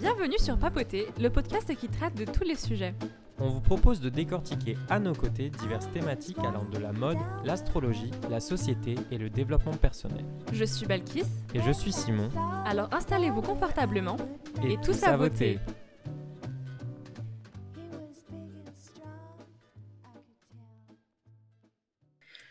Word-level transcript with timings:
Bienvenue 0.00 0.38
sur 0.38 0.56
Papoter, 0.58 1.06
le 1.20 1.28
podcast 1.30 1.74
qui 1.76 1.88
traite 1.88 2.14
de 2.14 2.24
tous 2.24 2.44
les 2.44 2.54
sujets. 2.54 2.94
On 3.38 3.48
vous 3.48 3.60
propose 3.60 4.00
de 4.00 4.08
décortiquer 4.08 4.76
à 4.88 4.98
nos 4.98 5.14
côtés 5.14 5.50
diverses 5.50 5.90
thématiques 5.90 6.38
allant 6.38 6.64
de 6.64 6.78
la 6.78 6.92
mode, 6.92 7.18
l'astrologie, 7.44 8.10
la 8.30 8.40
société 8.40 8.94
et 9.10 9.18
le 9.18 9.28
développement 9.30 9.72
personnel. 9.74 10.24
Je 10.52 10.64
suis 10.64 10.86
Balkis, 10.86 11.24
Et 11.54 11.60
je 11.60 11.70
suis 11.70 11.92
Simon. 11.92 12.30
alors 12.64 12.88
installez-vous 12.92 13.42
confortablement 13.42 14.16
Et, 14.64 14.72
Et 14.74 14.80
tous 14.80 15.02
à 15.04 15.16
voter. 15.16 15.58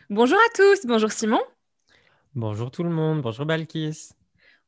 Bonjour 0.09 0.37
à 0.37 0.49
tous, 0.55 0.85
bonjour 0.87 1.11
Simon. 1.11 1.39
Bonjour 2.35 2.71
tout 2.71 2.83
le 2.83 2.89
monde, 2.89 3.21
bonjour 3.21 3.45
Balkis. 3.45 4.09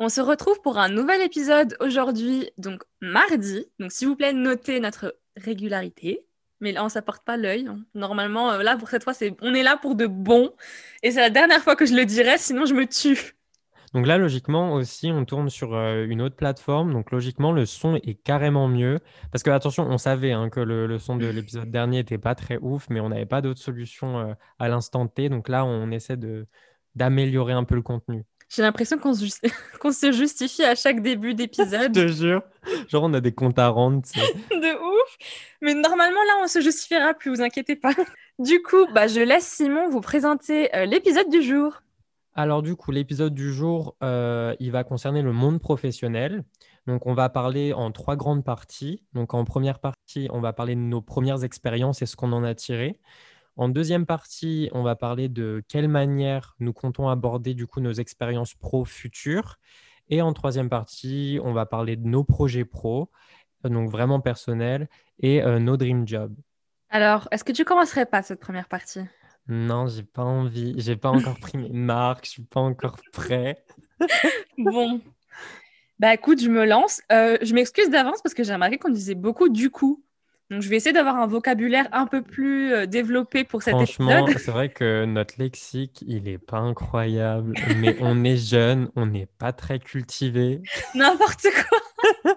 On 0.04 0.10
se 0.10 0.20
retrouve 0.20 0.60
pour 0.62 0.80
un 0.80 0.90
nouvel 0.90 1.22
épisode 1.22 1.78
aujourd'hui, 1.80 2.50
donc 2.58 2.82
mardi. 3.02 3.68
Donc 3.80 3.92
s'il 3.92 4.08
vous 4.08 4.16
plaît, 4.16 4.34
notez 4.34 4.80
notre 4.80 5.16
régularité. 5.38 6.26
Mais 6.60 6.72
là, 6.72 6.84
on 6.84 6.90
s'apporte 6.90 7.24
pas 7.24 7.38
l'œil. 7.38 7.68
hein. 7.68 7.86
Normalement, 7.94 8.52
euh, 8.52 8.64
là, 8.64 8.78
pour 8.78 8.90
cette 8.90 9.04
fois, 9.04 9.14
c'est 9.14 9.36
on 9.44 9.54
est 9.54 9.62
là 9.62 9.78
pour 9.78 9.94
de 9.94 10.08
bon. 10.08 10.56
Et 11.04 11.12
c'est 11.12 11.20
la 11.20 11.30
dernière 11.30 11.62
fois 11.62 11.76
que 11.76 11.86
je 11.86 11.94
le 11.94 12.06
dirai, 12.06 12.40
sinon 12.40 12.66
je 12.66 12.74
me 12.74 12.88
tue. 12.88 13.34
Donc 13.94 14.08
là, 14.08 14.18
logiquement 14.18 14.74
aussi, 14.74 15.12
on 15.12 15.24
tourne 15.24 15.52
sur 15.52 15.76
euh, 15.76 16.08
une 16.08 16.24
autre 16.24 16.36
plateforme. 16.36 16.94
Donc 16.94 17.12
logiquement, 17.12 17.52
le 17.52 17.68
son 17.68 17.96
est 17.98 18.16
carrément 18.24 18.68
mieux. 18.68 19.02
Parce 19.32 19.44
que 19.44 19.52
attention, 19.52 19.86
on 19.88 20.00
savait 20.00 20.32
hein, 20.32 20.50
que 20.50 20.62
le, 20.62 20.88
le 20.88 20.98
son 20.98 21.16
de 21.16 21.28
l'épisode 21.28 21.70
dernier 21.70 21.98
n'était 21.98 22.18
pas 22.18 22.34
très 22.34 22.58
ouf, 22.58 22.88
mais 22.90 23.02
on 23.02 23.10
n'avait 23.10 23.28
pas 23.28 23.42
d'autre 23.44 23.62
solution 23.62 24.18
euh, 24.20 24.34
à 24.58 24.68
l'instant 24.68 25.06
T. 25.06 25.30
Donc 25.30 25.48
là, 25.48 25.64
on 25.64 25.92
essaie 25.92 26.18
de 26.18 26.48
d'améliorer 26.96 27.54
un 27.54 27.66
peu 27.66 27.76
le 27.76 27.84
contenu. 27.84 28.26
J'ai 28.54 28.62
l'impression 28.64 28.98
qu'on 28.98 29.14
se, 29.14 29.24
justi- 29.24 29.52
qu'on 29.80 29.92
se 29.92 30.12
justifie 30.12 30.64
à 30.64 30.76
chaque 30.76 31.02
début 31.02 31.32
Je 31.32 31.36
d'épisode. 31.36 31.94
te 31.94 32.08
jure. 32.08 32.42
Genre, 32.90 33.04
on 33.04 33.14
a 33.14 33.22
des 33.22 33.32
comptes 33.34 33.58
à 33.60 33.70
rendre. 33.70 34.02
tu 34.02 34.20
sais. 34.20 34.34
de 34.52 34.76
ouf. 34.78 35.18
Mais 35.62 35.74
normalement, 35.74 36.22
là, 36.28 36.42
on 36.44 36.48
se 36.48 36.60
justifiera 36.62 37.14
plus, 37.14 37.34
vous 37.34 37.42
inquiétez 37.42 37.76
pas. 37.76 37.94
Du 38.40 38.62
coup, 38.62 38.86
bah, 38.94 39.08
je 39.08 39.22
laisse 39.22 39.48
Simon 39.48 39.90
vous 39.90 40.02
présenter 40.02 40.76
euh, 40.76 40.86
l'épisode 40.86 41.30
du 41.30 41.42
jour. 41.42 41.82
Alors 42.34 42.62
du 42.62 42.78
coup, 42.78 42.92
l'épisode 42.92 43.34
du 43.34 43.52
jour, 43.54 43.96
euh, 44.04 44.56
il 44.62 44.72
va 44.72 44.86
concerner 44.86 45.22
le 45.22 45.34
monde 45.34 45.60
professionnel. 45.60 46.46
Donc 46.88 47.06
on 47.06 47.14
va 47.14 47.28
parler 47.28 47.74
en 47.74 47.92
trois 47.92 48.16
grandes 48.16 48.46
parties. 48.46 49.04
Donc 49.14 49.34
en 49.34 49.44
première 49.44 49.80
partie, 49.80 50.28
on 50.32 50.40
va 50.40 50.54
parler 50.54 50.76
de 50.76 50.80
nos 50.80 51.02
premières 51.02 51.44
expériences 51.44 52.02
et 52.02 52.06
ce 52.06 52.16
qu'on 52.16 52.32
en 52.32 52.44
a 52.46 52.56
tiré. 52.56 53.00
En 53.58 53.70
deuxième 53.70 54.06
partie, 54.06 54.70
on 54.72 54.84
va 54.84 54.96
parler 54.96 55.30
de 55.30 55.64
quelle 55.68 55.88
manière 55.88 56.56
nous 56.60 56.74
comptons 56.74 57.10
aborder 57.10 57.54
du 57.54 57.68
coup 57.68 57.82
nos 57.82 57.92
expériences 57.92 58.54
pro 58.54 58.86
futures. 58.86 59.58
Et 60.10 60.22
en 60.22 60.34
troisième 60.34 60.70
partie, 60.70 61.40
on 61.44 61.54
va 61.54 61.66
parler 61.66 61.96
de 61.96 62.08
nos 62.08 62.24
projets 62.24 62.66
pro, 62.66 63.10
euh, 63.66 63.70
donc 63.70 63.90
vraiment 63.90 64.20
personnels, 64.20 64.90
et 65.20 65.42
euh, 65.44 65.60
nos 65.60 65.78
dream 65.78 66.08
jobs. 66.08 66.36
Alors, 66.90 67.28
est-ce 67.32 67.44
que 67.44 67.54
tu 67.54 67.64
commencerais 67.64 68.06
pas 68.06 68.22
cette 68.22 68.42
première 68.42 68.68
partie? 68.68 69.02
Non, 69.48 69.88
j'ai 69.88 70.04
pas 70.04 70.24
envie, 70.24 70.76
j'ai 70.78 70.96
pas 70.96 71.10
encore 71.10 71.40
pris 71.40 71.58
mes 71.58 71.70
marques, 71.74 72.26
je 72.26 72.32
suis 72.32 72.44
pas 72.44 72.60
encore 72.60 72.98
prêt. 73.14 73.64
Bon. 74.58 75.02
Bah 76.00 76.14
écoute, 76.14 76.42
je 76.42 76.50
me 76.50 76.66
lance. 76.66 77.02
Euh, 77.12 77.38
je 77.42 77.54
m'excuse 77.54 77.90
d'avance 77.90 78.22
parce 78.24 78.34
que 78.34 78.44
j'ai 78.44 78.54
remarqué 78.54 78.78
qu'on 78.78 78.90
disait 78.90 79.16
beaucoup 79.16 79.50
du 79.50 79.70
coup. 79.70 80.04
Donc 80.52 80.62
je 80.62 80.68
vais 80.68 80.76
essayer 80.76 80.92
d'avoir 80.92 81.16
un 81.16 81.28
vocabulaire 81.28 81.88
un 81.94 82.06
peu 82.06 82.22
plus 82.22 82.74
euh, 82.74 82.86
développé 82.86 83.46
pour 83.46 83.64
cet 83.64 83.74
Franchement, 83.74 84.28
épisode. 84.28 84.42
c'est 84.42 84.52
vrai 84.52 84.68
que 84.68 85.06
notre 85.06 85.36
lexique, 85.40 86.04
il 86.06 86.28
est 86.28 86.38
pas 86.38 86.58
incroyable, 86.58 87.54
mais 87.78 87.96
on 88.02 88.26
est 88.26 88.36
jeune, 88.36 88.92
on 88.98 89.06
n'est 89.06 89.28
pas 89.38 89.54
très 89.54 89.80
cultivé. 89.80 90.62
N'importe 90.94 91.48
quoi. 91.70 92.36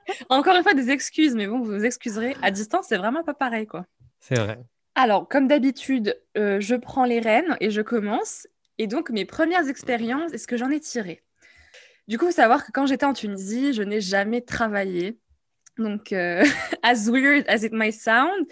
Encore 0.30 0.56
une 0.56 0.62
fois, 0.62 0.72
des 0.72 0.88
excuses, 0.88 1.34
mais 1.34 1.46
bon, 1.46 1.58
vous 1.58 1.66
vous 1.66 1.84
excuserez. 1.84 2.34
À 2.40 2.50
distance, 2.50 2.86
c'est 2.88 2.96
vraiment 2.96 3.22
pas 3.24 3.34
pareil, 3.34 3.66
quoi. 3.66 3.84
C'est 4.20 4.38
vrai. 4.38 4.58
Alors, 4.94 5.28
comme 5.28 5.46
d'habitude, 5.46 6.18
euh, 6.38 6.60
je 6.60 6.76
prends 6.76 7.04
les 7.04 7.20
rênes 7.20 7.58
et 7.60 7.70
je 7.70 7.82
commence. 7.82 8.46
Et 8.78 8.86
donc, 8.86 9.10
mes 9.10 9.26
premières 9.26 9.68
expériences 9.68 10.32
et 10.32 10.38
ce 10.38 10.46
que 10.46 10.56
j'en 10.56 10.70
ai 10.70 10.80
tiré. 10.80 11.22
Du 12.08 12.16
coup, 12.16 12.24
il 12.24 12.28
faut 12.28 12.36
savoir 12.36 12.64
que 12.64 12.72
quand 12.72 12.86
j'étais 12.86 13.04
en 13.04 13.12
Tunisie, 13.12 13.74
je 13.74 13.82
n'ai 13.82 14.00
jamais 14.00 14.40
travaillé. 14.40 15.18
Donc, 15.80 16.12
euh, 16.12 16.44
as 16.84 17.10
weird 17.10 17.46
as 17.48 17.64
it 17.64 17.72
might 17.72 17.94
sound, 17.94 18.46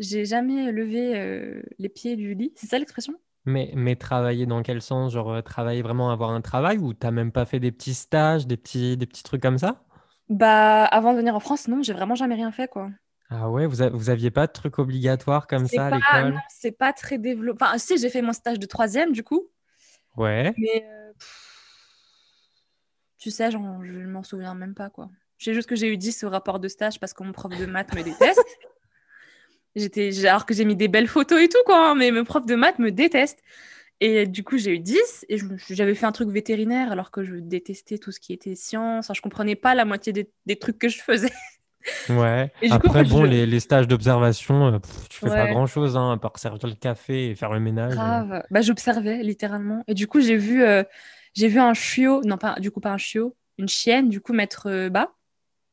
j'ai 0.00 0.26
jamais 0.26 0.72
levé 0.72 1.16
euh, 1.18 1.62
les 1.78 1.90
pieds 1.90 2.16
du 2.16 2.34
lit. 2.34 2.52
C'est 2.56 2.68
ça 2.68 2.78
l'expression? 2.78 3.14
Mais, 3.44 3.72
mais 3.76 3.96
travailler 3.96 4.46
dans 4.46 4.62
quel 4.62 4.82
sens? 4.82 5.12
Genre 5.12 5.30
euh, 5.32 5.42
travailler 5.42 5.82
vraiment 5.82 6.10
avoir 6.10 6.30
un 6.30 6.40
travail 6.40 6.78
ou 6.78 6.92
t'as 6.94 7.10
même 7.12 7.32
pas 7.32 7.44
fait 7.46 7.60
des 7.60 7.72
petits 7.72 7.94
stages, 7.94 8.46
des 8.48 8.56
petits, 8.56 8.96
des 8.96 9.06
petits 9.06 9.22
trucs 9.24 9.42
comme 9.42 9.58
ça? 9.58 9.84
Bah, 10.28 10.84
avant 10.86 11.12
de 11.12 11.18
venir 11.18 11.34
en 11.36 11.40
France, 11.40 11.68
non, 11.68 11.82
j'ai 11.82 11.92
vraiment 11.92 12.14
jamais 12.16 12.34
rien 12.34 12.50
fait, 12.52 12.66
quoi. 12.68 12.90
Ah 13.30 13.50
ouais, 13.50 13.66
vous, 13.66 13.82
a- 13.82 13.88
vous 13.90 14.10
aviez 14.10 14.30
pas 14.30 14.46
de 14.46 14.52
trucs 14.52 14.78
obligatoires 14.78 15.48
comme 15.48 15.66
ça 15.66 15.86
à 15.86 15.90
l'école? 15.90 16.40
c'est 16.48 16.72
pas 16.72 16.92
très 16.92 17.18
développé. 17.18 17.64
Enfin, 17.64 17.78
si, 17.78 17.98
j'ai 17.98 18.10
fait 18.10 18.22
mon 18.22 18.32
stage 18.32 18.58
de 18.58 18.66
troisième, 18.66 19.12
du 19.12 19.22
coup. 19.24 19.48
Ouais. 20.16 20.54
Mais 20.56 20.84
euh, 20.86 21.12
pff, 21.18 21.72
tu 23.18 23.30
sais, 23.30 23.50
genre, 23.50 23.82
je 23.84 23.92
ne 23.92 24.06
m'en 24.06 24.22
souviens 24.22 24.54
même 24.54 24.74
pas, 24.74 24.90
quoi. 24.90 25.10
Sais 25.44 25.54
juste 25.54 25.68
que 25.68 25.76
j'ai 25.76 25.88
eu 25.88 25.96
10 25.96 26.22
au 26.24 26.30
rapport 26.30 26.58
de 26.60 26.68
stage 26.68 26.98
parce 27.00 27.12
que 27.14 27.22
mon 27.22 27.32
prof 27.32 27.50
de 27.56 27.66
maths 27.66 27.92
me 27.94 28.02
déteste. 28.02 28.42
J'étais, 29.74 30.26
alors 30.26 30.44
que 30.44 30.52
j'ai 30.54 30.64
mis 30.66 30.76
des 30.76 30.88
belles 30.88 31.08
photos 31.08 31.40
et 31.40 31.48
tout, 31.48 31.56
quoi, 31.64 31.90
hein, 31.90 31.94
mais 31.94 32.10
mon 32.10 32.24
prof 32.24 32.44
de 32.44 32.54
maths 32.54 32.78
me 32.78 32.90
déteste. 32.90 33.38
Et 34.00 34.26
du 34.26 34.44
coup, 34.44 34.58
j'ai 34.58 34.72
eu 34.74 34.78
10 34.80 35.24
et 35.28 35.38
j'avais 35.70 35.94
fait 35.94 36.06
un 36.06 36.12
truc 36.12 36.28
vétérinaire 36.28 36.92
alors 36.92 37.10
que 37.10 37.22
je 37.24 37.36
détestais 37.36 37.98
tout 37.98 38.12
ce 38.12 38.20
qui 38.20 38.32
était 38.32 38.54
science. 38.56 39.06
Enfin, 39.06 39.14
je 39.14 39.22
comprenais 39.22 39.56
pas 39.56 39.74
la 39.74 39.84
moitié 39.84 40.12
des, 40.12 40.30
des 40.46 40.56
trucs 40.56 40.78
que 40.78 40.88
je 40.88 41.00
faisais. 41.00 41.30
Ouais. 42.08 42.52
Et 42.60 42.68
du 42.68 42.78
coup, 42.78 42.86
Après, 42.86 43.00
en 43.00 43.04
fait, 43.04 43.10
bon, 43.10 43.22
je- 43.24 43.30
les, 43.30 43.46
les 43.46 43.60
stages 43.60 43.88
d'observation, 43.88 44.74
euh, 44.74 44.78
tu 45.08 45.18
fais 45.18 45.26
pas 45.30 45.46
Ouais. 45.46 45.52
grand-chose, 45.52 45.96
hein, 45.96 46.12
à 46.12 46.16
part 46.16 46.36
servir 46.38 46.68
le 46.68 46.74
café 46.74 47.30
et 47.30 47.34
faire 47.36 47.52
le 47.52 47.60
ménage. 47.60 47.94
euh. 47.94 47.96
Grave. 47.96 48.42
Bah, 48.50 48.60
j'observais 48.60 49.22
littéralement. 49.22 49.82
Et 49.88 49.94
du 49.94 50.06
coup, 50.08 50.20
j'ai 50.20 50.36
vu, 50.36 50.62
euh, 50.64 50.82
j'ai 51.34 51.48
vu 51.48 51.58
un 51.60 51.74
chiot, 51.74 52.20
non, 52.24 52.38
pas, 52.38 52.58
du 52.60 52.70
coup, 52.72 52.80
pas 52.80 52.90
un 52.92 52.98
chiot, 52.98 53.36
une 53.58 53.68
chienne, 53.68 54.08
du 54.08 54.20
coup, 54.20 54.32
mettre 54.32 54.66
euh, 54.68 54.88
bas. 54.90 55.12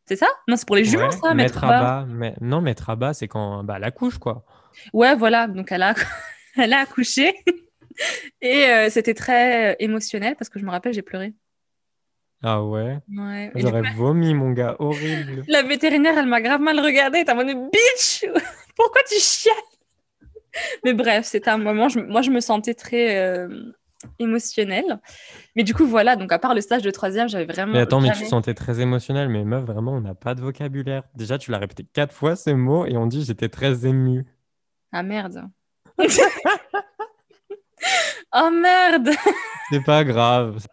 C'est 0.09 0.15
ça? 0.15 0.25
Non, 0.47 0.57
c'est 0.57 0.65
pour 0.65 0.75
les 0.75 0.83
jumeaux, 0.85 1.03
Ouais, 1.03 1.11
ça, 1.11 1.35
mettre 1.35 1.59
mettre 1.59 1.63
à 1.65 1.67
bas. 1.69 1.79
bas. 1.81 2.05
Mais... 2.09 2.33
Non, 2.41 2.61
mettre 2.61 2.89
à 2.89 2.95
bas, 2.95 3.13
c'est 3.13 3.27
quand 3.27 3.63
bah, 3.63 3.77
la 3.77 3.91
couche, 3.91 4.17
quoi. 4.17 4.43
Ouais, 4.91 5.15
voilà. 5.15 5.45
Donc, 5.47 5.71
elle 5.71 5.83
a, 5.83 5.93
elle 6.57 6.73
a 6.73 6.79
accouché. 6.79 7.35
Et 8.41 8.65
euh, 8.65 8.89
c'était 8.89 9.13
très 9.13 9.73
euh, 9.73 9.75
émotionnel 9.77 10.35
parce 10.35 10.49
que 10.49 10.57
je 10.57 10.65
me 10.65 10.71
rappelle, 10.71 10.93
j'ai 10.93 11.03
pleuré. 11.03 11.35
Ah 12.41 12.63
ouais? 12.63 12.97
Coup, 13.05 13.59
J'aurais 13.59 13.83
vomi, 13.93 14.33
mon 14.33 14.49
gars, 14.49 14.75
horrible. 14.79 15.43
la 15.47 15.61
vétérinaire, 15.61 16.17
elle 16.17 16.25
m'a 16.25 16.41
grave 16.41 16.61
mal 16.61 16.79
regardée. 16.79 17.19
Elle 17.19 17.29
en 17.31 17.35
mode 17.35 17.69
bitch, 17.71 18.25
pourquoi 18.75 19.03
tu 19.07 19.19
chiales? 19.19 19.55
Mais 20.83 20.93
bref, 20.93 21.27
c'était 21.27 21.51
un 21.51 21.59
moment. 21.59 21.87
je- 21.87 21.99
moi, 21.99 22.23
je 22.23 22.31
me 22.31 22.39
sentais 22.39 22.73
très 22.73 23.15
euh, 23.17 23.47
émotionnelle. 24.17 24.99
Mais 25.55 25.63
du 25.63 25.73
coup, 25.73 25.85
voilà. 25.85 26.15
Donc, 26.15 26.31
à 26.31 26.39
part 26.39 26.55
le 26.55 26.61
stage 26.61 26.81
de 26.81 26.91
troisième, 26.91 27.27
j'avais 27.29 27.45
vraiment. 27.45 27.73
Mais 27.73 27.79
attends, 27.79 28.01
mais 28.01 28.11
tu 28.11 28.25
sentais 28.25 28.53
très 28.53 28.79
émotionnel, 28.79 29.29
mais 29.29 29.43
meuf, 29.43 29.63
vraiment, 29.63 29.93
on 29.93 30.01
n'a 30.01 30.15
pas 30.15 30.35
de 30.35 30.41
vocabulaire. 30.41 31.03
Déjà, 31.15 31.37
tu 31.37 31.51
l'as 31.51 31.57
répété 31.57 31.85
quatre 31.91 32.13
fois 32.13 32.35
ce 32.35 32.51
mot 32.51 32.85
et 32.85 32.97
on 32.97 33.07
dit 33.07 33.23
j'étais 33.23 33.49
très 33.49 33.85
ému. 33.85 34.25
Ah 34.91 35.03
merde. 35.03 35.43
oh 38.35 38.49
merde. 38.51 39.09
C'est 39.71 39.83
pas 39.83 40.03
grave. 40.03 40.65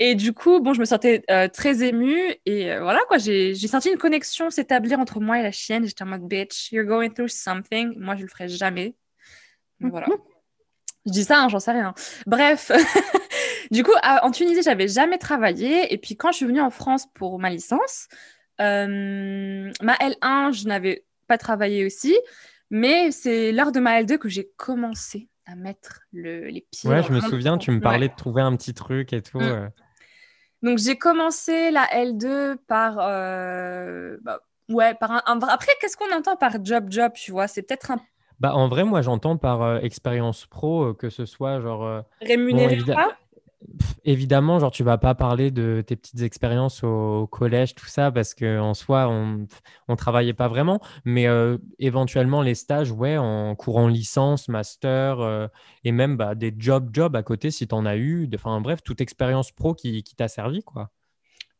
Et 0.00 0.14
du 0.14 0.32
coup, 0.32 0.60
bon, 0.60 0.74
je 0.74 0.80
me 0.80 0.84
sentais 0.84 1.24
euh, 1.28 1.48
très 1.48 1.82
émue 1.82 2.36
et 2.46 2.70
euh, 2.70 2.82
voilà 2.82 3.00
quoi, 3.08 3.18
j'ai 3.18 3.54
senti 3.56 3.90
une 3.90 3.98
connexion 3.98 4.48
s'établir 4.48 5.00
entre 5.00 5.18
moi 5.18 5.40
et 5.40 5.42
la 5.42 5.50
chienne. 5.50 5.86
J'étais 5.86 6.04
en 6.04 6.06
mode 6.06 6.28
bitch, 6.28 6.70
you're 6.70 6.86
going 6.86 7.10
through 7.10 7.28
something. 7.28 7.98
Moi, 7.98 8.14
je 8.14 8.22
le 8.22 8.28
ferai 8.28 8.48
jamais. 8.48 8.94
Mais 9.80 9.90
voilà. 9.90 10.06
je 11.08 11.12
dis 11.12 11.24
ça, 11.24 11.40
hein, 11.40 11.48
j'en 11.48 11.58
sais 11.60 11.72
rien. 11.72 11.94
Bref, 12.26 12.70
du 13.70 13.82
coup, 13.82 13.92
à- 14.02 14.24
en 14.24 14.30
Tunisie, 14.30 14.62
j'avais 14.62 14.88
jamais 14.88 15.18
travaillé 15.18 15.92
et 15.92 15.98
puis 15.98 16.16
quand 16.16 16.30
je 16.32 16.36
suis 16.36 16.46
venue 16.46 16.60
en 16.60 16.70
France 16.70 17.06
pour 17.14 17.38
ma 17.38 17.50
licence, 17.50 18.08
euh, 18.60 19.70
ma 19.82 19.94
L1, 19.94 20.52
je 20.52 20.66
n'avais 20.68 21.04
pas 21.26 21.38
travaillé 21.38 21.84
aussi, 21.84 22.16
mais 22.70 23.10
c'est 23.10 23.52
lors 23.52 23.72
de 23.72 23.80
ma 23.80 24.02
L2 24.02 24.18
que 24.18 24.28
j'ai 24.28 24.50
commencé 24.56 25.28
à 25.46 25.54
mettre 25.56 26.00
le- 26.12 26.46
les 26.48 26.66
pieds. 26.70 26.88
Ouais, 26.90 27.02
je 27.02 27.08
me 27.10 27.16
le 27.16 27.20
monde 27.22 27.30
souvien, 27.30 27.52
pro. 27.52 27.64
tu 27.64 27.70
me 27.70 27.76
Ouais. 27.76 27.82
parlais 27.82 28.08
de 28.08 28.14
trouver 28.16 28.42
un 28.42 28.54
petit 28.56 28.74
truc 28.74 29.12
et 29.12 29.22
tout. 29.22 29.38
Mm. 29.38 29.42
euh. 29.42 29.68
Donc 30.62 30.78
j'ai 30.78 30.96
commencé 30.98 31.70
la 31.70 31.84
L2 31.86 32.56
par 32.66 32.96
euh, 33.00 34.16
bah, 34.22 34.40
ouais 34.68 34.94
par 34.94 35.12
un, 35.12 35.22
un- 35.26 35.38
après 35.48 35.70
qu'est-ce 35.80 35.96
qu'on 35.96 36.12
entend 36.12 36.36
par 36.36 36.62
job 36.64 36.86
job 36.90 37.12
tu 37.14 37.30
vois? 37.30 37.46
C'est 37.46 37.62
peut-être 37.62 37.92
un 37.92 38.00
Bah, 38.40 38.54
en 38.54 38.68
vrai, 38.68 38.84
moi, 38.84 39.02
j'entends 39.02 39.36
par 39.36 39.62
euh, 39.62 39.80
expérience 39.80 40.46
pro 40.46 40.84
euh, 40.90 40.94
que 40.94 41.10
ce 41.10 41.26
soit 41.26 41.60
genre. 41.60 41.84
euh, 41.84 42.02
rémunéré 42.20 42.76
Bon, 42.76 42.94
pas? 42.94 43.16
Pff, 43.78 43.94
évidemment, 44.04 44.60
genre, 44.60 44.70
tu 44.70 44.84
vas 44.84 44.98
pas 44.98 45.16
parler 45.16 45.50
de 45.50 45.82
tes 45.84 45.96
petites 45.96 46.22
expériences 46.22 46.84
au, 46.84 47.22
au 47.22 47.26
collège, 47.26 47.74
tout 47.74 47.86
ça, 47.86 48.12
parce 48.12 48.34
qu'en 48.34 48.72
soi, 48.74 49.08
on 49.08 49.46
on 49.88 49.96
travaillait 49.96 50.32
pas 50.32 50.46
vraiment. 50.46 50.80
Mais 51.04 51.26
euh, 51.26 51.58
éventuellement, 51.80 52.40
les 52.42 52.54
stages, 52.54 52.92
ouais, 52.92 53.16
en 53.16 53.56
courant 53.56 53.88
licence, 53.88 54.46
master, 54.48 55.48
et 55.82 55.90
même 55.90 56.16
bah, 56.16 56.36
des 56.36 56.54
jobs, 56.56 56.90
jobs 56.92 57.16
à 57.16 57.24
côté 57.24 57.50
si 57.50 57.66
tu 57.66 57.74
en 57.74 57.84
as 57.84 57.96
eu. 57.96 58.30
Enfin, 58.34 58.60
bref, 58.60 58.80
toute 58.84 59.00
expérience 59.00 59.50
pro 59.50 59.74
qui, 59.74 60.04
qui 60.04 60.14
t'a 60.14 60.28
servi, 60.28 60.62
quoi. 60.62 60.90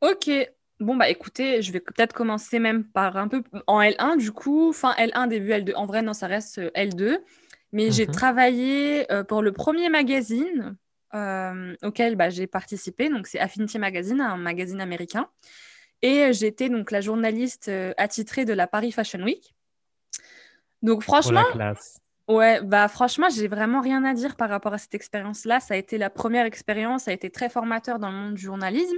Ok 0.01 0.31
Bon, 0.81 0.95
bah 0.97 1.09
écoutez, 1.09 1.61
je 1.61 1.73
vais 1.73 1.81
peut-être 1.81 2.13
commencer 2.13 2.61
même 2.61 2.85
par 2.85 3.17
un 3.17 3.27
peu 3.27 3.43
en 3.67 3.81
L1 3.81 4.17
du 4.17 4.31
coup, 4.31 4.73
fin 4.73 4.95
L1, 4.97 5.27
début 5.27 5.51
L2. 5.51 5.75
En 5.75 5.87
vrai, 5.87 6.03
non, 6.03 6.13
ça 6.13 6.29
reste 6.29 6.59
euh, 6.59 6.71
L2. 6.75 7.19
Mais 7.73 7.91
j'ai 7.91 8.07
Mhm. 8.07 8.13
travaillé 8.13 9.11
euh, 9.13 9.25
pour 9.25 9.43
le 9.43 9.53
premier 9.53 9.89
magazine 9.91 10.77
euh, 11.15 11.75
auquel 11.83 12.17
bah, 12.17 12.31
j'ai 12.31 12.47
participé. 12.47 13.09
Donc, 13.11 13.27
c'est 13.27 13.41
Affinity 13.41 13.79
Magazine, 13.79 14.21
un 14.21 14.37
magazine 14.37 14.81
américain. 14.81 15.29
Et 16.03 16.33
j'étais 16.33 16.69
donc 16.71 16.91
la 16.93 17.01
journaliste 17.01 17.69
euh, 17.69 17.93
attitrée 17.99 18.45
de 18.45 18.53
la 18.53 18.67
Paris 18.69 18.93
Fashion 18.93 19.23
Week. 19.23 19.55
Donc, 20.83 21.03
Pour 21.21 21.33
franchement, 21.33 21.33
la 21.33 21.45
classe. 21.45 22.01
Ouais, 22.29 22.61
bah 22.63 22.89
franchement, 22.89 23.29
j'ai 23.31 23.49
vraiment 23.49 23.81
rien 23.81 24.05
à 24.05 24.13
dire 24.15 24.37
par 24.37 24.51
rapport 24.51 24.75
à 24.75 24.79
cette 24.79 24.95
expérience-là. 24.95 25.61
Ça 25.61 25.75
a 25.75 25.77
été 25.79 25.97
la 25.99 26.11
première 26.11 26.45
expérience, 26.47 27.05
ça 27.05 27.11
a 27.11 27.15
été 27.15 27.31
très 27.31 27.49
formateur 27.49 27.99
dans 27.99 28.11
le 28.11 28.17
monde 28.17 28.35
du 28.35 28.43
journalisme. 28.43 28.97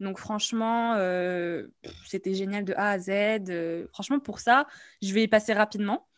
Donc 0.00 0.18
franchement, 0.18 0.94
euh, 0.96 1.68
c'était 2.06 2.34
génial 2.34 2.64
de 2.64 2.72
A 2.74 2.90
à 2.90 2.98
Z. 2.98 3.10
Euh, 3.50 3.86
franchement, 3.92 4.18
pour 4.18 4.40
ça, 4.40 4.66
je 5.02 5.12
vais 5.12 5.22
y 5.22 5.28
passer 5.28 5.52
rapidement. 5.52 6.08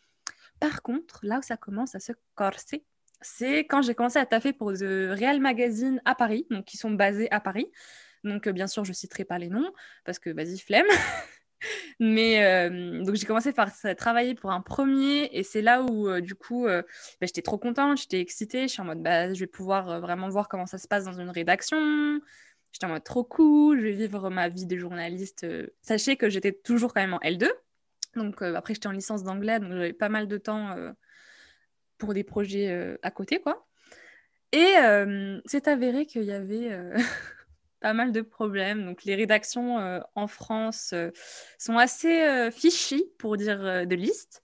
Par 0.59 0.81
contre, 0.81 1.19
là 1.23 1.39
où 1.39 1.41
ça 1.41 1.57
commence 1.57 1.93
à 1.93 1.99
se 1.99 2.13
corser, 2.35 2.85
c'est 3.21 3.59
quand 3.59 3.81
j'ai 3.81 3.93
commencé 3.93 4.19
à 4.19 4.25
taffer 4.25 4.53
pour 4.53 4.71
The 4.73 5.11
Real 5.11 5.39
Magazine 5.41 6.01
à 6.05 6.15
Paris, 6.15 6.47
donc 6.49 6.65
qui 6.65 6.77
sont 6.77 6.91
basés 6.91 7.29
à 7.31 7.41
Paris. 7.41 7.69
Donc 8.23 8.47
euh, 8.47 8.53
bien 8.53 8.67
sûr, 8.67 8.85
je 8.85 8.93
citerai 8.93 9.25
pas 9.25 9.37
les 9.37 9.49
noms 9.49 9.71
parce 10.05 10.17
que 10.17 10.29
vas-y, 10.29 10.59
flemme. 10.59 10.87
Mais 11.99 12.69
donc 13.05 13.15
j'ai 13.15 13.25
commencé 13.25 13.53
par 13.53 13.69
travailler 13.95 14.35
pour 14.35 14.51
un 14.51 14.59
premier 14.59 15.29
et 15.31 15.43
c'est 15.43 15.61
là 15.61 15.81
où 15.81 16.19
du 16.19 16.35
coup 16.35 16.65
bah, 16.65 16.83
j'étais 17.21 17.41
trop 17.41 17.57
contente, 17.57 17.99
j'étais 17.99 18.19
excitée, 18.19 18.63
je 18.63 18.73
suis 18.73 18.81
en 18.81 18.85
mode 18.85 19.01
bah, 19.01 19.33
je 19.33 19.39
vais 19.39 19.47
pouvoir 19.47 20.01
vraiment 20.01 20.27
voir 20.27 20.49
comment 20.49 20.65
ça 20.65 20.77
se 20.77 20.89
passe 20.89 21.05
dans 21.05 21.17
une 21.17 21.29
rédaction. 21.29 22.19
J'étais 22.73 22.87
en 22.87 22.89
mode 22.89 23.03
trop 23.03 23.23
cool, 23.23 23.79
je 23.79 23.85
vais 23.85 23.91
vivre 23.91 24.31
ma 24.31 24.49
vie 24.49 24.65
de 24.65 24.77
journaliste. 24.77 25.43
Euh, 25.43 25.67
Sachez 25.83 26.17
que 26.17 26.29
j'étais 26.29 26.51
toujours 26.51 26.93
quand 26.93 27.01
même 27.01 27.13
en 27.13 27.19
L2. 27.19 27.47
Donc 28.15 28.41
euh, 28.41 28.55
après 28.55 28.73
j'étais 28.73 28.87
en 28.87 28.91
licence 28.91 29.23
d'anglais 29.23 29.59
donc 29.59 29.71
j'avais 29.71 29.93
pas 29.93 30.09
mal 30.09 30.27
de 30.27 30.37
temps 30.37 30.71
euh, 30.71 30.91
pour 31.97 32.13
des 32.13 32.23
projets 32.23 32.97
à 33.03 33.11
côté 33.11 33.39
quoi. 33.39 33.65
Et 34.51 34.73
c'est 35.45 35.67
avéré 35.67 36.05
qu'il 36.05 36.23
y 36.23 36.31
avait 36.31 36.69
pas 37.79 37.93
mal 37.93 38.11
de 38.11 38.21
problèmes. 38.21 38.85
Donc, 38.85 39.03
les 39.03 39.15
rédactions 39.15 40.01
en 40.13 40.27
France 40.27 40.93
sont 41.57 41.77
assez 41.77 42.51
fishy, 42.51 43.03
pour 43.17 43.35
dire 43.35 43.87
de 43.87 43.95
liste. 43.95 44.43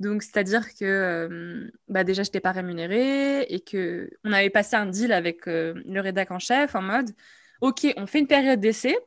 Donc, 0.00 0.22
c'est-à-dire 0.22 0.72
que 0.74 1.70
bah, 1.88 2.02
déjà, 2.02 2.22
je 2.22 2.28
n'étais 2.28 2.40
pas 2.40 2.52
rémunérée 2.52 3.42
et 3.42 3.60
que 3.60 4.08
on 4.24 4.32
avait 4.32 4.48
passé 4.48 4.76
un 4.76 4.86
deal 4.86 5.12
avec 5.12 5.44
le 5.44 6.00
rédac 6.00 6.30
en 6.30 6.38
chef 6.38 6.74
en 6.74 6.82
mode 6.82 7.10
OK, 7.62 7.86
on 7.96 8.06
fait 8.06 8.18
une 8.18 8.26
période 8.26 8.60
d'essai, 8.60 8.98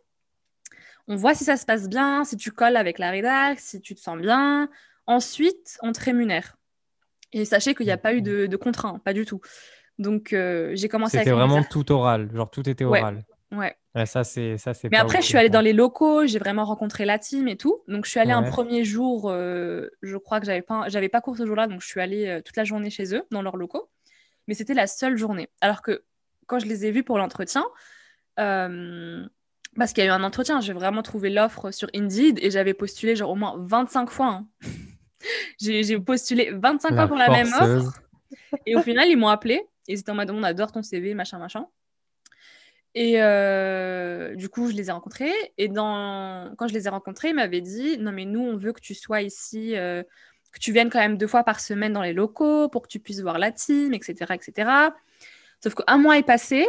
on 1.08 1.18
voit 1.18 1.36
si 1.36 1.44
ça 1.44 1.58
se 1.58 1.66
passe 1.66 1.88
bien, 1.88 2.24
si 2.24 2.38
tu 2.38 2.52
colles 2.52 2.78
avec 2.78 3.00
la 3.00 3.12
rédac, 3.12 3.60
si 3.60 3.82
tu 3.82 3.94
te 3.94 4.00
sens 4.00 4.18
bien. 4.18 4.70
Ensuite, 5.08 5.78
on 5.84 5.92
te 5.92 6.02
rémunère. 6.04 6.58
Et 7.34 7.46
sachez 7.46 7.76
qu'il 7.76 7.86
n'y 7.86 7.92
a 7.92 7.98
pas 7.98 8.14
eu 8.14 8.22
de, 8.22 8.48
de 8.48 8.58
contrat, 8.58 8.88
hein, 8.88 9.02
pas 9.04 9.14
du 9.14 9.26
tout. 9.26 9.42
Donc, 10.00 10.32
euh, 10.32 10.72
j'ai 10.74 10.88
commencé 10.88 11.18
C'était 11.18 11.32
avec 11.32 11.48
vraiment 11.48 11.64
tout 11.64 11.92
oral. 11.92 12.30
Genre, 12.34 12.50
tout 12.50 12.68
était 12.68 12.86
oral. 12.86 13.26
Ouais. 13.52 13.76
Ouais, 13.94 14.06
ça, 14.06 14.24
c'est 14.24 14.58
ça, 14.58 14.74
c'est 14.74 14.90
Mais 14.90 14.98
après, 14.98 15.22
je 15.22 15.28
suis 15.28 15.38
allée 15.38 15.50
dans 15.50 15.62
les 15.62 15.74
locaux, 15.74 16.26
j'ai 16.26 16.40
vraiment 16.40 16.66
rencontré 16.66 17.06
la 17.06 17.20
team 17.20 17.48
et 17.50 17.58
tout. 17.58 17.82
Donc, 17.90 18.06
je 18.06 18.12
suis 18.12 18.20
allée 18.22 18.32
un 18.32 18.44
premier 18.44 18.86
jour, 18.86 19.30
euh, 19.30 19.90
je 20.02 20.18
crois 20.18 20.40
que 20.40 20.46
j'avais 20.46 20.62
pas, 20.62 20.88
j'avais 20.88 21.10
pas 21.10 21.20
cours 21.22 21.38
ce 21.38 21.46
jour-là, 21.46 21.68
donc 21.68 21.82
je 21.82 21.88
suis 21.88 22.02
allée 22.02 22.28
euh, 22.28 22.42
toute 22.42 22.56
la 22.56 22.64
journée 22.64 22.90
chez 22.90 23.14
eux, 23.16 23.24
dans 23.32 23.42
leurs 23.42 23.58
locaux. 23.58 23.90
Mais 24.48 24.54
c'était 24.54 24.74
la 24.74 24.88
seule 24.88 25.18
journée. 25.18 25.50
Alors 25.60 25.82
que 25.82 26.04
quand 26.48 26.60
je 26.60 26.66
les 26.66 26.86
ai 26.86 26.92
vus 26.92 27.04
pour 27.04 27.18
l'entretien, 27.18 27.66
parce 28.38 29.94
qu'il 29.94 30.04
y 30.04 30.08
a 30.08 30.10
eu 30.10 30.14
un 30.14 30.24
entretien, 30.24 30.62
j'ai 30.62 30.74
vraiment 30.74 31.02
trouvé 31.02 31.30
l'offre 31.30 31.72
sur 31.72 31.90
Indeed 31.96 32.40
et 32.42 32.52
j'avais 32.52 32.74
postulé 32.74 33.16
genre 33.16 33.32
au 33.32 33.36
moins 33.36 33.56
25 33.58 34.10
fois. 34.10 34.28
hein. 34.28 34.48
J'ai 35.60 36.00
postulé 36.00 36.52
25 36.52 36.92
La 36.92 36.96
fois 36.96 37.08
pour 37.08 37.18
la 37.18 37.30
même 37.30 37.52
offre. 37.60 38.00
Et 38.66 38.76
au 38.76 38.82
final, 38.82 39.10
ils 39.10 39.18
m'ont 39.18 39.28
appelé. 39.28 39.66
Ils 39.88 40.00
étaient 40.00 40.12
en 40.12 40.16
mode 40.16 40.30
on 40.32 40.44
adore 40.44 40.72
ton 40.72 40.84
CV, 40.84 41.14
machin, 41.14 41.40
machin. 41.40 41.66
Et 42.94 43.22
euh, 43.22 44.36
du 44.36 44.50
coup, 44.50 44.70
je 44.70 44.76
les 44.76 44.90
ai 44.90 44.92
rencontrés. 44.92 45.34
Et 45.58 45.68
dans... 45.68 46.54
quand 46.58 46.68
je 46.68 46.74
les 46.74 46.86
ai 46.88 46.90
rencontrés, 46.90 47.30
ils 47.30 47.36
m'avaient 47.36 47.62
dit 47.62 47.98
Non, 47.98 48.12
mais 48.12 48.26
nous, 48.26 48.42
on 48.42 48.56
veut 48.56 48.72
que 48.72 48.82
tu 48.82 48.94
sois 48.94 49.22
ici, 49.22 49.76
euh, 49.76 50.04
que 50.52 50.60
tu 50.60 50.72
viennes 50.72 50.90
quand 50.90 51.00
même 51.00 51.18
deux 51.18 51.28
fois 51.28 51.44
par 51.44 51.60
semaine 51.60 51.94
dans 51.94 52.02
les 52.02 52.14
locaux 52.14 52.70
pour 52.70 52.84
que 52.84 52.88
tu 52.88 53.00
puisses 53.00 53.22
voir 53.22 53.38
la 53.38 53.52
team, 53.52 53.94
etc. 53.94 54.34
etc. 54.34 54.70
Sauf 55.62 55.76
qu'un 55.76 55.98
mois 55.98 56.18
est 56.18 56.24
passé. 56.24 56.68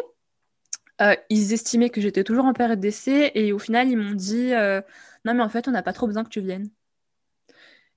Euh, 1.03 1.15
ils 1.31 1.53
estimaient 1.53 1.91
que 1.91 2.01
j'étais 2.01 2.25
toujours 2.25 2.45
en 2.47 2.53
période 2.55 2.81
d'essai. 2.81 3.33
Et 3.35 3.53
au 3.53 3.59
final, 3.59 3.89
ils 3.89 3.97
m'ont 3.97 4.15
dit 4.15 4.55
euh, 4.55 4.81
Non, 5.25 5.35
mais 5.35 5.43
en 5.43 5.49
fait, 5.49 5.69
on 5.69 5.71
n'a 5.73 5.83
pas 5.83 5.93
trop 5.93 6.07
besoin 6.07 6.25
que 6.25 6.29
tu 6.31 6.41
viennes. 6.41 6.71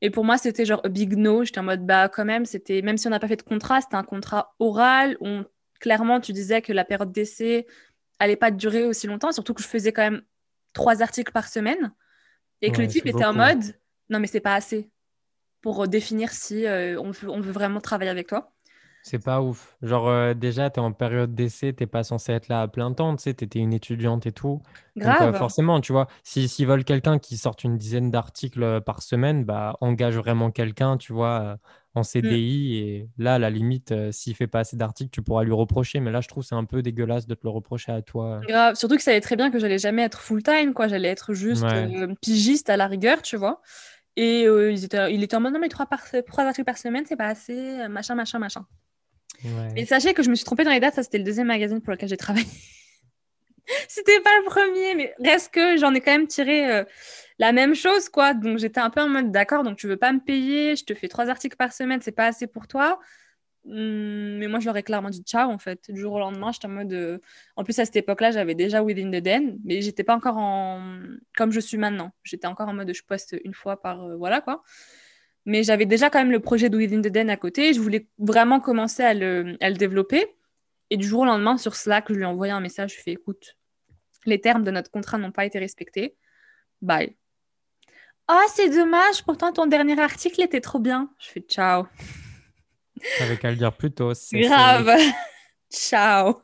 Et 0.02 0.10
pour 0.10 0.24
moi, 0.26 0.38
c'était 0.38 0.66
genre 0.66 0.82
a 0.86 0.90
big 0.90 1.16
no. 1.18 1.44
J'étais 1.44 1.60
en 1.60 1.64
mode, 1.64 1.86
bah, 1.86 2.10
quand 2.10 2.26
même, 2.26 2.46
c'était, 2.46 2.82
même 2.82 2.98
si 2.98 3.08
on 3.08 3.10
n'a 3.12 3.20
pas 3.20 3.28
fait 3.28 3.36
de 3.38 3.42
contrat, 3.44 3.82
c'était 3.82 3.96
un 3.96 4.04
contrat 4.04 4.56
oral. 4.60 5.18
où 5.20 5.28
On, 5.28 5.46
clairement, 5.80 6.20
tu 6.22 6.34
disais 6.34 6.62
que 6.62 6.74
la 6.74 6.86
période 6.86 7.12
d'essai 7.12 7.68
allait 8.20 8.36
pas 8.38 8.52
durer 8.52 8.86
aussi 8.86 9.08
longtemps, 9.08 9.32
surtout 9.32 9.54
que 9.54 9.62
je 9.64 9.68
faisais 9.68 9.94
quand 9.94 10.04
même 10.04 10.22
trois 10.74 11.02
articles 11.02 11.32
par 11.32 11.48
semaine. 11.48 11.94
Et 12.62 12.72
que 12.72 12.82
Ouais, 12.82 12.82
le 12.82 12.88
type 12.88 13.08
était 13.08 13.26
en 13.26 13.34
beaucoup. 13.34 13.36
mode, 13.36 13.62
non, 14.10 14.20
mais 14.20 14.28
c'est 14.28 14.42
pas 14.42 14.56
assez 14.56 14.92
pour 15.62 15.84
euh, 15.84 15.88
définir 15.88 16.32
si 16.32 16.66
euh, 16.68 17.00
on, 17.02 17.12
veut, 17.12 17.30
on 17.30 17.42
veut 17.42 17.52
vraiment 17.52 17.82
travailler 17.82 18.12
avec 18.12 18.28
toi. 18.28 18.54
C'est 19.02 19.20
pas 19.20 19.42
ouf. 19.42 19.78
Genre, 19.82 20.08
euh, 20.10 20.34
déjà, 20.34 20.70
tu 20.70 20.80
es 20.80 20.84
en 20.84 20.92
période 20.92 21.34
d'essai, 21.34 21.74
t'es 21.74 21.88
pas 21.88 22.04
censé 22.04 22.34
être 22.34 22.48
là 22.50 22.62
à 22.62 22.68
plein 22.68 22.94
temps, 22.94 23.16
tu 23.16 23.24
sais, 23.24 23.34
tu 23.34 23.46
étais 23.46 23.60
une 23.60 23.74
étudiante 23.74 24.26
et 24.28 24.32
tout. 24.34 24.62
Donc, 25.02 25.22
euh, 25.22 25.32
Grave. 25.32 25.38
forcément, 25.38 25.80
tu 25.80 25.94
vois, 25.94 26.08
si, 26.24 26.48
s'ils 26.50 26.68
veulent 26.68 26.84
quelqu'un 26.84 27.18
qui 27.18 27.38
sorte 27.38 27.64
une 27.64 27.78
dizaine 27.78 28.12
d'articles 28.12 28.62
euh, 28.62 28.82
par 28.82 29.02
semaine, 29.02 29.46
bah, 29.46 29.78
engage 29.82 30.18
vraiment 30.18 30.52
quelqu'un, 30.52 30.98
tu 30.98 31.14
vois, 31.14 31.58
en 31.96 32.04
CDI. 32.04 32.76
Et 32.78 33.10
là, 33.18 33.36
à 33.36 33.40
la 33.40 33.50
limite, 33.50 33.94
euh, 33.94 34.12
s'il 34.12 34.36
fait 34.36 34.48
pas 34.48 34.60
assez 34.60 34.76
d'articles, 34.76 35.12
tu 35.12 35.22
pourras 35.22 35.44
lui 35.44 35.54
reprocher. 35.54 36.02
Mais 36.02 36.12
là, 36.12 36.20
je 36.22 36.28
trouve 36.28 36.44
c'est 36.44 36.56
un 36.56 36.66
peu 36.66 36.82
dégueulasse 36.82 37.26
de 37.26 37.34
te 37.36 37.42
le 37.46 37.50
reprocher 37.50 37.94
à 37.94 38.02
toi. 38.02 38.42
Grave. 38.48 38.76
Surtout 38.76 38.98
que 38.98 39.02
ça 39.02 39.12
savait 39.12 39.22
très 39.22 39.38
bien 39.38 39.50
que 39.50 39.60
j'allais 39.60 39.80
jamais 39.80 40.04
être 40.04 40.20
full-time, 40.20 40.74
quoi. 40.74 40.90
J'allais 40.90 41.10
être 41.10 41.34
juste 41.34 41.64
Ouais. 41.64 42.08
pigiste 42.22 42.70
à 42.70 42.76
la 42.78 42.88
rigueur, 42.88 43.22
tu 43.22 43.38
vois. 43.38 43.62
Et 44.18 44.46
euh, 44.46 44.72
ils 44.72 44.84
étaient, 44.84 45.14
il 45.14 45.24
était 45.24 45.38
en 45.38 45.40
mode, 45.40 45.54
non, 45.54 45.60
mais 45.60 45.70
trois, 45.70 45.86
par, 45.86 46.02
trois 46.28 46.44
articles 46.44 46.66
par 46.66 46.78
semaine, 46.78 47.06
c'est 47.08 47.16
pas 47.16 47.28
assez, 47.28 47.88
machin, 47.88 48.16
machin, 48.16 48.40
machin. 48.40 48.66
Ouais. 49.44 49.74
Et 49.78 49.86
sachez 49.86 50.14
que 50.14 50.24
je 50.24 50.30
me 50.30 50.36
suis 50.36 50.46
trompée 50.46 50.64
dans 50.64 50.72
les 50.72 50.80
dates, 50.80 50.96
ça 50.96 51.04
c'était 51.04 51.18
le 51.18 51.24
deuxième 51.24 51.48
magazine 51.48 51.82
pour 51.82 51.92
lequel 51.92 52.10
j'ai 52.10 52.18
travaillé. 52.18 52.46
c'était 53.88 54.20
pas 54.22 54.32
le 54.40 54.46
premier, 54.46 54.96
mais 54.96 55.14
reste 55.24 55.54
que 55.54 55.78
j'en 55.78 55.94
ai 55.94 56.02
quand 56.02 56.12
même 56.12 56.28
tiré 56.28 56.72
euh, 56.72 56.84
la 57.38 57.52
même 57.52 57.76
chose, 57.76 58.10
quoi. 58.10 58.34
Donc 58.34 58.58
j'étais 58.58 58.80
un 58.80 58.90
peu 58.90 59.02
en 59.02 59.10
mode 59.10 59.32
d'accord, 59.32 59.64
donc 59.64 59.78
tu 59.78 59.88
veux 59.88 59.98
pas 59.98 60.12
me 60.12 60.20
payer, 60.20 60.76
je 60.76 60.84
te 60.84 60.94
fais 60.94 61.08
trois 61.08 61.30
articles 61.30 61.56
par 61.58 61.72
semaine, 61.74 62.02
c'est 62.02 62.12
pas 62.12 62.26
assez 62.28 62.48
pour 62.48 62.68
toi. 62.68 63.00
Hum, 63.66 64.38
mais 64.38 64.48
moi 64.48 64.60
je 64.62 64.66
leur 64.66 64.78
ai 64.78 64.84
clairement 64.84 65.10
dit 65.10 65.22
ciao 65.22 65.50
en 65.52 65.58
fait. 65.60 65.92
Du 65.92 66.00
jour 66.00 66.14
au 66.14 66.20
lendemain, 66.20 66.52
j'étais 66.52 66.68
en 66.68 66.70
mode. 66.70 66.94
euh, 66.94 67.20
En 67.58 67.64
plus 67.64 67.78
à 67.80 67.86
cette 67.86 67.98
époque-là, 67.98 68.32
j'avais 68.32 68.56
déjà 68.56 68.82
Within 68.82 69.10
the 69.12 69.22
Den, 69.22 69.60
mais 69.66 69.82
j'étais 69.82 70.04
pas 70.04 70.16
encore 70.16 70.38
en. 70.38 70.82
Comme 71.38 71.52
je 71.52 71.60
suis 71.60 71.78
maintenant. 71.78 72.12
J'étais 72.24 72.48
encore 72.48 72.70
en 72.70 72.74
mode 72.74 72.92
je 72.94 73.04
poste 73.04 73.36
une 73.44 73.54
fois 73.54 73.82
par. 73.82 74.02
euh, 74.04 74.16
Voilà 74.16 74.42
quoi. 74.42 74.64
Mais 75.50 75.64
j'avais 75.64 75.88
déjà 75.88 76.12
quand 76.12 76.20
même 76.20 76.32
le 76.32 76.40
projet 76.40 76.70
de 76.70 76.78
Within 76.78 77.02
the 77.02 77.08
Den 77.08 77.28
à 77.32 77.36
côté. 77.36 77.74
Je 77.74 77.80
voulais 77.80 78.08
vraiment 78.20 78.60
commencer 78.60 79.02
à 79.02 79.16
le, 79.16 79.58
à 79.62 79.72
le 79.72 79.76
développer. 79.76 80.28
Et 80.92 80.98
du 80.98 81.08
jour 81.08 81.22
au 81.22 81.26
lendemain, 81.26 81.58
sur 81.58 81.76
Slack, 81.76 82.06
je 82.10 82.14
lui 82.14 82.22
ai 82.22 82.26
envoyé 82.26 82.54
un 82.54 82.60
message. 82.60 82.92
Je 82.92 82.96
lui 82.98 83.02
ai 83.02 83.04
fait 83.06 83.12
écoute, 83.14 83.58
les 84.28 84.40
termes 84.40 84.64
de 84.64 84.70
notre 84.70 84.92
contrat 84.92 85.18
n'ont 85.18 85.32
pas 85.32 85.46
été 85.46 85.58
respectés. 85.58 86.16
Bye. 86.84 87.16
Ah, 88.28 88.44
c'est 88.54 88.70
dommage. 88.70 89.24
Pourtant, 89.24 89.52
ton 89.52 89.66
dernier 89.66 90.00
article 90.00 90.40
était 90.44 90.62
trop 90.62 90.78
bien. 90.78 91.10
Je 91.18 91.30
fais 91.30 91.42
ciao. 91.42 91.88
T'avais 93.18 93.38
qu'à 93.38 93.50
le 93.50 93.58
dire 93.58 93.76
plus 93.76 93.90
tôt. 93.90 94.14
Grave. 94.34 95.00
ciao. 95.74 96.44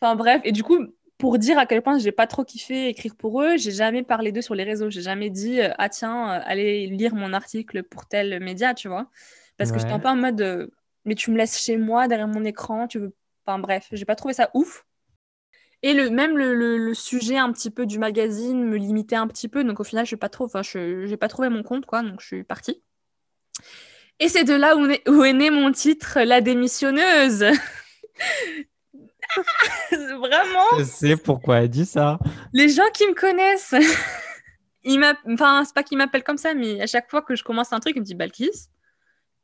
Enfin 0.00 0.16
bref. 0.16 0.40
Et 0.42 0.50
du 0.50 0.64
coup, 0.64 0.84
pour 1.22 1.38
dire 1.38 1.56
à 1.56 1.66
quel 1.66 1.82
point 1.82 1.98
j'ai 2.00 2.10
pas 2.10 2.26
trop 2.26 2.44
kiffé 2.44 2.88
écrire 2.88 3.14
pour 3.14 3.42
eux, 3.42 3.56
j'ai 3.56 3.70
jamais 3.70 4.02
parlé 4.02 4.32
d'eux 4.32 4.42
sur 4.42 4.56
les 4.56 4.64
réseaux. 4.64 4.90
J'ai 4.90 5.02
jamais 5.02 5.30
dit 5.30 5.60
euh, 5.60 5.70
ah 5.78 5.88
tiens, 5.88 6.32
euh, 6.40 6.42
allez 6.44 6.88
lire 6.88 7.14
mon 7.14 7.32
article 7.32 7.84
pour 7.84 8.06
tel 8.06 8.40
média, 8.42 8.74
tu 8.74 8.88
vois. 8.88 9.08
Parce 9.56 9.70
que 9.70 9.78
j'étais 9.78 9.92
un 9.92 10.00
peu 10.00 10.08
en 10.08 10.16
mode 10.16 10.40
euh, 10.40 10.66
mais 11.04 11.14
tu 11.14 11.30
me 11.30 11.38
laisses 11.38 11.60
chez 11.62 11.76
moi 11.76 12.08
derrière 12.08 12.26
mon 12.26 12.44
écran, 12.44 12.88
tu 12.88 12.98
veux. 12.98 13.14
Enfin 13.46 13.60
bref, 13.60 13.86
j'ai 13.92 14.04
pas 14.04 14.16
trouvé 14.16 14.34
ça 14.34 14.50
ouf. 14.54 14.84
Et 15.82 15.94
le, 15.94 16.10
même 16.10 16.36
le, 16.38 16.54
le- 16.54 16.78
le 16.78 16.94
sujet 16.94 17.36
un 17.38 17.52
petit 17.52 17.70
peu 17.70 17.86
du 17.86 17.98
magazine 18.00 18.64
me 18.64 18.76
limitait 18.76 19.16
un 19.16 19.28
petit 19.28 19.48
peu, 19.48 19.64
donc 19.64 19.80
au 19.80 19.84
final, 19.84 20.06
je 20.06 20.16
pas 20.16 20.28
trop, 20.28 20.44
enfin, 20.46 20.62
je 20.62 21.06
j'ai 21.06 21.16
pas 21.16 21.28
trouvé 21.28 21.48
mon 21.50 21.62
compte, 21.62 21.86
quoi, 21.86 22.02
donc 22.02 22.20
je 22.20 22.26
suis 22.26 22.44
partie. 22.44 22.82
Et 24.20 24.28
c'est 24.28 24.44
de 24.44 24.54
là 24.54 24.76
où, 24.76 24.86
est- 24.86 25.08
où 25.08 25.24
est 25.24 25.32
né 25.32 25.50
mon 25.50 25.72
titre, 25.72 26.20
La 26.20 26.40
démissionneuse. 26.40 27.44
Vraiment, 29.90 30.78
Je 30.78 30.84
sais 30.84 31.16
pourquoi 31.16 31.58
elle 31.60 31.68
dit 31.68 31.86
ça. 31.86 32.18
les 32.52 32.68
gens 32.68 32.88
qui 32.94 33.06
me 33.06 33.14
connaissent, 33.14 33.74
ils 34.84 35.02
enfin, 35.26 35.64
c'est 35.64 35.74
pas 35.74 35.82
qu'ils 35.82 35.98
m'appellent 35.98 36.24
comme 36.24 36.38
ça, 36.38 36.54
mais 36.54 36.80
à 36.80 36.86
chaque 36.86 37.10
fois 37.10 37.22
que 37.22 37.34
je 37.36 37.42
commence 37.44 37.72
un 37.72 37.80
truc, 37.80 37.94
ils 37.96 38.00
me 38.00 38.04
disent 38.04 38.16
Balkis, 38.16 38.68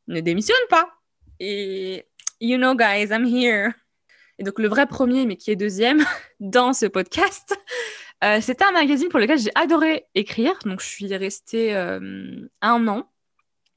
ne 0.09 0.21
démissionne 0.21 0.57
pas. 0.71 0.89
Et 1.41 2.07
you 2.41 2.57
know, 2.57 2.75
guys, 2.75 3.09
I'm 3.11 3.25
here. 3.27 3.73
Et 4.39 4.45
donc, 4.45 4.59
le 4.59 4.69
vrai 4.69 4.87
premier, 4.87 5.27
mais 5.27 5.37
qui 5.37 5.51
est 5.51 5.57
deuxième 5.57 6.05
dans 6.41 6.73
ce 6.73 6.87
podcast, 6.87 7.57
Euh, 8.25 8.41
c'était 8.41 8.65
un 8.65 8.73
magazine 8.73 9.09
pour 9.11 9.21
lequel 9.21 9.39
j'ai 9.39 9.53
adoré 9.55 10.07
écrire. 10.17 10.59
Donc, 10.65 10.81
je 10.81 10.87
suis 10.89 11.17
restée 11.17 11.77
euh, 11.77 12.49
un 12.61 12.89
an 12.89 13.09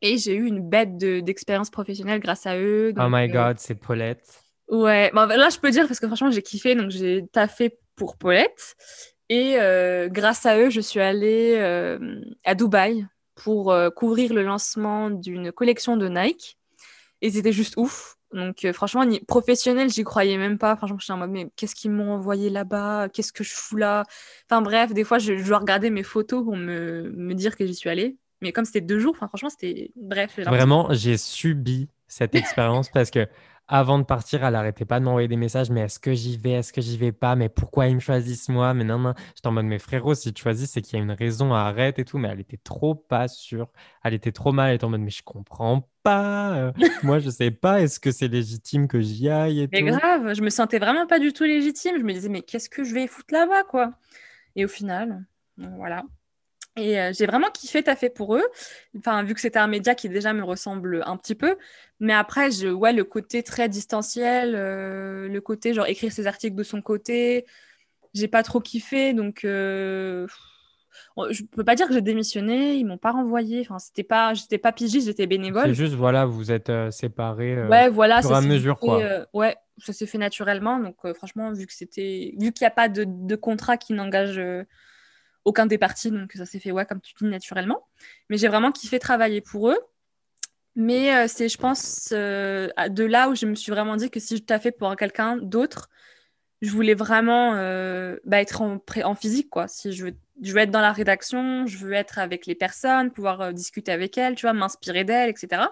et 0.01 0.17
j'ai 0.17 0.33
eu 0.33 0.47
une 0.47 0.67
bête 0.67 0.97
d'expérience 0.97 1.69
professionnelle 1.69 2.19
grâce 2.19 2.47
à 2.47 2.57
eux. 2.57 2.91
oh 2.97 3.07
my 3.07 3.27
God, 3.27 3.59
c'est 3.59 3.75
Paulette. 3.75 4.40
Ouais, 4.71 5.11
bon, 5.13 5.27
là, 5.27 5.49
je 5.49 5.59
peux 5.59 5.69
dire 5.69 5.87
parce 5.87 5.99
que 5.99 6.07
franchement, 6.07 6.31
j'ai 6.31 6.41
kiffé. 6.41 6.73
Donc, 6.73 6.89
j'ai 6.89 7.25
taffé 7.31 7.77
pour 7.95 8.17
Paulette. 8.17 8.75
Et 9.29 9.57
grâce 10.09 10.45
à 10.45 10.57
eux, 10.57 10.69
je 10.69 10.81
suis 10.81 10.99
allée 10.99 11.57
à 12.43 12.55
Dubaï 12.55 13.05
pour 13.35 13.73
couvrir 13.95 14.33
le 14.33 14.43
lancement 14.43 15.09
d'une 15.09 15.51
collection 15.51 15.95
de 15.95 16.07
Nike. 16.09 16.57
Et 17.21 17.29
c'était 17.29 17.51
juste 17.51 17.75
ouf. 17.77 18.17
Donc, 18.33 18.63
euh, 18.63 18.73
franchement, 18.73 19.05
professionnel, 19.27 19.89
j'y 19.89 20.03
croyais 20.03 20.37
même 20.37 20.57
pas. 20.57 20.75
Franchement, 20.75 20.99
suis 20.99 21.11
en 21.11 21.17
mode, 21.17 21.31
mais 21.31 21.49
qu'est-ce 21.55 21.75
qu'ils 21.75 21.91
m'ont 21.91 22.13
envoyé 22.13 22.49
là-bas? 22.49 23.09
Qu'est-ce 23.09 23.33
que 23.33 23.43
je 23.43 23.53
fous 23.53 23.77
là? 23.77 24.05
Enfin, 24.49 24.61
bref, 24.61 24.93
des 24.93 25.03
fois, 25.03 25.19
je, 25.19 25.33
dois 25.45 25.59
regarder 25.59 25.89
mes 25.89 26.03
photos 26.03 26.43
pour 26.43 26.55
me 26.55 27.33
dire 27.33 27.57
que 27.57 27.65
j'y 27.65 27.75
suis 27.75 27.89
allée. 27.89 28.17
Mais 28.41 28.51
comme 28.51 28.65
c'était 28.65 28.81
deux 28.81 28.99
jours, 28.99 29.15
franchement, 29.15 29.49
c'était. 29.49 29.91
Bref. 29.95 30.39
Vraiment, 30.39 30.87
j'ai 30.91 31.17
subi 31.17 31.89
cette 32.07 32.35
expérience 32.35 32.89
parce 32.89 33.11
que 33.11 33.27
avant 33.71 33.97
de 33.97 34.03
partir, 34.03 34.43
elle 34.43 34.51
n'arrêtait 34.51 34.83
pas 34.83 34.99
de 34.99 35.05
m'envoyer 35.05 35.29
des 35.29 35.37
messages. 35.37 35.69
Mais 35.69 35.81
est-ce 35.81 35.97
que 35.97 36.13
j'y 36.13 36.37
vais 36.37 36.51
Est-ce 36.51 36.73
que 36.73 36.81
j'y 36.81 36.97
vais 36.97 37.13
pas 37.13 37.37
Mais 37.37 37.47
pourquoi 37.47 37.87
ils 37.87 37.95
me 37.95 38.01
choisissent 38.01 38.49
moi 38.49 38.73
Mais 38.73 38.83
non, 38.83 38.99
non. 38.99 39.13
J'étais 39.33 39.47
en 39.47 39.53
mode, 39.53 39.65
mes 39.65 39.79
frérots, 39.79 40.13
si 40.13 40.33
tu 40.33 40.43
choisis, 40.43 40.69
c'est 40.69 40.81
qu'il 40.81 40.99
y 40.99 41.01
a 41.01 41.03
une 41.03 41.11
raison, 41.11 41.53
arrête 41.53 41.97
et 41.97 42.03
tout. 42.03 42.17
Mais 42.17 42.27
elle 42.27 42.41
était 42.41 42.59
trop 42.61 42.95
pas 42.95 43.29
sûre. 43.29 43.71
Elle 44.03 44.13
était 44.13 44.33
trop 44.33 44.51
mal. 44.51 44.69
Elle 44.69 44.75
était 44.75 44.83
en 44.83 44.89
mode, 44.89 44.99
mais 44.99 45.09
je 45.09 45.23
comprends 45.23 45.89
pas. 46.03 46.51
Euh, 46.51 46.71
moi, 47.03 47.19
je 47.19 47.29
sais 47.29 47.51
pas. 47.51 47.81
Est-ce 47.81 48.01
que 48.01 48.11
c'est 48.11 48.27
légitime 48.27 48.89
que 48.89 48.99
j'y 48.99 49.29
aille 49.29 49.61
et 49.61 49.69
Mais 49.71 49.83
grave, 49.83 50.33
je 50.33 50.41
me 50.41 50.49
sentais 50.49 50.77
vraiment 50.77 51.07
pas 51.07 51.19
du 51.19 51.31
tout 51.31 51.45
légitime. 51.45 51.95
Je 51.97 52.03
me 52.03 52.11
disais, 52.11 52.27
mais 52.29 52.41
qu'est-ce 52.41 52.69
que 52.69 52.83
je 52.83 52.93
vais 52.93 53.07
foutre 53.07 53.33
là-bas, 53.33 53.63
quoi? 53.63 53.91
Et 54.57 54.65
au 54.65 54.67
final, 54.67 55.23
voilà. 55.57 56.03
Et 56.77 56.99
euh, 56.99 57.11
j'ai 57.13 57.25
vraiment 57.25 57.49
kiffé 57.49 57.83
fait 57.83 58.09
pour 58.09 58.35
eux, 58.35 58.45
enfin, 58.97 59.23
vu 59.23 59.33
que 59.33 59.41
c'était 59.41 59.59
un 59.59 59.67
média 59.67 59.93
qui 59.93 60.07
déjà 60.07 60.31
me 60.31 60.43
ressemble 60.43 61.03
un 61.05 61.17
petit 61.17 61.35
peu. 61.35 61.57
Mais 61.99 62.13
après, 62.13 62.49
je, 62.49 62.69
ouais, 62.69 62.93
le 62.93 63.03
côté 63.03 63.43
très 63.43 63.67
distanciel, 63.67 64.55
euh, 64.55 65.27
le 65.27 65.41
côté 65.41 65.73
genre 65.73 65.85
écrire 65.87 66.13
ses 66.13 66.27
articles 66.27 66.55
de 66.55 66.63
son 66.63 66.81
côté, 66.81 67.45
j'ai 68.13 68.29
pas 68.29 68.41
trop 68.41 68.61
kiffé. 68.61 69.13
Donc, 69.13 69.43
euh, 69.43 70.27
je 71.29 71.43
peux 71.43 71.65
pas 71.65 71.75
dire 71.75 71.89
que 71.89 71.93
j'ai 71.93 72.01
démissionné, 72.01 72.75
ils 72.75 72.85
m'ont 72.85 72.97
pas 72.97 73.11
renvoyé. 73.11 73.59
Enfin, 73.59 73.77
c'était 73.77 74.03
pas, 74.03 74.33
j'étais 74.33 74.57
pas 74.57 74.71
pigiste, 74.71 75.07
j'étais 75.07 75.27
bénévole. 75.27 75.65
C'est 75.65 75.73
juste, 75.73 75.93
voilà, 75.93 76.25
vous 76.25 76.53
êtes 76.53 76.71
séparés 76.89 77.67
ouais, 77.67 77.89
voilà, 77.89 78.19
à 78.19 78.41
mesure, 78.41 78.79
quoi. 78.79 79.27
ouais, 79.33 79.57
ça 79.77 79.91
s'est 79.91 80.05
fait 80.05 80.17
naturellement. 80.17 80.79
Donc, 80.79 80.95
franchement, 81.15 81.51
vu 81.51 81.67
que 81.67 81.73
c'était, 81.73 82.33
vu 82.39 82.53
qu'il 82.53 82.63
n'y 82.63 82.67
a 82.67 82.71
pas 82.71 82.87
de, 82.87 83.03
de 83.05 83.35
contrat 83.35 83.75
qui 83.75 83.91
n'engage 83.91 84.41
aucun 85.45 85.65
des 85.65 85.77
partis, 85.77 86.11
donc 86.11 86.31
ça 86.33 86.45
s'est 86.45 86.59
fait, 86.59 86.71
ouais, 86.71 86.85
comme 86.85 87.01
tu 87.01 87.13
dis, 87.19 87.25
naturellement. 87.25 87.87
Mais 88.29 88.37
j'ai 88.37 88.47
vraiment 88.47 88.71
kiffé 88.71 88.99
travailler 88.99 89.41
pour 89.41 89.69
eux. 89.69 89.79
Mais 90.75 91.13
euh, 91.13 91.25
c'est, 91.27 91.49
je 91.49 91.57
pense, 91.57 92.09
euh, 92.13 92.69
de 92.89 93.03
là 93.03 93.29
où 93.29 93.35
je 93.35 93.45
me 93.45 93.55
suis 93.55 93.71
vraiment 93.71 93.97
dit 93.97 94.09
que 94.09 94.19
si 94.19 94.37
je 94.37 94.43
taffais 94.43 94.71
pour 94.71 94.95
quelqu'un 94.95 95.37
d'autre, 95.37 95.89
je 96.61 96.71
voulais 96.71 96.93
vraiment 96.93 97.55
euh, 97.55 98.17
bah, 98.23 98.41
être 98.41 98.61
en, 98.61 99.15
physique, 99.15 99.49
quoi. 99.49 99.67
Si 99.67 99.91
je 99.91 100.05
veux, 100.05 100.13
je 100.41 100.53
veux 100.53 100.59
être 100.59 100.71
dans 100.71 100.81
la 100.81 100.93
rédaction, 100.93 101.65
je 101.65 101.77
veux 101.77 101.93
être 101.93 102.19
avec 102.19 102.45
les 102.45 102.55
personnes, 102.55 103.11
pouvoir 103.11 103.53
discuter 103.53 103.91
avec 103.91 104.17
elles, 104.17 104.35
tu 104.35 104.45
vois, 104.45 104.53
m'inspirer 104.53 105.03
d'elles, 105.03 105.29
etc. 105.29 105.63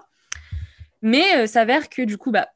Mais 1.02 1.48
s'avère 1.48 1.90
que 1.90 2.02
du 2.02 2.18
coup, 2.18 2.32
bah, 2.32 2.50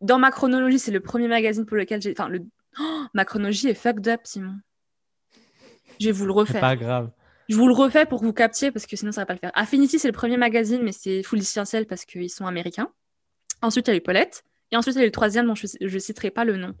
dans 0.00 0.18
ma 0.18 0.30
chronologie, 0.30 0.78
c'est 0.78 0.90
le 0.90 1.00
premier 1.00 1.28
magazine 1.28 1.66
pour 1.66 1.76
lequel 1.76 2.02
j'ai... 2.02 2.12
Enfin, 2.12 2.28
le... 2.28 2.40
Oh, 2.80 3.04
ma 3.14 3.24
chronologie 3.24 3.68
est 3.68 3.74
fucked 3.74 4.08
up, 4.08 4.22
Simon. 4.24 4.56
Je 6.04 6.10
vais 6.10 6.12
vous 6.12 6.26
le 6.26 6.32
refaire. 6.32 6.60
Pas 6.60 6.76
grave. 6.76 7.10
Je 7.48 7.56
vous 7.56 7.66
le 7.66 7.74
refais 7.74 8.04
pour 8.04 8.20
que 8.20 8.26
vous 8.26 8.32
captiez 8.32 8.70
parce 8.70 8.86
que 8.86 8.94
sinon 8.96 9.10
ça 9.10 9.22
va 9.22 9.26
pas 9.26 9.32
le 9.32 9.38
faire. 9.38 9.52
Affinity, 9.54 9.98
c'est 9.98 10.08
le 10.08 10.12
premier 10.12 10.36
magazine, 10.36 10.82
mais 10.82 10.92
c'est 10.92 11.22
full 11.22 11.38
essentiel 11.38 11.86
parce 11.86 12.04
qu'ils 12.04 12.30
sont 12.30 12.46
américains. 12.46 12.90
Ensuite, 13.62 13.88
il 13.88 13.90
y 13.90 13.94
a 13.94 13.96
eu 13.96 14.02
Paulette. 14.02 14.44
Et 14.70 14.76
ensuite, 14.76 14.96
il 14.96 14.98
y 14.98 15.00
a 15.00 15.04
eu 15.04 15.08
le 15.08 15.12
troisième 15.12 15.46
dont 15.46 15.54
je 15.54 15.66
ne 15.80 15.98
citerai 15.98 16.30
pas 16.30 16.44
le 16.44 16.56
nom. 16.56 16.74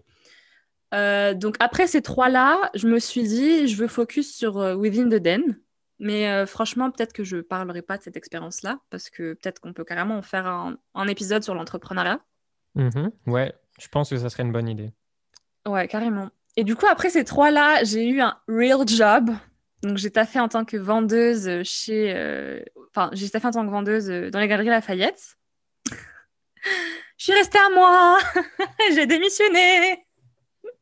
Euh, 0.92 1.34
donc 1.34 1.56
après 1.58 1.86
ces 1.86 2.02
trois-là, 2.02 2.70
je 2.74 2.86
me 2.86 2.98
suis 2.98 3.22
dit, 3.22 3.66
je 3.66 3.76
veux 3.76 3.88
focus 3.88 4.36
sur 4.36 4.58
euh, 4.58 4.74
Within 4.74 5.08
the 5.08 5.22
Den. 5.22 5.58
Mais 5.98 6.28
euh, 6.28 6.44
franchement, 6.44 6.90
peut-être 6.90 7.12
que 7.12 7.24
je 7.24 7.36
ne 7.36 7.42
parlerai 7.42 7.82
pas 7.82 7.96
de 7.96 8.02
cette 8.02 8.16
expérience-là 8.16 8.78
parce 8.90 9.10
que 9.10 9.34
peut-être 9.34 9.60
qu'on 9.60 9.72
peut 9.72 9.84
carrément 9.84 10.18
en 10.18 10.22
faire 10.22 10.46
un, 10.46 11.06
épisode 11.08 11.42
sur 11.42 11.54
l'entrepreneuriat. 11.54 12.20
Mm-hmm. 12.76 13.10
Ouais, 13.26 13.54
je 13.78 13.88
pense 13.88 14.10
que 14.10 14.18
ça 14.18 14.28
serait 14.28 14.42
une 14.42 14.52
bonne 14.52 14.68
idée. 14.68 14.92
Ouais, 15.66 15.88
carrément. 15.88 16.30
Et 16.56 16.64
du 16.64 16.76
coup, 16.76 16.86
après 16.86 17.10
ces 17.10 17.24
trois-là, 17.24 17.82
j'ai 17.84 18.08
eu 18.08 18.20
un 18.20 18.36
real 18.48 18.86
job. 18.86 19.30
Donc, 19.82 19.98
j'ai 19.98 20.10
taffé 20.10 20.40
en 20.40 20.48
tant 20.48 20.64
que 20.64 20.76
vendeuse 20.76 21.62
chez. 21.64 22.12
Euh, 22.14 22.60
enfin, 22.90 23.10
j'ai 23.12 23.28
taffé 23.28 23.48
en 23.48 23.50
tant 23.50 23.66
que 23.66 23.70
vendeuse 23.70 24.10
euh, 24.10 24.30
dans 24.30 24.40
les 24.40 24.48
galeries 24.48 24.68
Lafayette. 24.68 25.36
je 25.90 27.24
suis 27.24 27.32
restée 27.32 27.58
à 27.58 27.74
moi. 27.74 28.18
j'ai 28.94 29.06
démissionné. 29.06 30.04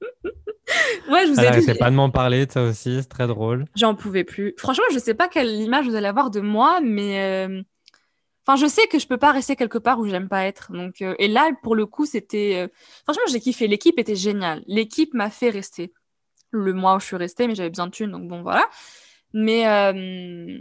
ouais, 1.10 1.26
je 1.26 1.32
vous 1.32 1.40
ai 1.40 1.60
dit. 1.60 1.78
pas 1.78 1.90
de 1.90 1.96
m'en 1.96 2.10
parler 2.10 2.46
ça 2.48 2.62
aussi, 2.62 2.98
c'est 3.00 3.08
très 3.08 3.26
drôle. 3.26 3.64
J'en 3.76 3.94
pouvais 3.94 4.24
plus. 4.24 4.54
Franchement, 4.58 4.84
je 4.92 4.98
sais 4.98 5.14
pas 5.14 5.28
quelle 5.28 5.50
image 5.50 5.86
vous 5.86 5.94
allez 5.94 6.06
avoir 6.06 6.30
de 6.30 6.40
moi, 6.40 6.80
mais 6.82 7.48
euh, 7.48 7.62
Enfin, 8.44 8.56
je 8.56 8.66
sais 8.66 8.87
que 8.88 8.99
je 8.99 9.06
peux 9.06 9.18
pas 9.18 9.30
rester 9.30 9.54
quelque 9.54 9.78
part 9.78 10.00
où 10.00 10.06
j'aime 10.06 10.28
pas 10.28 10.44
être. 10.44 10.72
Donc, 10.72 11.00
euh, 11.00 11.14
et 11.18 11.28
là, 11.28 11.50
pour 11.62 11.76
le 11.76 11.87
coup, 11.87 12.06
c'était. 12.06 12.56
Euh, 12.56 12.68
franchement, 13.04 13.22
j'ai 13.30 13.40
kiffé. 13.40 13.68
L'équipe 13.68 13.99
était 13.99 14.16
géniale. 14.16 14.64
L'équipe 14.66 15.14
m'a 15.14 15.30
fait 15.30 15.50
rester. 15.50 15.92
Le 16.50 16.72
mois 16.72 16.96
où 16.96 17.00
je 17.00 17.06
suis 17.06 17.16
restée, 17.16 17.46
mais 17.46 17.54
j'avais 17.54 17.70
besoin 17.70 17.87
de 17.87 17.92
thunes, 17.92 18.11
donc 18.11 18.28
bon, 18.28 18.42
voilà. 18.42 18.68
Mais 19.32 19.66
euh, 19.66 20.58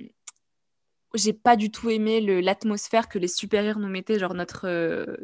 j'ai 1.15 1.33
pas 1.33 1.57
du 1.57 1.69
tout 1.69 1.89
aimé 1.89 2.21
l'atmosphère 2.41 3.09
que 3.09 3.19
les 3.19 3.27
supérieurs 3.27 3.77
nous 3.77 3.89
mettaient, 3.89 4.17
genre 4.17 4.33
notre, 4.33 4.69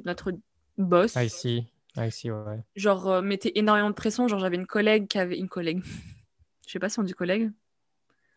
notre 0.03 0.33
boss. 0.77 1.15
I 1.15 1.29
see. 1.29 1.67
I 1.95 2.11
see, 2.11 2.31
ouais. 2.31 2.59
Genre, 2.75 3.21
mettait 3.21 3.53
énormément 3.55 3.89
de 3.89 3.95
pression. 3.95 4.27
Genre, 4.27 4.39
j'avais 4.39 4.57
une 4.57 4.67
collègue 4.67 5.07
qui 5.07 5.19
avait. 5.19 5.37
Une 5.37 5.47
collègue. 5.47 5.81
je 6.67 6.71
sais 6.71 6.79
pas 6.79 6.89
si 6.89 6.99
on 6.99 7.03
dit 7.03 7.13
collègue. 7.13 7.51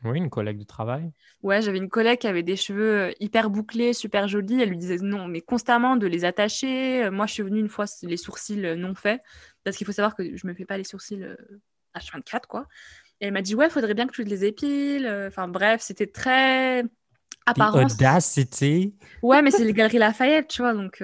Oui, 0.04 0.18
une 0.18 0.30
collègue 0.30 0.58
de 0.58 0.64
travail. 0.64 1.12
Ouais, 1.42 1.60
j'avais 1.60 1.78
une 1.78 1.88
collègue 1.88 2.18
qui 2.20 2.26
avait 2.26 2.42
des 2.42 2.56
cheveux 2.56 2.98
euh, 2.98 3.12
hyper 3.20 3.50
bouclés, 3.50 3.92
super 3.92 4.28
jolis. 4.28 4.60
Elle 4.60 4.70
lui 4.70 4.78
disait 4.78 4.96
non, 4.96 5.26
mais 5.26 5.40
constamment 5.40 5.96
de 5.96 6.06
les 6.06 6.24
attacher. 6.24 7.04
Euh, 7.04 7.10
moi, 7.10 7.26
je 7.26 7.34
suis 7.34 7.42
venue 7.42 7.60
une 7.60 7.68
fois 7.68 7.84
les 8.02 8.16
sourcils 8.16 8.64
euh, 8.64 8.76
non 8.76 8.94
faits, 8.94 9.20
parce 9.64 9.76
qu'il 9.76 9.86
faut 9.86 9.92
savoir 9.92 10.14
que 10.14 10.36
je 10.36 10.46
me 10.46 10.54
fais 10.54 10.64
pas 10.64 10.78
les 10.78 10.84
sourcils 10.84 11.22
H24, 11.94 12.46
quoi. 12.48 12.66
Et 13.20 13.26
elle 13.26 13.32
m'a 13.32 13.42
dit 13.42 13.54
ouais, 13.54 13.68
faudrait 13.68 13.94
bien 13.94 14.06
que 14.06 14.12
tu 14.12 14.24
les 14.24 14.44
épiles. 14.44 15.06
Enfin 15.28 15.48
bref, 15.48 15.82
c'était 15.82 16.06
très 16.06 16.82
apparent. 17.44 17.84
Audacity. 17.84 18.94
Ouais, 19.22 19.42
mais 19.42 19.50
c'est 19.50 19.64
les 19.64 19.74
galeries 19.74 19.98
Lafayette, 19.98 20.48
tu 20.48 20.62
vois. 20.62 20.72
Donc 20.72 21.02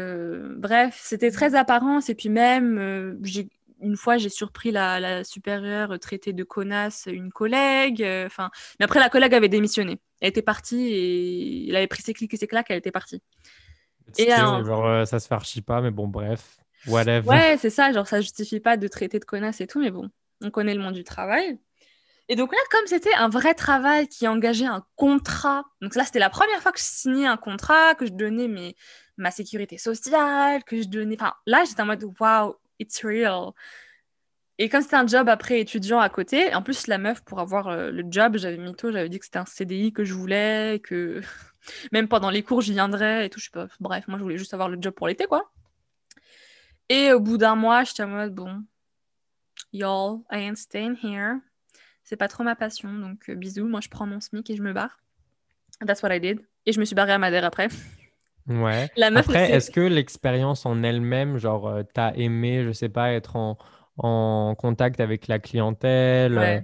bref, 0.56 0.98
c'était 1.02 1.30
très 1.30 1.54
apparence. 1.54 2.08
Et 2.08 2.14
puis 2.14 2.30
même, 2.30 3.18
j'ai 3.22 3.50
une 3.86 3.96
fois, 3.96 4.18
j'ai 4.18 4.28
surpris 4.28 4.72
la, 4.72 5.22
supérieure 5.22 5.98
traiter 6.00 6.32
de 6.32 6.44
connasse 6.44 7.06
une 7.06 7.30
collègue. 7.30 8.02
Euh, 8.02 8.26
enfin, 8.26 8.50
mais 8.78 8.84
après, 8.84 8.98
la 8.98 9.08
collègue 9.08 9.34
avait 9.34 9.48
démissionné. 9.48 10.00
Elle 10.20 10.30
était 10.30 10.42
partie 10.42 10.88
et 10.88 11.68
elle 11.68 11.76
avait 11.76 11.86
pris 11.86 12.02
ses 12.02 12.12
clics 12.12 12.34
et 12.34 12.36
ses 12.36 12.48
claques, 12.48 12.66
elle 12.70 12.78
était 12.78 12.90
partie. 12.90 13.22
Et 14.18 14.30
genre, 14.30 14.86
euh, 14.86 15.04
ça 15.04 15.20
se 15.20 15.28
fait 15.28 15.34
archi 15.34 15.62
pas, 15.62 15.80
mais 15.80 15.90
bon, 15.90 16.08
bref, 16.08 16.58
whatever. 16.86 17.28
Ouais, 17.28 17.56
c'est 17.58 17.70
ça. 17.70 17.92
Genre, 17.92 18.06
ça 18.06 18.20
justifie 18.20 18.60
pas 18.60 18.76
de 18.76 18.88
traiter 18.88 19.18
de 19.18 19.24
connasse 19.24 19.60
et 19.60 19.66
tout, 19.66 19.80
mais 19.80 19.90
bon, 19.90 20.10
on 20.42 20.50
connaît 20.50 20.74
le 20.74 20.82
monde 20.82 20.94
du 20.94 21.04
travail. 21.04 21.58
Et 22.28 22.34
donc 22.34 22.52
là, 22.52 22.58
comme 22.72 22.86
c'était 22.86 23.14
un 23.14 23.28
vrai 23.28 23.54
travail 23.54 24.08
qui 24.08 24.26
engageait 24.26 24.66
un 24.66 24.84
contrat, 24.96 25.64
donc 25.80 25.94
là, 25.94 26.04
c'était 26.04 26.18
la 26.18 26.30
première 26.30 26.60
fois 26.60 26.72
que 26.72 26.80
je 26.80 26.84
signais 26.84 27.26
un 27.26 27.36
contrat, 27.36 27.94
que 27.94 28.04
je 28.04 28.12
donnais 28.12 28.48
mes, 28.48 28.74
ma 29.16 29.30
sécurité 29.30 29.78
sociale, 29.78 30.64
que 30.64 30.82
je 30.82 30.88
donnais. 30.88 31.16
Enfin, 31.20 31.34
là, 31.46 31.62
j'étais 31.64 31.82
en 31.82 31.86
mode 31.86 32.04
waouh, 32.18 32.56
it's 32.78 33.04
real. 33.04 33.52
Et 34.58 34.68
comme 34.68 34.80
c'était 34.80 34.96
un 34.96 35.06
job 35.06 35.28
après 35.28 35.60
étudiant 35.60 36.00
à 36.00 36.08
côté, 36.08 36.54
en 36.54 36.62
plus 36.62 36.86
la 36.86 36.96
meuf 36.96 37.22
pour 37.22 37.40
avoir 37.40 37.68
euh, 37.68 37.90
le 37.90 38.04
job, 38.08 38.38
j'avais 38.38 38.56
mis 38.56 38.74
tout, 38.74 38.90
j'avais 38.90 39.08
dit 39.10 39.18
que 39.18 39.26
c'était 39.26 39.38
un 39.38 39.44
CDI 39.44 39.92
que 39.92 40.04
je 40.04 40.14
voulais, 40.14 40.80
que 40.82 41.20
même 41.92 42.08
pendant 42.08 42.30
les 42.30 42.42
cours 42.42 42.62
j'y 42.62 42.72
viendrais 42.72 43.26
et 43.26 43.30
tout, 43.30 43.38
je 43.38 43.46
sais 43.46 43.50
pas. 43.50 43.66
Bref, 43.80 44.08
moi 44.08 44.18
je 44.18 44.22
voulais 44.22 44.38
juste 44.38 44.54
avoir 44.54 44.68
le 44.68 44.78
job 44.80 44.94
pour 44.94 45.08
l'été 45.08 45.26
quoi. 45.26 45.50
Et 46.88 47.12
au 47.12 47.20
bout 47.20 47.36
d'un 47.36 47.56
mois, 47.56 47.84
j'étais 47.84 48.04
en 48.04 48.08
mode 48.08 48.34
bon, 48.34 48.62
y'all, 49.72 50.20
I 50.30 50.38
ain't 50.38 50.56
staying 50.56 50.96
here. 51.02 51.34
C'est 52.04 52.16
pas 52.16 52.28
trop 52.28 52.44
ma 52.44 52.56
passion, 52.56 52.92
donc 52.94 53.28
euh, 53.28 53.34
bisous, 53.34 53.66
moi 53.66 53.80
je 53.82 53.88
prends 53.88 54.06
mon 54.06 54.20
SMIC 54.20 54.48
et 54.50 54.56
je 54.56 54.62
me 54.62 54.72
barre. 54.72 54.98
That's 55.84 56.02
what 56.02 56.14
I 56.14 56.20
did. 56.20 56.40
Et 56.64 56.72
je 56.72 56.80
me 56.80 56.84
suis 56.86 56.94
barrée 56.94 57.12
à 57.12 57.18
Madère 57.18 57.44
après. 57.44 57.68
Ouais. 58.48 58.88
Après, 59.14 59.50
est-ce 59.50 59.70
que 59.70 59.80
l'expérience 59.80 60.66
en 60.66 60.82
elle-même, 60.82 61.38
genre, 61.38 61.68
euh, 61.68 61.82
t'as 61.94 62.12
aimé, 62.14 62.64
je 62.64 62.72
sais 62.72 62.88
pas, 62.88 63.12
être 63.12 63.36
en, 63.36 63.58
en 63.98 64.54
contact 64.56 65.00
avec 65.00 65.26
la 65.26 65.38
clientèle, 65.38 66.38
euh, 66.38 66.60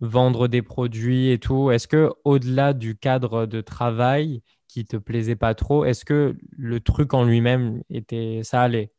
vendre 0.00 0.48
des 0.48 0.62
produits 0.62 1.30
et 1.30 1.38
tout, 1.38 1.70
est-ce 1.70 1.86
que 1.88 2.10
au-delà 2.24 2.72
du 2.72 2.96
cadre 2.96 3.46
de 3.46 3.60
travail 3.60 4.42
qui 4.68 4.84
te 4.84 4.96
plaisait 4.96 5.36
pas 5.36 5.54
trop, 5.54 5.84
est-ce 5.84 6.04
que 6.04 6.36
le 6.56 6.80
truc 6.80 7.12
en 7.12 7.24
lui-même 7.24 7.82
était, 7.90 8.40
ça 8.42 8.62
allait? 8.62 8.92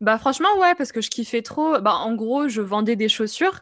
Bah 0.00 0.18
franchement 0.18 0.48
ouais, 0.58 0.74
parce 0.74 0.90
que 0.90 1.00
je 1.00 1.10
kiffais 1.10 1.42
trop. 1.42 1.78
Bah 1.80 1.94
en 1.94 2.14
gros, 2.14 2.48
je 2.48 2.60
vendais 2.60 2.96
des 2.96 3.08
chaussures 3.08 3.60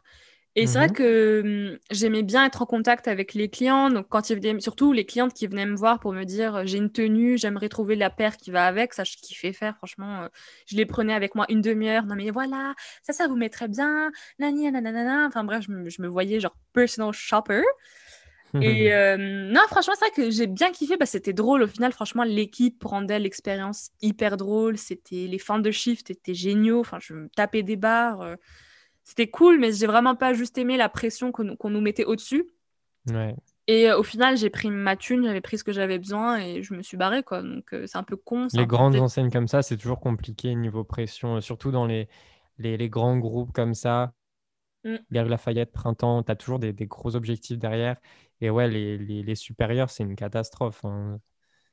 Et 0.57 0.67
c'est 0.67 0.79
vrai 0.79 0.89
Mhm. 0.89 0.95
que 0.95 1.71
hum, 1.73 1.79
j'aimais 1.93 2.23
bien 2.25 2.45
être 2.45 2.63
en 2.63 2.67
contact 2.67 3.07
avec 3.09 3.35
les 3.35 3.49
clients. 3.49 3.89
Donc, 3.91 4.09
quand 4.09 4.31
ils 4.31 4.37
venaient, 4.37 4.61
surtout 4.61 4.93
les 4.93 5.07
clientes 5.07 5.33
qui 5.33 5.47
venaient 5.47 5.67
me 5.67 5.77
voir 5.77 6.01
pour 6.01 6.13
me 6.13 6.25
dire 6.25 6.57
euh, 6.57 6.63
j'ai 6.67 6.79
une 6.79 6.91
tenue, 6.91 7.39
j'aimerais 7.39 7.69
trouver 7.69 7.95
la 7.97 8.11
paire 8.11 8.37
qui 8.37 8.51
va 8.51 8.67
avec. 8.67 8.93
Ça, 8.95 9.05
je 9.05 9.17
kiffais 9.17 9.53
faire, 9.53 9.77
franchement. 9.77 10.23
euh, 10.25 10.29
je 10.67 10.77
les 10.77 10.87
prenais 10.87 11.15
avec 11.15 11.35
moi 11.37 11.47
une 11.51 11.61
demi-heure. 11.61 12.05
Non, 12.05 12.17
mais 12.17 12.31
voilà, 12.31 12.75
ça, 13.03 13.13
ça 13.13 13.29
vous 13.29 13.37
mettrait 13.37 13.69
bien. 13.69 14.11
Nani, 14.41 14.71
nanana. 14.73 15.27
Enfin, 15.29 15.45
bref, 15.45 15.65
je 15.67 15.73
me, 15.73 15.89
je 15.89 16.03
me 16.03 16.09
voyais 16.09 16.41
genre 16.41 16.57
personal 16.73 17.13
shopper. 17.13 17.63
Et 18.61 18.93
euh, 18.93 19.17
non, 19.19 19.61
franchement, 19.69 19.95
c'est 19.99 20.07
vrai 20.07 20.15
que 20.15 20.31
j'ai 20.31 20.47
bien 20.47 20.71
kiffé. 20.71 20.97
Bah, 20.97 21.07
c'était 21.07 21.33
drôle. 21.33 21.63
Au 21.63 21.67
final, 21.67 21.93
franchement, 21.93 22.25
l'équipe 22.25 22.83
rendait 22.85 23.19
l'expérience 23.19 23.91
hyper 24.03 24.37
drôle. 24.37 24.77
C'était 24.77 25.27
les 25.29 25.39
fins 25.39 25.59
de 25.61 25.71
shift 25.71 26.11
étaient 26.11 26.35
géniaux. 26.35 26.81
Enfin, 26.81 26.99
je 27.01 27.15
me 27.15 27.29
tapais 27.31 27.63
des 27.63 27.77
barres. 27.77 28.37
C'était 29.11 29.29
cool, 29.29 29.59
mais 29.59 29.73
j'ai 29.73 29.89
vraiment 29.89 30.15
pas 30.15 30.35
juste 30.35 30.57
aimé 30.57 30.77
la 30.77 30.89
pression 30.89 31.33
qu'on 31.33 31.43
nous- 31.69 31.81
mettait 31.81 32.05
au-dessus. 32.05 32.47
Ouais. 33.09 33.35
Et 33.67 33.91
euh, 33.91 33.99
au 33.99 34.05
final, 34.05 34.37
j'ai 34.37 34.51
pris 34.51 34.71
ma 34.71 34.95
thune, 34.95 35.25
j'avais 35.25 35.41
pris 35.41 35.59
ce 35.59 35.65
que 35.65 35.73
j'avais 35.73 35.99
besoin 35.99 36.39
et 36.39 36.63
je 36.63 36.75
me 36.75 36.83
suis 36.83 36.97
barrée, 36.97 37.25
quoi. 37.25 37.43
Donc, 37.43 37.75
euh, 37.75 37.89
c'est 37.89 37.99
un 37.99 38.05
peu 38.05 38.15
con. 38.15 38.47
Les 38.55 38.67
grandes 38.67 38.95
enseignes 38.95 39.33
comme 39.33 39.49
ça, 39.49 39.63
c'est 39.63 39.77
toujours 39.77 39.99
compliqué 39.99 40.55
niveau 40.55 40.85
pression, 40.85 41.39
euh, 41.39 41.41
surtout 41.41 41.73
dans 41.73 41.87
les, 41.87 42.09
les, 42.59 42.77
les 42.77 42.89
grands 42.89 43.17
groupes 43.17 43.51
comme 43.53 43.75
ça. 43.75 44.13
Mm. 44.85 44.99
Galeries 45.11 45.31
Lafayette, 45.31 45.73
Printemps, 45.73 46.23
tu 46.23 46.31
as 46.31 46.37
toujours 46.37 46.61
des, 46.61 46.73
des 46.73 46.87
gros 46.87 47.17
objectifs 47.17 47.59
derrière. 47.59 47.97
Et 48.41 48.49
ouais, 48.49 48.69
les, 48.69 48.97
les, 48.97 49.25
les 49.25 49.35
supérieurs, 49.35 49.91
c'est 49.91 50.05
une 50.05 50.15
catastrophe. 50.15 50.85
hein. 50.85 51.19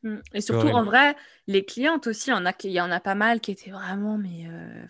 Mm. 0.01 0.17
Et 0.34 0.41
surtout, 0.41 0.70
en 0.70 0.84
vrai, 0.84 1.15
les 1.46 1.63
clientes 1.65 2.08
aussi, 2.08 2.32
il 2.32 2.34
y 2.34 2.36
en 2.36 2.48
a, 2.48 2.53
y 2.63 2.82
en 2.82 2.89
a 2.89 3.00
pas 3.00 3.13
mal 3.13 3.41
qui 3.41 3.51
étaient 3.51 3.70
vraiment, 3.70 4.17
mais 4.17 4.48
euh, 4.48 4.86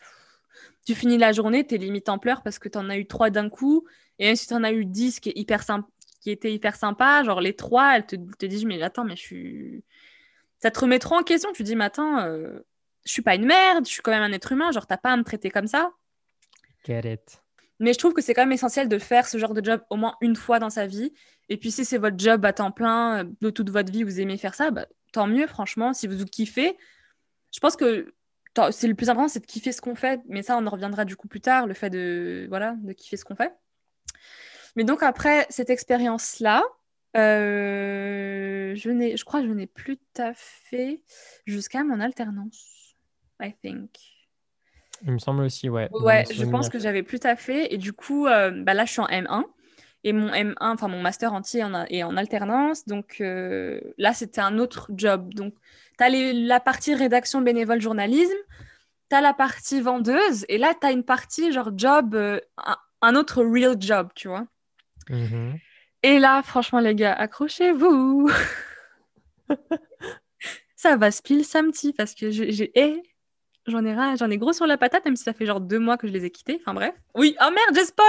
tu 0.87 0.95
finis 0.95 1.17
la 1.17 1.33
journée, 1.33 1.67
t'es 1.67 1.75
limite 1.75 2.07
en 2.07 2.17
pleurs 2.17 2.41
parce 2.41 2.59
que 2.59 2.69
t'en 2.69 2.89
as 2.89 2.97
eu 2.97 3.05
trois 3.05 3.29
d'un 3.29 3.49
coup, 3.49 3.85
et 4.19 4.27
même 4.27 4.37
si 4.37 4.47
t'en 4.47 4.63
as 4.63 4.71
eu 4.71 4.85
dix 4.85 5.19
qui, 5.19 5.27
est 5.27 5.37
hyper 5.37 5.61
sympa, 5.61 5.85
qui 6.21 6.31
étaient 6.31 6.53
hyper 6.53 6.77
sympas, 6.77 7.25
genre 7.25 7.41
les 7.41 7.57
trois, 7.57 7.97
elles 7.97 8.05
te, 8.05 8.15
te 8.15 8.45
disent, 8.45 8.63
mais 8.63 8.81
attends, 8.81 9.03
mais 9.03 9.17
je 9.17 9.21
suis... 9.21 9.83
Ça 10.59 10.71
te 10.71 10.79
remet 10.79 10.97
trop 10.97 11.15
en 11.15 11.23
question, 11.23 11.51
tu 11.51 11.63
dis, 11.63 11.75
mais 11.75 11.83
attends, 11.83 12.19
euh, 12.21 12.59
je 13.03 13.11
suis 13.11 13.21
pas 13.21 13.35
une 13.35 13.45
merde, 13.45 13.85
je 13.85 13.91
suis 13.91 14.01
quand 14.01 14.11
même 14.11 14.23
un 14.23 14.31
être 14.31 14.49
humain, 14.53 14.71
genre 14.71 14.87
t'as 14.87 14.95
pas 14.95 15.11
à 15.11 15.17
me 15.17 15.25
traiter 15.25 15.49
comme 15.49 15.67
ça. 15.67 15.91
Get 16.85 17.01
it. 17.03 17.43
Mais 17.81 17.91
je 17.91 17.99
trouve 17.99 18.13
que 18.13 18.21
c'est 18.21 18.33
quand 18.33 18.43
même 18.43 18.53
essentiel 18.53 18.87
de 18.87 18.97
faire 18.97 19.27
ce 19.27 19.37
genre 19.37 19.53
de 19.53 19.63
job 19.63 19.81
au 19.89 19.97
moins 19.97 20.15
une 20.21 20.37
fois 20.37 20.59
dans 20.59 20.69
sa 20.69 20.87
vie. 20.87 21.11
Et 21.49 21.57
puis 21.57 21.69
si 21.69 21.83
c'est 21.83 21.97
votre 21.97 22.17
job 22.17 22.45
à 22.45 22.53
temps 22.53 22.71
plein, 22.71 23.25
euh, 23.25 23.29
de 23.41 23.49
toute 23.49 23.69
votre 23.71 23.91
vie, 23.91 24.03
vous 24.03 24.21
aimez 24.21 24.37
faire 24.37 24.55
ça, 24.55 24.71
bah, 24.71 24.85
tant 25.11 25.27
mieux, 25.27 25.47
franchement, 25.47 25.93
si 25.93 26.07
vous 26.07 26.23
kiffez. 26.23 26.77
Je 27.53 27.59
pense 27.59 27.75
que 27.75 28.13
c'est 28.71 28.87
le 28.87 28.95
plus 28.95 29.09
important, 29.09 29.27
c'est 29.27 29.39
de 29.39 29.45
kiffer 29.45 29.71
ce 29.71 29.81
qu'on 29.81 29.95
fait. 29.95 30.21
Mais 30.27 30.41
ça, 30.43 30.57
on 30.57 30.65
en 30.65 30.69
reviendra 30.69 31.05
du 31.05 31.15
coup 31.15 31.27
plus 31.27 31.41
tard, 31.41 31.67
le 31.67 31.73
fait 31.73 31.89
de, 31.89 32.45
voilà, 32.49 32.75
de 32.79 32.93
kiffer 32.93 33.17
ce 33.17 33.25
qu'on 33.25 33.35
fait. 33.35 33.53
Mais 34.75 34.83
donc 34.83 35.01
après 35.03 35.45
cette 35.49 35.69
expérience-là, 35.69 36.63
euh, 37.15 38.75
je, 38.75 38.89
n'ai, 38.89 39.17
je 39.17 39.25
crois 39.25 39.41
que 39.41 39.47
je 39.47 39.53
n'ai 39.53 39.67
plus 39.67 39.97
taffé 40.13 41.03
jusqu'à 41.45 41.83
mon 41.83 41.99
alternance, 41.99 42.95
I 43.41 43.53
think. 43.63 43.89
Il 45.05 45.11
me 45.11 45.19
semble 45.19 45.43
aussi, 45.43 45.69
ouais. 45.69 45.89
Ouais, 45.91 46.25
je 46.31 46.43
pense 46.45 46.69
que 46.69 46.79
j'avais 46.79 47.03
plus 47.03 47.19
taffé. 47.19 47.73
Et 47.73 47.77
du 47.77 47.93
coup, 47.93 48.25
euh, 48.27 48.51
bah 48.63 48.73
là, 48.73 48.85
je 48.85 48.91
suis 48.91 49.01
en 49.01 49.07
M1. 49.07 49.45
Et 50.03 50.13
mon 50.13 50.29
M1, 50.31 50.55
enfin 50.59 50.87
mon 50.87 51.01
master 51.01 51.33
entier 51.33 51.63
en 51.63 51.73
a- 51.73 51.85
est 51.89 52.03
en 52.03 52.17
alternance. 52.17 52.85
Donc 52.85 53.17
euh, 53.21 53.79
là, 53.97 54.13
c'était 54.13 54.41
un 54.41 54.57
autre 54.57 54.89
job. 54.95 55.33
Donc, 55.33 55.53
tu 55.97 56.03
as 56.03 56.09
la 56.09 56.59
partie 56.59 56.93
rédaction 56.95 57.41
bénévole 57.41 57.81
journalisme, 57.81 58.37
tu 59.09 59.15
as 59.15 59.21
la 59.21 59.33
partie 59.33 59.81
vendeuse. 59.81 60.45
Et 60.49 60.57
là, 60.57 60.73
tu 60.79 60.85
as 60.87 60.91
une 60.91 61.03
partie 61.03 61.51
genre 61.51 61.71
job, 61.75 62.15
euh, 62.15 62.39
un, 62.57 62.77
un 63.01 63.15
autre 63.15 63.43
real 63.43 63.75
job, 63.79 64.09
tu 64.15 64.27
vois. 64.27 64.45
Mhm. 65.09 65.57
Et 66.03 66.19
là, 66.19 66.43
franchement, 66.43 66.79
les 66.79 66.93
gars, 66.95 67.13
accrochez-vous. 67.13 68.29
ça 70.75 70.95
va 70.95 71.11
spill 71.11 71.43
samedi 71.43 71.93
parce 71.93 72.13
que 72.13 72.29
j'ai. 72.31 72.71
eh, 72.75 73.01
J'en 73.65 73.83
ai, 73.83 74.15
j'en 74.17 74.29
ai 74.29 74.37
gros 74.37 74.53
sur 74.53 74.65
la 74.65 74.77
patate, 74.77 75.03
même 75.03 75.17
si 75.17 75.25
ça 75.25 75.33
fait 75.33 75.45
genre 75.45 75.59
deux 75.59 75.79
mois 75.79 75.97
que 75.97 76.07
je 76.07 76.13
les 76.13 76.23
ai 76.23 76.31
quittés. 76.31 76.57
Enfin 76.61 76.73
bref. 76.73 76.95
Oui, 77.15 77.35
oh 77.41 77.49
merde, 77.51 77.75
j'ai 77.75 77.83
spoil 77.83 78.07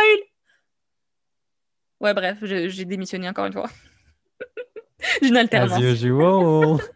Ouais, 2.01 2.15
bref, 2.15 2.39
j'ai 2.43 2.85
démissionné 2.85 3.29
encore 3.29 3.47
une 3.47 3.53
fois. 3.53 3.69
J'ai 5.23 5.29
une 5.29 5.37
alternance. 5.37 5.79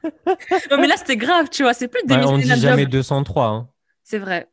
Non, 0.71 0.79
mais 0.79 0.87
là, 0.87 0.97
c'était 0.97 1.17
grave, 1.17 1.49
tu 1.51 1.63
vois. 1.63 1.75
C'est 1.75 1.89
plus 1.89 2.01
Ouais, 2.03 2.07
démissionner 2.09 2.35
on 2.53 2.55
dit 2.55 2.61
jamais 2.61 2.83
job. 2.83 2.91
203. 2.93 3.47
hein. 3.47 3.69
C'est 4.03 4.19
vrai. 4.19 4.49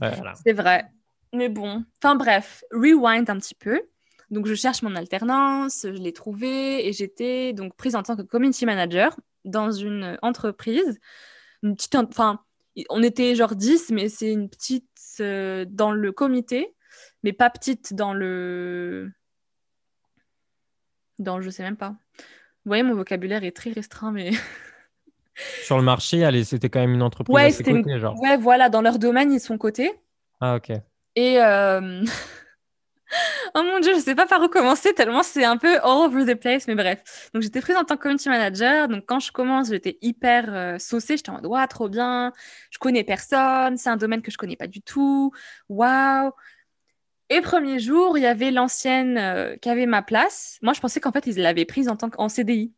Ouais, 0.00 0.14
voilà. 0.14 0.34
C'est 0.44 0.52
vrai. 0.52 0.84
Mais 1.32 1.48
bon. 1.48 1.84
Enfin 2.02 2.14
bref, 2.16 2.64
rewind 2.72 3.28
un 3.30 3.38
petit 3.38 3.54
peu. 3.54 3.80
Donc 4.30 4.46
je 4.46 4.54
cherche 4.54 4.82
mon 4.82 4.94
alternance, 4.94 5.80
je 5.82 5.88
l'ai 5.88 6.12
trouvée 6.12 6.86
et 6.86 6.92
j'étais 6.92 7.52
donc 7.52 7.74
prise 7.76 7.96
en 7.96 8.02
tant 8.04 8.16
que 8.16 8.22
community 8.22 8.64
manager 8.66 9.16
dans 9.44 9.72
une 9.72 10.16
entreprise. 10.22 10.98
Une 11.64 11.74
petite, 11.74 11.94
en- 11.96 12.04
enfin, 12.04 12.40
on 12.90 13.02
était 13.02 13.34
genre 13.34 13.56
10, 13.56 13.90
mais 13.90 14.08
c'est 14.08 14.30
une 14.32 14.48
petite 14.48 14.88
euh, 15.20 15.64
dans 15.68 15.90
le 15.92 16.12
comité, 16.12 16.74
mais 17.24 17.32
pas 17.32 17.50
petite 17.50 17.92
dans 17.94 18.14
le. 18.14 19.10
Dans, 21.18 21.40
je 21.40 21.50
sais 21.50 21.62
même 21.62 21.76
pas. 21.76 21.96
Vous 22.64 22.70
voyez, 22.70 22.82
mon 22.82 22.94
vocabulaire 22.94 23.42
est 23.44 23.56
très 23.56 23.70
restreint, 23.72 24.12
mais. 24.12 24.30
Sur 25.64 25.78
le 25.78 25.82
marché, 25.82 26.24
allez, 26.24 26.44
c'était 26.44 26.68
quand 26.68 26.80
même 26.80 26.92
une 26.92 27.02
entreprise 27.02 27.34
Ouais, 27.34 27.44
à 27.44 27.50
ses 27.50 27.58
c'était 27.58 27.70
une- 27.70 27.82
côtés, 27.82 27.98
genre. 27.98 28.20
Ouais, 28.20 28.36
voilà, 28.36 28.68
dans 28.68 28.82
leur 28.82 28.98
domaine, 28.98 29.32
ils 29.32 29.40
sont 29.40 29.56
cotés. 29.56 29.92
Ah, 30.40 30.56
ok. 30.56 30.70
Et 31.16 31.40
euh, 31.42 32.04
oh 33.54 33.62
mon 33.62 33.80
dieu, 33.80 33.94
je 33.94 34.00
sais 34.00 34.14
pas 34.14 34.26
par 34.26 34.40
où 34.42 34.48
commencer 34.48 34.92
tellement 34.94 35.22
c'est 35.22 35.44
un 35.44 35.56
peu 35.56 35.76
all 35.78 36.06
over 36.06 36.24
the 36.24 36.38
place, 36.38 36.66
mais 36.68 36.74
bref. 36.74 37.30
Donc 37.34 37.42
j'étais 37.42 37.60
prise 37.60 37.76
en 37.76 37.84
tant 37.84 37.96
que 37.96 38.02
community 38.02 38.28
manager. 38.28 38.88
Donc 38.88 39.04
quand 39.06 39.18
je 39.20 39.32
commence, 39.32 39.70
j'étais 39.70 39.98
hyper 40.02 40.44
euh, 40.54 40.78
saucée. 40.78 41.16
J'étais 41.16 41.30
en 41.30 41.34
mode 41.34 41.46
waouh, 41.46 41.66
trop 41.66 41.88
bien. 41.88 42.32
Je 42.70 42.78
connais 42.78 43.02
personne. 43.04 43.76
C'est 43.76 43.90
un 43.90 43.96
domaine 43.96 44.22
que 44.22 44.30
je 44.30 44.36
connais 44.38 44.56
pas 44.56 44.66
du 44.66 44.82
tout. 44.82 45.32
Waouh. 45.68 46.32
Et 47.32 47.40
premier 47.40 47.78
jour, 47.78 48.18
il 48.18 48.22
y 48.22 48.26
avait 48.26 48.50
l'ancienne 48.50 49.16
euh, 49.16 49.56
qui 49.56 49.68
avait 49.70 49.86
ma 49.86 50.02
place. 50.02 50.58
Moi, 50.62 50.72
je 50.72 50.80
pensais 50.80 51.00
qu'en 51.00 51.12
fait, 51.12 51.26
ils 51.28 51.36
l'avaient 51.38 51.64
prise 51.64 51.88
en 51.88 51.96
tant 51.96 52.10
qu'en 52.10 52.28
CDI. 52.28 52.74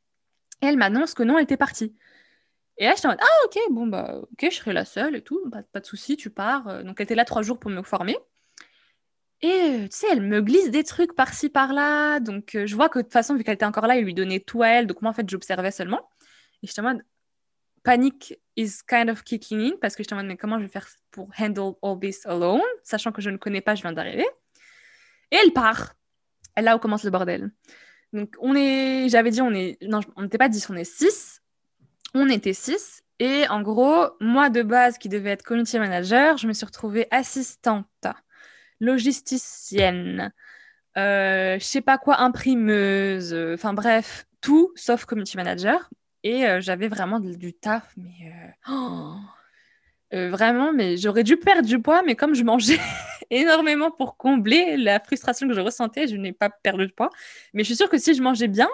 Et 0.61 0.67
elle 0.67 0.77
m'annonce 0.77 1.15
que 1.15 1.23
non, 1.23 1.39
elle 1.39 1.45
était 1.45 1.57
partie. 1.57 1.97
Et 2.77 2.85
là, 2.85 2.93
j'étais 2.95 3.07
en 3.07 3.11
mode, 3.13 3.21
ah, 3.23 3.47
ok, 3.47 3.59
bon, 3.71 3.87
bah, 3.87 4.21
ok, 4.21 4.49
je 4.51 4.57
serai 4.57 4.75
la 4.75 4.85
seule 4.85 5.17
et 5.17 5.23
tout, 5.23 5.41
pas, 5.51 5.81
de 5.81 5.87
souci, 5.87 6.19
tu 6.19 6.29
pars. 6.29 6.69
Euh, 6.69 6.83
Donc, 6.83 7.01
elle 7.01 7.05
était 7.05 7.15
là 7.15 7.25
trois 7.25 7.43
jours 7.43 7.59
pour 7.59 7.71
me 7.71 7.83
former. 7.83 8.17
Et 9.41 9.49
euh, 9.49 9.83
tu 9.85 9.97
sais, 9.97 10.07
elle 10.13 10.21
me 10.23 10.41
glisse 10.43 10.71
des 10.71 10.85
trucs 10.85 11.15
par-ci, 11.15 11.49
par-là. 11.49 12.21
Donc, 12.21 12.51
je 12.65 12.75
vois 12.77 12.91
que 12.91 12.99
de 12.99 13.05
toute 13.05 13.13
façon, 13.13 13.35
vu 13.35 13.45
qu'elle 13.45 13.55
était 13.55 13.65
encore 13.65 13.87
là, 13.87 13.97
il 13.97 14.05
lui 14.05 14.15
donnait 14.15 14.41
tout 14.41 14.63
à 14.63 14.69
elle. 14.69 14.87
Donc, 14.87 15.01
moi, 15.01 15.11
en 15.11 15.15
fait, 15.15 15.29
j'observais 15.29 15.71
seulement. 15.71 16.01
Et 16.63 16.67
j'étais 16.67 16.81
en 16.81 16.85
mode, 16.85 17.03
panic 17.85 18.39
is 18.57 18.81
kind 18.87 19.09
of 19.09 19.25
kicking 19.25 19.61
in 19.61 19.77
parce 19.81 19.97
que 19.97 20.03
j'étais 20.03 20.13
en 20.13 20.17
mode, 20.17 20.27
mais 20.27 20.37
comment 20.37 20.59
je 20.59 20.65
vais 20.65 20.71
faire 20.71 20.87
pour 21.11 21.31
handle 21.39 21.75
all 21.83 21.99
this 21.99 22.27
alone, 22.27 22.61
sachant 22.85 23.13
que 23.13 23.23
je 23.23 23.31
ne 23.31 23.39
connais 23.39 23.63
pas, 23.63 23.75
je 23.75 23.83
viens 23.83 23.93
d'arriver. 23.93 24.27
Et 25.33 25.37
elle 25.43 25.53
part. 25.53 25.95
Et 26.57 26.63
là 26.63 26.77
où 26.77 26.79
commence 26.79 27.03
le 27.03 27.11
bordel. 27.11 27.51
Donc, 28.13 28.35
on 28.41 28.55
est, 28.55 29.09
j'avais 29.09 29.31
dit, 29.31 29.43
on 29.43 29.53
est, 29.53 29.79
non, 29.83 30.01
on 30.17 30.23
n'était 30.23 30.39
pas 30.39 30.49
10, 30.49 30.71
on 30.71 30.77
est 30.77 30.85
6. 30.85 31.43
On 32.15 32.29
était 32.29 32.53
6. 32.53 33.03
Et 33.19 33.49
en 33.49 33.63
gros, 33.63 34.11
moi 34.21 34.51
de 34.51 34.63
base 34.63 34.99
qui 34.99 35.09
devais 35.09 35.31
être 35.31 35.43
community 35.43 35.79
manager, 35.79 36.37
je 36.37 36.47
me 36.47 36.53
suis 36.53 36.67
retrouvée 36.67 37.07
assistante, 37.11 37.87
logisticienne, 38.81 40.33
euh, 40.99 41.59
je 41.59 41.65
sais 41.65 41.81
pas 41.81 41.99
quoi, 41.99 42.21
imprimeuse, 42.21 43.33
euh, 43.33 43.55
enfin 43.55 43.73
bref, 43.75 44.27
tout 44.41 44.73
sauf 44.75 45.05
community 45.05 45.37
manager. 45.37 45.89
Et 46.25 46.47
euh, 46.47 46.61
j'avais 46.61 46.89
vraiment 46.89 47.21
du 47.21 47.53
taf, 47.55 47.95
mais 47.97 48.33
oh, 48.69 49.15
vraiment, 50.13 50.73
mais 50.73 50.97
j'aurais 50.97 51.25
dû 51.25 51.37
perdre 51.37 51.69
du 51.69 51.81
poids, 51.81 52.03
mais 52.03 52.17
comme 52.17 52.35
je 52.35 52.43
mangeais 52.43 52.81
énormément 53.31 53.91
pour 53.91 54.17
combler 54.17 54.77
la 54.77 55.01
frustration 55.01 55.49
que 55.49 55.55
je 55.55 55.61
ressentais, 55.61 56.07
je 56.07 56.17
n'ai 56.17 56.33
pas 56.33 56.51
perdu 56.51 56.87
de 56.87 56.93
poids. 56.93 57.11
Mais 57.55 57.63
je 57.63 57.67
suis 57.67 57.77
sûre 57.77 57.89
que 57.89 57.99
si 57.99 58.15
je 58.15 58.23
mangeais 58.23 58.49
bien, 58.49 58.69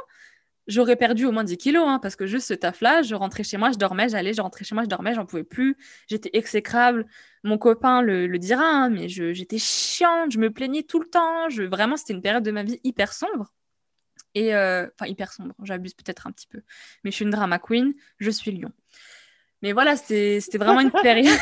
j'aurais 0.68 0.96
perdu 0.96 1.24
au 1.24 1.32
moins 1.32 1.44
10 1.44 1.56
kilos, 1.56 1.84
hein, 1.86 1.98
parce 2.00 2.14
que 2.14 2.26
juste 2.26 2.46
ce 2.46 2.54
taf-là, 2.54 3.02
je 3.02 3.14
rentrais 3.14 3.42
chez 3.42 3.56
moi, 3.56 3.72
je 3.72 3.78
dormais, 3.78 4.08
j'allais, 4.08 4.34
je 4.34 4.42
rentrais 4.42 4.64
chez 4.64 4.74
moi, 4.74 4.84
je 4.84 4.88
dormais, 4.88 5.14
j'en 5.14 5.26
pouvais 5.26 5.44
plus. 5.44 5.76
J'étais 6.06 6.30
exécrable. 6.34 7.06
Mon 7.42 7.58
copain 7.58 8.02
le, 8.02 8.26
le 8.26 8.38
dira, 8.38 8.64
hein, 8.64 8.90
mais 8.90 9.08
j'étais 9.08 9.58
chiante, 9.58 10.30
je 10.30 10.38
me 10.38 10.50
plaignais 10.50 10.82
tout 10.82 11.00
le 11.00 11.06
temps. 11.06 11.48
Je, 11.48 11.62
vraiment, 11.62 11.96
c'était 11.96 12.12
une 12.12 12.22
période 12.22 12.44
de 12.44 12.50
ma 12.50 12.62
vie 12.62 12.78
hyper 12.84 13.12
sombre. 13.12 13.52
Et 14.34 14.54
euh, 14.54 14.86
enfin, 14.94 15.10
hyper 15.10 15.32
sombre, 15.32 15.54
j'abuse 15.62 15.94
peut-être 15.94 16.26
un 16.26 16.32
petit 16.32 16.46
peu. 16.46 16.62
Mais 17.02 17.10
je 17.10 17.16
suis 17.16 17.24
une 17.24 17.30
drama 17.30 17.58
queen, 17.58 17.94
je 18.18 18.30
suis 18.30 18.52
lion. 18.52 18.72
Mais 19.62 19.72
voilà, 19.72 19.96
c'était 19.96 20.58
vraiment 20.58 20.80
une 20.80 20.90
période. 21.02 21.38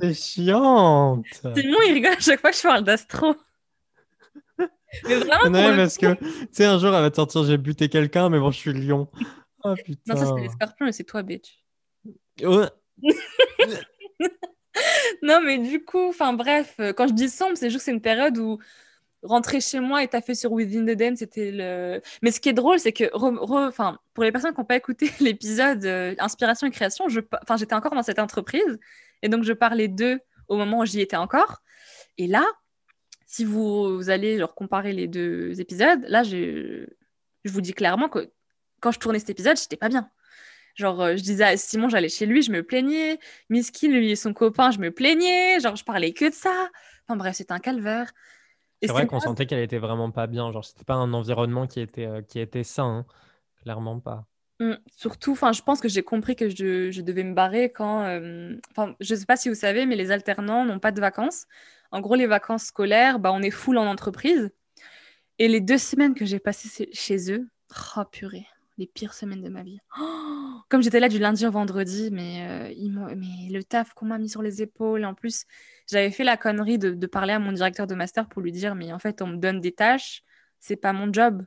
C'est 0.00 0.14
chiante. 0.14 1.26
Simon, 1.34 1.78
il 1.86 1.92
rigole 1.94 2.12
à 2.12 2.20
chaque 2.20 2.40
fois 2.40 2.50
que 2.50 2.56
je 2.56 2.62
parle 2.62 2.84
d'astro. 2.84 3.34
Mais 5.04 5.14
vraiment, 5.16 5.70
le 5.70 5.76
parce 5.76 5.98
que, 5.98 6.14
tu 6.14 6.48
sais, 6.50 6.64
un 6.64 6.78
jour, 6.78 6.94
elle 6.94 7.02
va 7.02 7.10
te 7.10 7.16
sortir, 7.16 7.44
j'ai 7.44 7.58
buté 7.58 7.88
quelqu'un, 7.88 8.28
mais 8.28 8.38
bon, 8.38 8.50
je 8.50 8.58
suis 8.58 8.72
lion. 8.72 9.08
Oh 9.62 9.74
putain. 9.84 10.14
Non, 10.14 10.20
ça, 10.20 10.26
c'était 10.26 10.42
les 10.42 10.48
scorpions 10.48 10.86
et 10.86 10.92
c'est 10.92 11.04
toi, 11.04 11.22
bitch. 11.22 11.62
Ouais. 12.42 12.68
non, 15.22 15.40
mais 15.42 15.58
du 15.58 15.84
coup, 15.84 16.08
enfin 16.08 16.32
bref, 16.32 16.74
euh, 16.80 16.92
quand 16.92 17.06
je 17.08 17.14
dis 17.14 17.28
sombre, 17.28 17.56
c'est 17.56 17.70
juste 17.70 17.80
que 17.80 17.84
c'est 17.84 17.92
une 17.92 18.00
période 18.00 18.36
où 18.38 18.58
rentrer 19.22 19.60
chez 19.60 19.80
moi 19.80 20.02
et 20.02 20.08
taffer 20.08 20.34
sur 20.34 20.52
Within 20.52 20.84
the 20.84 20.96
Den, 20.96 21.16
c'était 21.16 21.50
le. 21.52 22.00
Mais 22.22 22.30
ce 22.30 22.40
qui 22.40 22.48
est 22.48 22.54
drôle, 22.54 22.78
c'est 22.78 22.92
que, 22.92 23.04
enfin, 23.14 23.98
pour 24.14 24.24
les 24.24 24.32
personnes 24.32 24.52
qui 24.52 24.60
n'ont 24.60 24.66
pas 24.66 24.76
écouté 24.76 25.10
l'épisode 25.20 25.84
euh, 25.84 26.14
Inspiration 26.18 26.66
et 26.66 26.70
création, 26.70 27.08
je... 27.08 27.20
j'étais 27.58 27.74
encore 27.74 27.94
dans 27.94 28.02
cette 28.02 28.18
entreprise 28.18 28.78
et 29.22 29.28
donc 29.28 29.44
je 29.44 29.52
parlais 29.52 29.88
d'eux 29.88 30.20
au 30.48 30.56
moment 30.56 30.80
où 30.80 30.86
j'y 30.86 31.00
étais 31.00 31.16
encore. 31.16 31.62
Et 32.18 32.26
là, 32.26 32.44
si 33.26 33.44
vous, 33.44 34.10
allez 34.10 34.38
genre, 34.38 34.54
comparer 34.54 34.92
les 34.92 35.06
deux 35.06 35.60
épisodes, 35.60 36.04
là, 36.08 36.22
je, 36.22 36.86
je 37.44 37.52
vous 37.52 37.60
dis 37.60 37.72
clairement 37.72 38.08
que 38.08 38.30
quand 38.80 38.90
je 38.90 38.98
tournais 38.98 39.18
cet 39.18 39.30
épisode, 39.30 39.56
j'étais 39.56 39.76
pas 39.76 39.88
bien. 39.88 40.10
Genre, 40.74 41.00
euh, 41.00 41.16
je 41.16 41.22
disais 41.22 41.44
à 41.44 41.56
Simon, 41.56 41.88
j'allais 41.88 42.08
chez 42.08 42.26
lui, 42.26 42.42
je 42.42 42.50
me 42.50 42.62
plaignais. 42.62 43.18
Misky, 43.48 43.88
lui 43.88 44.10
et 44.10 44.16
son 44.16 44.32
copain, 44.32 44.70
je 44.70 44.78
me 44.78 44.90
plaignais. 44.90 45.60
Genre, 45.60 45.76
je 45.76 45.84
parlais 45.84 46.12
que 46.12 46.28
de 46.28 46.34
ça. 46.34 46.70
Enfin 47.06 47.16
bref, 47.16 47.36
c'était 47.36 47.52
un 47.52 47.58
calvaire. 47.58 48.10
C'est 48.82 48.90
vrai 48.90 49.06
qu'on 49.06 49.20
sentait 49.20 49.46
qu'elle 49.46 49.60
était 49.60 49.78
vraiment 49.78 50.10
pas 50.10 50.26
bien. 50.26 50.50
Genre, 50.52 50.64
c'était 50.64 50.84
pas 50.84 50.94
un 50.94 51.12
environnement 51.12 51.66
qui 51.66 51.80
était, 51.80 52.06
euh, 52.06 52.22
qui 52.22 52.40
était 52.40 52.64
sain. 52.64 53.06
Hein. 53.06 53.06
Clairement 53.62 54.00
pas. 54.00 54.26
Mmh. 54.60 54.74
Surtout, 54.94 55.34
je 55.34 55.62
pense 55.62 55.80
que 55.80 55.88
j'ai 55.88 56.02
compris 56.02 56.36
que 56.36 56.50
je, 56.50 57.00
devais 57.00 57.24
me 57.24 57.34
barrer 57.34 57.72
quand. 57.72 58.04
Euh, 58.04 58.54
enfin, 58.70 58.94
je 59.00 59.14
sais 59.14 59.24
pas 59.24 59.36
si 59.36 59.48
vous 59.48 59.54
savez, 59.54 59.86
mais 59.86 59.96
les 59.96 60.10
alternants 60.10 60.66
n'ont 60.66 60.78
pas 60.78 60.92
de 60.92 61.00
vacances. 61.00 61.46
En 61.90 62.00
gros, 62.00 62.14
les 62.14 62.26
vacances 62.26 62.64
scolaires, 62.64 63.18
bah, 63.18 63.32
on 63.32 63.40
est 63.40 63.50
full 63.50 63.78
en 63.78 63.86
entreprise. 63.86 64.50
Et 65.38 65.48
les 65.48 65.62
deux 65.62 65.78
semaines 65.78 66.14
que 66.14 66.26
j'ai 66.26 66.38
passées 66.38 66.90
chez 66.92 67.32
eux, 67.32 67.48
oh 67.96 68.04
purée, 68.04 68.46
les 68.76 68.86
pires 68.86 69.14
semaines 69.14 69.42
de 69.42 69.48
ma 69.48 69.62
vie. 69.62 69.78
Oh, 69.98 70.58
comme 70.68 70.82
j'étais 70.82 71.00
là 71.00 71.08
du 71.08 71.18
lundi 71.18 71.46
au 71.46 71.50
vendredi, 71.50 72.10
mais, 72.12 72.70
euh, 72.70 73.14
mais 73.16 73.48
le 73.50 73.64
taf 73.64 73.94
qu'on 73.94 74.06
m'a 74.06 74.18
mis 74.18 74.28
sur 74.28 74.42
les 74.42 74.60
épaules. 74.60 75.06
En 75.06 75.14
plus, 75.14 75.46
j'avais 75.90 76.10
fait 76.10 76.24
la 76.24 76.36
connerie 76.36 76.78
de, 76.78 77.06
parler 77.06 77.32
à 77.32 77.38
mon 77.38 77.52
directeur 77.52 77.86
de 77.86 77.94
master 77.94 78.28
pour 78.28 78.42
lui 78.42 78.52
dire, 78.52 78.74
mais 78.74 78.92
en 78.92 78.98
fait, 78.98 79.22
on 79.22 79.28
me 79.28 79.36
donne 79.36 79.62
des 79.62 79.72
tâches, 79.72 80.22
c'est 80.58 80.76
pas 80.76 80.92
mon 80.92 81.10
job. 81.10 81.46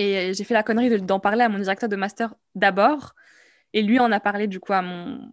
Et 0.00 0.32
j'ai 0.32 0.44
fait 0.44 0.54
la 0.54 0.62
connerie 0.62 1.02
d'en 1.02 1.18
parler 1.18 1.42
à 1.42 1.48
mon 1.48 1.58
directeur 1.58 1.88
de 1.88 1.96
master 1.96 2.32
d'abord. 2.54 3.16
Et 3.72 3.82
lui 3.82 3.98
en 3.98 4.12
a 4.12 4.20
parlé 4.20 4.46
du 4.46 4.60
coup 4.60 4.72
à 4.72 4.80
mon, 4.80 5.32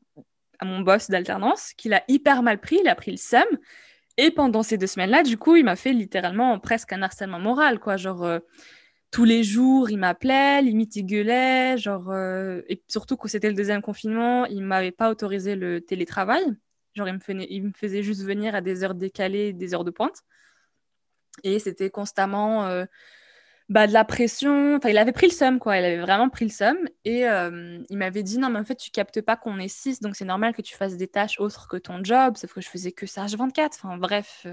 à 0.58 0.66
mon 0.66 0.80
boss 0.80 1.08
d'alternance, 1.08 1.74
qu'il 1.74 1.94
a 1.94 2.04
hyper 2.08 2.42
mal 2.42 2.60
pris, 2.60 2.80
il 2.82 2.88
a 2.88 2.96
pris 2.96 3.12
le 3.12 3.18
seum. 3.18 3.46
Et 4.18 4.32
pendant 4.32 4.64
ces 4.64 4.80
deux 4.80 4.88
semaines-là, 4.88 5.22
du 5.22 5.38
coup, 5.38 5.56
il 5.56 5.66
m'a 5.66 5.76
fait 5.76 5.94
littéralement 5.94 6.58
presque 6.60 6.94
un 6.94 7.04
harcèlement 7.04 7.40
moral, 7.40 7.80
quoi. 7.80 7.96
Genre, 7.96 8.24
euh, 8.24 8.40
tous 9.12 9.24
les 9.24 9.44
jours, 9.44 9.92
il 9.92 9.98
m'appelait, 9.98 10.64
limite 10.64 10.96
il 10.96 11.06
gueulait, 11.06 11.78
genre, 11.78 12.10
euh, 12.10 12.64
et 12.68 12.82
surtout 12.88 13.18
quand 13.18 13.28
c'était 13.28 13.50
le 13.50 13.56
deuxième 13.56 13.84
confinement, 13.84 14.48
il 14.48 14.64
m'avait 14.64 14.92
pas 14.92 15.12
autorisé 15.12 15.56
le 15.56 15.80
télétravail. 15.80 16.44
Genre, 16.96 17.08
il 17.08 17.14
me, 17.14 17.20
faisait, 17.20 17.48
il 17.52 17.64
me 17.66 17.72
faisait 17.72 18.02
juste 18.02 18.24
venir 18.24 18.56
à 18.56 18.62
des 18.62 18.84
heures 18.84 18.96
décalées, 18.96 19.54
des 19.54 19.76
heures 19.76 19.84
de 19.84 19.92
pointe. 19.92 20.24
Et 21.44 21.60
c'était 21.60 21.92
constamment 21.92 22.66
euh, 22.66 22.86
bah, 23.70 23.88
de 23.88 23.94
la 23.94 24.06
pression. 24.06 24.76
Enfin, 24.76 24.90
il 24.90 24.98
avait 24.98 25.12
pris 25.12 25.28
le 25.28 25.32
seum, 25.34 25.60
quoi. 25.60 25.78
Il 25.78 25.86
avait 25.86 26.00
vraiment 26.00 26.30
pris 26.30 26.46
le 26.46 26.52
seum. 26.52 26.78
Et 27.04 27.28
euh, 27.28 27.80
il 27.90 27.98
m'avait 27.98 28.24
dit, 28.24 28.38
non, 28.38 28.50
mais 28.50 28.60
en 28.60 28.66
fait, 28.66 28.76
tu 28.76 28.92
captes 28.92 29.22
pas 29.22 29.36
qu'on 29.36 29.60
est 29.60 29.68
six, 29.68 30.00
donc 30.02 30.16
c'est 30.16 30.26
normal 30.26 30.54
que 30.54 30.62
tu 30.62 30.76
fasses 30.76 30.98
des 30.98 31.08
tâches 31.08 31.40
autres 31.40 31.68
que 31.68 31.78
ton 31.78 32.04
job. 32.04 32.38
Sauf 32.38 32.54
que 32.54 32.62
je 32.62 32.70
faisais 32.70 32.92
que 32.92 33.06
ça 33.06 33.26
H24. 33.26 33.70
Enfin, 33.84 33.98
bref. 33.98 34.46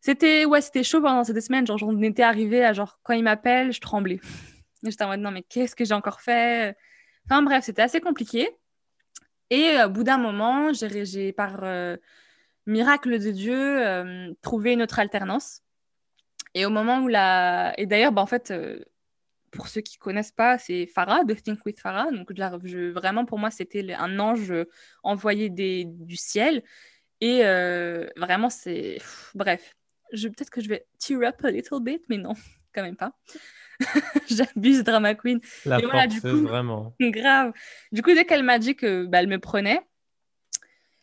C'était 0.00 0.44
ouais, 0.44 0.60
chaud 0.82 1.00
pendant 1.00 1.24
ces 1.24 1.32
deux 1.32 1.40
semaines. 1.40 1.66
Genre, 1.66 1.78
j'en 1.78 2.00
étais 2.02 2.24
arrivée 2.24 2.64
à 2.64 2.72
genre, 2.72 2.98
quand 3.04 3.14
il 3.14 3.22
m'appelle, 3.22 3.72
je 3.72 3.80
tremblais. 3.80 4.20
J'étais 4.82 5.04
en 5.04 5.08
mode, 5.08 5.20
non, 5.20 5.30
mais 5.30 5.42
qu'est-ce 5.42 5.76
que 5.76 5.84
j'ai 5.84 5.94
encore 5.94 6.20
fait? 6.20 6.76
Enfin, 7.26 7.42
bref, 7.42 7.64
c'était 7.64 7.82
assez 7.82 8.00
compliqué. 8.00 8.48
Et 9.50 9.76
au 9.84 9.90
bout 9.90 10.02
d'un 10.02 10.18
moment, 10.18 10.72
j'ai, 10.72 11.32
par 11.32 11.60
euh, 11.62 11.98
miracle 12.66 13.18
de 13.18 13.30
Dieu, 13.30 13.86
euh, 13.86 14.32
trouvé 14.40 14.72
une 14.72 14.82
autre 14.82 14.98
alternance. 14.98 15.60
Et 16.54 16.66
au 16.66 16.70
moment 16.70 17.00
où 17.00 17.08
la. 17.08 17.74
Et 17.78 17.86
d'ailleurs, 17.86 18.12
bah, 18.12 18.22
en 18.22 18.26
fait, 18.26 18.50
euh, 18.50 18.78
pour 19.50 19.68
ceux 19.68 19.80
qui 19.80 19.98
connaissent 19.98 20.32
pas, 20.32 20.58
c'est 20.58 20.86
Farah, 20.86 21.24
de 21.24 21.34
Think 21.34 21.64
with 21.64 21.80
Farah. 21.80 22.10
Donc, 22.10 22.32
je, 22.34 22.90
vraiment, 22.90 23.24
pour 23.24 23.38
moi, 23.38 23.50
c'était 23.50 23.92
un 23.94 24.18
ange 24.18 24.52
envoyé 25.02 25.50
des, 25.50 25.84
du 25.86 26.16
ciel. 26.16 26.62
Et 27.20 27.42
vraiment, 28.16 28.50
c'est. 28.50 28.98
Bref 29.34 29.74
peut-être 30.12 30.50
que 30.50 30.60
je 30.60 30.68
vais 30.68 30.86
tear 30.98 31.22
up 31.22 31.44
a 31.44 31.50
little 31.50 31.80
bit, 31.80 32.02
mais 32.08 32.18
non, 32.18 32.34
quand 32.74 32.82
même 32.82 32.96
pas. 32.96 33.12
J'abuse 34.28 34.84
drama 34.84 35.14
queen. 35.14 35.40
La 35.64 35.78
et 35.78 36.08
du 36.08 36.20
coup, 36.20 36.42
vraiment. 36.42 36.94
Grave. 37.00 37.52
Du 37.90 38.02
coup, 38.02 38.14
dès 38.14 38.24
qu'elle 38.24 38.42
m'a 38.42 38.58
dit 38.58 38.76
que 38.76 39.06
bah, 39.06 39.20
elle 39.20 39.28
me 39.28 39.38
prenait, 39.38 39.80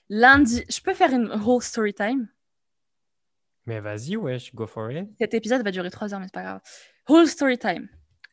lundi, 0.10 0.64
je 0.70 0.80
peux 0.82 0.94
faire 0.94 1.12
une 1.12 1.30
whole 1.32 1.62
story 1.62 1.94
time? 1.94 2.28
Mais 3.70 3.82
vas-y, 3.82 4.16
wesh, 4.16 4.56
go 4.56 4.66
for 4.66 4.92
it. 4.92 5.08
Cet 5.20 5.36
épisode 5.36 5.64
va 5.64 5.70
durer 5.70 5.92
trois 5.92 6.12
heures, 6.12 6.20
mais 6.20 6.26
c'est 6.26 6.34
pas 6.34 6.42
grave. 6.42 6.62
Whole 7.08 7.28
story 7.28 7.60
time. 7.60 7.88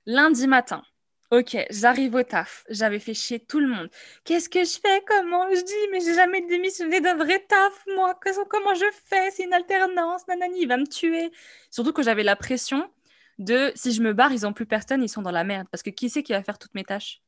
Lundi 0.07 0.47
matin, 0.47 0.83
Ok, 1.31 1.59
j'arrive 1.69 2.15
au 2.15 2.23
taf. 2.23 2.65
J'avais 2.71 3.01
fait 3.01 3.13
chier 3.13 3.41
tout 3.41 3.61
le 3.61 3.67
monde. 3.67 3.91
Qu'est-ce 4.25 4.49
que 4.49 4.65
je 4.65 4.79
fais? 4.81 5.03
Comment 5.07 5.47
je 5.51 5.63
dis? 5.63 5.91
Mais 5.93 6.01
j'ai 6.01 6.15
jamais 6.15 6.41
démissionné 6.41 7.03
d'un 7.03 7.17
vrai 7.17 7.45
taf, 7.47 7.85
moi. 7.95 8.19
Comment 8.49 8.75
je 8.75 8.87
fais? 9.05 9.31
C'est 9.31 9.45
une 9.45 9.53
alternance. 9.53 10.27
Nanani, 10.27 10.63
il 10.63 10.69
va 10.69 10.79
me 10.79 10.87
tuer. 10.87 11.31
Surtout 11.71 11.93
que 11.93 12.03
j'avais 12.03 12.23
la 12.23 12.37
pression 12.37 12.91
de 13.39 13.73
si 13.75 13.93
je 13.93 14.01
me 14.01 14.15
barre, 14.15 14.33
ils 14.33 14.47
ont 14.47 14.55
plus 14.55 14.65
personne, 14.65 15.03
ils 15.03 15.11
sont 15.11 15.21
dans 15.21 15.33
la 15.33 15.45
merde. 15.45 15.67
Parce 15.71 15.83
que 15.83 15.91
qui 15.91 16.09
c'est 16.09 16.23
qui 16.23 16.33
va 16.33 16.43
faire 16.43 16.59
toutes 16.59 16.75
mes 16.75 16.85
tâches? 16.85 17.21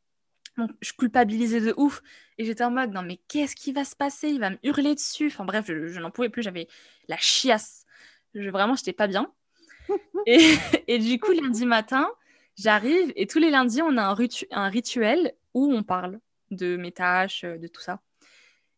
Je 0.81 0.93
culpabilisais 0.93 1.61
de 1.61 1.75
ouf. 1.77 2.01
Et 2.39 2.45
j'étais 2.45 2.65
en 2.65 2.71
mode, 2.71 2.93
non, 2.93 3.03
mais 3.03 3.19
qu'est-ce 3.29 3.55
qui 3.55 3.73
va 3.73 3.85
se 3.85 3.97
passer? 3.97 4.29
Il 4.29 4.41
va 4.41 4.49
me 4.49 4.59
hurler 4.63 4.95
dessus. 4.95 5.27
Enfin, 5.27 5.45
bref, 5.45 5.67
je, 5.67 6.01
n'en 6.01 6.11
pouvais 6.11 6.31
plus. 6.31 6.43
J'avais 6.43 6.69
la 7.09 7.17
chiasse. 7.19 7.85
Je, 8.35 8.51
vraiment, 8.51 8.75
j'étais 8.75 8.93
pas 8.93 9.07
bien. 9.07 9.33
et, 10.27 10.55
et 10.87 10.99
du 10.99 11.19
coup, 11.19 11.33
lundi 11.33 11.67
matin, 11.67 12.09
J'arrive 12.59 13.13
et 13.15 13.29
tous 13.29 13.39
les 13.39 13.51
lundis, 13.51 13.83
on 13.83 13.97
a 13.97 14.03
un, 14.03 14.17
un, 14.51 14.69
rituel 14.69 15.33
où 15.55 15.73
on 15.73 15.85
parle 15.85 16.19
de 16.51 16.77
mes 16.77 16.91
tâches, 16.91 17.45
euh, 17.45 17.57
de 17.57 17.69
tout 17.69 17.81
ça. 17.81 18.01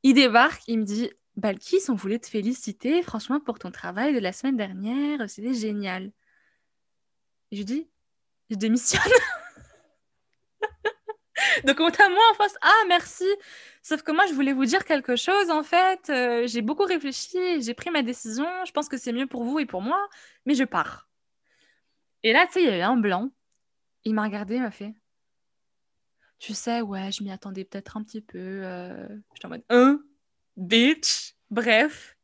Il 0.03 0.13
débarque, 0.13 0.63
il 0.69 0.81
me 0.81 0.85
dit 0.85 1.11
Balkis, 1.37 1.85
on 1.89 1.95
voulait 1.95 2.19
te 2.19 2.29
féliciter, 2.29 3.03
franchement, 3.03 3.41
pour 3.41 3.59
ton 3.59 3.71
travail 3.71 4.13
de 4.13 4.19
la 4.19 4.33
semaine 4.33 4.59
dernière, 4.59 5.31
c'était 5.31 5.55
génial. 5.55 6.13
Et 7.51 7.57
je 7.57 7.63
dis 7.63 7.89
Je 8.51 8.57
démissionne. 8.57 9.01
Donc, 11.65 11.81
à 11.81 12.09
moi 12.09 12.23
en 12.31 12.35
face, 12.35 12.57
ah 12.63 12.83
merci. 12.89 13.27
Sauf 13.83 14.03
que 14.03 14.13
moi, 14.13 14.27
je 14.27 14.35
voulais 14.35 14.53
vous 14.53 14.67
dire 14.67 14.85
quelque 14.85 15.17
chose 15.17 15.51
en 15.51 15.63
fait. 15.63 16.11
Euh, 16.11 16.47
j'ai 16.47 16.63
beaucoup 16.63 16.85
réfléchi, 16.85 17.63
j'ai 17.63 17.75
pris 17.75 17.91
ma 17.91 18.03
décision. 18.03 18.47
Je 18.67 18.73
pense 18.73 18.89
que 18.89 18.97
c'est 18.97 19.13
mieux 19.13 19.27
pour 19.27 19.45
vous 19.45 19.59
et 19.59 19.67
pour 19.67 19.83
moi, 19.83 20.09
mais 20.47 20.55
je 20.55 20.65
pars. 20.65 21.09
Et 22.23 22.33
là, 22.33 22.47
tu 22.47 22.55
sais, 22.55 22.63
il 22.63 22.67
y 22.67 22.69
avait 22.69 22.83
un 22.83 22.97
blanc. 22.97 23.31
Il 24.05 24.15
m'a 24.15 24.25
regardé, 24.25 24.57
il 24.57 24.63
m'a 24.63 24.71
fait 24.71 24.95
Tu 26.39 26.55
sais, 26.55 26.81
ouais, 26.83 27.11
je 27.13 27.23
m'y 27.23 27.31
attendais 27.31 27.65
peut-être 27.65 27.97
un 27.97 28.03
petit 28.03 28.21
peu. 28.21 28.39
Euh... 28.39 29.09
J'étais 29.35 29.47
en 29.47 29.51
mode 29.51 29.65
Un 29.71 30.01
bitch 30.57 31.35
Bref. 31.51 32.17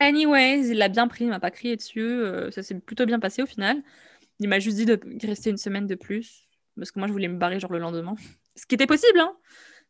Anyways, 0.00 0.68
il 0.70 0.78
l'a 0.78 0.88
bien 0.88 1.06
pris, 1.06 1.24
il 1.24 1.30
m'a 1.30 1.40
pas 1.40 1.50
crié 1.50 1.76
dessus. 1.76 2.00
Euh, 2.00 2.50
ça 2.50 2.62
s'est 2.62 2.78
plutôt 2.78 3.06
bien 3.06 3.20
passé 3.20 3.42
au 3.42 3.46
final. 3.46 3.82
Il 4.40 4.48
m'a 4.48 4.58
juste 4.58 4.76
dit 4.76 4.86
de 4.86 4.98
rester 5.26 5.50
une 5.50 5.56
semaine 5.56 5.86
de 5.86 5.94
plus. 5.94 6.48
Parce 6.76 6.90
que 6.90 6.98
moi, 6.98 7.06
je 7.06 7.12
voulais 7.12 7.28
me 7.28 7.38
barrer 7.38 7.60
genre 7.60 7.72
le 7.72 7.78
lendemain. 7.78 8.16
Ce 8.56 8.66
qui 8.66 8.74
était 8.74 8.86
possible, 8.86 9.18
hein. 9.18 9.36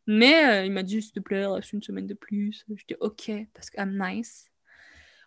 Mais 0.07 0.45
euh, 0.45 0.65
il 0.65 0.71
m'a 0.71 0.83
dit, 0.83 1.01
s'il 1.01 1.13
te 1.13 1.19
plaît, 1.19 1.45
reste 1.45 1.73
une 1.73 1.81
semaine 1.81 2.05
de 2.05 2.13
plus. 2.13 2.63
Je 2.69 2.83
dis, 2.87 2.95
ok, 2.99 3.31
parce 3.53 3.69
que 3.69 3.79
I'm 3.79 3.97
nice. 3.99 4.51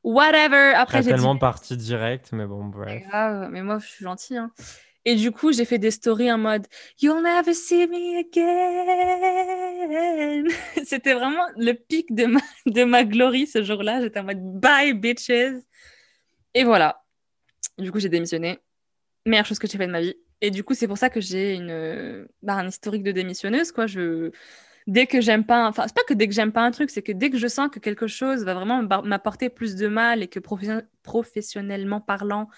Whatever. 0.05 0.74
Après, 0.77 1.03
j'ai 1.03 1.11
tellement 1.11 1.37
parti 1.37 1.77
direct, 1.77 2.31
mais 2.33 2.46
bon, 2.46 2.66
bref. 2.66 3.03
Grave, 3.09 3.48
mais 3.51 3.62
moi, 3.62 3.79
je 3.81 3.87
suis 3.87 4.05
gentille. 4.05 4.37
Hein. 4.37 4.53
Et 5.05 5.16
du 5.16 5.33
coup, 5.33 5.53
j'ai 5.53 5.64
fait 5.64 5.79
des 5.79 5.90
stories 5.90 6.31
en 6.31 6.38
mode 6.38 6.66
You'll 7.01 7.22
never 7.22 7.55
see 7.55 7.87
me 7.87 8.20
again. 8.20 10.44
C'était 10.85 11.14
vraiment 11.14 11.46
le 11.57 11.72
pic 11.72 12.14
de 12.14 12.27
ma, 12.27 12.40
de 12.66 12.85
ma 12.85 13.05
glory 13.05 13.46
ce 13.46 13.62
jour-là. 13.62 14.03
J'étais 14.03 14.20
en 14.20 14.24
mode 14.24 14.61
Bye, 14.61 14.94
bitches. 14.94 15.31
Et 16.55 16.64
voilà. 16.64 17.03
Du 17.79 17.90
coup, 17.90 18.01
j'ai 18.01 18.09
démissionné. 18.09 18.59
Meilleure 19.27 19.46
chose 19.46 19.59
que 19.59 19.66
j'ai 19.66 19.79
fait 19.79 19.87
de 19.87 19.92
ma 19.92 20.01
vie. 20.01 20.14
Et 20.40 20.51
du 20.51 20.64
coup, 20.64 20.74
c'est 20.74 20.87
pour 20.87 20.98
ça 20.98 21.11
que 21.11 21.20
j'ai 21.20 21.55
une, 21.55 22.27
bah, 22.42 22.55
un 22.55 22.68
historique 22.68 23.03
de 23.03 23.12
démissionneuse. 23.12 23.72
Quoi. 23.72 23.87
Je... 23.87 24.31
Dès 24.87 25.07
que 25.07 25.20
j'aime 25.20 25.44
pas, 25.44 25.68
enfin, 25.68 25.85
c'est 25.87 25.94
pas 25.94 26.05
que 26.09 26.14
dès 26.14 26.29
que 26.29 26.35
j'aime 26.35 26.53
pas 26.53 26.62
un 26.62 26.70
truc, 26.70 26.90
c'est 26.90 27.03
que 27.03 27.12
dès 27.12 27.29
que 27.29 27.37
je 27.37 27.46
sens 27.46 27.68
que 27.70 27.79
quelque 27.79 28.07
chose 28.07 28.44
va 28.44 28.55
vraiment 28.55 28.83
m'apporter 29.03 29.51
plus 29.51 29.77
de 29.77 29.87
mal 29.88 30.22
et 30.22 30.29
que 30.29 30.40
professionnellement 31.03 32.01
parlant, 32.01 32.48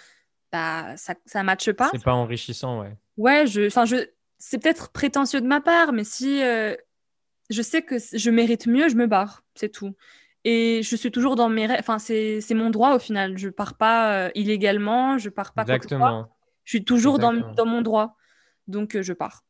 bah, 0.53 0.97
ça 0.97 1.15
ne 1.35 1.43
matche 1.43 1.73
pas. 1.73 1.91
C'est 1.93 2.05
pas 2.05 2.15
enrichissant, 2.15 2.81
ouais. 2.81 2.97
Ouais, 3.17 3.47
je, 3.47 3.69
je, 3.69 4.07
c'est 4.39 4.63
peut-être 4.63 4.91
prétentieux 4.91 5.41
de 5.41 5.47
ma 5.47 5.61
part, 5.61 5.93
mais 5.93 6.05
si 6.05 6.43
euh, 6.43 6.75
je 7.51 7.63
sais 7.63 7.83
que 7.83 7.97
je 7.99 8.31
mérite 8.31 8.67
mieux, 8.67 8.89
je 8.89 8.97
me 8.97 9.07
barre, 9.07 9.43
c'est 9.55 9.71
tout. 9.71 9.95
Et 10.45 10.81
je 10.83 10.97
suis 10.97 11.11
toujours 11.11 11.37
dans 11.37 11.49
mes 11.49 11.71
Enfin, 11.79 11.99
c'est, 11.99 12.41
c'est 12.41 12.55
mon 12.55 12.71
droit 12.71 12.95
au 12.95 12.99
final. 12.99 13.37
Je 13.37 13.49
pars 13.49 13.77
pas 13.77 14.15
euh, 14.15 14.31
illégalement, 14.35 15.19
je 15.19 15.29
pars 15.29 15.53
pas 15.53 15.63
Exactement. 15.63 16.29
Je 16.71 16.77
suis 16.77 16.85
toujours 16.85 17.19
dans, 17.19 17.33
dans, 17.33 17.67
mon 17.67 17.83
droit. 17.83 18.17
Donc, 18.69 18.95
euh, 18.95 19.03
je 19.03 19.13
pars. 19.13 19.43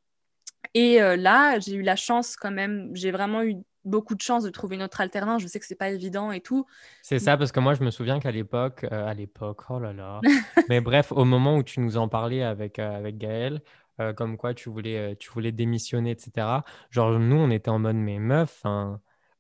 Et 0.72 0.98
là, 0.98 1.59
j'ai 1.59 1.74
eu 1.74 1.83
la 1.83 1.96
chance 1.96 2.37
quand 2.37 2.50
même, 2.50 2.90
j'ai 2.94 3.11
vraiment 3.11 3.42
eu 3.42 3.56
beaucoup 3.85 4.14
de 4.14 4.20
chance 4.20 4.42
de 4.44 4.50
trouver 4.50 4.76
une 4.76 4.83
autre 4.83 5.00
alternance. 5.00 5.42
Je 5.42 5.46
sais 5.46 5.59
que 5.59 5.66
c'est 5.66 5.74
pas 5.74 5.90
évident 5.90 6.33
et 6.33 6.40
tout. 6.40 6.66
C'est 7.02 7.18
ça, 7.18 7.37
parce 7.37 7.52
que 7.52 7.61
moi, 7.61 7.74
je 7.74 7.83
me 7.83 7.90
souviens 7.90 8.20
qu'à 8.20 8.30
l'époque, 8.30 8.87
euh, 8.90 9.06
à 9.06 9.14
l'époque, 9.14 9.62
oh 9.70 9.78
là 9.78 9.92
là. 9.92 10.20
Mais 10.68 10.80
bref, 10.80 11.12
au 11.12 11.24
moment 11.24 11.56
où 11.56 11.62
tu 11.62 11.80
nous 11.80 11.96
en 11.96 12.09
parlais 12.09 12.42
avec, 12.42 12.78
euh, 12.78 12.96
avec 12.96 13.18
Gaël, 13.18 13.62
euh, 14.00 14.12
comme 14.12 14.37
quoi 14.37 14.54
tu 14.54 14.70
voulais, 14.70 15.16
tu 15.16 15.30
voulais 15.30 15.52
démissionner, 15.52 16.11
etc. 16.11 16.46
Genre, 16.90 17.18
nous, 17.18 17.37
on 17.37 17.50
était 17.50 17.70
en 17.70 17.78
mode, 17.78 17.96
mais 17.96 18.18
meuf, 18.18 18.62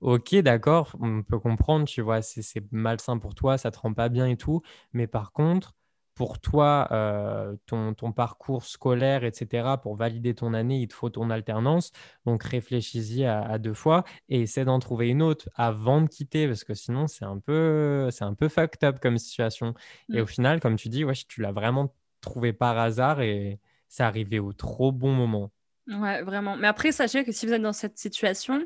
ok, 0.00 0.36
d'accord, 0.36 0.96
on 1.00 1.22
peut 1.22 1.38
comprendre, 1.38 1.86
tu 1.86 2.00
vois, 2.02 2.22
c'est 2.22 2.64
malsain 2.72 3.18
pour 3.18 3.34
toi, 3.34 3.58
ça 3.58 3.70
te 3.70 3.78
rend 3.78 3.94
pas 3.94 4.08
bien 4.08 4.26
et 4.26 4.36
tout. 4.36 4.62
Mais 4.92 5.06
par 5.06 5.32
contre, 5.32 5.74
pour 6.20 6.38
toi, 6.38 6.86
euh, 6.92 7.56
ton, 7.64 7.94
parcours 8.12 8.66
scolaire, 8.66 9.24
etc., 9.24 9.76
pour 9.82 9.96
valider 9.96 10.34
ton 10.34 10.52
année, 10.52 10.82
il 10.82 10.86
te 10.86 10.92
faut 10.92 11.08
ton 11.08 11.30
alternance. 11.30 11.92
Donc, 12.26 12.44
réfléchis-y 12.44 13.24
à, 13.24 13.56
deux 13.56 13.72
fois 13.72 14.04
et 14.28 14.42
essaie 14.42 14.66
d'en 14.66 14.80
trouver 14.80 15.08
une 15.08 15.22
autre 15.22 15.48
avant 15.54 16.02
de 16.02 16.08
quitter 16.08 16.46
parce 16.46 16.62
que 16.62 16.74
sinon, 16.74 17.06
c'est 17.06 17.24
un 17.24 17.38
peu, 17.38 18.10
c'est 18.10 18.24
un 18.24 18.34
peu 18.34 18.50
fucked 18.50 18.84
up 18.84 18.98
comme 19.00 19.16
situation. 19.16 19.72
Et 20.12 20.18
mm. 20.18 20.22
au 20.22 20.26
final, 20.26 20.60
comme 20.60 20.76
tu 20.76 20.90
dis, 20.90 21.06
ouais, 21.06 21.14
tu 21.26 21.40
l'as 21.40 21.52
vraiment 21.52 21.94
trouvé 22.20 22.52
par 22.52 22.76
hasard 22.76 23.22
et 23.22 23.58
c'est 23.88 24.02
arrivé 24.02 24.40
au 24.40 24.52
trop 24.52 24.92
bon 24.92 25.14
moment. 25.14 25.50
Ouais, 25.86 26.20
vraiment. 26.20 26.54
Mais 26.54 26.66
après, 26.66 26.92
sachez 26.92 27.24
que 27.24 27.32
si 27.32 27.46
vous 27.46 27.54
êtes 27.54 27.62
dans 27.62 27.72
cette 27.72 27.96
situation, 27.96 28.62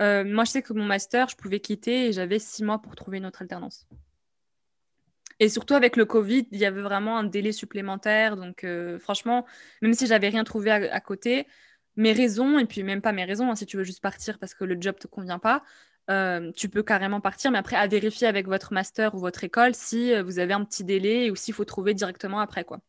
euh, 0.00 0.22
moi, 0.22 0.44
je 0.44 0.52
sais 0.52 0.62
que 0.62 0.72
mon 0.72 0.84
master, 0.84 1.28
je 1.28 1.34
pouvais 1.34 1.58
quitter 1.58 2.06
et 2.06 2.12
j'avais 2.12 2.38
six 2.38 2.62
mois 2.62 2.80
pour 2.80 2.94
trouver 2.94 3.18
une 3.18 3.26
autre 3.26 3.42
alternance. 3.42 3.88
Et 5.44 5.50
surtout 5.50 5.74
avec 5.74 5.96
le 5.96 6.06
Covid, 6.06 6.46
il 6.52 6.58
y 6.58 6.64
avait 6.64 6.80
vraiment 6.80 7.18
un 7.18 7.24
délai 7.24 7.52
supplémentaire. 7.52 8.38
Donc, 8.38 8.64
euh, 8.64 8.98
franchement, 8.98 9.44
même 9.82 9.92
si 9.92 10.06
j'avais 10.06 10.30
rien 10.30 10.42
trouvé 10.42 10.70
à, 10.70 11.00
côté, 11.00 11.46
mes 11.96 12.12
raisons, 12.12 12.58
et 12.58 12.64
puis 12.64 12.82
même 12.82 13.02
pas 13.02 13.12
mes 13.12 13.26
raisons, 13.26 13.50
hein, 13.50 13.54
si 13.54 13.66
tu 13.66 13.76
veux 13.76 13.84
juste 13.84 14.00
partir 14.00 14.38
parce 14.38 14.54
que 14.54 14.64
le 14.64 14.78
job 14.80 14.96
te 14.98 15.06
convient 15.06 15.38
pas, 15.38 15.62
euh, 16.10 16.50
tu 16.52 16.70
peux 16.70 16.82
carrément 16.82 17.20
partir. 17.20 17.50
Mais 17.50 17.58
après, 17.58 17.76
à 17.76 17.86
vérifier 17.86 18.26
avec 18.26 18.46
votre 18.46 18.72
master 18.72 19.14
ou 19.14 19.18
votre 19.18 19.44
école 19.44 19.74
si 19.74 20.14
euh, 20.14 20.22
vous 20.22 20.38
avez 20.38 20.54
un 20.54 20.64
petit 20.64 20.82
délai 20.82 21.30
ou 21.30 21.36
s'il 21.36 21.52
faut 21.52 21.66
trouver 21.66 21.92
directement 21.92 22.40
après, 22.40 22.64
quoi. 22.64 22.80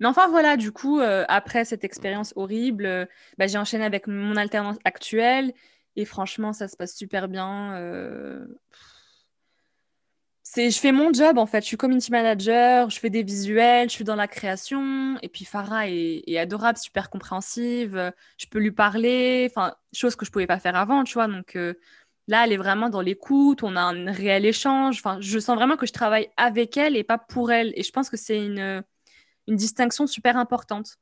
Mais 0.00 0.06
enfin, 0.06 0.26
voilà, 0.26 0.56
du 0.56 0.72
coup, 0.72 1.00
après 1.00 1.64
cette 1.64 1.84
expérience 1.84 2.32
horrible, 2.34 3.08
bah, 3.38 3.46
j'ai 3.46 3.58
enchaîné 3.58 3.84
avec 3.84 4.08
mon 4.08 4.34
alternance 4.34 4.78
actuelle. 4.84 5.52
Et 5.94 6.04
franchement, 6.04 6.52
ça 6.52 6.66
se 6.66 6.76
passe 6.76 6.96
super 6.96 7.28
bien 7.28 8.26
je 10.54 10.78
fais 10.78 10.92
mon 10.92 11.12
job 11.12 11.38
en 11.38 11.46
fait. 11.46 11.60
Je 11.62 11.66
suis 11.66 11.76
community 11.76 12.10
manager, 12.10 12.90
je 12.90 12.98
fais 12.98 13.10
des 13.10 13.22
visuels, 13.22 13.88
je 13.88 13.94
suis 13.94 14.04
dans 14.04 14.16
la 14.16 14.28
création. 14.28 15.18
Et 15.22 15.28
puis 15.28 15.44
Farah 15.44 15.88
est, 15.88 16.38
adorable, 16.38 16.78
super 16.78 17.10
compréhensive. 17.10 18.12
Je 18.38 18.46
peux 18.46 18.58
lui 18.58 18.72
parler, 18.72 19.48
enfin, 19.50 19.74
chose 19.92 20.16
que 20.16 20.24
je 20.24 20.30
pouvais 20.30 20.46
pas 20.46 20.58
faire 20.58 20.76
avant, 20.76 21.04
tu 21.04 21.14
vois. 21.14 21.28
Donc 21.28 21.56
euh, 21.56 21.74
là, 22.28 22.44
elle 22.44 22.52
est 22.52 22.56
vraiment 22.56 22.90
dans 22.90 23.00
l'écoute, 23.00 23.62
on 23.62 23.76
a 23.76 23.80
un 23.80 24.12
réel 24.12 24.44
échange. 24.46 24.98
Enfin, 24.98 25.18
je 25.20 25.38
sens 25.38 25.56
vraiment 25.56 25.76
que 25.76 25.86
je 25.86 25.92
travaille 25.92 26.30
avec 26.36 26.76
elle 26.76 26.96
et 26.96 27.04
pas 27.04 27.18
pour 27.18 27.50
elle. 27.52 27.72
Et 27.76 27.82
je 27.82 27.90
pense 27.92 28.10
que 28.10 28.16
c'est 28.16 28.44
une 28.46 28.84
distinction 29.48 30.06
super 30.06 30.36
importante 30.36 30.98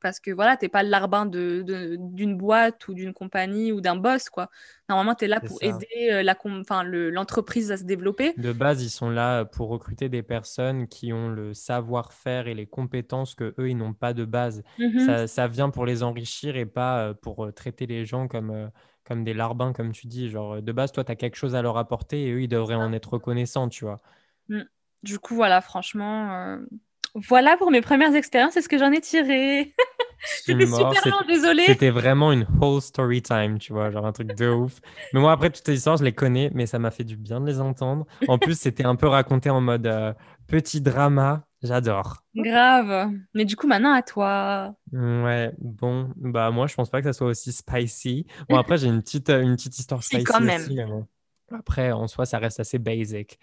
parce 0.00 0.20
que 0.20 0.30
voilà, 0.30 0.56
t'es 0.56 0.68
pas 0.68 0.82
le 0.82 0.88
larbin 0.88 1.26
d'une 1.26 1.62
de, 1.62 1.96
d'une 1.98 2.36
boîte 2.36 2.88
ou 2.88 2.94
d'une 2.94 3.12
compagnie 3.12 3.72
ou 3.72 3.80
d'un 3.80 3.96
boss, 3.96 4.28
quoi. 4.28 4.50
Normalement, 4.88 5.14
tu 5.14 5.24
es 5.24 5.28
là 5.28 5.40
pour 5.40 5.62
aider 5.62 6.10
euh, 6.10 7.10
l'entreprise 7.10 7.70
à 7.70 7.76
se 7.76 7.84
développer. 7.84 8.34
De 8.36 8.52
base, 8.52 8.82
ils 8.82 8.90
sont 8.90 9.10
là 9.10 9.44
pour 9.44 9.68
recruter 9.68 10.08
des 10.08 10.22
personnes 10.22 10.88
qui 10.88 11.12
ont 11.12 11.28
le 11.28 11.54
savoir-faire 11.54 12.48
et 12.48 12.54
les 12.54 12.66
compétences 12.66 13.34
que 13.34 13.54
eux, 13.58 13.70
ils 13.70 13.76
n'ont 13.76 13.94
pas 13.94 14.12
de 14.12 14.24
base. 14.24 14.62
Mhm. 14.78 15.00
ça, 15.00 15.26
ça, 15.26 15.48
vient 15.48 15.70
pour 15.70 15.86
les 15.86 16.02
enrichir 16.02 16.56
et 16.56 16.66
pas 16.66 17.08
euh, 17.08 17.14
pour 17.14 17.44
euh, 17.44 17.52
traiter 17.52 17.86
les 17.86 18.06
gens 18.06 18.28
comme, 18.28 18.70
comme 19.04 19.24
des 19.24 19.34
larbins, 19.34 19.72
comme 19.72 19.92
tu 19.92 20.06
dis. 20.06 20.30
Genre, 20.30 20.62
de 20.62 20.72
base, 20.72 20.92
toi, 20.92 21.04
tu 21.04 21.12
as 21.12 21.16
quelque 21.16 21.36
chose 21.36 21.54
à 21.54 21.62
leur 21.62 21.76
apporter 21.76 22.26
et 22.26 22.32
eux, 22.32 22.42
ils 22.42 22.48
devraient 22.48 22.74
en 22.74 22.92
être 22.92 23.12
reconnaissants, 23.12 23.68
tu 23.68 23.84
vois. 23.84 24.00
Mm. 24.48 24.62
Du 25.02 25.18
coup, 25.18 25.34
voilà, 25.34 25.60
franchement 25.62 26.58
voilà 27.14 27.56
pour 27.56 27.70
mes 27.70 27.80
premières 27.80 28.14
expériences, 28.14 28.54
c'est 28.54 28.62
ce 28.62 28.68
que 28.68 28.78
j'en 28.78 28.92
ai 28.92 29.00
tiré. 29.00 29.74
C'était 30.22 30.66
super 30.66 31.06
long, 31.06 31.26
désolé. 31.26 31.64
C'était 31.64 31.90
vraiment 31.90 32.30
une 32.32 32.46
whole 32.60 32.82
story 32.82 33.22
time, 33.22 33.58
tu 33.58 33.72
vois, 33.72 33.90
genre 33.90 34.04
un 34.04 34.12
truc 34.12 34.34
de 34.34 34.48
ouf. 34.48 34.80
Mais 35.12 35.20
moi, 35.20 35.32
après, 35.32 35.48
toutes 35.50 35.64
ces 35.64 35.74
histoires, 35.74 35.96
je 35.96 36.04
les 36.04 36.12
connais, 36.12 36.50
mais 36.54 36.66
ça 36.66 36.78
m'a 36.78 36.90
fait 36.90 37.04
du 37.04 37.16
bien 37.16 37.40
de 37.40 37.46
les 37.46 37.60
entendre. 37.60 38.06
En 38.28 38.38
plus, 38.38 38.58
c'était 38.58 38.84
un 38.84 38.96
peu 38.96 39.06
raconté 39.06 39.48
en 39.48 39.62
mode 39.62 39.86
euh, 39.86 40.12
petit 40.46 40.80
drama. 40.82 41.44
J'adore. 41.62 42.22
Grave. 42.34 43.12
Mais 43.34 43.44
du 43.44 43.56
coup, 43.56 43.66
maintenant, 43.66 43.92
à 43.92 44.02
toi. 44.02 44.74
Ouais, 44.92 45.52
bon, 45.58 46.10
bah 46.16 46.50
moi, 46.50 46.66
je 46.66 46.74
pense 46.74 46.90
pas 46.90 47.00
que 47.00 47.06
ça 47.06 47.12
soit 47.12 47.28
aussi 47.28 47.52
spicy. 47.52 48.26
Bon, 48.48 48.56
après, 48.56 48.78
j'ai 48.78 48.88
une 48.88 49.02
petite, 49.02 49.30
euh, 49.30 49.42
une 49.42 49.56
petite 49.56 49.78
histoire 49.78 50.02
spicy 50.02 50.24
quand 50.24 50.40
même. 50.40 50.62
Après, 51.52 51.92
en 51.92 52.06
soi, 52.06 52.26
ça 52.26 52.38
reste 52.38 52.60
assez 52.60 52.78
basic. 52.78 53.38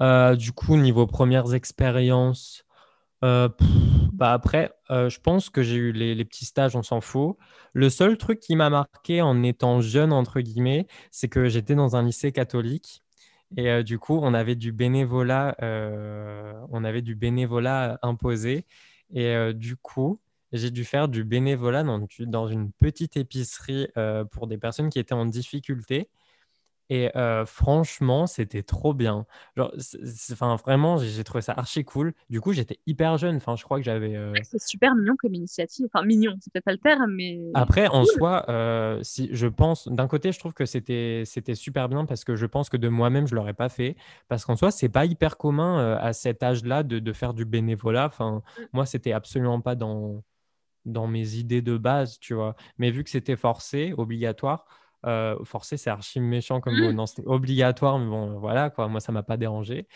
Euh, 0.00 0.34
du 0.34 0.52
coup, 0.52 0.76
niveau 0.76 1.06
premières 1.06 1.54
expériences, 1.54 2.64
euh, 3.24 3.48
bah 4.12 4.32
après, 4.32 4.72
euh, 4.90 5.08
je 5.08 5.20
pense 5.20 5.50
que 5.50 5.62
j'ai 5.62 5.76
eu 5.76 5.92
les, 5.92 6.24
petits 6.24 6.44
stages, 6.44 6.76
on 6.76 6.82
s'en 6.82 7.00
fout. 7.00 7.36
Le 7.72 7.88
seul 7.90 8.16
truc 8.18 8.40
qui 8.40 8.56
m'a 8.56 8.70
marqué 8.70 9.22
en 9.22 9.42
étant 9.42 9.80
jeune, 9.80 10.12
entre 10.12 10.40
guillemets, 10.40 10.86
c'est 11.10 11.28
que 11.28 11.48
j'étais 11.48 11.74
dans 11.74 11.96
un 11.96 12.02
lycée 12.02 12.32
catholique. 12.32 13.02
Et 13.56 13.70
euh, 13.70 13.82
du 13.82 13.98
coup, 13.98 14.18
on 14.22 14.34
avait 14.34 14.56
du 14.56 14.72
bénévolat, 14.72 15.56
on 15.60 16.84
avait 16.84 17.02
du 17.02 17.14
bénévolat 17.14 17.98
imposé. 18.02 18.66
Et 19.14 19.52
du 19.54 19.76
coup, 19.76 20.20
j'ai 20.52 20.70
dû 20.70 20.84
faire 20.84 21.08
du 21.08 21.24
bénévolat 21.24 21.82
dans, 21.82 22.06
dans 22.20 22.48
une 22.48 22.72
petite 22.72 23.16
épicerie 23.16 23.88
pour 24.30 24.46
des 24.46 24.58
personnes 24.58 24.90
qui 24.90 24.98
étaient 24.98 25.14
en 25.14 25.26
difficulté. 25.26 26.08
Et 26.92 27.10
franchement, 27.46 28.26
c'était 28.26 28.62
trop 28.62 28.92
bien. 28.92 29.24
Genre, 29.56 29.72
enfin, 30.32 30.56
vraiment, 30.56 30.98
j'ai 30.98 31.24
trouvé 31.24 31.40
ça 31.40 31.54
archi 31.56 31.84
cool. 31.84 32.12
Du 32.28 32.42
coup, 32.42 32.52
j'étais 32.52 32.78
hyper 32.86 33.16
jeune. 33.16 33.36
Enfin, 33.36 33.56
je 33.56 33.64
crois 33.64 33.78
que 33.78 33.84
j'avais. 33.84 34.14
C'est 34.42 34.60
super 34.60 34.94
mignon 34.94 35.14
comme 35.18 35.32
initiative. 35.32 35.86
Enfin, 35.92 36.04
mignon, 36.04 36.36
c'est 36.40 36.52
peut-être 36.52 36.64
pas 36.64 36.72
le 36.72 36.78
terme, 36.78 37.14
mais. 37.14 37.40
Après, 37.54 37.88
en 37.88 38.04
soi, 38.04 38.44
si 39.02 39.30
je 39.32 39.46
pense, 39.46 39.88
d'un 39.88 40.06
côté, 40.06 40.32
je 40.32 40.38
trouve 40.38 40.52
que 40.52 40.66
c'était 40.66 41.22
c'était 41.24 41.54
super 41.54 41.88
bien 41.88 42.04
parce 42.04 42.24
que 42.24 42.36
je 42.36 42.44
pense 42.44 42.68
que 42.68 42.76
de 42.76 42.88
moi-même, 42.88 43.26
je 43.26 43.34
l'aurais 43.34 43.54
pas 43.54 43.70
fait. 43.70 43.96
Parce 44.28 44.44
qu'en 44.44 44.56
soi, 44.56 44.70
c'est 44.70 44.90
pas 44.90 45.06
hyper 45.06 45.38
commun 45.38 45.96
à 45.96 46.12
cet 46.12 46.42
âge-là 46.42 46.82
de, 46.82 46.98
de, 46.98 47.12
faire 47.14 47.32
du 47.32 47.46
bénévolat. 47.46 48.06
Enfin, 48.06 48.42
mmh. 48.58 48.62
moi, 48.74 48.84
c'était 48.84 49.12
absolument 49.12 49.62
pas 49.62 49.76
dans 49.76 50.22
dans 50.84 51.06
mes 51.06 51.36
idées 51.36 51.62
de 51.62 51.78
base, 51.78 52.18
tu 52.18 52.34
vois. 52.34 52.56
Mais 52.76 52.90
vu 52.90 53.04
que 53.04 53.10
c'était 53.10 53.36
forcé, 53.36 53.94
obligatoire 53.96 54.66
euh, 55.06 55.36
forcé, 55.44 55.76
c'est 55.76 55.90
archi 55.90 56.20
méchant 56.20 56.60
comme. 56.60 56.74
Mmh. 56.74 56.92
Non, 56.92 57.06
c'était 57.06 57.26
obligatoire, 57.26 57.98
mais 57.98 58.06
bon, 58.06 58.38
voilà, 58.38 58.70
quoi. 58.70 58.88
Moi, 58.88 59.00
ça 59.00 59.12
m'a 59.12 59.22
pas 59.22 59.36
dérangé. 59.36 59.86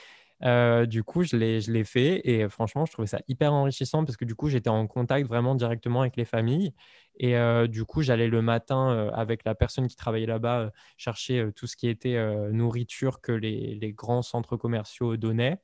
Euh, 0.43 0.85
du 0.85 1.03
coup, 1.03 1.23
je 1.23 1.37
l'ai, 1.37 1.63
je 1.63 1.73
l'ai 1.73 1.85
fait 1.85 2.21
et 2.29 2.47
franchement, 2.51 2.85
je 2.85 2.93
trouvais 2.93 3.07
ça 3.07 3.21
hyper 3.27 3.55
enrichissant 3.55 4.05
parce 4.05 4.19
que 4.19 4.27
du 4.27 4.35
coup, 4.35 4.51
j'étais 4.51 4.69
en 4.69 4.87
contact 4.87 5.27
vraiment 5.27 5.55
directement 5.55 6.03
avec 6.03 6.17
les 6.17 6.27
familles. 6.27 6.75
Et 7.19 7.37
euh, 7.39 7.67
du 7.67 7.85
coup, 7.87 8.03
j'allais 8.03 8.29
le 8.29 8.43
matin 8.43 9.11
avec 9.15 9.45
la 9.45 9.55
personne 9.55 9.89
qui 9.89 9.97
travaillait 9.97 10.27
là-bas 10.27 10.73
chercher 10.99 11.49
tout 11.57 11.67
ce 11.67 11.77
qui 11.77 11.89
était 11.89 12.19
nourriture 12.53 13.23
que 13.23 13.33
les, 13.33 13.77
les, 13.77 13.93
grands 13.95 14.23
centres 14.23 14.59
commerciaux 14.59 15.17
donnaient. 15.17 15.59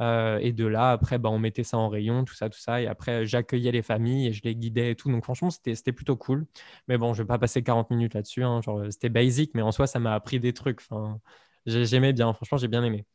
Euh, 0.00 0.38
et 0.40 0.52
de 0.52 0.66
là, 0.66 0.90
après, 0.92 1.18
bah, 1.18 1.30
on 1.30 1.38
mettait 1.38 1.62
ça 1.62 1.78
en 1.78 1.88
rayon, 1.88 2.24
tout 2.24 2.34
ça, 2.34 2.48
tout 2.48 2.58
ça. 2.58 2.82
Et 2.82 2.86
après, 2.86 3.24
j'accueillais 3.26 3.72
les 3.72 3.82
familles 3.82 4.28
et 4.28 4.32
je 4.32 4.42
les 4.42 4.56
guidais 4.56 4.92
et 4.92 4.96
tout. 4.96 5.10
Donc, 5.10 5.24
franchement, 5.24 5.50
c'était 5.50 5.92
plutôt 5.92 6.16
cool. 6.16 6.46
Mais 6.88 6.98
bon, 6.98 7.14
je 7.14 7.22
vais 7.22 7.26
pas 7.26 7.38
passer 7.38 7.62
40 7.62 7.90
minutes 7.90 8.14
là-dessus. 8.14 8.44
Hein. 8.44 8.60
C'était 8.90 9.08
basic, 9.08 9.52
mais 9.54 9.62
en 9.62 9.72
soi, 9.72 9.86
ça 9.86 9.98
m'a 10.00 10.14
appris 10.14 10.40
des 10.40 10.52
trucs. 10.52 10.80
Enfin, 10.80 11.20
J'aimais 11.66 12.12
bien. 12.12 12.32
Franchement, 12.34 12.58
j'ai 12.58 12.68
bien 12.68 12.84
aimé. 12.84 13.06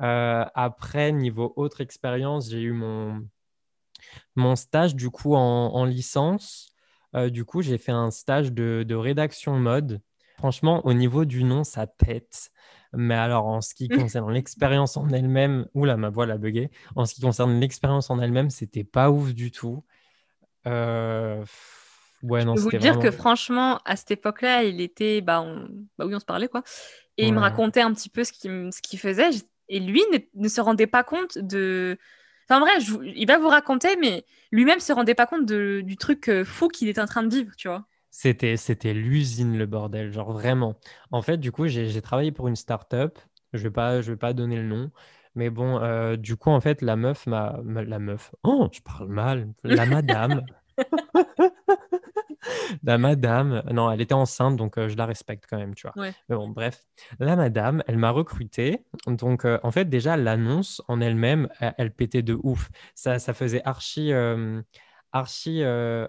Euh, 0.00 0.44
après, 0.54 1.12
niveau 1.12 1.52
autre 1.56 1.80
expérience, 1.80 2.50
j'ai 2.50 2.60
eu 2.62 2.72
mon, 2.72 3.26
mon 4.36 4.56
stage 4.56 4.94
du 4.96 5.10
coup 5.10 5.34
en, 5.36 5.84
licence. 5.84 6.74
Euh, 7.14 7.30
du 7.30 7.44
coup, 7.44 7.62
j'ai 7.62 7.78
fait 7.78 7.92
un 7.92 8.10
stage 8.10 8.52
de 8.52 8.94
rédaction 8.94 9.58
mode. 9.58 10.00
Franchement, 10.36 10.84
au 10.86 10.92
niveau 10.92 11.24
du 11.24 11.44
nom, 11.44 11.64
ça 11.64 11.86
pète. 11.86 12.50
Mais 12.92 13.14
alors, 13.14 13.46
en 13.46 13.60
ce 13.60 13.74
qui 13.74 13.88
concerne 13.88 14.32
l'expérience 14.32 14.96
en 14.96 15.08
elle-même, 15.08 15.66
oula, 15.74 15.96
ma 15.96 16.10
voix 16.10 16.30
a 16.30 16.36
bugué. 16.36 16.70
En 16.96 17.06
ce 17.06 17.14
qui 17.14 17.20
concerne 17.20 17.58
l'expérience 17.60 18.10
en 18.10 18.20
elle-même, 18.20 18.50
c'était 18.50 18.84
pas 18.84 19.10
ouf 19.10 19.34
du 19.34 19.50
tout. 19.50 19.84
Euh... 20.66 21.44
Ouais, 22.22 22.44
non, 22.44 22.56
Je 22.56 22.64
peux 22.64 22.76
vous 22.76 22.78
dire 22.78 22.98
que 22.98 23.10
franchement, 23.10 23.80
à 23.84 23.96
cette 23.96 24.12
époque-là, 24.12 24.64
il 24.64 24.80
était. 24.80 25.20
Bah, 25.20 25.44
bah, 25.98 26.06
oui, 26.06 26.14
on 26.14 26.20
se 26.20 26.24
parlait, 26.24 26.48
quoi. 26.48 26.62
Et 27.18 27.26
il 27.26 27.34
me 27.34 27.38
racontait 27.38 27.82
un 27.82 27.92
petit 27.92 28.08
peu 28.08 28.24
ce 28.24 28.32
qu'il 28.32 28.72
ce 28.72 28.96
faisait. 28.96 29.30
Et 29.68 29.78
lui 29.78 30.02
ne, 30.34 30.48
se 30.48 30.60
rendait 30.60 30.86
pas 30.86 31.04
compte 31.04 31.38
de. 31.38 31.98
Enfin, 32.48 32.60
vrai, 32.60 32.72
il 33.14 33.26
va 33.26 33.38
vous 33.38 33.48
raconter, 33.48 33.96
mais 33.96 34.24
lui-même 34.52 34.80
se 34.80 34.92
rendait 34.92 35.14
pas 35.14 35.26
compte 35.26 35.46
de... 35.46 35.82
du 35.82 35.96
truc 35.96 36.28
euh, 36.28 36.44
fou 36.44 36.68
qu'il 36.68 36.88
était 36.88 37.00
en 37.00 37.06
train 37.06 37.22
de 37.22 37.34
vivre, 37.34 37.52
tu 37.56 37.68
vois. 37.68 37.86
C'était, 38.16 38.56
c'était 38.56 38.94
l'usine, 38.94 39.58
le 39.58 39.66
bordel, 39.66 40.12
genre 40.12 40.32
vraiment. 40.32 40.76
En 41.10 41.20
fait, 41.20 41.36
du 41.36 41.50
coup, 41.50 41.66
j'ai, 41.66 42.00
travaillé 42.00 42.30
pour 42.30 42.46
une 42.46 42.54
start-up. 42.54 43.18
Je 43.52 43.58
ne 43.58 43.64
vais, 43.64 43.70
pas, 43.72 44.02
je 44.02 44.12
vais 44.12 44.16
pas 44.16 44.32
donner 44.32 44.54
le 44.54 44.62
nom. 44.62 44.92
Mais 45.34 45.50
bon, 45.50 45.80
euh, 45.82 46.14
du 46.14 46.36
coup, 46.36 46.50
en 46.50 46.60
fait, 46.60 46.80
la 46.80 46.94
meuf 46.94 47.26
m'a. 47.26 47.58
La 47.64 47.98
meuf. 47.98 48.32
Oh, 48.44 48.68
je 48.70 48.80
parle 48.82 49.08
mal. 49.08 49.52
La 49.64 49.84
madame. 49.84 50.46
la 52.84 52.98
madame, 52.98 53.64
non, 53.72 53.90
elle 53.90 54.00
était 54.00 54.14
enceinte, 54.14 54.56
donc 54.56 54.78
je 54.78 54.96
la 54.96 55.06
respecte 55.06 55.46
quand 55.50 55.58
même, 55.58 55.74
tu 55.74 55.88
vois. 55.88 56.10
Mais 56.28 56.36
bon, 56.36 56.48
bref, 56.48 56.86
la 57.18 57.34
madame, 57.34 57.82
elle 57.88 57.98
m'a 57.98 58.10
recruté. 58.10 58.84
Donc, 59.08 59.44
en 59.44 59.70
fait, 59.72 59.86
déjà, 59.86 60.16
l'annonce 60.16 60.80
en 60.86 61.00
elle-même, 61.00 61.48
elle, 61.58 61.92
pétait 61.92 62.22
de 62.22 62.38
ouf. 62.44 62.70
Ça, 62.94 63.18
ça 63.18 63.34
faisait 63.34 63.62
archi, 63.64 64.12
archi 65.14 65.62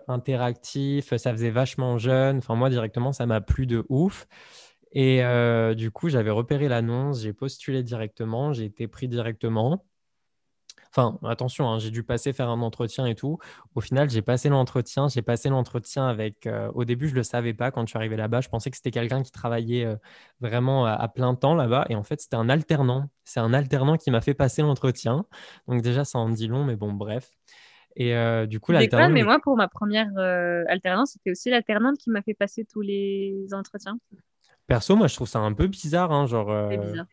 interactif, 0.07 1.15
ça 1.15 1.31
faisait 1.31 1.51
vachement 1.51 1.97
jeune. 1.97 2.37
Enfin, 2.39 2.55
moi, 2.55 2.69
directement, 2.69 3.13
ça 3.13 3.25
m'a 3.25 3.41
plu 3.41 3.65
de 3.67 3.85
ouf. 3.89 4.27
Et 4.91 5.21
du 5.75 5.91
coup, 5.91 6.09
j'avais 6.09 6.31
repéré 6.31 6.67
l'annonce, 6.67 7.21
j'ai 7.21 7.33
postulé 7.33 7.83
directement, 7.83 8.53
j'ai 8.53 8.65
été 8.65 8.87
pris 8.87 9.07
directement. 9.07 9.85
Enfin, 10.97 11.19
attention, 11.25 11.67
hein, 11.69 11.77
j'ai 11.77 11.91
dû 11.91 12.03
passer 12.03 12.31
faire 12.31 12.47
un 12.47 12.61
entretien 12.61 13.05
et 13.05 13.15
tout. 13.15 13.37
Au 13.75 13.81
final, 13.81 14.09
j'ai 14.09 14.21
passé 14.21 14.47
l'entretien. 14.47 15.09
J'ai 15.09 15.21
passé 15.21 15.49
l'entretien 15.49 16.07
avec. 16.07 16.47
Euh, 16.47 16.71
au 16.73 16.85
début, 16.85 17.07
je 17.09 17.13
ne 17.13 17.17
le 17.17 17.23
savais 17.23 17.53
pas 17.53 17.69
quand 17.69 17.81
je 17.81 17.87
suis 17.87 17.97
arrivé 17.97 18.15
là-bas. 18.15 18.39
Je 18.39 18.47
pensais 18.47 18.71
que 18.71 18.77
c'était 18.77 18.91
quelqu'un 18.91 19.21
qui 19.21 19.31
travaillait 19.31 19.83
euh, 19.85 19.97
vraiment 20.39 20.85
à, 20.85 21.07
plein 21.09 21.35
temps 21.35 21.53
là-bas. 21.53 21.85
Et 21.89 21.95
en 21.95 22.03
fait, 22.03 22.21
c'était 22.21 22.37
un 22.37 22.47
alternant. 22.47 23.09
C'est 23.25 23.41
un 23.41 23.53
alternant 23.53 23.97
qui 23.97 24.09
m'a 24.09 24.21
fait 24.21 24.33
passer 24.33 24.61
l'entretien. 24.61 25.25
Donc, 25.67 25.81
déjà, 25.81 26.05
ça 26.05 26.17
en 26.17 26.29
dit 26.29 26.47
long, 26.47 26.63
mais 26.63 26.77
bon, 26.77 26.93
bref. 26.93 27.29
Et 27.95 28.15
euh, 28.15 28.45
du 28.45 28.59
coup, 28.59 28.71
l'alternant. 28.71 29.09
mais 29.09 29.23
moi, 29.23 29.39
pour 29.39 29.55
ma 29.55 29.67
première 29.67 30.09
alternance, 30.67 31.11
c'était 31.13 31.31
aussi 31.31 31.49
l'alternante 31.49 31.97
qui 31.97 32.09
m'a 32.09 32.21
fait 32.21 32.33
passer 32.33 32.65
tous 32.65 32.81
les 32.81 33.47
entretiens. 33.51 33.97
Perso, 34.67 34.95
moi, 34.95 35.07
je 35.07 35.15
trouve 35.15 35.27
ça 35.27 35.39
un 35.39 35.53
peu 35.53 35.67
bizarre. 35.67 36.11
Hein, 36.11 36.25
genre, 36.25 36.69
C'est 36.69 36.77
bizarre. 36.77 37.05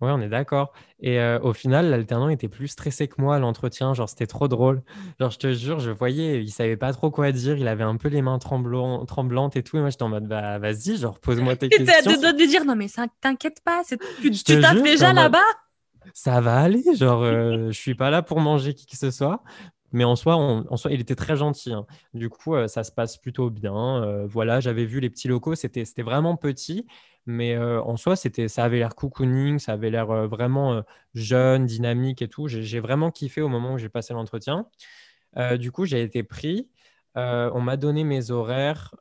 Ouais, 0.00 0.10
on 0.10 0.20
est 0.20 0.30
d'accord. 0.30 0.72
Et 1.00 1.20
euh, 1.20 1.38
au 1.40 1.52
final, 1.52 1.90
l'alternant 1.90 2.30
était 2.30 2.48
plus 2.48 2.68
stressé 2.68 3.06
que 3.06 3.20
moi 3.20 3.36
à 3.36 3.38
l'entretien. 3.38 3.92
Genre, 3.92 4.08
c'était 4.08 4.26
trop 4.26 4.48
drôle. 4.48 4.82
Genre, 5.18 5.30
je 5.30 5.38
te 5.38 5.52
jure, 5.52 5.78
je 5.78 5.90
voyais, 5.90 6.42
il 6.42 6.50
savait 6.50 6.78
pas 6.78 6.92
trop 6.94 7.10
quoi 7.10 7.32
dire. 7.32 7.58
Il 7.58 7.68
avait 7.68 7.84
un 7.84 7.96
peu 7.96 8.08
les 8.08 8.22
mains 8.22 8.38
tremblantes 8.38 9.56
et 9.56 9.62
tout. 9.62 9.76
Et 9.76 9.80
moi, 9.80 9.90
j'étais 9.90 10.02
en 10.02 10.08
mode, 10.08 10.26
bah, 10.26 10.58
vas-y, 10.58 10.96
genre, 10.96 11.20
pose-moi 11.20 11.56
tes 11.56 11.68
questions. 11.68 11.84
T'étais 11.84 12.08
à 12.08 12.14
deux 12.14 12.20
doigts 12.20 12.32
de 12.32 12.46
dire, 12.46 12.64
non, 12.64 12.76
mais 12.76 12.88
ça, 12.88 13.06
t'inquiète 13.20 13.60
pas, 13.62 13.82
tu, 14.22 14.30
tu 14.30 14.60
tapes 14.60 14.82
déjà 14.82 15.12
là-bas? 15.12 15.38
Ça 16.14 16.40
va 16.40 16.60
aller. 16.60 16.82
Genre, 16.94 17.22
euh, 17.22 17.66
je 17.66 17.78
suis 17.78 17.94
pas 17.94 18.08
là 18.08 18.22
pour 18.22 18.40
manger 18.40 18.72
qui 18.72 18.86
que 18.86 18.96
ce 18.96 19.10
soit. 19.10 19.42
Mais 19.92 20.04
en 20.04 20.16
soi, 20.16 20.36
en 20.36 20.76
soi, 20.76 20.92
il 20.92 21.00
était 21.00 21.14
très 21.14 21.36
gentil. 21.36 21.72
Hein. 21.72 21.86
Du 22.14 22.28
coup, 22.28 22.54
euh, 22.54 22.68
ça 22.68 22.84
se 22.84 22.92
passe 22.92 23.16
plutôt 23.16 23.50
bien. 23.50 24.24
voilà, 24.26 24.60
j'avais 24.60 24.84
vu 24.84 25.00
les 25.00 25.10
petits 25.10 25.28
locaux. 25.28 25.54
C'était 25.54 25.84
vraiment 26.02 26.36
petit. 26.36 26.86
Mais 27.26 27.56
en 27.58 27.96
soi, 27.96 28.16
ça 28.16 28.64
avait 28.64 28.78
l'air 28.78 28.94
cocooning, 28.94 29.58
ça 29.58 29.72
avait 29.72 29.90
l'air 29.90 30.06
vraiment 30.26 30.82
jeune, 31.14 31.66
dynamique 31.66 32.22
et 32.22 32.28
tout. 32.28 32.48
J'ai 32.48 32.80
vraiment 32.80 33.10
kiffé 33.10 33.40
au 33.42 33.48
moment 33.48 33.74
où 33.74 33.78
j'ai 33.78 33.88
passé 33.88 34.14
l'entretien. 34.14 34.66
du 35.58 35.70
coup, 35.70 35.84
j'ai 35.84 36.02
été 36.02 36.22
pris. 36.22 36.68
on 37.14 37.60
m'a 37.60 37.76
donné 37.76 38.04
mes 38.04 38.30
horaires. 38.30 38.94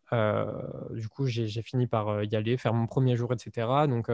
du 0.91 1.07
coup, 1.07 1.27
j'ai 1.27 1.61
fini 1.61 1.87
par 1.87 2.23
y 2.23 2.35
aller, 2.35 2.57
faire 2.57 2.73
mon 2.73 2.87
premier 2.87 3.15
jour, 3.15 3.33
etc. 3.33 3.67
Donc, 3.87 4.09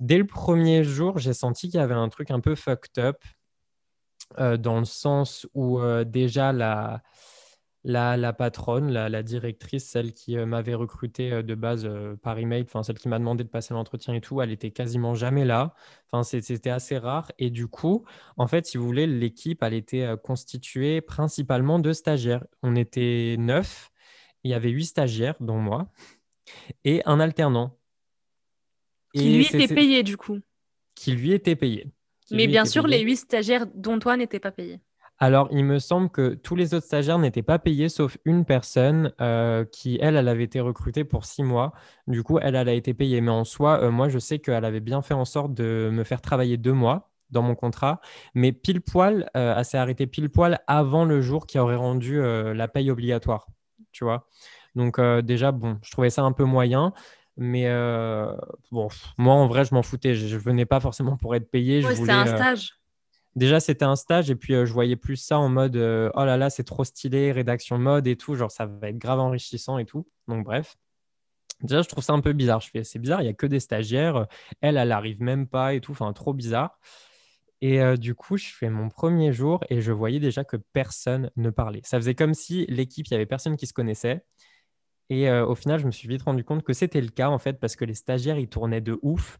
dès 0.00 0.18
le 0.18 0.26
premier 0.26 0.84
jour, 0.84 1.18
j'ai 1.18 1.32
senti 1.32 1.68
qu'il 1.68 1.80
y 1.80 1.82
avait 1.82 1.94
un 1.94 2.08
truc 2.08 2.30
un 2.30 2.40
peu 2.40 2.54
fucked 2.54 2.98
up, 2.98 3.22
dans 4.38 4.78
le 4.78 4.84
sens 4.84 5.46
où 5.54 5.80
déjà 6.04 6.52
la, 6.52 7.02
la, 7.86 8.32
patronne, 8.32 8.90
la, 8.90 9.22
directrice, 9.22 9.84
celle 9.84 10.12
qui 10.12 10.36
euh, 10.36 10.44
m'avait 10.44 10.74
recruté 10.74 11.32
euh, 11.32 11.42
de 11.42 11.54
base 11.54 11.84
euh, 11.84 12.16
par 12.16 12.38
email, 12.38 12.62
enfin 12.62 12.82
celle 12.82 12.98
qui 12.98 13.08
m'a 13.08 13.18
demandé 13.18 13.44
de 13.44 13.48
passer 13.48 13.74
l'entretien 13.74 14.12
et 14.14 14.20
tout, 14.20 14.42
elle 14.42 14.50
était 14.50 14.72
quasiment 14.72 15.14
jamais 15.14 15.44
là. 15.44 15.74
Enfin, 16.10 16.22
c'était 16.24 16.70
assez 16.70 16.98
rare. 16.98 17.30
Et 17.38 17.50
du 17.50 17.68
coup, 17.68 18.04
en 18.36 18.48
fait, 18.48 18.66
si 18.66 18.76
vous 18.76 18.84
voulez, 18.84 19.06
l'équipe, 19.06 19.62
elle 19.62 19.74
était 19.74 20.14
constituée 20.22 21.00
principalement 21.00 21.78
de 21.78 21.92
stagiaires. 21.92 22.44
On 22.62 22.74
était 22.76 23.36
neuf. 23.38 23.90
Il 24.42 24.50
y 24.50 24.54
avait 24.54 24.70
huit 24.70 24.86
stagiaires, 24.86 25.34
dont 25.40 25.58
moi, 25.58 25.88
et 26.84 27.02
un 27.04 27.18
alternant. 27.18 27.76
Qui 29.14 29.36
lui 29.36 29.46
était 29.46 29.74
payé, 29.74 30.02
du 30.02 30.16
coup. 30.16 30.38
Qui 30.94 31.12
lui 31.12 31.32
était 31.32 31.56
payé. 31.56 31.90
Mais 32.30 32.46
bien 32.46 32.64
sûr, 32.64 32.86
les 32.86 33.00
huit 33.00 33.16
stagiaires 33.16 33.66
dont 33.74 33.98
toi 33.98 34.16
n'étaient 34.16 34.40
pas 34.40 34.50
payés. 34.50 34.80
Alors, 35.18 35.48
il 35.50 35.64
me 35.64 35.78
semble 35.78 36.10
que 36.10 36.34
tous 36.34 36.56
les 36.56 36.74
autres 36.74 36.84
stagiaires 36.84 37.18
n'étaient 37.18 37.42
pas 37.42 37.58
payés, 37.58 37.88
sauf 37.88 38.18
une 38.26 38.44
personne 38.44 39.12
euh, 39.20 39.64
qui, 39.64 39.98
elle, 40.02 40.16
elle 40.16 40.28
avait 40.28 40.44
été 40.44 40.60
recrutée 40.60 41.04
pour 41.04 41.24
six 41.24 41.42
mois. 41.42 41.72
Du 42.06 42.22
coup, 42.22 42.38
elle, 42.38 42.54
elle 42.54 42.68
a 42.68 42.74
été 42.74 42.92
payée. 42.92 43.22
Mais 43.22 43.30
en 43.30 43.44
soi, 43.44 43.82
euh, 43.82 43.90
moi, 43.90 44.10
je 44.10 44.18
sais 44.18 44.40
qu'elle 44.40 44.64
avait 44.64 44.80
bien 44.80 45.00
fait 45.00 45.14
en 45.14 45.24
sorte 45.24 45.54
de 45.54 45.88
me 45.90 46.04
faire 46.04 46.20
travailler 46.20 46.58
deux 46.58 46.74
mois 46.74 47.10
dans 47.30 47.40
mon 47.40 47.54
contrat. 47.54 48.00
Mais 48.34 48.52
pile 48.52 48.82
poil, 48.82 49.30
euh, 49.36 49.54
elle 49.56 49.64
s'est 49.64 49.78
arrêtée 49.78 50.06
pile 50.06 50.28
poil 50.28 50.60
avant 50.66 51.06
le 51.06 51.22
jour 51.22 51.46
qui 51.46 51.58
aurait 51.58 51.76
rendu 51.76 52.20
la 52.20 52.68
paye 52.68 52.90
obligatoire. 52.90 53.46
Tu 53.92 54.04
vois? 54.04 54.28
Donc, 54.74 55.00
déjà, 55.24 55.50
bon, 55.50 55.78
je 55.82 55.90
trouvais 55.90 56.10
ça 56.10 56.22
un 56.24 56.32
peu 56.32 56.44
moyen. 56.44 56.92
Mais 57.36 57.66
bon, 58.70 58.88
moi, 59.18 59.34
en 59.34 59.46
vrai, 59.46 59.64
je 59.64 59.74
m'en 59.74 59.82
foutais. 59.82 60.14
Je 60.14 60.34
ne 60.34 60.40
venais 60.40 60.66
pas 60.66 60.80
forcément 60.80 61.16
pour 61.16 61.34
être 61.34 61.50
payé. 61.50 61.82
c'était 61.82 62.10
un 62.10 62.26
stage. 62.26 62.72
déjà 63.34 63.60
c'était 63.60 63.84
un 63.84 63.96
stage. 63.96 64.30
Et 64.30 64.34
puis 64.36 64.54
euh, 64.54 64.66
je 64.66 64.72
voyais 64.72 64.96
plus 64.96 65.16
ça 65.16 65.38
en 65.38 65.48
mode 65.48 65.76
euh, 65.76 66.10
oh 66.14 66.24
là 66.24 66.36
là 66.36 66.50
c'est 66.50 66.64
trop 66.64 66.84
stylé 66.84 67.30
rédaction 67.32 67.78
mode 67.78 68.06
et 68.06 68.16
tout. 68.16 68.34
Genre 68.34 68.50
ça 68.50 68.66
va 68.66 68.88
être 68.88 68.98
grave 68.98 69.20
enrichissant 69.20 69.78
et 69.78 69.84
tout. 69.84 70.08
Donc 70.26 70.44
bref. 70.44 70.76
Déjà 71.62 71.82
je 71.82 71.88
trouve 71.88 72.02
ça 72.02 72.12
un 72.14 72.20
peu 72.20 72.32
bizarre. 72.32 72.60
Je 72.60 72.70
fais 72.70 72.84
c'est 72.84 72.98
bizarre 72.98 73.22
il 73.22 73.26
y 73.26 73.28
a 73.28 73.34
que 73.34 73.46
des 73.46 73.60
stagiaires. 73.60 74.26
Elle 74.60 74.76
elle 74.76 74.92
arrive 74.92 75.20
même 75.22 75.46
pas 75.46 75.74
et 75.74 75.80
tout. 75.80 75.92
Enfin 75.92 76.12
trop 76.12 76.32
bizarre. 76.32 76.78
Et 77.62 77.80
euh, 77.80 77.96
du 77.96 78.14
coup 78.14 78.36
je 78.36 78.48
fais 78.48 78.70
mon 78.70 78.88
premier 78.88 79.32
jour 79.32 79.62
et 79.70 79.80
je 79.80 79.92
voyais 79.92 80.20
déjà 80.20 80.44
que 80.44 80.56
personne 80.72 81.30
ne 81.36 81.50
parlait. 81.50 81.82
Ça 81.84 81.98
faisait 81.98 82.14
comme 82.14 82.34
si 82.34 82.66
l'équipe 82.68 83.06
il 83.06 83.12
y 83.12 83.14
avait 83.14 83.26
personne 83.26 83.56
qui 83.56 83.66
se 83.66 83.72
connaissait 83.72 84.24
et 85.10 85.30
au 85.30 85.54
final 85.54 85.78
je 85.80 85.86
me 85.86 85.92
suis 85.92 86.08
vite 86.08 86.22
rendu 86.22 86.44
compte 86.44 86.62
que 86.62 86.72
c'était 86.72 87.00
le 87.00 87.08
cas 87.08 87.28
en 87.28 87.38
fait 87.38 87.60
parce 87.60 87.76
que 87.76 87.84
les 87.84 87.94
stagiaires 87.94 88.38
ils 88.38 88.48
tournaient 88.48 88.80
de 88.80 88.98
ouf 89.02 89.38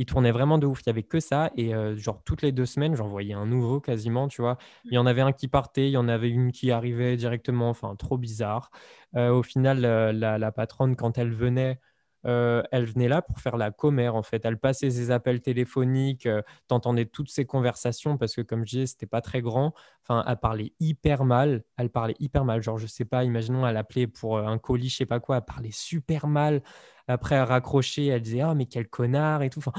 il 0.00 0.06
tournait 0.06 0.30
vraiment 0.32 0.56
de 0.56 0.66
ouf. 0.66 0.80
Il 0.80 0.88
n'y 0.88 0.92
avait 0.92 1.02
que 1.02 1.20
ça. 1.20 1.50
Et 1.58 1.74
euh, 1.74 1.94
genre, 1.94 2.22
toutes 2.24 2.40
les 2.40 2.52
deux 2.52 2.64
semaines, 2.64 2.96
j'en 2.96 3.06
voyais 3.06 3.34
un 3.34 3.44
nouveau 3.44 3.80
quasiment, 3.80 4.28
tu 4.28 4.40
vois. 4.40 4.56
Il 4.86 4.94
y 4.94 4.98
en 4.98 5.04
avait 5.04 5.20
un 5.20 5.32
qui 5.32 5.46
partait, 5.46 5.88
il 5.88 5.92
y 5.92 5.98
en 5.98 6.08
avait 6.08 6.30
une 6.30 6.52
qui 6.52 6.70
arrivait 6.70 7.18
directement. 7.18 7.68
Enfin, 7.68 7.94
trop 7.96 8.16
bizarre. 8.16 8.70
Euh, 9.14 9.28
au 9.28 9.42
final, 9.42 9.84
euh, 9.84 10.10
la, 10.10 10.52
patronne, 10.52 10.96
quand 10.96 11.18
elle 11.18 11.34
venait, 11.34 11.80
elle 12.24 12.84
venait 12.84 13.08
là 13.08 13.22
pour 13.22 13.38
faire 13.40 13.56
la 13.56 13.70
commère, 13.70 14.14
en 14.14 14.22
fait. 14.22 14.44
Elle 14.44 14.58
passait 14.58 14.90
ses 14.90 15.10
appels 15.10 15.40
téléphoniques, 15.40 16.28
tu 16.28 16.74
entendais 16.74 17.06
toutes 17.06 17.30
ses 17.30 17.44
conversations 17.46 18.16
parce 18.16 18.34
que, 18.34 18.42
comme 18.42 18.64
je 18.66 18.70
disais, 18.70 18.86
c'était 18.86 19.06
pas 19.06 19.20
très 19.20 19.40
grand. 19.40 19.74
Enfin, 20.02 20.24
elle 20.26 20.36
parlait 20.36 20.72
hyper 20.80 21.24
mal. 21.24 21.62
Elle 21.76 21.90
parlait 21.90 22.16
hyper 22.18 22.44
mal. 22.44 22.62
Genre, 22.62 22.78
je 22.78 22.86
sais 22.86 23.04
pas, 23.04 23.24
imaginons, 23.24 23.66
elle 23.66 23.76
appelait 23.76 24.06
pour 24.06 24.38
un 24.38 24.58
colis, 24.58 24.88
je 24.88 24.96
sais 24.96 25.06
pas 25.06 25.20
quoi. 25.20 25.38
Elle 25.38 25.44
parlait 25.44 25.70
super 25.72 26.26
mal. 26.26 26.62
Après, 27.08 27.34
elle 27.36 27.42
raccrochait, 27.42 28.06
elle 28.06 28.22
disait 28.22 28.44
Oh, 28.44 28.54
mais 28.54 28.66
quel 28.66 28.88
connard 28.88 29.42
et 29.42 29.50
tout. 29.50 29.58
Enfin, 29.58 29.72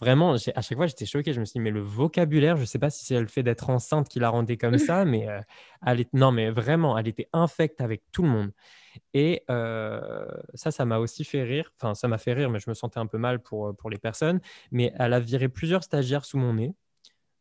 vraiment, 0.00 0.32
à 0.32 0.62
chaque 0.62 0.76
fois, 0.76 0.86
j'étais 0.86 1.06
choqué. 1.06 1.32
Je 1.32 1.40
me 1.40 1.44
suis 1.44 1.54
dit 1.54 1.60
Mais 1.60 1.70
le 1.70 1.80
vocabulaire, 1.80 2.56
je 2.56 2.62
ne 2.62 2.66
sais 2.66 2.78
pas 2.78 2.90
si 2.90 3.04
c'est 3.04 3.20
le 3.20 3.26
fait 3.26 3.42
d'être 3.42 3.70
enceinte 3.70 4.08
qui 4.08 4.20
la 4.20 4.30
rendait 4.30 4.56
comme 4.56 4.78
ça, 4.78 5.04
mais 5.04 5.28
euh, 5.28 5.40
elle 5.86 6.00
est... 6.00 6.12
non, 6.14 6.32
mais 6.32 6.50
vraiment, 6.50 6.96
elle 6.98 7.08
était 7.08 7.28
infecte 7.32 7.80
avec 7.80 8.02
tout 8.12 8.22
le 8.22 8.28
monde. 8.28 8.52
Et 9.14 9.44
euh, 9.50 10.26
ça, 10.54 10.70
ça 10.70 10.84
m'a 10.84 10.98
aussi 10.98 11.24
fait 11.24 11.42
rire. 11.42 11.72
Enfin, 11.80 11.94
ça 11.94 12.08
m'a 12.08 12.18
fait 12.18 12.32
rire, 12.32 12.50
mais 12.50 12.58
je 12.60 12.68
me 12.70 12.74
sentais 12.74 12.98
un 12.98 13.06
peu 13.06 13.18
mal 13.18 13.40
pour, 13.40 13.68
euh, 13.68 13.72
pour 13.72 13.90
les 13.90 13.98
personnes. 13.98 14.40
Mais 14.70 14.92
elle 14.98 15.12
a 15.12 15.20
viré 15.20 15.48
plusieurs 15.48 15.84
stagiaires 15.84 16.24
sous 16.24 16.38
mon 16.38 16.54
nez. 16.54 16.74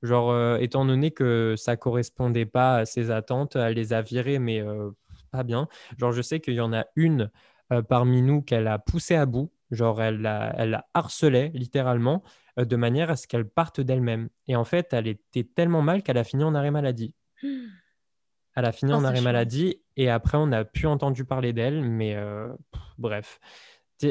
Genre, 0.03 0.57
étant 0.59 0.85
donné 0.85 1.09
que 1.09 1.55
ça 1.57 1.75
correspondait 1.75 2.45
pas 2.45 2.77
à 2.77 2.85
ses 2.85 3.09
attentes, 3.09 3.55
elle 3.55 3.73
les 3.73 3.93
a 3.93 4.03
virés, 4.03 4.37
mais 4.37 4.63
pas 5.31 5.41
bien. 5.41 5.67
Genre, 5.97 6.11
je 6.11 6.21
sais 6.21 6.39
qu'il 6.39 6.53
y 6.53 6.61
en 6.61 6.71
a 6.71 6.85
une 6.95 7.31
parmi 7.89 8.21
nous 8.21 8.43
qu'elle 8.43 8.67
a 8.67 8.77
poussé 8.77 9.15
à 9.15 9.25
bout. 9.25 9.51
Genre, 9.71 10.01
elle 10.01 10.21
la, 10.21 10.53
elle 10.57 10.83
harcelait 10.93 11.51
littéralement 11.53 12.23
euh, 12.57 12.65
de 12.65 12.75
manière 12.75 13.09
à 13.09 13.15
ce 13.15 13.27
qu'elle 13.27 13.47
parte 13.47 13.81
d'elle-même. 13.81 14.29
Et 14.47 14.55
en 14.55 14.63
fait, 14.63 14.93
elle 14.93 15.07
était 15.07 15.43
tellement 15.43 15.81
mal 15.81 16.03
qu'elle 16.03 16.17
a 16.17 16.23
fini 16.23 16.43
en 16.43 16.55
arrêt 16.55 16.71
maladie. 16.71 17.13
Elle 18.55 18.65
a 18.65 18.71
fini 18.71 18.91
oh, 18.91 18.95
en 18.95 19.03
arrêt 19.03 19.21
maladie 19.21 19.83
et 19.97 20.09
après, 20.09 20.35
on 20.35 20.47
n'a 20.47 20.65
plus 20.65 20.87
entendu 20.87 21.25
parler 21.25 21.53
d'elle, 21.53 21.83
mais 21.83 22.15
euh, 22.15 22.47
bref. 22.97 23.39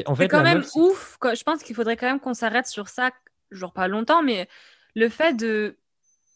En 0.05 0.15
fait, 0.15 0.23
c'est 0.23 0.29
quand 0.29 0.41
même 0.41 0.63
ouf. 0.75 1.17
Je 1.21 1.43
pense 1.43 1.63
qu'il 1.63 1.75
faudrait 1.75 1.97
quand 1.97 2.07
même 2.07 2.21
qu'on 2.21 2.33
s'arrête 2.33 2.65
sur 2.65 2.87
ça, 2.87 3.11
genre 3.51 3.73
pas 3.73 3.89
longtemps, 3.89 4.23
mais 4.23 4.47
le 4.95 5.09
fait 5.09 5.33
de. 5.33 5.77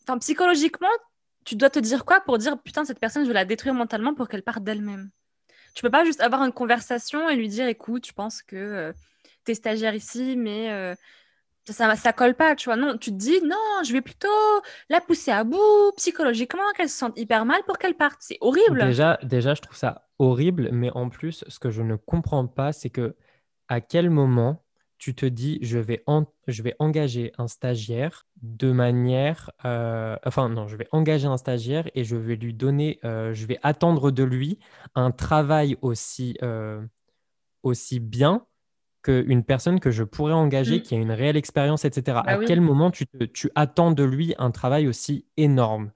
Enfin, 0.03 0.17
psychologiquement, 0.17 0.89
tu 1.45 1.55
dois 1.55 1.69
te 1.69 1.79
dire 1.79 2.03
quoi 2.03 2.19
pour 2.19 2.37
dire 2.37 2.61
putain, 2.61 2.83
cette 2.83 2.99
personne, 2.99 3.23
je 3.23 3.29
vais 3.29 3.33
la 3.33 3.45
détruire 3.45 3.73
mentalement 3.73 4.13
pour 4.13 4.27
qu'elle 4.27 4.43
parte 4.43 4.61
d'elle-même? 4.61 5.09
Tu 5.73 5.81
peux 5.81 5.89
pas 5.89 6.03
juste 6.03 6.19
avoir 6.19 6.43
une 6.43 6.51
conversation 6.51 7.29
et 7.29 7.37
lui 7.37 7.47
dire 7.47 7.67
écoute, 7.67 8.05
je 8.05 8.11
pense 8.11 8.41
que 8.41 8.93
euh, 9.41 9.45
tu 9.45 9.51
es 9.51 9.55
stagiaire 9.55 9.95
ici, 9.95 10.35
mais 10.37 10.71
euh, 10.71 10.95
ça, 11.65 11.95
ça 11.95 12.13
colle 12.13 12.35
pas, 12.35 12.55
tu 12.55 12.65
vois. 12.65 12.75
Non, 12.75 12.97
tu 12.97 13.11
te 13.11 13.15
dis 13.15 13.41
non, 13.41 13.55
je 13.85 13.93
vais 13.93 14.01
plutôt 14.01 14.27
la 14.89 15.01
pousser 15.01 15.31
à 15.31 15.43
bout 15.43 15.91
psychologiquement, 15.97 16.63
qu'elle 16.75 16.89
se 16.89 16.97
sente 16.97 17.17
hyper 17.17 17.45
mal 17.45 17.61
pour 17.65 17.77
qu'elle 17.77 17.95
parte. 17.95 18.17
C'est 18.19 18.37
horrible. 18.41 18.85
Déjà, 18.85 19.19
déjà, 19.23 19.53
je 19.53 19.61
trouve 19.61 19.77
ça 19.77 20.07
horrible, 20.19 20.69
mais 20.71 20.91
en 20.91 21.09
plus, 21.09 21.43
ce 21.47 21.59
que 21.59 21.69
je 21.69 21.81
ne 21.81 21.95
comprends 21.95 22.47
pas, 22.47 22.71
c'est 22.73 22.89
que 22.89 23.15
à 23.67 23.81
quel 23.81 24.09
moment 24.09 24.63
tu 24.97 25.15
te 25.15 25.25
dis, 25.25 25.57
je 25.63 25.79
vais, 25.79 26.03
je 26.47 26.61
vais 26.61 26.75
engager 26.77 27.31
un 27.39 27.47
stagiaire 27.47 28.27
de 28.43 28.71
manière... 28.71 29.49
euh, 29.65 30.15
enfin, 30.25 30.47
non, 30.49 30.67
je 30.67 30.75
vais 30.77 30.87
engager 30.91 31.25
un 31.25 31.37
stagiaire 31.37 31.89
et 31.95 32.03
je 32.03 32.15
vais 32.15 32.35
lui 32.35 32.53
donner, 32.53 32.99
euh, 33.03 33.33
je 33.33 33.47
vais 33.47 33.57
attendre 33.63 34.11
de 34.11 34.23
lui 34.23 34.59
un 34.93 35.09
travail 35.09 35.75
aussi, 35.81 36.37
aussi 37.63 37.99
bien 37.99 38.45
qu'une 39.03 39.43
personne 39.43 39.79
que 39.79 39.91
je 39.91 40.03
pourrais 40.03 40.33
engager, 40.33 40.77
Mm. 40.77 40.81
qui 40.81 40.95
a 40.95 40.97
une 40.97 41.11
réelle 41.11 41.37
expérience, 41.37 41.85
etc. 41.85 42.01
Bah 42.25 42.33
à 42.33 42.37
oui. 42.37 42.45
quel 42.47 42.61
moment 42.61 42.91
tu, 42.91 43.07
te- 43.07 43.23
tu 43.25 43.49
attends 43.55 43.91
de 43.91 44.03
lui 44.03 44.35
un 44.37 44.51
travail 44.51 44.87
aussi 44.87 45.25
énorme? 45.37 45.91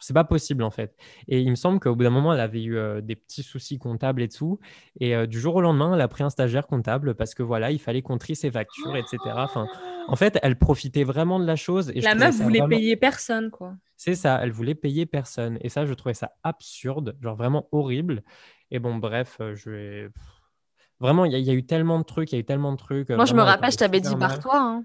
C'est 0.00 0.14
pas 0.14 0.22
possible 0.22 0.62
en 0.62 0.70
fait. 0.70 0.94
Et 1.26 1.40
il 1.40 1.50
me 1.50 1.56
semble 1.56 1.80
qu'au 1.80 1.96
bout 1.96 2.04
d'un 2.04 2.10
moment, 2.10 2.32
elle 2.32 2.38
avait 2.40 2.62
eu 2.62 2.76
euh, 2.76 3.00
des 3.00 3.16
petits 3.16 3.42
soucis 3.42 3.78
comptables 3.78 4.22
et 4.22 4.28
tout. 4.28 4.60
Et 5.00 5.16
euh, 5.16 5.26
du 5.26 5.40
jour 5.40 5.56
au 5.56 5.60
lendemain, 5.60 5.92
elle 5.94 6.00
a 6.00 6.06
pris 6.06 6.22
un 6.22 6.30
stagiaire 6.30 6.68
comptable 6.68 7.16
parce 7.16 7.34
que 7.34 7.42
voilà, 7.42 7.72
il 7.72 7.80
fallait 7.80 8.00
qu'on 8.02 8.16
trie 8.16 8.36
ses 8.36 8.48
factures, 8.52 8.94
etc. 8.94 9.18
Enfin, 9.38 9.66
en 10.06 10.14
fait, 10.14 10.38
elle 10.42 10.56
profitait 10.56 11.02
vraiment 11.02 11.40
de 11.40 11.44
la 11.46 11.56
chose. 11.56 11.90
Et 11.96 12.00
La 12.00 12.14
meuf 12.14 12.36
voulait 12.36 12.60
vraiment- 12.60 12.76
payer 12.76 12.94
personne, 12.94 13.50
quoi. 13.50 13.74
C'est 13.96 14.14
ça, 14.14 14.38
elle 14.40 14.52
voulait 14.52 14.76
payer 14.76 15.04
personne. 15.04 15.58
Et 15.62 15.68
ça, 15.68 15.84
je 15.84 15.92
trouvais 15.94 16.14
ça 16.14 16.30
absurde, 16.44 17.16
genre 17.20 17.34
vraiment 17.34 17.66
horrible. 17.72 18.22
Et 18.70 18.78
bon, 18.78 18.94
bref, 18.94 19.38
euh, 19.40 19.56
je 19.56 19.70
vais. 19.70 20.08
Vraiment, 21.00 21.24
il 21.24 21.32
y, 21.32 21.34
a- 21.34 21.38
il 21.38 21.44
y 21.44 21.50
a 21.50 21.54
eu 21.54 21.64
tellement 21.64 21.98
de 21.98 22.04
trucs, 22.04 22.32
il 22.32 22.34
y 22.34 22.38
a 22.38 22.40
eu 22.40 22.44
tellement 22.44 22.72
de 22.72 22.76
trucs. 22.78 23.10
Moi, 23.10 23.24
je 23.24 23.34
me 23.34 23.42
rappelle, 23.42 23.72
je 23.72 23.76
t'avais 23.76 24.00
dit 24.00 24.08
mal. 24.16 24.18
barre-toi. 24.28 24.56
hein. 24.58 24.84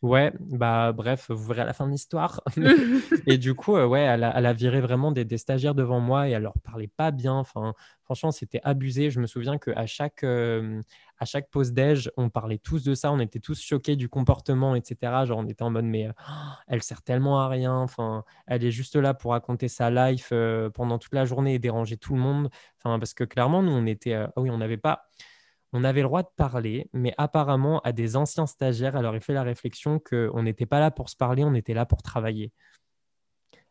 Ouais, 0.00 0.32
bah 0.38 0.92
bref, 0.92 1.26
vous 1.28 1.44
verrez 1.48 1.62
à 1.62 1.64
la 1.64 1.72
fin 1.72 1.84
de 1.84 1.90
l'histoire. 1.90 2.40
Et 3.26 3.36
du 3.36 3.54
coup, 3.54 3.74
euh, 3.76 3.84
ouais, 3.84 4.02
elle 4.02 4.22
a, 4.22 4.32
elle 4.38 4.46
a 4.46 4.52
viré 4.52 4.80
vraiment 4.80 5.10
des, 5.10 5.24
des 5.24 5.38
stagiaires 5.38 5.74
devant 5.74 5.98
moi 5.98 6.28
et 6.28 6.30
elle 6.30 6.42
leur 6.44 6.54
parlait 6.60 6.86
pas 6.86 7.10
bien. 7.10 7.34
Enfin, 7.34 7.74
franchement, 8.04 8.30
c'était 8.30 8.60
abusé. 8.62 9.10
Je 9.10 9.18
me 9.18 9.26
souviens 9.26 9.58
qu'à 9.58 9.86
chaque, 9.86 10.22
euh, 10.22 10.80
à 11.18 11.24
chaque 11.24 11.50
pause 11.50 11.72
déj, 11.72 12.12
on 12.16 12.30
parlait 12.30 12.58
tous 12.58 12.84
de 12.84 12.94
ça. 12.94 13.10
On 13.10 13.18
était 13.18 13.40
tous 13.40 13.60
choqués 13.60 13.96
du 13.96 14.08
comportement, 14.08 14.76
etc. 14.76 15.24
Genre, 15.26 15.38
on 15.38 15.48
était 15.48 15.64
en 15.64 15.70
mode, 15.70 15.84
mais 15.86 16.06
euh, 16.06 16.12
elle 16.68 16.84
sert 16.84 17.02
tellement 17.02 17.40
à 17.40 17.48
rien. 17.48 17.74
Enfin, 17.74 18.22
elle 18.46 18.64
est 18.64 18.70
juste 18.70 18.94
là 18.94 19.14
pour 19.14 19.32
raconter 19.32 19.66
sa 19.66 19.90
life 19.90 20.28
euh, 20.30 20.70
pendant 20.70 20.98
toute 20.98 21.12
la 21.14 21.24
journée 21.24 21.54
et 21.54 21.58
déranger 21.58 21.96
tout 21.96 22.14
le 22.14 22.20
monde. 22.20 22.50
Enfin, 22.78 23.00
parce 23.00 23.14
que 23.14 23.24
clairement, 23.24 23.64
nous, 23.64 23.72
on 23.72 23.84
était, 23.84 24.14
euh, 24.14 24.28
ah 24.36 24.40
oui, 24.42 24.50
on 24.50 24.58
n'avait 24.58 24.76
pas. 24.76 25.08
On 25.72 25.84
avait 25.84 26.00
le 26.00 26.06
droit 26.08 26.22
de 26.22 26.28
parler, 26.36 26.88
mais 26.92 27.12
apparemment, 27.18 27.80
à 27.80 27.92
des 27.92 28.16
anciens 28.16 28.46
stagiaires, 28.46 28.96
elle 28.96 29.04
aurait 29.04 29.20
fait 29.20 29.34
la 29.34 29.42
réflexion 29.42 29.98
qu'on 30.00 30.42
n'était 30.42 30.66
pas 30.66 30.80
là 30.80 30.90
pour 30.90 31.10
se 31.10 31.16
parler, 31.16 31.44
on 31.44 31.54
était 31.54 31.74
là 31.74 31.84
pour 31.84 32.02
travailler. 32.02 32.52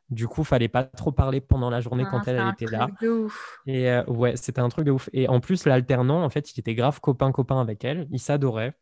Du 0.10 0.28
coup, 0.28 0.46
fallait 0.46 0.70
pas 0.70 0.86
trop 0.86 1.12
parler 1.12 1.42
pendant 1.42 1.70
la 1.70 1.82
journée 1.82 2.04
Ah, 2.06 2.10
quand 2.10 2.24
c'est 2.24 2.32
elle, 2.32 2.48
était 2.48 2.66
truc 2.66 2.78
là. 2.80 2.88
de 3.02 3.10
ouf. 3.10 3.58
Et 3.66 3.92
euh, 3.92 4.06
ouais, 4.06 4.38
c'était 4.38 4.62
un 4.62 4.70
truc 4.70 4.86
de 4.86 4.92
ouf. 4.92 5.10
Et 5.12 5.28
en 5.28 5.42
plus, 5.42 5.66
l'alternant, 5.66 6.24
en 6.24 6.30
fait, 6.30 6.54
il 6.56 6.60
était 6.62 6.76
grave 6.76 7.02
copain-copain 7.02 7.60
avec 7.60 7.84
elle. 7.84 8.08
Il 8.12 8.20
s'adorait. 8.20 8.74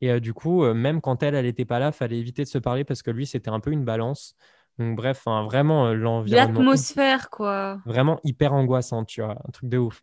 Et 0.00 0.10
euh, 0.10 0.18
du 0.18 0.34
coup, 0.34 0.64
euh, 0.64 0.74
même 0.74 1.00
quand 1.00 1.22
elle, 1.22 1.36
elle 1.36 1.44
n'était 1.44 1.64
pas 1.64 1.78
là, 1.78 1.92
fallait 1.92 2.18
éviter 2.18 2.42
de 2.42 2.48
se 2.48 2.58
parler 2.58 2.82
parce 2.82 3.02
que 3.02 3.12
lui, 3.12 3.24
c'était 3.24 3.50
un 3.50 3.60
peu 3.60 3.70
une 3.70 3.84
balance. 3.84 4.34
Donc, 4.78 4.96
bref, 4.96 5.22
hein, 5.26 5.44
vraiment, 5.44 5.92
l'environnement 5.94 6.58
L'atmosphère, 6.60 7.30
quoi. 7.30 7.78
vraiment 7.86 8.18
hyper 8.24 8.52
angoissant, 8.52 9.04
tu 9.04 9.22
vois, 9.22 9.36
un 9.46 9.50
truc 9.52 9.68
de 9.68 9.78
ouf. 9.78 10.02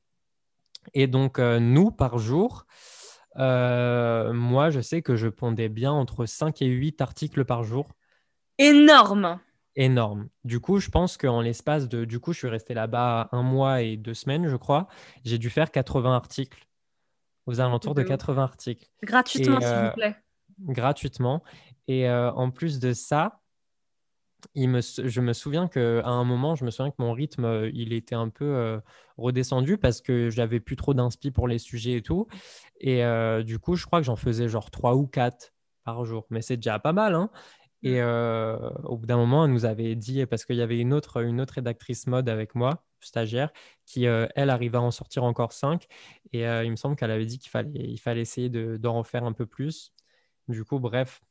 Et 0.93 1.07
donc, 1.07 1.39
euh, 1.39 1.59
nous, 1.59 1.91
par 1.91 2.17
jour, 2.17 2.65
euh, 3.37 4.33
moi, 4.33 4.69
je 4.69 4.81
sais 4.81 5.01
que 5.01 5.15
je 5.15 5.27
pondais 5.27 5.69
bien 5.69 5.91
entre 5.91 6.25
5 6.25 6.61
et 6.61 6.67
8 6.67 7.01
articles 7.01 7.45
par 7.45 7.63
jour. 7.63 7.87
Énorme. 8.57 9.39
Énorme. 9.75 10.27
Du 10.43 10.59
coup, 10.59 10.79
je 10.79 10.89
pense 10.89 11.17
qu'en 11.17 11.41
l'espace 11.41 11.87
de... 11.87 12.03
Du 12.05 12.19
coup, 12.19 12.33
je 12.33 12.39
suis 12.39 12.49
resté 12.49 12.73
là-bas 12.73 13.29
un 13.31 13.41
mois 13.41 13.81
et 13.81 13.95
deux 13.97 14.13
semaines, 14.13 14.47
je 14.47 14.55
crois. 14.57 14.87
J'ai 15.23 15.37
dû 15.37 15.49
faire 15.49 15.71
80 15.71 16.13
articles, 16.13 16.67
aux 17.45 17.61
alentours 17.61 17.95
de 17.95 18.01
De 18.01 18.05
ouf. 18.05 18.09
80 18.09 18.43
articles, 18.43 18.87
Gratuitement, 19.03 19.61
s'il 19.61 19.69
euh, 19.69 19.87
vous 19.87 19.93
plaît. 19.95 20.15
gratuitement. 20.59 21.41
Et 21.87 22.09
euh, 22.09 22.31
en 22.33 22.51
plus 22.51 22.79
de 22.79 22.91
ça, 22.93 23.40
il 24.55 24.69
me, 24.69 24.81
je 24.81 25.21
me 25.21 25.33
souviens 25.33 25.67
qu'à 25.67 26.05
un 26.05 26.23
moment, 26.23 26.55
je 26.55 26.65
me 26.65 26.71
souviens 26.71 26.91
que 26.91 26.97
mon 26.99 27.13
rythme, 27.13 27.45
euh, 27.45 27.71
il 27.73 27.93
était 27.93 28.15
un 28.15 28.29
peu 28.29 28.45
euh, 28.45 28.79
redescendu 29.17 29.77
parce 29.77 30.01
que 30.01 30.29
j'avais 30.29 30.59
plus 30.59 30.75
trop 30.75 30.93
d'inspi 30.93 31.31
pour 31.31 31.47
les 31.47 31.59
sujets 31.59 31.93
et 31.93 32.01
tout. 32.01 32.27
Et 32.79 33.03
euh, 33.03 33.43
du 33.43 33.59
coup, 33.59 33.75
je 33.75 33.85
crois 33.85 33.99
que 33.99 34.05
j'en 34.05 34.15
faisais 34.15 34.47
genre 34.49 34.71
3 34.71 34.95
ou 34.95 35.07
4 35.07 35.53
par 35.83 36.05
jour. 36.05 36.25
Mais 36.29 36.41
c'est 36.41 36.57
déjà 36.57 36.79
pas 36.79 36.93
mal, 36.93 37.15
hein. 37.15 37.29
Et 37.83 37.99
euh, 38.01 38.57
au 38.83 38.97
bout 38.97 39.07
d'un 39.07 39.17
moment, 39.17 39.45
elle 39.45 39.51
nous 39.51 39.65
avait 39.65 39.95
dit, 39.95 40.25
parce 40.27 40.45
qu'il 40.45 40.55
y 40.55 40.61
avait 40.61 40.79
une 40.79 40.93
autre, 40.93 41.23
une 41.23 41.41
autre 41.41 41.55
rédactrice 41.55 42.05
mode 42.07 42.29
avec 42.29 42.53
moi, 42.53 42.83
stagiaire, 42.99 43.51
qui, 43.87 44.05
elle, 44.05 44.49
arrivait 44.51 44.77
à 44.77 44.81
en 44.81 44.91
sortir 44.91 45.23
encore 45.23 45.51
5. 45.53 45.87
Et 46.33 46.43
il 46.43 46.71
me 46.71 46.75
semble 46.75 46.95
qu'elle 46.95 47.09
avait 47.11 47.25
dit 47.25 47.39
qu'il 47.39 47.49
fallait, 47.49 47.71
il 47.73 47.97
fallait 47.97 48.21
essayer 48.21 48.49
de, 48.49 48.77
d'en 48.77 48.99
refaire 48.99 49.23
un 49.23 49.33
peu 49.33 49.47
plus. 49.47 49.93
Du 50.47 50.63
coup, 50.63 50.79
bref. 50.79 51.21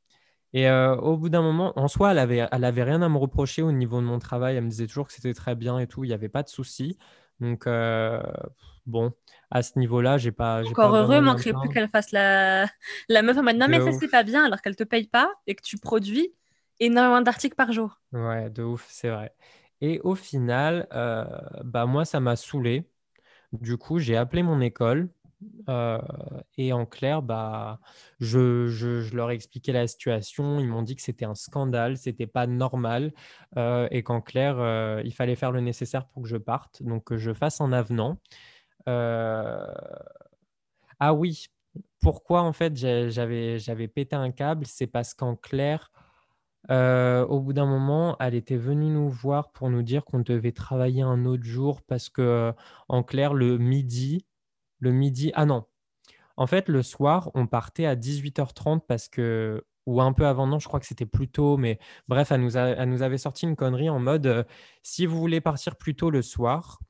Et 0.52 0.68
euh, 0.68 0.96
au 0.96 1.16
bout 1.16 1.28
d'un 1.28 1.42
moment, 1.42 1.72
en 1.76 1.88
soi, 1.88 2.10
elle 2.12 2.18
avait, 2.18 2.48
elle 2.50 2.64
avait 2.64 2.82
rien 2.82 3.02
à 3.02 3.08
me 3.08 3.18
reprocher 3.18 3.62
au 3.62 3.72
niveau 3.72 4.00
de 4.00 4.06
mon 4.06 4.18
travail. 4.18 4.56
Elle 4.56 4.64
me 4.64 4.70
disait 4.70 4.86
toujours 4.86 5.06
que 5.06 5.12
c'était 5.12 5.34
très 5.34 5.54
bien 5.54 5.78
et 5.78 5.86
tout. 5.86 6.04
Il 6.04 6.08
n'y 6.08 6.14
avait 6.14 6.28
pas 6.28 6.42
de 6.42 6.48
souci. 6.48 6.98
Donc, 7.38 7.66
euh, 7.66 8.20
bon, 8.86 9.12
à 9.50 9.62
ce 9.62 9.78
niveau-là, 9.78 10.18
j'ai 10.18 10.32
pas. 10.32 10.62
Encore 10.64 10.90
pas 10.90 11.02
heureux, 11.02 11.20
manquerait 11.20 11.52
plus 11.52 11.68
qu'elle 11.68 11.88
fasse 11.88 12.10
la... 12.12 12.66
la 13.08 13.22
meuf 13.22 13.36
en 13.38 13.42
mode 13.42 13.56
non, 13.56 13.68
mais 13.68 13.80
ça, 13.80 13.92
c'est 13.92 14.10
pas 14.10 14.24
bien, 14.24 14.44
alors 14.44 14.60
qu'elle 14.60 14.76
te 14.76 14.84
paye 14.84 15.06
pas 15.06 15.30
et 15.46 15.54
que 15.54 15.62
tu 15.62 15.78
produis 15.78 16.34
énormément 16.80 17.20
d'articles 17.20 17.56
par 17.56 17.72
jour. 17.72 18.00
Ouais, 18.12 18.50
de 18.50 18.62
ouf, 18.62 18.86
c'est 18.90 19.10
vrai. 19.10 19.32
Et 19.80 20.00
au 20.00 20.14
final, 20.14 20.86
euh, 20.92 21.24
bah 21.64 21.86
moi, 21.86 22.04
ça 22.04 22.20
m'a 22.20 22.36
saoulé. 22.36 22.90
Du 23.52 23.78
coup, 23.78 23.98
j'ai 23.98 24.16
appelé 24.16 24.42
mon 24.42 24.60
école 24.60 25.08
euh, 25.68 26.00
et 26.56 26.72
en 26.72 26.86
clair, 26.86 27.22
bah, 27.22 27.80
je, 28.18 29.14
leur 29.14 29.30
ai 29.30 29.34
expliqué 29.34 29.72
la 29.72 29.86
situation. 29.86 30.60
Ils 30.60 30.68
m'ont 30.68 30.82
dit 30.82 30.96
que 30.96 31.02
c'était 31.02 31.24
un 31.24 31.34
scandale, 31.34 31.96
c'était 31.96 32.26
pas 32.26 32.46
normal 32.46 33.12
euh, 33.56 33.88
et 33.90 34.02
qu'en 34.02 34.20
clair, 34.20 34.56
euh, 34.58 35.02
il 35.04 35.14
fallait 35.14 35.36
faire 35.36 35.52
le 35.52 35.60
nécessaire 35.60 36.06
pour 36.08 36.22
que 36.22 36.28
je 36.28 36.36
parte, 36.36 36.82
donc 36.82 37.04
que 37.04 37.16
je 37.16 37.32
fasse 37.32 37.60
un 37.60 37.72
avenant. 37.72 38.18
Ah 41.02 41.14
oui, 41.14 41.46
pourquoi 42.00 42.42
en 42.42 42.52
fait 42.52 42.76
j'avais 42.76 43.88
pété 43.88 44.16
un 44.16 44.30
câble, 44.30 44.66
c'est 44.66 44.86
parce 44.86 45.14
qu'en 45.14 45.36
clair, 45.36 45.90
au 46.68 47.40
bout 47.40 47.52
d'un 47.52 47.66
moment, 47.66 48.16
elle 48.20 48.34
était 48.34 48.56
venue 48.56 48.90
nous 48.90 49.08
voir 49.08 49.52
pour 49.52 49.70
nous 49.70 49.82
dire 49.82 50.04
qu'on 50.04 50.20
devait 50.20 50.52
travailler 50.52 51.02
un 51.02 51.24
autre 51.24 51.44
jour 51.44 51.82
parce 51.82 52.08
que, 52.08 52.52
en 52.88 53.02
clair, 53.02 53.32
le 53.34 53.58
midi, 53.58 54.26
le 54.80 54.92
midi, 54.92 55.32
ah 55.34 55.46
non, 55.46 55.66
en 56.36 56.46
fait, 56.46 56.68
le 56.68 56.82
soir, 56.82 57.30
on 57.34 57.46
partait 57.46 57.86
à 57.86 57.96
18h30 57.96 58.86
parce 58.88 59.08
que, 59.08 59.64
ou 59.86 60.00
un 60.02 60.12
peu 60.12 60.26
avant, 60.26 60.46
non, 60.46 60.58
je 60.58 60.68
crois 60.68 60.80
que 60.80 60.86
c'était 60.86 61.06
plus 61.06 61.28
tôt, 61.28 61.56
mais 61.58 61.78
bref, 62.08 62.32
elle 62.32 62.42
nous, 62.42 62.56
a- 62.56 62.62
elle 62.70 62.88
nous 62.90 63.02
avait 63.02 63.18
sorti 63.18 63.46
une 63.46 63.56
connerie 63.56 63.90
en 63.90 64.00
mode, 64.00 64.26
euh, 64.26 64.44
si 64.82 65.06
vous 65.06 65.18
voulez 65.18 65.40
partir 65.40 65.76
plus 65.76 65.94
tôt 65.96 66.10
le 66.10 66.22
soir, 66.22 66.80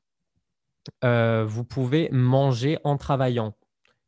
euh, 1.03 1.45
vous 1.47 1.63
pouvez 1.63 2.09
manger 2.11 2.79
en 2.83 2.97
travaillant. 2.97 3.55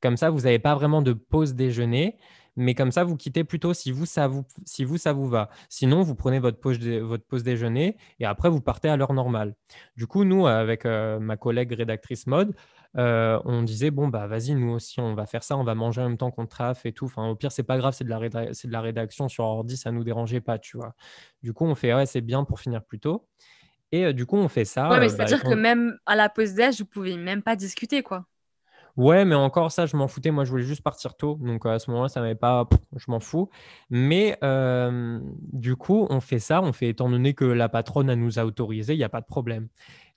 Comme 0.02 0.18
ça, 0.18 0.30
vous 0.30 0.42
n'avez 0.42 0.60
pas 0.60 0.76
vraiment 0.76 1.02
de 1.02 1.14
pause 1.14 1.56
déjeuner, 1.56 2.18
mais 2.56 2.76
comme 2.76 2.92
ça, 2.92 3.04
vous 3.04 3.18
quittez 3.18 3.44
plutôt 3.44 3.74
si 3.74 3.92
vous, 3.92 4.06
ça 4.06 4.28
vous, 4.28 4.44
si 4.66 4.84
vous, 4.84 4.98
ça 4.98 5.14
vous 5.14 5.28
va. 5.28 5.50
Sinon, 5.70 6.02
vous 6.04 6.16
prenez 6.16 6.40
votre 6.40 6.60
pause, 6.60 6.80
votre 6.80 7.26
pause 7.26 7.44
déjeuner 7.44 7.98
et 8.20 8.26
après, 8.26 8.50
vous 8.50 8.62
partez 8.62 8.90
à 8.90 8.98
l'heure 8.98 9.14
normale. 9.14 9.56
Du 9.98 10.08
coup, 10.08 10.24
nous, 10.26 10.46
avec 10.48 10.86
euh, 10.86 11.20
ma 11.20 11.38
collègue 11.38 11.74
rédactrice 11.74 12.28
mode, 12.28 12.56
euh, 12.98 13.40
on 13.46 13.64
disait, 13.64 13.92
bon, 13.92 14.08
bah 14.08 14.28
vas-y, 14.28 14.54
nous 14.56 14.72
aussi, 14.72 15.00
on 15.00 15.16
va 15.16 15.26
faire 15.26 15.44
ça, 15.44 15.58
on 15.58 15.64
va 15.64 15.76
manger 15.76 16.02
en 16.02 16.10
même 16.10 16.18
temps 16.18 16.32
qu'on 16.32 16.46
traffe 16.46 16.86
et 16.86 16.94
tout. 16.94 17.06
Enfin, 17.06 17.28
au 17.28 17.36
pire, 17.36 17.52
c'est 17.52 17.64
pas 17.64 17.78
grave, 17.78 17.94
c'est 17.94 18.04
de, 18.04 18.10
la 18.10 18.20
réda- 18.20 18.54
c'est 18.54 18.68
de 18.68 18.74
la 18.74 18.82
rédaction 18.82 19.30
sur 19.30 19.46
ordi, 19.46 19.78
ça 19.78 19.92
nous 19.92 20.04
dérangeait 20.04 20.42
pas, 20.42 20.60
tu 20.60 20.78
vois. 20.78 20.94
Du 21.42 21.54
coup, 21.54 21.66
on 21.66 21.76
fait, 21.76 21.94
ouais, 21.94 22.06
c'est 22.06 22.22
bien 22.22 22.44
pour 22.44 22.60
finir 22.60 22.84
plus 22.84 23.00
tôt. 23.00 23.28
Et 23.92 24.06
euh, 24.06 24.14
du 24.14 24.26
coup, 24.26 24.38
on 24.38 24.48
fait 24.48 24.66
ça. 24.66 24.90
Ouais, 24.90 25.00
mais 25.00 25.06
euh, 25.06 25.10
bah, 25.10 25.26
c'est-à-dire 25.28 25.44
que 25.44 25.54
même 25.54 25.98
à 26.06 26.16
la 26.16 26.30
pause 26.30 26.54
déj, 26.54 26.80
vous 26.80 26.86
pouvez 26.86 27.16
même 27.16 27.42
pas 27.42 27.56
discuter, 27.56 28.02
quoi. 28.04 28.26
Ouais, 28.96 29.26
mais 29.26 29.34
encore 29.34 29.72
ça, 29.72 29.88
je 29.88 29.98
m'en 29.98 30.08
foutais. 30.08 30.30
Moi, 30.30 30.46
je 30.46 30.52
voulais 30.52 30.64
juste 30.64 30.84
partir 30.84 31.16
tôt. 31.16 31.40
Donc, 31.42 31.66
à 31.66 31.80
ce 31.80 31.90
moment-là, 31.90 32.10
ça 32.10 32.22
m'avait 32.22 32.36
pas. 32.36 32.68
Je 32.96 33.06
m'en 33.10 33.20
fous. 33.20 33.50
Mais 33.90 34.38
euh, 34.44 35.20
du 35.52 35.76
coup, 35.76 36.06
on 36.10 36.20
fait 36.20 36.40
ça. 36.40 36.62
On 36.62 36.74
fait, 36.74 36.90
étant 36.90 37.10
donné 37.10 37.34
que 37.34 37.46
la 37.46 37.70
patronne 37.70 38.10
elle 38.10 38.20
nous 38.20 38.38
a 38.38 38.46
autorisé, 38.46 38.94
il 38.94 38.98
n'y 38.98 39.04
a 39.04 39.10
pas 39.10 39.22
de 39.22 39.26
problème. 39.26 39.68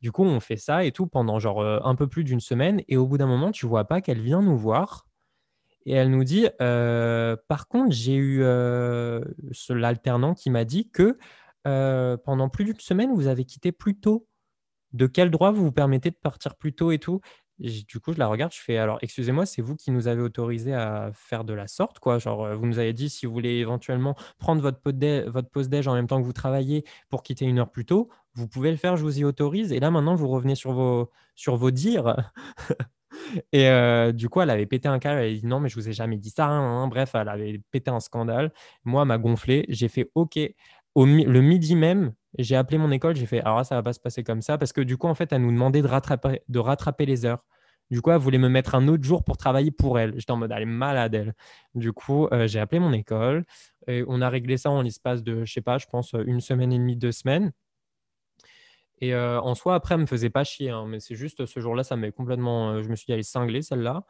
Du 0.03 0.13
coup, 0.13 0.25
on 0.25 0.41
fait 0.41 0.57
ça 0.57 0.85
et 0.85 0.93
tout 0.93 1.07
pendant 1.07 1.39
genre 1.39 1.61
euh, 1.61 1.81
un 1.85 1.95
peu 1.95 2.07
plus 2.07 2.25
d'une 2.25 2.41
semaine. 2.41 2.83
Et 2.89 2.97
au 2.97 3.07
bout 3.07 3.19
d'un 3.19 3.27
moment, 3.27 3.51
tu 3.53 3.67
vois 3.67 3.85
pas 3.87 4.01
qu'elle 4.01 4.21
vient 4.21 4.43
nous 4.43 4.57
voir. 4.57 5.07
Et 5.87 5.93
elle 5.93 6.11
nous 6.11 6.25
dit, 6.25 6.49
euh, 6.61 7.37
par 7.49 7.69
contre, 7.69 7.93
j'ai 7.93 8.17
eu 8.17 8.41
euh, 8.43 9.21
l'alternant 9.71 10.35
qui 10.35 10.51
m'a 10.51 10.65
dit 10.65 10.91
que 10.91 11.19
pendant 12.25 12.49
plus 12.49 12.65
d'une 12.65 12.79
semaine, 12.79 13.13
vous 13.15 13.27
avez 13.27 13.45
quitté 13.45 13.73
plus 13.73 13.99
tôt. 13.99 14.29
De 14.93 15.07
quel 15.07 15.31
droit 15.31 15.51
vous 15.51 15.65
vous 15.65 15.73
permettez 15.73 16.11
de 16.11 16.17
partir 16.17 16.57
plus 16.57 16.75
tôt 16.75 16.93
et 16.93 16.99
tout? 16.99 17.21
Du 17.59 18.01
coup, 18.01 18.13
je 18.13 18.19
la 18.19 18.27
regarde, 18.27 18.53
je 18.53 18.61
fais 18.61 18.77
alors, 18.77 18.99
excusez-moi, 19.01 19.47
c'est 19.47 19.63
vous 19.63 19.77
qui 19.77 19.91
nous 19.91 20.09
avez 20.09 20.21
autorisé 20.21 20.75
à 20.75 21.11
faire 21.15 21.43
de 21.45 21.55
la 21.55 21.67
sorte, 21.69 21.99
quoi? 22.01 22.19
Genre, 22.19 22.55
vous 22.55 22.67
nous 22.67 22.79
avez 22.79 22.93
dit 22.93 23.09
si 23.09 23.25
vous 23.25 23.33
voulez 23.33 23.55
éventuellement 23.57 24.15
prendre 24.39 24.61
votre 24.61 24.79
pause 24.81 24.93
déj, 24.95 25.25
votre 25.27 25.49
pause 25.49 25.71
déj 25.71 25.89
en 25.89 25.95
même 25.95 26.07
temps 26.07 26.21
que 26.21 26.27
vous 26.27 26.35
travaillez 26.35 26.85
pour 27.09 27.23
quitter 27.23 27.47
une 27.47 27.59
heure 27.59 27.71
plus 27.71 27.87
tôt, 27.87 28.11
vous 28.35 28.47
pouvez 28.47 28.71
le 28.71 28.77
faire, 28.77 28.97
je 28.99 29.03
vous 29.03 29.19
y 29.21 29.25
autorise. 29.25 29.73
Et 29.73 29.81
là, 29.81 29.91
maintenant, 29.91 30.15
vous 30.15 30.29
revenez 30.29 30.55
sur 30.55 30.73
vos, 30.73 31.11
sur 31.35 31.57
vos 31.57 31.71
dires. 31.71 32.15
Et 33.53 34.13
du 34.13 34.29
coup, 34.29 34.41
elle 34.41 34.51
avait 34.51 34.67
pété 34.67 34.89
un 34.89 34.99
câble. 34.99 35.21
Elle 35.21 35.35
a 35.37 35.39
dit 35.39 35.47
non, 35.47 35.61
mais 35.61 35.69
je 35.69 35.75
vous 35.77 35.89
ai 35.89 35.93
jamais 35.93 36.17
dit 36.19 36.31
ça. 36.31 36.47
hein, 36.47 36.83
hein. 36.83 36.89
Bref, 36.89 37.13
elle 37.15 37.29
avait 37.29 37.61
pété 37.71 37.91
un 37.91 38.01
scandale. 38.01 38.53
Moi, 38.85 39.03
elle 39.03 39.09
m'a 39.09 39.19
gonflé. 39.19 39.65
J'ai 39.69 39.89
fait 39.89 40.11
OK. 40.15 40.39
Au 40.97 41.05
le 41.05 41.43
midi 41.43 41.77
même, 41.77 42.15
j'ai 42.39 42.57
appelé 42.57 42.79
mon 42.79 42.91
école. 42.91 43.17
J'ai 43.17 43.27
fait 43.27 43.41
alors 43.43 43.59
là, 43.59 43.65
ça 43.65 43.75
va 43.77 43.83
pas 43.83 43.93
se 43.93 44.01
passer 44.01 44.25
comme 44.25 44.41
ça 44.43 44.57
parce 44.59 44.73
que 44.73 44.81
du 44.81 44.97
coup, 44.97 45.09
en 45.09 45.15
fait, 45.15 45.31
elle 45.33 45.43
nous 45.43 45.53
demandait 45.53 45.83
de 45.83 45.87
rattraper, 45.87 46.41
de 46.49 46.59
rattraper 46.59 47.05
les 47.07 47.27
heures. 47.27 47.45
Du 47.91 48.01
coup, 48.03 48.11
elle 48.13 48.19
voulait 48.19 48.39
me 48.39 48.49
mettre 48.49 48.75
un 48.75 48.89
autre 48.89 49.05
jour 49.05 49.23
pour 49.23 49.37
travailler 49.37 49.71
pour 49.71 49.99
elle. 49.99 50.15
J'étais 50.19 50.33
en 50.33 50.39
mode, 50.39 50.53
elle 50.53 50.63
est 50.63 50.65
malade, 50.67 51.15
elle. 51.15 51.35
Du 51.75 51.93
coup, 51.93 52.27
euh, 52.33 52.47
j'ai 52.49 52.61
appelé 52.61 52.81
mon 52.81 52.95
école 52.95 53.45
et 53.87 54.05
on 54.09 54.23
a 54.23 54.31
réglé 54.31 54.57
ça 54.57 54.71
en 54.71 54.81
l'espace 54.83 55.23
de, 55.23 55.45
je 55.45 55.53
sais 55.53 55.61
pas, 55.61 55.79
je 55.79 55.87
pense 55.87 56.15
une 56.27 56.41
semaine 56.41 56.73
et 56.73 56.79
demie, 56.79 56.97
deux 56.97 57.13
semaines. 57.13 57.53
Et 59.03 59.15
euh, 59.15 59.41
en 59.43 59.55
soi, 59.55 59.75
après, 59.75 59.95
elle 59.95 60.01
me 60.01 60.07
faisait 60.07 60.31
pas 60.31 60.45
chier, 60.45 60.71
hein, 60.71 60.87
mais 60.89 61.01
c'est 61.01 61.15
juste 61.15 61.45
ce 61.47 61.61
jour-là, 61.61 61.85
ça 61.85 61.97
m'est 61.97 62.13
complètement. 62.13 62.71
euh, 62.71 62.83
je 62.83 62.89
me 62.89 62.97
suis 62.97 63.05
dit, 63.07 63.13
elle 63.13 63.21
est 63.21 63.23
cinglée, 63.23 63.61
celle-là. 63.63 64.05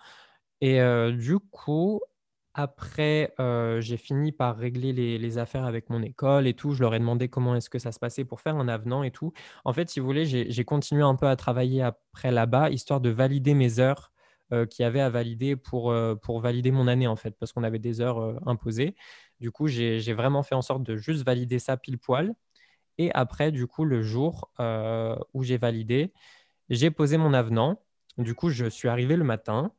Et 0.60 0.80
du 1.12 1.38
coup, 1.38 2.00
après, 2.58 3.34
euh, 3.38 3.82
j'ai 3.82 3.98
fini 3.98 4.32
par 4.32 4.56
régler 4.56 4.94
les, 4.94 5.38
affaires 5.38 5.66
avec 5.66 5.90
mon 5.90 6.02
école 6.02 6.46
et 6.46 6.54
tout. 6.54 6.72
Je 6.72 6.80
leur 6.80 6.94
ai 6.94 6.98
demandé 6.98 7.28
comment 7.28 7.54
est-ce 7.54 7.68
que 7.68 7.78
ça 7.78 7.92
se 7.92 7.98
passait 7.98 8.24
pour 8.24 8.40
faire 8.40 8.56
un 8.56 8.66
avenant 8.66 9.02
et 9.02 9.10
tout. 9.10 9.34
En 9.66 9.74
fait, 9.74 9.90
si 9.90 10.00
vous 10.00 10.06
voulez, 10.06 10.24
j'ai 10.24 10.64
continué 10.64 11.02
un 11.02 11.16
peu 11.16 11.26
à 11.28 11.36
travailler 11.36 11.82
après 11.82 12.30
là-bas, 12.30 12.70
histoire 12.70 13.02
de 13.02 13.10
valider 13.10 13.52
mes 13.52 13.78
heures 13.78 14.10
euh, 14.54 14.64
qu'il 14.64 14.84
y 14.84 14.86
avait 14.86 15.02
à 15.02 15.10
valider 15.10 15.54
pour, 15.54 15.90
euh, 15.90 16.14
pour 16.14 16.40
valider 16.40 16.70
mon 16.70 16.88
année, 16.88 17.06
en 17.06 17.16
fait, 17.16 17.32
parce 17.38 17.52
qu'on 17.52 17.62
avait 17.62 17.78
des 17.78 18.00
heures 18.00 18.40
imposées. 18.48 18.94
Du 19.38 19.50
coup, 19.50 19.66
j'ai 19.66 20.14
vraiment 20.14 20.42
fait 20.42 20.54
en 20.54 20.62
sorte 20.62 20.82
de 20.82 20.96
juste 20.96 21.24
valider 21.26 21.58
ça 21.58 21.76
pile 21.76 21.98
poil. 21.98 22.34
Et 22.96 23.12
après, 23.12 23.52
du 23.52 23.66
coup, 23.66 23.84
le 23.84 24.02
jour 24.02 24.50
où 25.34 25.42
j'ai 25.42 25.58
validé, 25.58 26.12
j'ai 26.70 26.90
posé 26.90 27.18
mon 27.18 27.34
avenant. 27.34 27.82
Du 28.16 28.34
coup, 28.34 28.48
je 28.48 28.66
suis 28.66 28.88
arrivé 28.88 29.16
le 29.16 29.24
matin 29.24 29.72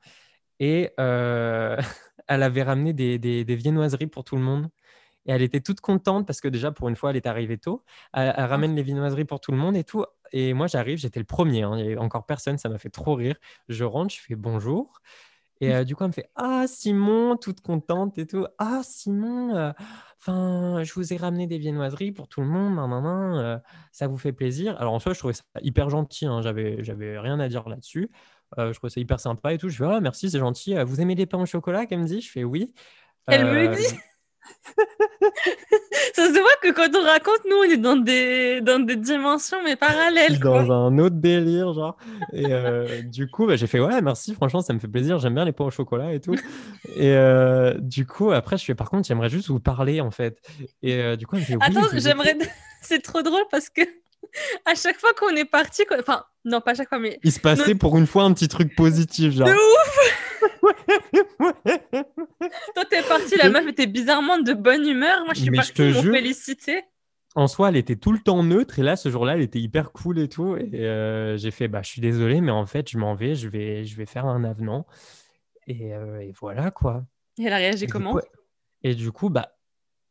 et 0.60 0.92
elle 2.28 2.44
avait 2.44 2.64
ramené 2.64 2.94
des, 2.94 3.44
viennoiseries 3.56 4.08
pour 4.08 4.24
tout 4.24 4.36
le 4.36 4.42
monde. 4.42 4.70
Et 5.26 5.32
elle 5.32 5.42
était 5.42 5.62
toute 5.62 5.82
contente 5.82 6.26
parce 6.26 6.42
que 6.42 6.48
déjà, 6.48 6.72
pour 6.72 6.90
une 6.90 6.96
fois, 6.96 7.10
elle 7.12 7.18
est 7.18 7.28
arrivée 7.28 7.58
tôt. 7.58 7.84
Elle, 8.14 8.34
elle 8.38 8.46
ramène 8.46 8.76
les 8.76 8.84
viennoiseries 8.84 9.26
pour 9.26 9.42
tout 9.42 9.52
le 9.52 9.58
monde 9.58 9.76
et 9.76 9.84
tout. 9.84 10.06
Et 10.32 10.54
moi, 10.54 10.68
j'arrive, 10.68 10.98
j'étais 10.98 11.20
le 11.20 11.26
premier. 11.26 11.64
hein. 11.64 11.74
Il 11.78 11.84
n'y 11.84 11.88
avait 11.94 11.98
encore 11.98 12.26
personne, 12.26 12.58
ça 12.58 12.70
m'a 12.70 12.78
fait 12.80 12.90
trop 12.90 13.16
rire. 13.16 13.36
Je 13.70 13.84
rentre, 13.84 14.14
je 14.14 14.22
fais 14.22 14.36
bonjour. 14.36 15.02
Et 15.60 15.74
euh, 15.74 15.84
du 15.84 15.96
coup, 15.96 16.04
elle 16.04 16.10
me 16.10 16.14
fait 16.14 16.30
Ah, 16.36 16.66
Simon, 16.68 17.36
toute 17.38 17.62
contente 17.62 18.18
et 18.20 18.28
tout. 18.28 18.46
Ah, 18.60 18.82
Simon, 18.84 19.56
euh, 19.56 20.84
je 20.84 20.94
vous 20.94 21.14
ai 21.14 21.18
ramené 21.18 21.48
des 21.48 21.58
viennoiseries 21.58 22.12
pour 22.12 22.28
tout 22.28 22.42
le 22.42 22.48
monde. 22.48 22.78
euh, 23.38 23.58
ça 23.92 24.08
vous 24.08 24.18
fait 24.18 24.34
plaisir. 24.34 24.76
Alors, 24.80 24.94
en 24.94 25.00
soi, 25.00 25.14
je 25.14 25.20
trouvais 25.20 25.34
ça 25.34 25.44
hyper 25.62 25.90
gentil. 25.90 26.26
hein, 26.28 26.42
J'avais, 26.42 26.84
j'avais 26.84 27.18
rien 27.20 27.40
à 27.40 27.48
dire 27.50 27.68
là-dessus. 27.68 28.12
Euh, 28.58 28.72
je 28.72 28.78
trouvais 28.78 28.92
ça 28.92 29.00
hyper 29.00 29.20
sympa 29.20 29.54
et 29.54 29.58
tout. 29.58 29.70
Je 29.70 29.78
fais 29.78 29.86
Ah, 29.86 30.00
merci, 30.00 30.30
c'est 30.30 30.40
gentil. 30.40 30.76
Euh, 30.78 30.84
Vous 30.86 31.02
aimez 31.02 31.16
les 31.16 31.26
pains 31.26 31.40
au 31.40 31.46
chocolat 31.46 31.86
qu'elle 31.86 32.00
me 32.00 32.06
dit 32.08 32.22
Je 32.22 32.32
fais 32.32 32.44
Oui. 32.44 32.72
Elle 33.28 33.46
me 33.46 33.68
Euh, 33.70 33.76
dit 33.76 33.84
Ça 36.14 36.26
se 36.28 36.32
voit 36.40 36.50
que 36.64 36.72
quand 36.74 36.88
on 36.98 37.04
raconte, 37.04 37.42
nous, 37.50 37.58
on 37.58 37.64
est 37.64 37.78
dans 37.78 37.96
des, 37.98 38.62
dans 38.62 38.80
des 38.80 38.96
dimensions, 38.96 39.58
mais 39.64 39.76
parallèles. 39.76 40.40
Quoi. 40.40 40.64
dans 40.64 40.72
un 40.72 40.98
autre 41.00 41.18
délire, 41.18 41.74
genre. 41.74 41.98
Et 42.34 42.46
euh, 42.48 43.02
du 43.04 43.30
coup, 43.30 43.46
bah, 43.46 43.56
j'ai 43.56 43.68
fait 43.68 43.80
ouais, 43.80 44.02
merci, 44.02 44.34
franchement, 44.34 44.62
ça 44.62 44.74
me 44.74 44.80
fait 44.80 44.88
plaisir. 44.88 45.20
J'aime 45.20 45.36
bien 45.36 45.46
les 45.46 45.52
pains 45.52 45.66
au 45.66 45.72
chocolat 45.72 46.14
et 46.14 46.20
tout. 46.22 46.36
Et 46.96 47.12
euh, 47.12 47.76
du 47.80 48.06
coup, 48.08 48.32
après, 48.32 48.58
je 48.58 48.64
fais 48.66 48.76
par 48.76 48.90
contre, 48.90 49.08
j'aimerais 49.08 49.30
juste 49.30 49.50
vous 49.50 49.60
parler 49.60 50.02
en 50.02 50.12
fait. 50.12 50.40
Et 50.82 50.96
euh, 50.96 51.16
du 51.18 51.28
coup, 51.28 51.36
fait 51.38 51.54
oui. 51.56 51.60
Attends, 51.62 51.88
je 51.94 52.00
j'aimerais. 52.00 52.38
C'est 52.82 53.02
trop 53.02 53.22
drôle 53.22 53.44
parce 53.52 53.70
que 53.70 53.82
à 54.66 54.76
chaque 54.76 55.00
fois 55.00 55.14
qu'on 55.14 55.36
est 55.36 55.46
parti, 55.46 55.84
enfin, 56.00 56.24
non, 56.46 56.62
pas 56.62 56.72
à 56.72 56.76
chaque 56.76 56.90
fois, 56.90 57.00
mais 57.00 57.20
Il 57.24 57.32
se 57.32 57.40
passait 57.40 57.76
pour 57.76 57.98
une 57.98 58.08
fois 58.08 58.24
un 58.24 58.34
petit 58.34 58.48
truc 58.48 58.76
positif, 58.76 59.34
genre. 59.34 59.48
de 59.48 59.54
ouf, 59.54 60.24
toi 62.76 62.86
t'es 62.90 63.02
parti, 63.04 63.36
la 63.38 63.50
meuf 63.50 63.68
était 63.68 63.88
bizarrement 63.88 64.38
de 64.40 64.54
bonne 64.54 64.88
humeur. 64.88 65.24
Moi, 65.26 65.34
je 65.34 65.42
suis 65.42 65.50
Mais 65.50 65.58
partie, 65.58 65.82
m'ont 65.82 66.02
jure. 66.02 66.14
félicité. 66.14 66.84
en 67.36 67.48
soi, 67.48 67.70
elle 67.70 67.78
était 67.78 67.96
tout 67.96 68.12
le 68.12 68.20
temps 68.20 68.44
neutre. 68.44 68.80
Et 68.80 68.84
là, 68.84 68.96
ce 68.96 69.10
jour-là, 69.10 69.36
elle 69.36 69.42
était 69.42 69.60
hyper 69.60 69.92
cool 69.92 70.20
et 70.20 70.30
tout. 70.30 70.56
Et 70.58 70.86
euh, 70.86 71.38
j'ai 71.38 71.52
fait, 71.52 71.68
bah, 71.68 71.82
je 71.84 71.90
suis 71.90 72.02
désolé, 72.02 72.42
mais 72.42 72.52
en 72.52 72.66
fait, 72.66 72.90
je 72.90 72.98
m'en 72.98 73.16
vais. 73.16 73.36
Je 73.36 73.48
vais, 73.50 73.86
je 73.86 73.96
vais 73.96 74.06
faire 74.06 74.26
un 74.26 74.44
avenant. 74.44 74.86
Et, 75.68 75.94
euh, 75.94 76.20
et 76.22 76.34
voilà, 76.40 76.72
quoi. 76.72 77.04
Et 77.40 77.44
elle 77.46 77.54
a 77.54 77.58
réagi 77.58 77.84
Et 77.84 77.88
du 77.88 77.94
comment 77.94 78.14
coup, 78.14 78.22
et 78.84 78.96
du 78.96 79.12
coup, 79.12 79.30
bah, 79.30 79.57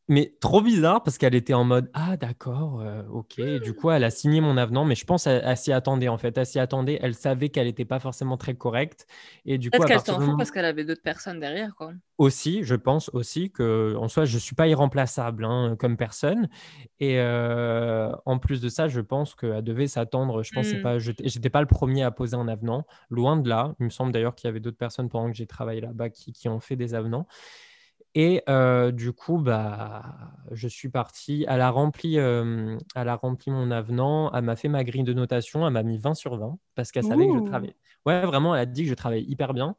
mais 0.09 0.35
trop 0.41 0.61
bizarre 0.63 1.03
parce 1.03 1.19
qu'elle 1.19 1.35
était 1.35 1.55
en 1.55 1.65
mode 1.65 1.91
Ah, 1.95 2.17
d'accord, 2.17 2.81
euh, 2.81 3.03
ok. 3.09 3.39
Et 3.39 3.59
du 3.61 3.75
coup, 3.75 3.91
elle 3.91 4.05
a 4.05 4.11
signé 4.11 4.41
mon 4.41 4.57
avenant, 4.57 4.85
mais 4.85 4.95
je 4.95 5.05
pense 5.05 5.25
qu'elle 5.25 5.43
elle 5.45 5.57
s'y 5.57 5.73
attendait 5.73 6.09
en 6.09 6.19
fait. 6.19 6.37
Elle 6.39 6.47
s'y 6.47 6.59
attendait. 6.59 6.99
Elle 7.03 7.15
savait 7.15 7.49
qu'elle 7.49 7.67
n'était 7.67 7.85
pas 7.85 7.99
forcément 7.99 8.37
très 8.37 8.55
correcte. 8.55 9.07
Et 9.45 9.59
du 9.59 9.71
Peut-être 9.71 9.87
qu'elle 9.87 10.01
s'en 10.01 10.21
fout 10.21 10.37
parce 10.37 10.51
qu'elle 10.51 10.65
avait 10.65 10.85
d'autres 10.85 11.03
personnes 11.03 11.41
derrière, 11.41 11.75
quoi. 11.75 11.93
aussi, 12.19 12.63
je 12.65 12.75
pense 12.75 13.11
aussi 13.13 13.51
que 13.51 13.95
en 13.99 14.09
soi, 14.09 14.25
je 14.25 14.39
suis 14.39 14.55
pas 14.55 14.69
irremplaçable 14.69 15.45
hein, 15.45 15.77
comme 15.79 15.97
personne. 15.99 16.49
Et 16.99 17.19
euh, 17.21 18.11
en 18.25 18.39
plus 18.39 18.61
de 18.63 18.69
ça, 18.71 18.89
je 18.89 19.01
pense 19.03 19.35
qu'elle 19.35 19.63
devait 19.63 19.87
s'attendre. 19.87 20.43
Je 20.43 20.53
pense 20.53 20.67
que 20.67 20.71
c'est 20.73 20.79
Mm. 20.79 20.83
pas, 20.83 20.99
je 20.99 21.13
j'étais 21.25 21.51
pas 21.51 21.61
le 21.61 21.67
premier 21.67 22.03
à 22.05 22.11
poser 22.11 22.37
un 22.37 22.49
avenant, 22.49 22.87
loin 23.11 23.37
de 23.37 23.49
là. 23.49 23.75
Il 23.81 23.85
me 23.85 23.91
semble 23.91 24.13
d'ailleurs 24.13 24.35
qu'il 24.35 24.49
y 24.49 24.51
avait 24.51 24.61
d'autres 24.61 24.79
personnes 24.79 25.09
pendant 25.11 25.31
que 25.31 25.37
j'ai 25.37 25.47
travaillé 25.47 25.81
là-bas 25.83 26.09
qui, 26.09 26.33
qui 26.33 26.49
ont 26.49 26.61
fait 26.61 26.77
des 26.77 26.95
avenants. 26.95 27.27
Et 28.19 28.43
euh, 28.49 28.93
du 28.93 29.13
coup, 29.13 29.39
bah, 29.39 30.03
je 30.51 30.69
suis 30.69 30.89
parti. 30.89 31.45
Elle 31.49 31.61
a 31.61 31.69
rempli, 31.71 32.19
euh, 32.19 32.79
elle 32.95 33.09
a 33.11 33.15
rempli 33.17 33.51
mon 33.51 33.71
avenant. 33.71 34.33
Elle 34.33 34.45
m'a 34.45 34.57
fait 34.57 34.69
ma 34.69 34.85
grille 34.85 35.05
de 35.05 35.13
notation. 35.13 35.67
Elle 35.67 35.75
m'a 35.75 35.83
mis 35.83 35.99
20 35.99 36.15
sur 36.15 36.39
20 36.39 36.59
parce 36.75 36.93
qu'elle 36.93 37.05
savait 37.05 37.29
que 37.29 37.35
je 37.35 37.41
travaillais. 37.41 37.77
Ouais, 38.07 38.23
vraiment, 38.25 38.55
elle 38.55 38.63
a 38.63 38.67
dit 38.67 38.85
que 38.85 38.89
je 38.89 38.95
travaillais 38.95 39.25
hyper 39.29 39.53
bien. 39.53 39.77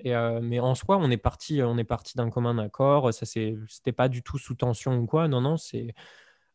Et, 0.00 0.14
euh, 0.14 0.40
mais 0.42 0.60
en 0.60 0.74
soi, 0.74 0.98
on 0.98 1.10
est 1.10 1.16
parti, 1.16 1.62
on 1.62 1.78
est 1.78 1.84
parti 1.84 2.16
d'un 2.18 2.28
commun 2.28 2.58
accord. 2.58 3.12
Ça, 3.14 3.24
c'était 3.24 3.92
pas 3.92 4.08
du 4.10 4.22
tout 4.22 4.36
sous 4.38 4.54
tension 4.54 4.98
ou 4.98 5.06
quoi. 5.06 5.26
Non, 5.28 5.40
non, 5.40 5.56
c'est. 5.56 5.94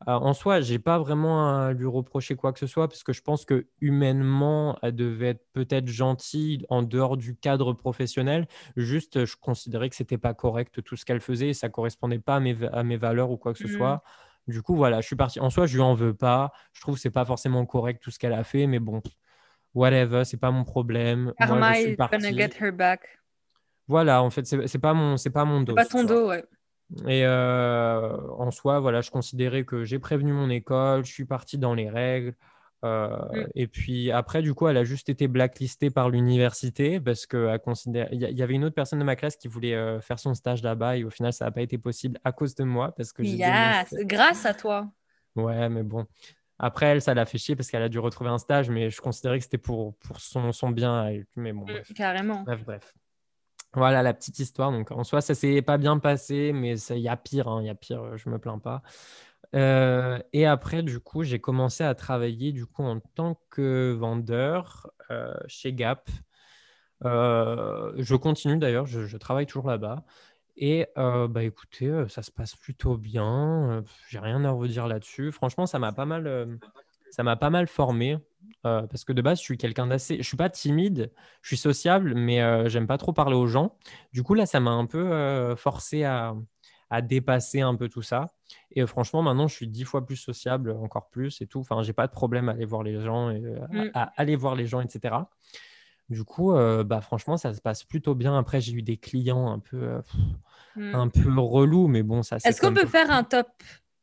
Euh, 0.08 0.12
en 0.14 0.34
soi, 0.34 0.62
j'ai 0.62 0.80
pas 0.80 1.00
vraiment 1.00 1.66
à 1.66 1.74
lui 1.74 1.86
reprocher 1.86 2.36
quoi 2.36 2.52
que 2.54 2.60
ce 2.60 2.68
soit 2.68 2.88
parce 2.88 3.04
que 3.04 3.14
je 3.14 3.22
pense 3.22 3.46
que 3.46 3.68
humainement, 3.82 4.78
elle 4.82 4.96
devait 4.96 5.28
être 5.30 5.46
peut-être 5.54 5.88
gentille 5.88 6.66
en 6.70 6.84
dehors 6.84 7.18
du 7.18 7.36
cadre 7.36 7.74
professionnel. 7.74 8.48
Juste, 8.76 9.26
je 9.26 9.36
considérais 9.38 9.90
que 9.90 9.96
c'était 9.96 10.18
pas 10.18 10.34
correct 10.34 10.82
tout 10.84 10.96
ce 10.96 11.06
qu'elle 11.06 11.22
faisait 11.22 11.50
et 11.50 11.54
ça 11.54 11.70
correspondait 11.70 12.20
pas 12.20 12.36
à 12.38 12.40
mes, 12.40 12.54
va- 12.54 12.68
à 12.68 12.84
mes 12.84 12.98
valeurs 12.98 13.32
ou 13.32 13.38
quoi 13.38 13.54
que 13.54 13.60
ce 13.60 13.68
Mhm. 13.68 13.74
soit. 13.76 14.04
Du 14.48 14.62
coup, 14.62 14.76
voilà, 14.76 15.00
je 15.02 15.08
suis 15.08 15.16
parti. 15.16 15.40
En 15.40 15.50
soi, 15.50 15.68
je 15.68 15.76
lui 15.76 15.82
en 15.84 15.94
veux 15.94 16.14
pas. 16.14 16.52
Je 16.74 16.82
trouve 16.82 16.96
que 16.96 17.02
c'est 17.02 17.10
pas 17.10 17.24
forcément 17.26 17.66
correct 17.66 18.04
tout 18.04 18.12
ce 18.12 18.20
qu'elle 18.20 18.34
a 18.34 18.44
fait, 18.44 18.68
mais 18.68 18.80
bon, 18.80 19.02
whatever, 19.74 20.26
c'est 20.26 20.38
pas 20.38 20.52
mon 20.52 20.64
problème. 20.64 21.34
Moi, 21.40 21.48
Karma 21.48 21.74
je 21.76 21.80
suis 21.80 21.92
is 21.92 21.96
gonna 21.96 22.20
parti. 22.20 22.36
get 22.38 22.50
her 22.60 22.72
back. 22.74 23.20
Voilà, 23.88 24.22
en 24.24 24.30
fait, 24.30 24.46
c'est 24.46 24.80
pas 24.80 24.94
mon, 24.94 25.18
c'est 25.18 25.30
pas 25.30 25.46
mon 25.46 25.62
dos. 25.62 25.76
pas 25.76 25.86
ton 25.86 26.04
dos, 26.04 26.28
ouais. 26.30 26.44
Et 27.08 27.26
euh, 27.26 28.18
en 28.38 28.52
soi, 28.52 28.80
voilà, 28.80 29.02
je 29.02 29.10
considérais 29.12 29.64
que 29.66 29.84
j'ai 29.84 30.00
prévenu 30.00 30.32
mon 30.34 30.50
école, 30.50 31.06
je 31.06 31.12
suis 31.12 31.26
parti 31.26 31.58
dans 31.58 31.74
les 31.74 31.90
règles. 31.90 32.36
euh, 32.84 33.08
Mm. 33.32 33.48
Et 33.56 33.68
puis 33.68 34.12
après, 34.12 34.42
du 34.42 34.54
coup, 34.54 34.68
elle 34.68 34.78
a 34.78 34.84
juste 34.84 35.10
été 35.10 35.28
blacklistée 35.28 35.90
par 35.90 36.10
l'université 36.10 37.00
parce 37.00 37.26
que 37.26 37.58
considère... 37.58 38.10
il 38.12 38.22
y, 38.22 38.34
y 38.34 38.44
avait 38.44 38.54
une 38.54 38.66
autre 38.66 38.76
personne 38.76 39.00
de 39.00 39.06
ma 39.06 39.16
classe 39.16 39.38
qui 39.38 39.48
voulait 39.48 39.74
euh, 39.74 40.02
faire 40.02 40.20
son 40.20 40.34
stage 40.34 40.62
là-bas 40.62 40.98
et 40.98 41.04
au 41.04 41.10
final, 41.10 41.32
ça 41.34 41.46
n'a 41.46 41.52
pas 41.52 41.62
été 41.62 41.78
possible 41.78 42.20
à 42.24 42.32
cause 42.32 42.56
de 42.56 42.64
moi 42.64 42.94
parce 42.96 43.14
que 43.14 43.24
dénoncé. 43.24 44.06
grâce 44.06 44.46
à 44.46 44.54
toi. 44.54 44.92
Ouais, 45.36 45.70
mais 45.70 45.84
bon. 45.84 46.06
Après, 46.60 46.86
elle, 46.86 47.02
ça 47.02 47.14
l'a 47.14 47.26
fait 47.26 47.40
chier 47.40 47.56
parce 47.56 47.72
qu'elle 47.72 47.82
a 47.82 47.90
dû 47.90 48.00
retrouver 48.00 48.30
un 48.30 48.38
stage, 48.38 48.70
mais 48.70 48.90
je 48.90 49.02
considérais 49.02 49.40
que 49.40 49.44
c'était 49.44 49.58
pour, 49.58 49.96
pour 49.98 50.20
son, 50.20 50.52
son 50.52 50.70
bien. 50.70 51.10
Mais 51.36 51.52
bon, 51.52 51.62
Mm, 51.62 51.66
bref. 51.74 51.94
Carrément. 51.96 52.44
Bref, 52.44 52.64
bref. 52.66 52.94
Voilà 53.76 54.04
la 54.04 54.14
petite 54.14 54.40
histoire. 54.40 54.72
Donc, 54.72 54.92
en 54.92 55.04
soi, 55.04 55.22
ça 55.22 55.34
s'est 55.34 55.62
pas 55.62 55.78
bien 55.78 55.98
passé, 55.98 56.52
mais 56.54 56.80
il 56.80 57.00
y 57.00 57.10
a 57.10 57.18
pire. 57.18 57.48
hein, 57.48 57.62
Il 57.62 57.68
y 57.68 57.70
a 57.70 57.76
pire, 57.76 58.18
je 58.18 58.30
me 58.30 58.38
plains 58.38 58.60
pas. 58.60 58.84
Euh, 59.56 60.20
et 60.34 60.46
après, 60.46 60.84
du 60.84 61.00
coup, 61.00 61.24
j'ai 61.24 61.40
commencé 61.40 61.84
à 61.84 61.94
travailler 61.96 62.52
du 62.52 62.66
coup 62.66 62.84
en 62.84 63.00
tant 63.00 63.40
que 63.50 63.92
vendeur 63.94 64.92
euh, 65.12 65.34
chez 65.48 65.74
Gap. 65.74 66.10
Euh, 67.06 67.94
je 67.98 68.16
continue 68.16 68.58
d'ailleurs, 68.58 68.86
je, 68.86 69.18
travaille 69.18 69.46
toujours 69.46 69.68
là-bas. 69.68 70.04
Et 70.56 70.88
bah 70.96 71.44
écoutez, 71.44 72.06
ça 72.10 72.22
se 72.22 72.32
passe 72.32 72.56
plutôt 72.56 72.96
bien. 72.98 73.84
J'ai 74.10 74.20
rien 74.20 74.46
à 74.46 74.52
redire 74.52 74.88
là-dessus. 74.88 75.32
Franchement, 75.32 75.66
ça 75.66 75.80
m'a 75.80 75.92
pas 75.92 76.06
mal 76.06 77.68
formé. 77.68 78.18
Euh, 78.66 78.84
parce 78.88 79.04
que 79.04 79.14
de 79.14 79.22
base, 79.22 79.40
je 79.40 79.44
suis 79.44 79.58
quelqu'un 79.58 79.88
d'assez. 79.88 80.18
Je 80.18 80.24
suis 80.24 80.38
pas 80.38 80.50
timide, 80.50 81.12
je 81.42 81.48
suis 81.50 81.58
sociable, 81.58 82.14
mais 82.16 82.42
euh, 82.42 82.70
j'aime 82.70 82.88
pas 82.88 82.98
trop 82.98 83.14
parler 83.14 83.36
aux 83.36 83.48
gens. 83.48 83.76
Du 84.14 84.24
coup, 84.24 84.34
là, 84.34 84.46
ça 84.46 84.60
m'a 84.60 84.72
un 84.72 84.86
peu 84.86 85.12
euh, 85.12 85.56
forcé 85.56 86.04
à, 86.04 86.34
à 86.90 87.02
dépasser 87.02 87.62
un 87.62 87.76
peu 87.76 87.90
tout 87.90 88.02
ça. 88.02 88.28
Et 88.72 88.86
franchement, 88.86 89.22
maintenant, 89.22 89.48
je 89.48 89.56
suis 89.56 89.68
dix 89.68 89.84
fois 89.84 90.06
plus 90.06 90.16
sociable, 90.16 90.72
encore 90.72 91.10
plus 91.10 91.42
et 91.42 91.48
tout. 91.48 91.60
Enfin, 91.60 91.82
j'ai 91.84 91.94
pas 91.94 92.08
de 92.08 92.12
problème 92.14 92.50
à 92.50 92.54
aller 92.54 92.66
voir 92.66 92.84
les 92.84 93.02
gens, 93.02 93.30
et, 93.32 93.40
Mm. 93.40 93.90
à, 93.94 94.04
à 94.04 94.14
aller 94.22 94.36
voir 94.36 94.56
les 94.56 94.66
gens, 94.68 94.80
etc. 94.82 95.16
Du 96.10 96.24
coup, 96.24 96.54
bah, 96.54 97.02
franchement, 97.02 97.38
ça 97.38 97.54
se 97.54 97.62
passe 97.62 97.84
plutôt 97.84 98.14
bien. 98.14 98.38
Après, 98.38 98.62
j'ai 98.62 98.74
eu 98.74 98.82
des 98.84 98.98
clients 98.98 99.50
un 99.52 99.60
peu, 99.60 100.02
pff, 100.02 100.16
Mm. 100.76 100.96
un 100.96 101.08
peu 101.08 101.40
relous, 101.40 101.88
mais 101.88 102.02
bon, 102.04 102.24
ça 102.24 102.38
Est-ce 102.44 102.60
qu'on 102.62 102.74
peut 102.74 102.88
faire 102.88 103.12
un 103.12 103.24
top 103.24 103.48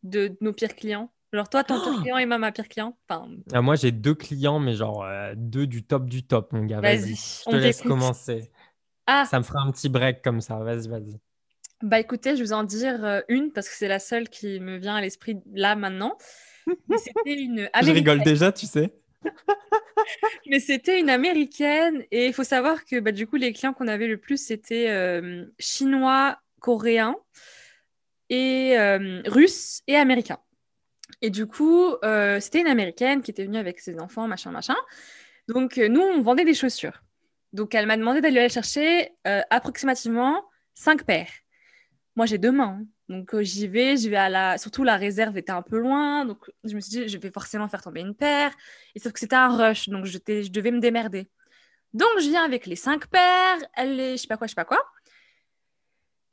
de 0.03 0.37
nos 0.41 0.53
pires 0.53 0.75
clients? 0.77 1.11
Genre, 1.33 1.49
toi, 1.49 1.65
ton 1.65 1.81
pire 1.81 1.97
client 1.99 2.19
et 2.19 2.27
moi, 2.27 2.39
ma 2.39 2.53
pire 2.53 2.69
client? 2.69 2.97
Enfin, 3.09 3.29
Ah, 3.53 3.63
moi, 3.63 3.75
j'ai 3.75 3.91
deux 3.93 4.15
clients, 4.15 4.61
mais 4.61 4.75
genre 4.75 5.03
euh, 5.05 5.35
deux 5.37 5.67
du 5.67 5.85
top 5.85 6.07
du 6.09 6.23
top, 6.25 6.53
mon 6.53 6.65
gars. 6.67 6.81
Vas-y, 6.81 7.17
je 7.17 7.47
te 7.49 7.57
laisse 7.57 7.83
commencer. 7.83 8.51
ah, 9.07 9.31
Ça 9.31 9.39
me 9.41 9.45
fera 9.45 9.61
un 9.63 9.73
petit 9.73 9.89
break 9.91 10.23
comme 10.23 10.41
ça. 10.43 10.59
Vas-y, 10.59 10.89
vas-y. 10.89 11.21
bah 11.83 11.99
écoutez, 12.01 12.31
je 12.33 12.37
vais 12.37 12.45
vous 12.45 12.53
en 12.53 12.65
dire 12.65 13.05
euh, 13.05 13.21
une 13.29 13.53
parce 13.53 13.69
que 13.69 13.75
c'est 13.75 13.89
la 13.89 13.99
seule 13.99 14.29
qui 14.29 14.61
me 14.61 14.77
vient 14.79 14.97
à 14.97 15.01
l'esprit 15.01 15.41
là 15.53 15.77
maintenant. 15.77 16.17
C'était 16.97 17.35
une 17.41 17.71
Je 17.81 17.91
rigole 17.93 18.23
américaine. 18.23 18.23
déjà, 18.23 18.53
tu 18.53 18.67
sais. 18.67 18.95
Mais 20.47 20.61
c'était 20.61 21.01
une 21.01 21.11
américaine 21.11 22.05
et 22.11 22.27
il 22.27 22.33
faut 22.35 22.45
savoir 22.45 22.85
que 22.85 23.01
bah, 23.01 23.13
du 23.13 23.27
coup 23.27 23.37
les 23.37 23.53
clients 23.53 23.73
qu'on 23.73 23.89
avait 23.89 24.07
le 24.09 24.19
plus 24.19 24.37
c'était 24.45 24.89
euh, 24.91 25.45
chinois, 25.59 26.39
coréens 26.61 27.17
et 28.29 28.79
euh, 28.79 29.23
russes 29.27 29.83
et 29.87 29.97
américains. 29.97 30.39
Et 31.23 31.31
du 31.31 31.47
coup 31.47 31.95
euh, 32.05 32.41
c'était 32.41 32.61
une 32.61 32.67
américaine 32.67 33.23
qui 33.23 33.31
était 33.31 33.45
venue 33.45 33.59
avec 33.59 33.81
ses 33.81 33.99
enfants 34.01 34.27
machin 34.29 34.51
machin. 34.51 34.77
Donc 35.49 35.79
euh, 35.79 35.89
nous 35.89 36.01
on 36.01 36.23
vendait 36.23 36.45
des 36.45 36.55
chaussures. 36.55 37.03
Donc 37.53 37.75
elle 37.75 37.87
m'a 37.87 37.97
demandé 37.97 38.21
d'aller 38.21 38.41
aller 38.41 38.49
chercher 38.49 39.13
euh, 39.27 39.43
approximativement 39.51 40.45
cinq 40.75 41.05
paires. 41.05 41.33
Moi 42.17 42.27
j'ai 42.27 42.39
deux 42.39 42.53
mains. 42.53 42.79
hein. 42.81 42.85
Donc 43.09 43.41
j'y 43.41 43.67
vais, 43.67 43.97
j'y 43.97 44.09
vais 44.09 44.17
à 44.17 44.29
la 44.29 44.59
surtout 44.59 44.85
la 44.85 44.97
réserve 44.97 45.37
était 45.37 45.51
un 45.53 45.63
peu 45.63 45.79
loin 45.79 46.25
donc 46.25 46.49
je 46.65 46.75
me 46.75 46.81
suis 46.81 46.91
dit 46.91 47.09
je 47.09 47.19
vais 47.19 47.31
forcément 47.31 47.69
faire 47.69 47.83
tomber 47.83 48.01
une 48.01 48.15
paire. 48.15 48.53
Et 48.95 49.01
sauf 49.01 49.13
que 49.13 49.19
c'était 49.21 49.37
un 49.37 49.49
rush, 49.49 49.89
donc 49.89 50.05
je 50.07 50.19
devais 50.51 50.71
me 50.71 50.81
démerder. 50.81 51.29
Donc 51.93 52.09
je 52.21 52.29
viens 52.29 52.45
avec 52.45 52.67
les 52.67 52.77
cinq 52.77 53.09
paires, 53.09 53.59
elle 53.75 53.99
est, 53.99 54.17
je 54.17 54.23
sais 54.23 54.29
pas 54.29 54.37
quoi, 54.37 54.47
je 54.47 54.53
sais 54.53 54.55
pas 54.55 54.65
quoi. 54.65 54.85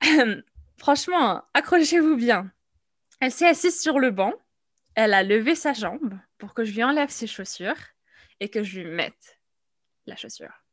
Franchement, 0.77 1.43
accrochez-vous 1.53 2.15
bien. 2.15 2.51
Elle 3.19 3.31
s'est 3.31 3.47
assise 3.47 3.81
sur 3.81 3.97
le 3.97 4.11
banc, 4.11 4.33
elle 4.97 5.13
a 5.13 5.23
levé 5.23 5.53
sa 5.53 5.73
jambe 5.73 6.17
pour 6.39 6.55
que 6.55 6.65
je 6.65 6.73
lui 6.73 6.83
enlève 6.83 7.09
ses 7.09 7.27
chaussures 7.27 7.77
et 8.39 8.49
que 8.49 8.63
je 8.63 8.79
lui 8.79 8.89
mette 8.89 9.39
la 10.07 10.15
chaussure. 10.15 10.63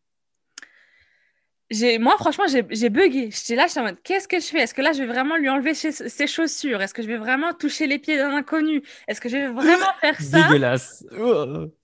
J'ai, 1.71 1.99
moi, 1.99 2.17
franchement, 2.19 2.45
j'ai, 2.47 2.63
bugué. 2.89 3.31
J'étais 3.31 3.55
là, 3.55 3.67
j'étais 3.67 3.81
en 3.81 3.85
mode, 3.85 4.03
qu'est-ce 4.03 4.29
que 4.29 4.41
je 4.41 4.47
fais? 4.47 4.61
Est-ce 4.61 4.73
que 4.73 4.81
là, 4.81 4.93
je 4.93 5.03
vais 5.03 5.07
vraiment 5.07 5.37
lui 5.37 5.49
enlever 5.51 5.75
ses, 5.75 6.27
chaussures? 6.27 6.81
Est-ce 6.81 6.95
que 6.95 7.03
je 7.03 7.07
vais 7.07 7.19
vraiment 7.19 7.53
toucher 7.53 7.87
les 7.87 7.99
pieds 7.99 8.17
d'un 8.17 8.35
inconnu? 8.35 8.83
Est-ce 9.09 9.21
que 9.21 9.29
je 9.29 9.37
vais 9.37 9.49
vraiment 9.49 9.93
faire 10.01 10.19
ça? 10.21 10.43
Dégueulasse. 10.43 11.05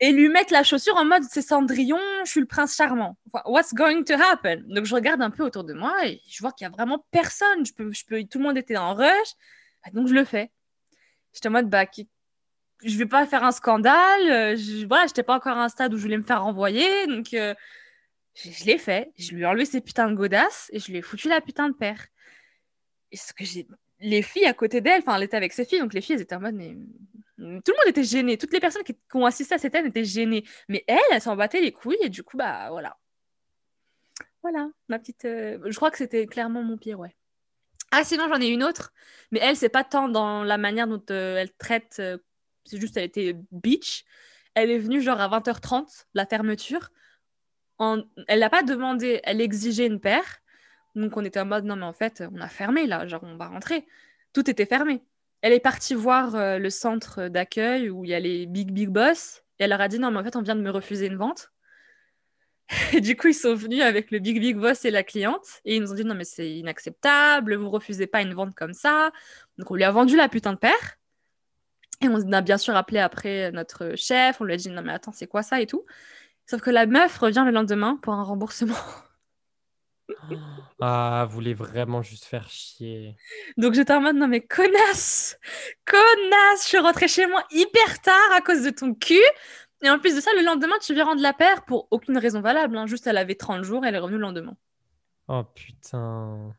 Et 0.01 0.13
lui 0.13 0.29
mettre 0.29 0.53
la 0.53 0.63
chaussure 0.63 0.97
en 0.97 1.05
mode 1.05 1.25
c'est 1.25 1.43
Cendrillon, 1.43 2.01
je 2.25 2.31
suis 2.31 2.41
le 2.41 2.47
prince 2.47 2.75
charmant. 2.75 3.19
What's 3.45 3.75
going 3.75 4.05
to 4.05 4.15
happen? 4.15 4.63
Donc 4.67 4.87
je 4.87 4.95
regarde 4.95 5.21
un 5.21 5.31
peu 5.31 5.45
autour 5.45 5.65
de 5.65 5.75
moi 5.75 5.95
et 6.07 6.23
je 6.27 6.41
vois 6.41 6.53
qu'il 6.53 6.67
y 6.67 6.69
a 6.69 6.71
vraiment 6.71 7.05
personne. 7.11 7.67
Je 7.67 7.73
peux, 7.75 7.93
je 7.93 8.05
peux, 8.07 8.23
tout 8.25 8.39
le 8.39 8.45
monde 8.45 8.57
était 8.57 8.79
en 8.79 8.95
rush. 8.95 9.33
Ah, 9.83 9.91
Donc 9.93 10.09
je 10.09 10.15
le 10.15 10.25
fais. 10.25 10.51
J'étais 11.33 11.49
en 11.49 11.53
mode 11.53 11.69
bah, 11.69 11.87
je 12.85 12.97
vais 12.99 13.07
pas 13.07 13.27
faire 13.27 13.45
un 13.45 13.53
scandale. 13.53 14.31
euh, 14.31 14.57
Je, 14.57 14.87
voilà, 14.87 15.07
j'étais 15.07 15.23
pas 15.23 15.35
encore 15.37 15.57
à 15.59 15.65
un 15.65 15.69
stade 15.69 15.93
où 15.95 15.97
je 15.97 16.03
voulais 16.03 16.19
me 16.19 16.23
faire 16.23 16.43
renvoyer. 16.43 17.07
Donc 17.07 17.35
euh, 17.35 17.55
je, 18.35 18.65
l'ai 18.65 18.79
fait. 18.79 19.13
Je 19.19 19.33
lui 19.33 19.43
ai 19.43 19.47
enlevé 19.47 19.65
ses 19.65 19.81
putains 19.81 20.11
de 20.11 20.15
godasses 20.15 20.69
et 20.73 20.79
je 20.79 20.91
lui 20.91 20.99
ai 20.99 21.03
foutu 21.03 21.29
la 21.29 21.41
putain 21.41 21.69
de 21.69 21.75
paire. 21.75 22.07
Et 23.13 23.17
ce 23.17 23.33
que 23.33 23.45
j'ai. 23.45 23.67
Les 24.01 24.23
filles 24.23 24.47
à 24.47 24.55
côté 24.55 24.81
d'elle, 24.81 25.01
enfin, 25.01 25.17
elle 25.17 25.25
était 25.25 25.37
avec 25.37 25.53
ses 25.53 25.65
filles, 25.67 25.81
donc 25.81 25.93
les 25.93 26.01
filles, 26.01 26.17
elles 26.17 26.23
étaient 26.23 26.35
en 26.37 26.41
mode, 26.41 26.55
mais. 26.55 26.77
Tout 27.39 27.73
le 27.73 27.77
monde 27.79 27.89
était 27.89 28.05
gêné. 28.05 28.37
Toutes 28.37 28.53
les 28.53 28.61
personnes 28.61 28.83
qui, 28.83 28.95
ont 29.15 29.25
assisté 29.25 29.55
à 29.55 29.59
cette 29.59 29.73
scène 29.73 29.87
étaient 29.87 30.05
gênées. 30.05 30.45
Mais 30.69 30.85
elle, 30.87 30.99
elle 31.11 31.23
s'en 31.23 31.37
battait 31.37 31.63
les 31.63 31.73
couilles 31.73 31.97
et 32.03 32.11
du 32.11 32.23
coup, 32.23 32.37
bah 32.37 32.69
voilà. 32.71 32.99
Voilà, 34.43 34.69
ma 34.89 34.99
petite. 34.99 35.25
euh, 35.25 35.59
Je 35.65 35.75
crois 35.77 35.91
que 35.91 35.97
c'était 35.97 36.27
clairement 36.27 36.63
mon 36.63 36.77
pire, 36.77 36.99
ouais. 37.01 37.17
Ah, 37.93 38.05
sinon, 38.05 38.29
j'en 38.29 38.41
ai 38.41 38.49
une 38.49 38.63
autre. 38.63 38.93
Mais 39.33 39.41
elle, 39.43 39.57
c'est 39.57 39.71
pas 39.71 39.85
tant 39.85 40.09
dans 40.09 40.45
la 40.45 40.59
manière 40.59 40.87
dont 40.87 41.03
elle 41.09 41.51
traite. 41.55 42.03
C'est 42.71 42.81
juste, 42.81 42.97
elle 42.97 43.05
était 43.05 43.37
bitch. 43.51 44.05
Elle 44.55 44.71
est 44.71 44.79
venue 44.79 45.01
genre 45.01 45.21
à 45.21 45.29
20h30, 45.29 46.07
la 46.15 46.27
fermeture. 46.27 46.91
Elle 48.29 48.41
n'a 48.41 48.51
pas 48.51 48.63
demandé, 48.63 49.21
elle 49.25 49.41
exigeait 49.41 49.87
une 49.87 50.01
paire. 50.01 50.41
Donc 50.95 51.17
on 51.17 51.25
était 51.25 51.41
en 51.41 51.47
mode, 51.47 51.65
non 51.65 51.77
mais 51.77 51.85
en 51.85 51.93
fait, 51.93 52.23
on 52.33 52.41
a 52.41 52.49
fermé 52.49 52.87
là, 52.87 53.07
genre 53.07 53.23
on 53.25 53.37
va 53.37 53.49
rentrer. 53.49 53.87
Tout 54.33 54.49
était 54.51 54.67
fermé. 54.67 55.03
Elle 55.43 55.53
est 55.53 55.61
partie 55.61 55.95
voir 55.95 56.35
euh, 56.35 56.59
le 56.59 56.71
centre 56.71 57.29
d'accueil 57.29 57.91
où 57.91 58.05
il 58.05 58.11
y 58.11 58.15
a 58.15 58.21
les 58.21 58.47
big 58.47 58.73
big 58.73 58.91
boss. 58.91 59.43
Et 59.59 59.65
elle 59.65 59.71
leur 59.71 59.81
a 59.81 59.89
dit, 59.89 59.99
non 59.99 60.11
mais 60.11 60.19
en 60.19 60.25
fait, 60.25 60.37
on 60.37 60.43
vient 60.43 60.57
de 60.57 60.63
me 60.63 60.71
refuser 60.71 61.07
une 61.07 61.17
vente. 61.17 61.53
Et 62.93 63.01
du 63.01 63.17
coup, 63.17 63.29
ils 63.29 63.35
sont 63.35 63.55
venus 63.55 63.83
avec 63.83 64.11
le 64.11 64.19
big 64.21 64.39
big 64.41 64.57
boss 64.57 64.85
et 64.85 64.91
la 64.91 65.03
cliente. 65.03 65.61
Et 65.65 65.77
ils 65.77 65.83
nous 65.83 65.93
ont 65.93 65.95
dit, 65.95 66.05
non 66.05 66.15
mais 66.15 66.25
c'est 66.25 66.51
inacceptable, 66.51 67.57
vous 67.57 67.71
refusez 67.71 68.07
pas 68.07 68.23
une 68.23 68.35
vente 68.35 68.55
comme 68.55 68.75
ça. 68.75 69.11
Donc 69.59 69.71
on 69.71 69.75
lui 69.75 69.85
a 69.85 69.91
vendu 69.91 70.17
la 70.17 70.29
putain 70.29 70.53
de 70.53 70.59
paire. 70.59 71.00
Et 72.03 72.09
on 72.09 72.33
a 72.33 72.41
bien 72.41 72.59
sûr 72.59 72.75
appelé 72.77 72.99
après 72.99 73.53
notre 73.53 73.95
chef, 73.97 74.41
on 74.41 74.45
lui 74.45 74.55
a 74.55 74.57
dit 74.57 74.71
non 74.71 74.83
mais 74.83 74.93
attends 74.93 75.13
c'est 75.13 75.27
quoi 75.27 75.43
ça 75.43 75.61
et 75.61 75.67
tout. 75.67 75.85
Sauf 76.47 76.61
que 76.63 76.71
la 76.71 76.87
meuf 76.87 77.19
revient 77.19 77.43
le 77.45 77.53
lendemain 77.53 77.97
pour 78.03 78.15
un 78.15 78.23
remboursement. 78.23 78.75
Ah, 80.81 81.27
voulez 81.31 81.55
vraiment 81.55 82.03
juste 82.03 82.25
faire 82.25 82.49
chier. 82.49 83.17
Donc 83.57 83.75
j'étais 83.75 83.93
en 83.93 84.01
mode 84.01 84.17
non 84.17 84.29
mais 84.29 84.41
connasse, 84.41 85.39
connasse, 85.85 86.63
je 86.63 86.69
suis 86.69 86.79
rentrée 86.79 87.07
chez 87.09 87.27
moi 87.27 87.45
hyper 87.51 88.01
tard 88.01 88.33
à 88.37 88.41
cause 88.41 88.63
de 88.63 88.71
ton 88.71 88.95
cul. 88.95 89.21
Et 89.83 89.89
en 89.91 89.99
plus 89.99 90.15
de 90.15 90.21
ça, 90.21 90.31
le 90.37 90.43
lendemain, 90.43 90.75
tu 90.83 90.93
viens 90.95 91.05
rendre 91.07 91.23
la 91.23 91.33
paire 91.33 91.65
pour 91.65 91.89
aucune 91.91 92.19
raison 92.19 92.41
valable. 92.41 92.77
hein. 92.77 92.87
Juste, 92.87 93.07
elle 93.07 93.17
avait 93.17 93.35
30 93.35 93.63
jours, 93.63 93.87
elle 93.87 93.95
est 93.95 93.99
revenue 93.99 94.17
le 94.19 94.23
lendemain. 94.23 94.57
Oh 95.29 95.45
putain. 95.55 96.55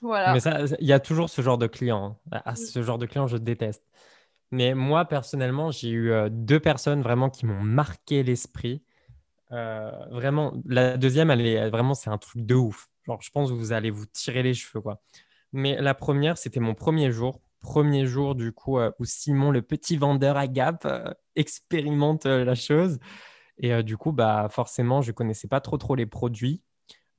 Voilà. 0.00 0.32
Mais 0.34 0.40
ça, 0.40 0.60
il 0.80 0.86
y 0.86 0.92
a 0.92 1.00
toujours 1.00 1.28
ce 1.30 1.42
genre 1.42 1.58
de 1.58 1.66
client. 1.66 2.18
hein. 2.32 2.42
Ah, 2.44 2.56
ce 2.56 2.82
genre 2.82 2.98
de 2.98 3.06
client, 3.06 3.26
je 3.26 3.36
déteste. 3.36 3.84
Mais 4.50 4.74
moi, 4.74 5.04
personnellement, 5.04 5.70
j'ai 5.70 5.90
eu 5.90 6.10
euh, 6.10 6.28
deux 6.30 6.58
personnes 6.60 7.02
vraiment 7.02 7.30
qui 7.30 7.46
m'ont 7.46 7.62
marqué 7.62 8.22
l'esprit. 8.22 8.82
Euh, 9.52 9.90
vraiment, 10.10 10.54
la 10.66 10.96
deuxième, 10.96 11.30
elle 11.30 11.46
est 11.46 11.70
vraiment, 11.70 11.94
c'est 11.94 12.10
un 12.10 12.18
truc 12.18 12.44
de 12.46 12.54
ouf. 12.54 12.88
Genre, 13.06 13.20
je 13.22 13.30
pense 13.30 13.50
que 13.50 13.54
vous 13.54 13.72
allez 13.72 13.90
vous 13.90 14.06
tirer 14.06 14.42
les 14.42 14.54
cheveux, 14.54 14.80
quoi. 14.80 15.00
Mais 15.52 15.80
la 15.80 15.94
première, 15.94 16.38
c'était 16.38 16.60
mon 16.60 16.74
premier 16.74 17.10
jour. 17.12 17.40
Premier 17.60 18.06
jour, 18.06 18.34
du 18.34 18.52
coup, 18.52 18.78
euh, 18.78 18.90
où 18.98 19.04
Simon, 19.04 19.50
le 19.50 19.62
petit 19.62 19.96
vendeur 19.96 20.36
à 20.36 20.46
Gap, 20.48 20.84
euh, 20.86 21.12
expérimente 21.36 22.26
la 22.26 22.54
chose. 22.54 22.98
Et 23.58 23.82
du 23.82 23.96
coup, 23.96 24.12
bah, 24.12 24.48
forcément, 24.50 25.02
je 25.02 25.12
connaissais 25.12 25.48
pas 25.48 25.60
trop, 25.60 25.76
trop 25.78 25.94
les 25.94 26.06
produits. 26.06 26.62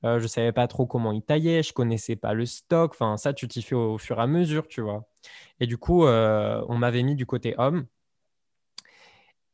Euh, 0.04 0.18
je 0.20 0.26
savais 0.26 0.52
pas 0.52 0.66
trop 0.68 0.86
comment 0.86 1.12
ils 1.12 1.22
taillaient, 1.22 1.62
je 1.62 1.72
connaissais 1.72 2.16
pas 2.16 2.34
le 2.34 2.46
stock. 2.46 2.92
Enfin, 2.92 3.16
ça, 3.16 3.32
tu 3.32 3.46
t'y 3.48 3.62
fais 3.62 3.74
au, 3.74 3.94
au 3.94 3.98
fur 3.98 4.18
et 4.18 4.22
à 4.22 4.26
mesure, 4.26 4.66
tu 4.68 4.80
vois. 4.80 5.06
Et 5.60 5.66
du 5.66 5.78
coup, 5.78 6.06
euh, 6.06 6.64
on 6.68 6.78
m'avait 6.78 7.02
mis 7.04 7.16
du 7.16 7.26
côté 7.26 7.54
homme. 7.58 7.86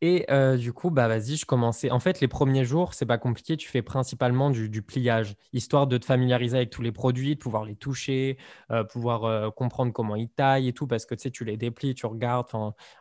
Et 0.01 0.26
du 0.59 0.72
coup, 0.72 0.90
bah 0.90 1.09
vas-y, 1.09 1.36
je 1.36 1.44
commençais. 1.44 1.90
En 1.90 1.99
fait, 1.99 2.20
les 2.20 2.28
premiers 2.28 2.64
jours, 2.64 2.94
c'est 2.94 3.05
pas 3.07 3.18
compliqué. 3.18 3.57
Tu 3.57 3.68
fais 3.68 3.82
principalement 3.82 4.51
du, 4.51 4.82
pliage, 4.82 5.34
histoire 5.53 5.88
de 5.88 5.99
te 5.99 6.05
familiariser 6.05 6.57
avec 6.57 6.70
tous 6.70 6.82
les 6.82 6.92
produits, 6.92 7.34
de 7.34 7.40
pouvoir 7.40 7.64
les 7.64 7.74
toucher, 7.74 8.38
euh, 8.70 8.84
pouvoir 8.84 9.53
comprendre 9.55 9.92
comment 9.92 10.14
ils 10.14 10.28
taillent 10.30 10.68
et 10.68 10.72
tout, 10.72 10.86
parce 10.86 11.05
que 11.05 11.14
tu 11.16 11.22
sais, 11.22 11.30
tu 11.32 11.44
les 11.44 11.57
déplies, 11.57 11.94
tu 11.94 12.07
regardes. 12.07 12.46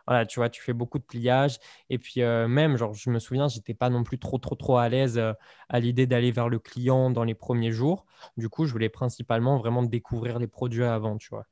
Voilà, 0.08 0.26
tu 0.26 0.40
vois, 0.40 0.48
tu 0.48 0.60
fais 0.60 0.72
beaucoup 0.72 0.98
de 0.98 1.04
pliage. 1.04 1.58
Et 1.88 1.98
puis 1.98 2.20
même, 2.22 2.76
genre, 2.76 2.94
je 2.94 3.10
me 3.10 3.20
souviens, 3.20 3.46
j'étais 3.48 3.74
pas 3.74 3.90
non 3.90 4.02
plus 4.02 4.18
trop, 4.18 4.38
trop, 4.38 4.56
trop 4.56 4.78
à 4.78 4.88
l'aise 4.88 5.20
à 5.68 5.80
l'idée 5.80 6.06
d'aller 6.06 6.32
vers 6.32 6.48
le 6.48 6.58
client 6.58 7.10
dans 7.10 7.24
les 7.24 7.34
premiers 7.34 7.72
jours. 7.72 8.06
Du 8.36 8.48
coup, 8.48 8.66
je 8.66 8.72
voulais 8.72 8.88
principalement 8.88 9.56
vraiment 9.58 9.82
découvrir 9.82 10.38
les 10.38 10.48
produits 10.48 10.84
avant, 10.84 11.16
tu 11.16 11.28
vois. 11.30 11.46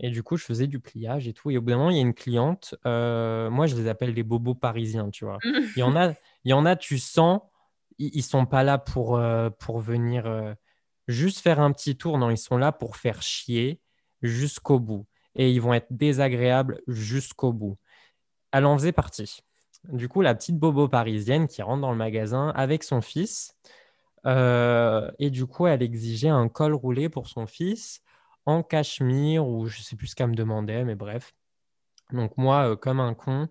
Et 0.00 0.10
du 0.10 0.22
coup, 0.22 0.36
je 0.36 0.44
faisais 0.44 0.66
du 0.66 0.78
pliage 0.80 1.26
et 1.26 1.32
tout. 1.32 1.50
Et 1.50 1.58
au 1.58 1.60
bout 1.60 1.70
d'un 1.70 1.78
moment, 1.78 1.90
il 1.90 1.96
y 1.96 1.98
a 1.98 2.02
une 2.02 2.14
cliente. 2.14 2.74
euh, 2.86 3.50
moi, 3.50 3.66
je 3.66 3.74
les 3.76 3.88
appelle 3.88 4.14
les 4.14 4.22
bobos 4.22 4.54
parisiens, 4.54 5.10
tu 5.10 5.24
vois. 5.24 5.38
Il 5.76 5.80
y 5.80 5.82
en 5.82 5.96
a, 5.96 6.10
il 6.44 6.50
y 6.50 6.52
en 6.52 6.64
a 6.66 6.76
tu 6.76 6.98
sens, 6.98 7.40
ils, 7.98 8.10
ils 8.14 8.22
sont 8.22 8.46
pas 8.46 8.62
là 8.62 8.78
pour, 8.78 9.16
euh, 9.16 9.50
pour 9.50 9.80
venir 9.80 10.26
euh, 10.26 10.54
juste 11.08 11.40
faire 11.40 11.60
un 11.60 11.72
petit 11.72 11.96
tour. 11.96 12.16
Non, 12.18 12.30
ils 12.30 12.38
sont 12.38 12.56
là 12.56 12.70
pour 12.72 12.96
faire 12.96 13.22
chier 13.22 13.80
jusqu'au 14.22 14.78
bout. 14.78 15.06
Et 15.34 15.50
ils 15.50 15.60
vont 15.60 15.74
être 15.74 15.88
désagréables 15.90 16.80
jusqu'au 16.86 17.52
bout. 17.52 17.76
Elle 18.52 18.66
en 18.66 18.78
faisait 18.78 18.92
partie. 18.92 19.40
Du 19.92 20.08
coup, 20.08 20.22
la 20.22 20.34
petite 20.34 20.58
bobo 20.58 20.88
parisienne 20.88 21.48
qui 21.48 21.62
rentre 21.62 21.82
dans 21.82 21.92
le 21.92 21.96
magasin 21.96 22.50
avec 22.50 22.82
son 22.82 23.00
fils. 23.00 23.54
et 24.26 25.30
du 25.30 25.46
coup, 25.46 25.66
elle 25.66 25.82
exigeait 25.82 26.28
un 26.28 26.48
col 26.48 26.74
roulé 26.74 27.08
pour 27.08 27.28
son 27.28 27.46
fils 27.46 28.02
en 28.48 28.64
cachemire 28.64 29.46
ou 29.46 29.68
je 29.68 29.82
sais 29.82 29.96
plus 29.96 30.08
ce 30.08 30.16
qu'elle 30.16 30.28
me 30.30 30.34
demandait, 30.36 30.84
mais 30.84 30.96
bref. 30.96 31.34
Donc 32.12 32.36
moi, 32.38 32.70
euh, 32.72 32.76
comme 32.76 33.00
un 33.00 33.14
con, 33.14 33.48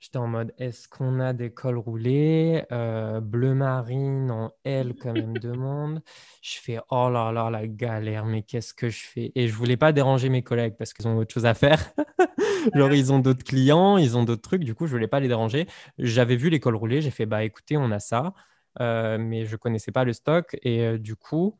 j'étais 0.00 0.18
en 0.18 0.28
mode, 0.28 0.54
est-ce 0.58 0.88
qu'on 0.88 1.20
a 1.20 1.32
des 1.34 1.52
cols 1.52 1.78
roulés? 1.78 2.64
Euh, 2.72 3.20
bleu 3.20 3.54
marine 3.54 4.30
en 4.30 4.52
L 4.64 4.96
comme 4.96 5.20
elle 5.20 5.28
me 5.28 5.38
demande. 5.40 6.02
Je 6.42 6.58
fais, 6.60 6.80
oh 6.90 7.10
là 7.10 7.32
là, 7.32 7.50
la 7.50 7.66
galère, 7.68 8.26
mais 8.26 8.42
qu'est-ce 8.42 8.74
que 8.74 8.90
je 8.90 9.02
fais? 9.04 9.32
Et 9.34 9.48
je 9.48 9.54
voulais 9.54 9.76
pas 9.76 9.92
déranger 9.92 10.30
mes 10.30 10.42
collègues 10.42 10.76
parce 10.78 10.94
qu'ils 10.94 11.08
ont 11.08 11.18
autre 11.18 11.34
chose 11.34 11.46
à 11.46 11.54
faire. 11.54 11.80
Genre, 12.74 12.92
ils 12.94 13.12
ont 13.12 13.18
d'autres 13.20 13.44
clients, 13.44 13.98
ils 13.98 14.16
ont 14.16 14.24
d'autres 14.24 14.42
trucs, 14.42 14.64
du 14.64 14.74
coup, 14.74 14.86
je 14.86 14.92
voulais 14.92 15.08
pas 15.08 15.20
les 15.20 15.28
déranger. 15.28 15.66
J'avais 15.98 16.36
vu 16.36 16.50
les 16.50 16.60
cols 16.60 16.76
roulés, 16.76 17.00
j'ai 17.02 17.10
fait, 17.10 17.26
bah 17.26 17.44
écoutez, 17.44 17.76
on 17.76 17.90
a 17.90 18.00
ça, 18.00 18.32
Euh, 18.80 19.18
mais 19.18 19.46
je 19.46 19.56
connaissais 19.56 19.92
pas 19.92 20.04
le 20.04 20.12
stock 20.12 20.56
et 20.62 20.98
du 20.98 21.16
coup... 21.16 21.58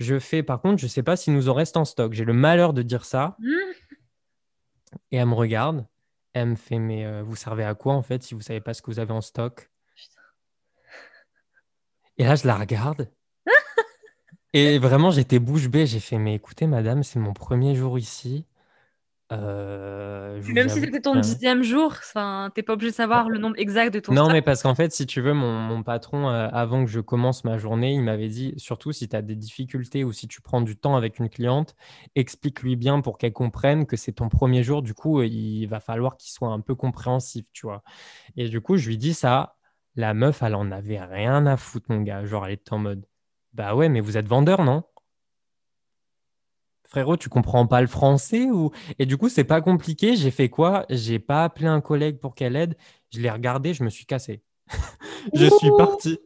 Je 0.00 0.18
fais, 0.18 0.42
par 0.42 0.62
contre, 0.62 0.80
je 0.80 0.86
sais 0.86 1.02
pas 1.02 1.14
s'il 1.14 1.34
nous 1.34 1.50
en 1.50 1.54
reste 1.54 1.76
en 1.76 1.84
stock. 1.84 2.14
J'ai 2.14 2.24
le 2.24 2.32
malheur 2.32 2.72
de 2.72 2.80
dire 2.80 3.04
ça. 3.04 3.36
Mmh. 3.38 3.54
Et 5.12 5.16
elle 5.18 5.26
me 5.26 5.34
regarde 5.34 5.86
Elle 6.32 6.48
me 6.48 6.54
fait, 6.56 6.78
mais 6.78 7.04
euh, 7.04 7.22
vous 7.22 7.36
servez 7.36 7.64
à 7.64 7.74
quoi 7.74 7.94
en 7.94 8.02
fait 8.02 8.22
si 8.22 8.34
vous 8.34 8.40
savez 8.40 8.60
pas 8.60 8.72
ce 8.72 8.80
que 8.80 8.90
vous 8.90 8.98
avez 8.98 9.12
en 9.12 9.20
stock? 9.20 9.70
Et 12.16 12.24
là, 12.24 12.34
je 12.34 12.46
la 12.46 12.56
regarde. 12.56 13.10
Et 14.54 14.78
vraiment, 14.78 15.10
j'étais 15.10 15.38
bouche 15.38 15.68
bée. 15.68 15.86
J'ai 15.86 16.00
fait, 16.00 16.18
mais 16.18 16.34
écoutez, 16.34 16.66
madame, 16.66 17.02
c'est 17.02 17.18
mon 17.18 17.34
premier 17.34 17.74
jour 17.74 17.98
ici. 17.98 18.46
Euh, 19.32 20.40
même 20.52 20.68
si 20.68 20.80
c'était 20.80 21.00
ton 21.00 21.14
dixième 21.14 21.62
jour, 21.62 21.94
t'es 22.54 22.62
pas 22.62 22.72
obligé 22.72 22.90
de 22.90 22.96
savoir 22.96 23.28
le 23.28 23.38
nombre 23.38 23.56
exact 23.58 23.94
de 23.94 24.00
ton 24.00 24.12
Non, 24.12 24.28
mais 24.28 24.42
parce 24.42 24.62
qu'en 24.62 24.74
fait, 24.74 24.92
si 24.92 25.06
tu 25.06 25.20
veux, 25.20 25.34
mon, 25.34 25.82
patron, 25.82 26.28
euh, 26.28 26.48
avant 26.52 26.84
que 26.84 26.90
je 26.90 27.00
commence 27.00 27.44
ma 27.44 27.56
journée, 27.56 27.92
il 27.92 28.02
m'avait 28.02 28.28
dit, 28.28 28.54
surtout 28.56 28.92
si 28.92 29.08
tu 29.08 29.14
as 29.14 29.22
des 29.22 29.36
difficultés 29.36 30.02
ou 30.02 30.12
si 30.12 30.26
tu 30.26 30.40
prends 30.40 30.60
du 30.60 30.76
temps 30.76 30.96
avec 30.96 31.18
une 31.18 31.28
cliente, 31.28 31.76
explique-lui 32.16 32.76
bien 32.76 33.00
pour 33.00 33.18
qu'elle 33.18 33.32
comprenne 33.32 33.86
que 33.86 33.96
c'est 33.96 34.12
ton 34.12 34.28
premier 34.28 34.62
jour. 34.62 34.82
Du 34.82 34.94
coup, 34.94 35.22
il 35.22 35.66
va 35.66 35.80
falloir 35.80 36.16
qu'il 36.16 36.32
soit 36.32 36.48
un 36.48 36.60
peu 36.60 36.74
compréhensif, 36.74 37.44
tu 37.52 37.66
vois. 37.66 37.82
Et 38.36 38.48
du 38.48 38.60
coup, 38.60 38.76
je 38.76 38.88
lui 38.88 38.98
dis 38.98 39.14
ça. 39.14 39.56
La 39.96 40.14
meuf, 40.14 40.42
elle 40.42 40.54
en 40.54 40.70
avait 40.70 41.00
rien 41.00 41.46
à 41.46 41.56
foutre, 41.56 41.86
mon 41.90 42.02
gars. 42.02 42.24
Genre, 42.24 42.46
elle 42.46 42.52
était 42.52 42.72
en 42.72 42.78
mode, 42.78 43.04
bah 43.52 43.74
ouais, 43.74 43.88
mais 43.88 44.00
vous 44.00 44.16
êtes 44.16 44.28
vendeur, 44.28 44.64
non? 44.64 44.84
Frérot, 46.90 47.16
tu 47.16 47.28
comprends 47.28 47.66
pas 47.66 47.80
le 47.80 47.86
français 47.86 48.50
ou 48.50 48.70
Et 48.98 49.06
du 49.06 49.16
coup, 49.16 49.28
c'est 49.28 49.44
pas 49.44 49.60
compliqué. 49.60 50.16
J'ai 50.16 50.30
fait 50.30 50.48
quoi? 50.48 50.84
J'ai 50.90 51.18
pas 51.18 51.44
appelé 51.44 51.66
un 51.66 51.80
collègue 51.80 52.18
pour 52.18 52.34
qu'elle 52.34 52.56
aide. 52.56 52.76
Je 53.12 53.20
l'ai 53.20 53.30
regardé, 53.30 53.72
je 53.72 53.84
me 53.84 53.90
suis 53.90 54.06
cassé. 54.06 54.42
je 55.34 55.46
suis 55.46 55.70
parti. 55.76 56.18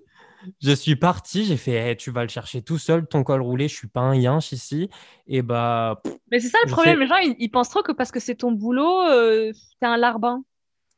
Je 0.60 0.72
suis 0.72 0.96
parti, 0.96 1.46
j'ai 1.46 1.56
fait 1.56 1.92
eh, 1.92 1.96
tu 1.96 2.10
vas 2.10 2.20
le 2.20 2.28
chercher 2.28 2.60
tout 2.60 2.76
seul, 2.76 3.06
ton 3.06 3.24
col 3.24 3.40
roulé, 3.40 3.66
je 3.66 3.74
suis 3.74 3.88
pas 3.88 4.02
un 4.02 4.14
yinche 4.14 4.52
ici. 4.52 4.90
Et 5.26 5.40
bah. 5.40 6.02
Mais 6.30 6.38
c'est 6.38 6.48
ça 6.48 6.58
le 6.66 6.70
problème, 6.70 7.00
les 7.00 7.06
gens 7.06 7.16
ils, 7.16 7.48
pensent 7.48 7.70
trop 7.70 7.82
que 7.82 7.92
parce 7.92 8.10
que 8.10 8.20
c'est 8.20 8.34
ton 8.34 8.52
boulot, 8.52 9.00
euh, 9.04 9.52
t'es 9.80 9.86
un 9.86 9.96
larbin. 9.96 10.44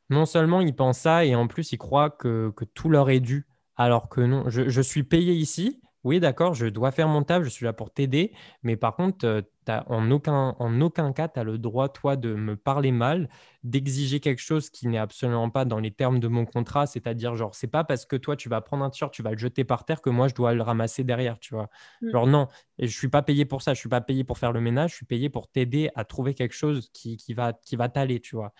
Non 0.09 0.25
seulement 0.25 0.59
ils 0.59 0.75
pensent 0.75 0.99
ça, 0.99 1.23
et 1.23 1.33
en 1.33 1.47
plus 1.47 1.71
ils 1.71 1.77
croient 1.77 2.09
que, 2.09 2.51
tout 2.73 2.89
leur 2.89 3.09
est 3.09 3.21
dû. 3.21 3.47
Alors 3.77 4.09
que 4.09 4.19
non, 4.19 4.49
je, 4.49 4.67
je 4.67 4.81
suis 4.81 5.03
payé 5.03 5.31
ici, 5.31 5.79
oui, 6.07 6.21
d'accord, 6.21 6.53
je 6.53 6.67
dois 6.67 6.91
faire 6.91 7.09
mon 7.09 7.21
taf, 7.21 7.43
je 7.43 7.49
suis 7.49 7.65
là 7.65 7.73
pour 7.73 7.91
t'aider, 7.91 8.31
mais 8.63 8.77
par 8.77 8.95
contre, 8.95 9.25
euh, 9.25 9.41
en, 9.67 10.09
aucun, 10.09 10.55
en 10.57 10.79
aucun 10.79 11.11
cas, 11.11 11.27
tu 11.27 11.37
as 11.37 11.43
le 11.43 11.57
droit, 11.57 11.89
toi, 11.89 12.15
de 12.15 12.33
me 12.33 12.55
parler 12.55 12.93
mal, 12.93 13.27
d'exiger 13.63 14.21
quelque 14.21 14.41
chose 14.41 14.69
qui 14.69 14.87
n'est 14.87 14.97
absolument 14.97 15.49
pas 15.49 15.65
dans 15.65 15.79
les 15.79 15.91
termes 15.91 16.21
de 16.21 16.29
mon 16.29 16.45
contrat, 16.45 16.87
c'est-à-dire, 16.87 17.35
genre, 17.35 17.53
c'est 17.53 17.67
pas 17.67 17.83
parce 17.83 18.05
que 18.05 18.15
toi, 18.15 18.37
tu 18.37 18.47
vas 18.47 18.61
prendre 18.61 18.85
un 18.85 18.89
t-shirt, 18.89 19.13
tu 19.13 19.21
vas 19.21 19.31
le 19.31 19.37
jeter 19.37 19.65
par 19.65 19.83
terre 19.83 20.01
que 20.01 20.09
moi, 20.09 20.29
je 20.29 20.33
dois 20.33 20.53
le 20.53 20.61
ramasser 20.61 21.03
derrière, 21.03 21.39
tu 21.39 21.53
vois. 21.53 21.69
Mm. 22.01 22.11
Genre, 22.11 22.27
non, 22.27 22.47
et 22.79 22.87
je 22.87 22.97
suis 22.97 23.09
pas 23.09 23.21
payé 23.21 23.43
pour 23.43 23.61
ça, 23.61 23.73
je 23.73 23.79
suis 23.79 23.89
pas 23.89 23.99
payé 23.99 24.23
pour 24.23 24.37
faire 24.37 24.53
le 24.53 24.61
ménage, 24.61 24.91
je 24.91 24.95
suis 24.95 25.05
payé 25.05 25.29
pour 25.29 25.49
t'aider 25.49 25.89
à 25.95 26.05
trouver 26.05 26.35
quelque 26.35 26.55
chose 26.55 26.89
qui, 26.93 27.17
va, 27.33 27.51
qui 27.51 27.75
va 27.75 27.89
t'aller, 27.89 28.21
tu 28.21 28.37
vois. 28.37 28.53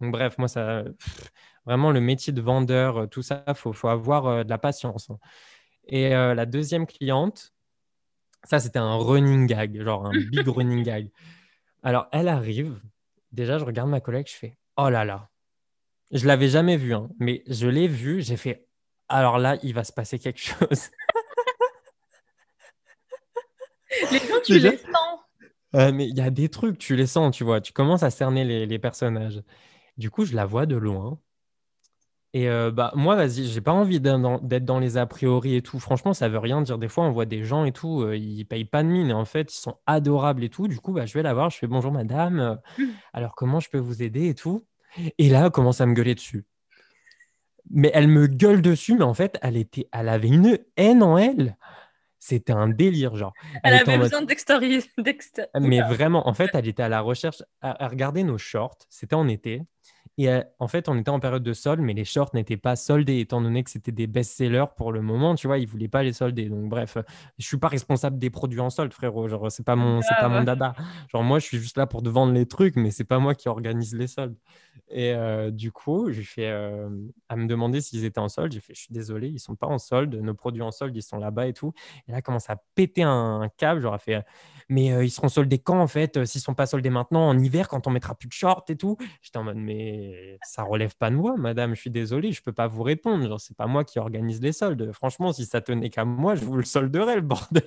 Donc, 0.00 0.10
bref, 0.10 0.36
moi, 0.36 0.48
ça, 0.48 0.82
vraiment, 1.64 1.92
le 1.92 2.00
métier 2.00 2.32
de 2.32 2.40
vendeur, 2.40 2.96
euh, 2.96 3.06
tout 3.06 3.22
ça, 3.22 3.44
il 3.46 3.54
faut, 3.54 3.72
faut, 3.72 3.88
avoir 3.88 4.26
euh, 4.26 4.44
de 4.44 4.50
la 4.50 4.58
patience. 4.58 5.10
Hein. 5.10 5.18
Et 5.88 6.14
euh, 6.14 6.34
la 6.34 6.46
deuxième 6.46 6.86
cliente, 6.86 7.52
ça, 8.44 8.60
c'était 8.60 8.78
un 8.78 8.96
running 8.96 9.46
gag, 9.46 9.82
genre 9.82 10.06
un 10.06 10.12
big 10.30 10.46
running 10.46 10.82
gag. 10.82 11.10
Alors, 11.82 12.06
elle 12.12 12.28
arrive. 12.28 12.80
Déjà, 13.32 13.58
je 13.58 13.64
regarde 13.64 13.90
ma 13.90 14.00
collègue, 14.00 14.26
je 14.28 14.36
fais 14.36 14.56
Oh 14.76 14.88
là 14.90 15.04
là. 15.04 15.28
Je 16.10 16.26
l'avais 16.26 16.48
jamais 16.48 16.76
vue, 16.76 16.94
hein, 16.94 17.08
mais 17.18 17.42
je 17.46 17.66
l'ai 17.66 17.88
vue. 17.88 18.22
J'ai 18.22 18.36
fait 18.36 18.66
Alors 19.08 19.38
là, 19.38 19.56
il 19.62 19.74
va 19.74 19.84
se 19.84 19.92
passer 19.92 20.18
quelque 20.18 20.40
chose. 20.40 20.90
les 24.10 24.18
gens, 24.18 24.40
tu 24.44 24.58
les 24.58 24.78
sens. 24.78 25.20
mais 25.92 26.08
il 26.08 26.16
y 26.16 26.20
a 26.20 26.30
des 26.30 26.48
trucs, 26.48 26.78
tu 26.78 26.96
les 26.96 27.06
sens, 27.06 27.36
tu 27.36 27.44
vois. 27.44 27.60
Tu 27.60 27.72
commences 27.72 28.02
à 28.02 28.10
cerner 28.10 28.44
les, 28.44 28.66
les 28.66 28.78
personnages. 28.78 29.42
Du 29.98 30.10
coup, 30.10 30.24
je 30.24 30.34
la 30.34 30.46
vois 30.46 30.64
de 30.66 30.76
loin. 30.76 31.18
Et 32.34 32.48
euh, 32.48 32.70
bah, 32.70 32.92
moi, 32.94 33.16
vas-y, 33.16 33.46
j'ai 33.46 33.60
pas 33.60 33.72
envie 33.72 34.00
d'être 34.00 34.64
dans, 34.64 34.78
les 34.78 34.96
a 34.98 35.06
priori 35.06 35.56
et 35.56 35.62
tout. 35.62 35.80
Franchement, 35.80 36.12
ça 36.12 36.28
veut 36.28 36.38
rien 36.38 36.60
dire. 36.60 36.76
Des 36.78 36.88
fois, 36.88 37.04
on 37.04 37.10
voit 37.10 37.24
des 37.24 37.42
gens 37.42 37.64
et 37.64 37.72
tout, 37.72 38.02
euh, 38.02 38.16
ils 38.16 38.44
payent 38.44 38.66
pas 38.66 38.82
de 38.82 38.88
mine 38.88 39.08
et 39.08 39.14
en 39.14 39.24
fait, 39.24 39.52
ils 39.54 39.58
sont 39.58 39.76
adorables 39.86 40.44
et 40.44 40.50
tout. 40.50 40.68
Du 40.68 40.78
coup, 40.78 40.92
bah, 40.92 41.06
je 41.06 41.14
vais 41.14 41.22
la 41.22 41.32
voir, 41.32 41.48
je 41.50 41.56
fais 41.56 41.66
bonjour 41.66 41.90
madame, 41.90 42.58
mmh. 42.78 42.84
alors 43.14 43.34
comment 43.34 43.60
je 43.60 43.70
peux 43.70 43.78
vous 43.78 44.02
aider 44.02 44.28
et 44.28 44.34
tout? 44.34 44.66
Et 45.16 45.28
là, 45.30 45.46
elle 45.46 45.50
commence 45.50 45.80
à 45.80 45.86
me 45.86 45.94
gueuler 45.94 46.14
dessus. 46.14 46.44
Mais 47.70 47.90
elle 47.94 48.08
me 48.08 48.26
gueule 48.26 48.62
dessus, 48.62 48.94
mais 48.94 49.04
en 49.04 49.14
fait, 49.14 49.38
elle, 49.42 49.56
était, 49.56 49.88
elle 49.92 50.08
avait 50.08 50.28
une 50.28 50.58
haine 50.76 51.02
en 51.02 51.18
elle. 51.18 51.56
C'était 52.18 52.52
un 52.52 52.68
délire, 52.68 53.14
genre. 53.14 53.32
Elle, 53.62 53.74
avait 53.74 53.96
besoin 53.96 54.22
d'extérieur. 54.22 54.82
Mais 55.60 55.80
vraiment, 55.80 56.28
en 56.28 56.34
fait, 56.34 56.50
elle 56.54 56.66
était 56.66 56.82
à 56.82 56.88
la 56.88 57.00
recherche, 57.00 57.42
à 57.60 57.86
regarder 57.88 58.24
nos 58.24 58.38
shorts. 58.38 58.78
C'était 58.90 59.14
en 59.14 59.28
été. 59.28 59.62
Et 60.18 60.28
euh, 60.28 60.42
en 60.58 60.66
fait, 60.66 60.88
on 60.88 60.98
était 60.98 61.10
en 61.10 61.20
période 61.20 61.44
de 61.44 61.52
solde, 61.52 61.80
mais 61.80 61.94
les 61.94 62.04
shorts 62.04 62.30
n'étaient 62.34 62.56
pas 62.56 62.74
soldés, 62.74 63.20
étant 63.20 63.40
donné 63.40 63.62
que 63.62 63.70
c'était 63.70 63.92
des 63.92 64.08
best-sellers 64.08 64.64
pour 64.76 64.90
le 64.90 65.00
moment. 65.00 65.36
Tu 65.36 65.46
vois, 65.46 65.58
ils 65.58 65.66
voulaient 65.66 65.86
pas 65.86 66.02
les 66.02 66.12
solder. 66.12 66.48
Donc, 66.48 66.68
bref, 66.68 66.98
je 67.38 67.46
suis 67.46 67.56
pas 67.56 67.68
responsable 67.68 68.18
des 68.18 68.28
produits 68.28 68.58
en 68.58 68.68
solde, 68.68 68.92
frérot. 68.92 69.28
Genre, 69.28 69.50
c'est 69.52 69.64
pas 69.64 69.76
mon, 69.76 70.02
c'est 70.02 70.16
pas 70.18 70.28
mon 70.28 70.42
dada. 70.42 70.74
Genre, 71.12 71.22
moi, 71.22 71.38
je 71.38 71.44
suis 71.44 71.58
juste 71.58 71.78
là 71.78 71.86
pour 71.86 72.02
te 72.02 72.08
vendre 72.08 72.32
les 72.32 72.46
trucs, 72.46 72.74
mais 72.74 72.90
c'est 72.90 73.04
pas 73.04 73.20
moi 73.20 73.36
qui 73.36 73.48
organise 73.48 73.94
les 73.94 74.08
soldes. 74.08 74.34
Et 74.90 75.12
euh, 75.12 75.50
du 75.50 75.70
coup, 75.70 76.10
j'ai 76.10 76.22
fait 76.22 76.48
euh, 76.48 76.88
à 77.28 77.36
me 77.36 77.46
demander 77.46 77.80
s'ils 77.80 78.04
étaient 78.04 78.18
en 78.18 78.28
solde. 78.28 78.52
J'ai 78.52 78.60
fait, 78.60 78.74
je 78.74 78.80
suis 78.80 78.92
désolé, 78.92 79.28
ils 79.28 79.38
sont 79.38 79.54
pas 79.54 79.66
en 79.66 79.78
solde. 79.78 80.14
Nos 80.16 80.34
produits 80.34 80.62
en 80.62 80.70
solde, 80.72 80.96
ils 80.96 81.02
sont 81.02 81.18
là-bas 81.18 81.46
et 81.46 81.52
tout. 81.52 81.74
Et 82.08 82.12
là, 82.12 82.22
commence 82.22 82.50
à 82.50 82.56
péter 82.74 83.02
un, 83.02 83.48
câble. 83.56 83.82
Genre, 83.82 84.00
fait, 84.00 84.24
mais 84.68 84.86
ils 85.04 85.10
seront 85.10 85.28
soldés 85.28 85.58
quand 85.58 85.80
en 85.80 85.86
fait? 85.86 86.24
S'ils 86.24 86.40
sont 86.40 86.54
pas 86.54 86.66
soldés 86.66 86.90
maintenant, 86.90 87.28
en 87.28 87.38
hiver, 87.38 87.68
quand 87.68 87.86
on 87.86 87.90
mettra 87.90 88.14
plus 88.14 88.28
de 88.28 88.32
shorts 88.32 88.64
et 88.68 88.76
tout. 88.76 88.96
J'étais 89.20 89.38
en 89.38 89.44
mode, 89.44 89.58
mais 89.58 90.07
ça 90.42 90.62
relève 90.62 90.96
pas 90.96 91.10
de 91.10 91.16
moi, 91.16 91.36
madame. 91.36 91.74
Je 91.74 91.80
suis 91.80 91.90
désolé, 91.90 92.32
je 92.32 92.42
peux 92.42 92.52
pas 92.52 92.66
vous 92.66 92.82
répondre. 92.82 93.26
Genre, 93.26 93.40
c'est 93.40 93.56
pas 93.56 93.66
moi 93.66 93.84
qui 93.84 93.98
organise 93.98 94.40
les 94.40 94.52
soldes. 94.52 94.92
Franchement, 94.92 95.32
si 95.32 95.44
ça 95.44 95.60
tenait 95.60 95.90
qu'à 95.90 96.04
moi, 96.04 96.34
je 96.34 96.44
vous 96.44 96.56
le 96.56 96.64
solderais, 96.64 97.16
le 97.16 97.22
bordel. 97.22 97.62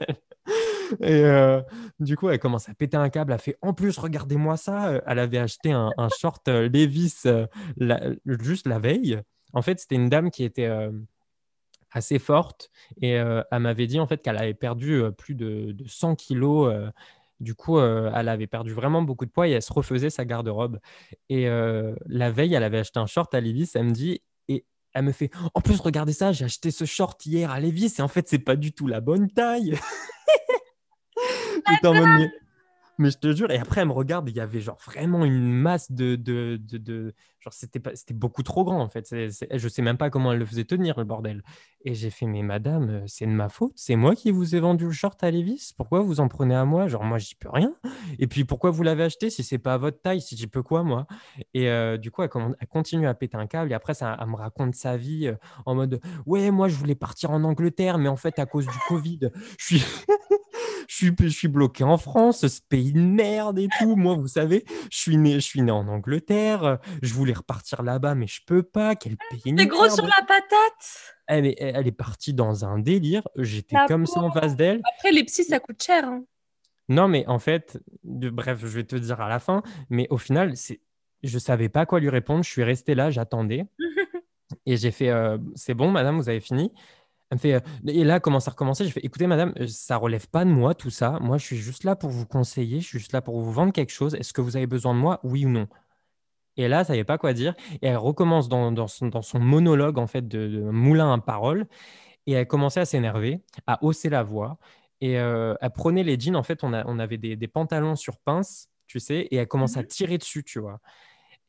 Et 0.99 1.23
euh, 1.23 1.61
du 1.99 2.17
coup, 2.17 2.29
elle 2.29 2.39
commence 2.39 2.69
à 2.69 2.73
péter 2.73 2.97
un 2.97 3.09
câble. 3.09 3.33
Elle 3.33 3.39
fait 3.39 3.57
En 3.61 3.73
plus, 3.73 3.97
regardez-moi 3.97 4.57
ça. 4.57 5.01
Elle 5.05 5.19
avait 5.19 5.37
acheté 5.37 5.71
un, 5.71 5.91
short 6.19 6.47
euh, 6.47 6.69
Levis 6.69 7.21
euh, 7.25 7.47
juste 8.25 8.67
la 8.67 8.79
veille. 8.79 9.19
En 9.53 9.61
fait, 9.61 9.79
c'était 9.79 9.95
une 9.95 10.09
dame 10.09 10.31
qui 10.31 10.43
était 10.43 10.69
assez 11.91 12.19
forte 12.19 12.71
et 13.01 13.09
elle 13.09 13.59
m'avait 13.59 13.85
dit 13.85 13.99
en 13.99 14.07
fait 14.07 14.21
qu'elle 14.21 14.37
avait 14.37 14.53
perdu 14.53 15.01
plus 15.17 15.35
de, 15.35 15.75
100 15.85 16.15
kilos. 16.15 16.73
Du 17.41 17.55
coup, 17.55 17.79
elle 17.79 18.29
avait 18.29 18.47
perdu 18.47 18.71
vraiment 18.71 19.01
beaucoup 19.01 19.25
de 19.25 19.31
poids 19.31 19.47
et 19.47 19.51
elle 19.51 19.61
se 19.61 19.73
refaisait 19.73 20.09
sa 20.09 20.25
garde-robe. 20.25 20.79
Et 21.29 21.47
la 21.47 22.31
veille, 22.31 22.53
elle 22.53 22.63
avait 22.63 22.79
acheté 22.79 22.99
un 22.99 23.07
short 23.07 23.33
à 23.33 23.41
Levis. 23.41 23.71
Elle 23.75 23.85
me 23.85 23.91
dit 23.91 24.21
et 24.47 24.65
elle 24.93 25.05
me 25.05 25.11
fait 25.11 25.31
En 25.53 25.61
plus, 25.61 25.79
regardez 25.79 26.13
ça, 26.13 26.31
j'ai 26.31 26.45
acheté 26.45 26.71
ce 26.71 26.85
short 26.85 27.25
hier 27.25 27.51
à 27.51 27.59
Levis 27.59 27.93
et 27.97 28.01
en 28.01 28.07
fait, 28.07 28.27
c'est 28.27 28.39
pas 28.39 28.55
du 28.55 28.73
tout 28.73 28.87
la 28.87 29.01
bonne 29.01 29.29
taille. 29.29 29.75
mais, 33.01 33.11
je 33.11 33.17
te 33.17 33.35
jure, 33.35 33.51
et 33.51 33.57
après, 33.57 33.81
elle 33.81 33.87
me 33.87 33.93
regarde, 33.93 34.29
il 34.29 34.35
y 34.35 34.39
avait 34.39 34.61
genre 34.61 34.79
vraiment 34.85 35.25
une 35.25 35.51
masse 35.51 35.91
de. 35.91 36.15
de, 36.15 36.57
de, 36.61 37.13
genre, 37.39 37.53
c'était, 37.53 37.81
c'était 37.95 38.13
beaucoup 38.13 38.43
trop 38.43 38.63
grand 38.63 38.81
en 38.81 38.89
fait. 38.89 39.07
C'est, 39.07 39.29
je 39.51 39.67
sais 39.67 39.81
même 39.81 39.97
pas 39.97 40.09
comment 40.09 40.31
elle 40.31 40.39
le 40.39 40.45
faisait 40.45 40.65
tenir, 40.65 40.97
le 40.97 41.05
bordel. 41.05 41.43
Et 41.83 41.95
j'ai 41.95 42.11
fait, 42.11 42.27
mais 42.27 42.43
madame, 42.43 42.89
euh, 42.89 43.03
c'est 43.07 43.25
de 43.25 43.31
ma 43.31 43.49
faute. 43.49 43.73
C'est 43.75 43.95
moi 43.95 44.15
qui 44.15 44.29
vous 44.29 44.55
ai 44.55 44.59
vendu 44.59 44.85
le 44.85 44.91
short 44.91 45.23
à 45.23 45.31
Levis. 45.31 45.73
Pourquoi 45.75 46.01
vous 46.01 46.19
en 46.19 46.27
prenez 46.27 46.53
à 46.53 46.63
moi? 46.63 46.87
Genre, 46.87 47.03
moi, 47.03 47.17
j'y 47.17 47.33
peux 47.33 47.49
rien. 47.49 47.73
Et 48.19 48.27
puis, 48.27 48.45
pourquoi 48.45 48.69
vous 48.69 48.83
l'avez 48.83 49.03
acheté 49.03 49.31
si 49.31 49.43
c'est 49.43 49.57
pas 49.57 49.73
à 49.73 49.77
votre 49.77 49.99
taille 49.99 50.21
Si 50.21 50.37
j'y 50.37 50.47
peux 50.47 50.61
quoi, 50.61 50.83
moi? 50.83 51.07
Et 51.55 51.69
euh, 51.69 51.97
du 51.97 52.11
coup, 52.11 52.21
elle, 52.21 52.29
elle, 52.59 52.67
continue 52.67 53.07
à 53.07 53.13
péter 53.15 53.37
un 53.37 53.47
câble. 53.47 53.71
Et 53.71 53.73
après, 53.73 53.95
ça, 53.95 54.15
elle 54.19 54.27
me 54.27 54.35
raconte 54.35 54.75
sa 54.75 54.95
vie 54.95 55.27
euh, 55.27 55.35
en 55.65 55.73
mode 55.73 55.99
Ouais, 56.27 56.51
moi, 56.51 56.67
je 56.67 56.75
voulais 56.75 56.95
partir 56.95 57.31
en 57.31 57.43
Angleterre, 57.43 57.97
mais 57.97 58.09
en 58.09 58.15
fait, 58.15 58.37
à 58.37 58.45
cause 58.45 58.67
du 58.67 58.77
Covid, 58.87 59.31
je 59.57 59.65
suis. 59.65 59.83
je 61.01 61.07
suis, 61.07 61.29
je 61.29 61.35
suis 61.35 61.47
bloqué 61.47 61.83
en 61.83 61.97
France, 61.97 62.45
ce 62.47 62.61
pays 62.69 62.93
de 62.93 62.99
merde 62.99 63.57
et 63.59 63.67
tout. 63.79 63.95
Moi, 63.95 64.15
vous 64.15 64.27
savez, 64.27 64.63
je 64.91 64.97
suis 64.97 65.17
né, 65.17 65.33
je 65.33 65.39
suis 65.39 65.61
né 65.61 65.71
en 65.71 65.87
Angleterre. 65.87 66.79
Je 67.01 67.13
voulais 67.13 67.33
repartir 67.33 67.81
là-bas, 67.81 68.15
mais 68.15 68.27
je 68.27 68.41
peux 68.45 68.63
pas. 68.63 68.95
Quel 68.95 69.17
pays 69.17 69.55
C'est 69.57 69.65
gros 69.67 69.89
sur 69.89 70.05
la 70.05 70.21
patate. 70.27 71.15
Elle 71.27 71.47
est, 71.47 71.55
elle 71.59 71.87
est 71.87 71.91
partie 71.91 72.33
dans 72.33 72.65
un 72.65 72.79
délire. 72.79 73.23
J'étais 73.35 73.77
comme 73.87 74.05
ça 74.05 74.21
en 74.21 74.31
face 74.31 74.55
d'elle. 74.55 74.81
Après, 74.95 75.11
les 75.11 75.23
psys, 75.23 75.45
ça 75.45 75.59
coûte 75.59 75.81
cher. 75.81 76.05
Hein. 76.05 76.23
Non, 76.89 77.07
mais 77.07 77.25
en 77.27 77.39
fait, 77.39 77.79
de, 78.03 78.29
bref, 78.29 78.59
je 78.61 78.67
vais 78.67 78.83
te 78.83 78.95
dire 78.95 79.21
à 79.21 79.29
la 79.29 79.39
fin. 79.39 79.63
Mais 79.89 80.07
au 80.09 80.17
final, 80.17 80.55
c'est, 80.57 80.81
je 81.23 81.39
savais 81.39 81.69
pas 81.69 81.85
quoi 81.85 81.99
lui 81.99 82.09
répondre. 82.09 82.43
Je 82.43 82.49
suis 82.49 82.63
resté 82.63 82.95
là, 82.95 83.09
j'attendais. 83.09 83.65
et 84.65 84.77
j'ai 84.77 84.91
fait, 84.91 85.09
euh, 85.09 85.37
c'est 85.55 85.73
bon, 85.73 85.89
madame, 85.89 86.17
vous 86.17 86.29
avez 86.29 86.41
fini. 86.41 86.71
Elle 87.31 87.37
me 87.37 87.39
fait, 87.39 87.53
euh, 87.53 87.59
et 87.87 88.03
là, 88.03 88.19
commence 88.19 88.47
à 88.49 88.51
recommencer. 88.51 88.83
J'ai 88.83 88.91
fait, 88.91 89.05
écoutez, 89.05 89.25
madame, 89.25 89.53
euh, 89.59 89.65
ça 89.67 89.95
relève 89.95 90.27
pas 90.27 90.43
de 90.43 90.49
moi, 90.49 90.75
tout 90.75 90.89
ça. 90.89 91.17
Moi, 91.21 91.37
je 91.37 91.45
suis 91.45 91.55
juste 91.55 91.85
là 91.85 91.95
pour 91.95 92.09
vous 92.09 92.25
conseiller. 92.25 92.81
Je 92.81 92.87
suis 92.87 92.99
juste 92.99 93.13
là 93.13 93.21
pour 93.21 93.39
vous 93.39 93.51
vendre 93.53 93.71
quelque 93.71 93.91
chose. 93.91 94.15
Est-ce 94.15 94.33
que 94.33 94.41
vous 94.41 94.57
avez 94.57 94.67
besoin 94.67 94.93
de 94.93 94.99
moi, 94.99 95.21
oui 95.23 95.45
ou 95.45 95.49
non? 95.49 95.67
Et 96.57 96.67
là, 96.67 96.79
ça 96.79 96.89
savait 96.89 97.05
pas 97.05 97.17
quoi 97.17 97.31
dire. 97.33 97.55
Et 97.81 97.87
elle 97.87 97.97
recommence 97.97 98.49
dans, 98.49 98.73
dans, 98.73 98.87
son, 98.87 99.07
dans 99.07 99.21
son, 99.21 99.39
monologue, 99.39 99.97
en 99.97 100.07
fait, 100.07 100.27
de, 100.27 100.59
moulin 100.71 101.13
à 101.13 101.17
parole. 101.19 101.67
Et 102.27 102.33
elle 102.33 102.47
commençait 102.47 102.81
à 102.81 102.85
s'énerver, 102.85 103.41
à 103.65 103.83
hausser 103.83 104.09
la 104.09 104.23
voix. 104.23 104.57
Et 104.99 105.17
euh, 105.19 105.55
elle 105.61 105.71
prenait 105.71 106.03
les 106.03 106.19
jeans. 106.19 106.35
En 106.35 106.43
fait, 106.43 106.63
on, 106.65 106.73
a, 106.73 106.85
on 106.85 106.99
avait 106.99 107.17
des, 107.17 107.37
des, 107.37 107.47
pantalons 107.47 107.95
sur 107.95 108.17
pince, 108.19 108.67
tu 108.87 108.99
sais, 108.99 109.21
et 109.31 109.37
elle 109.37 109.47
commence 109.47 109.77
à 109.77 109.83
mmh 109.83 109.87
tirer 109.87 110.17
dessus, 110.17 110.43
tu 110.43 110.59
vois. 110.59 110.79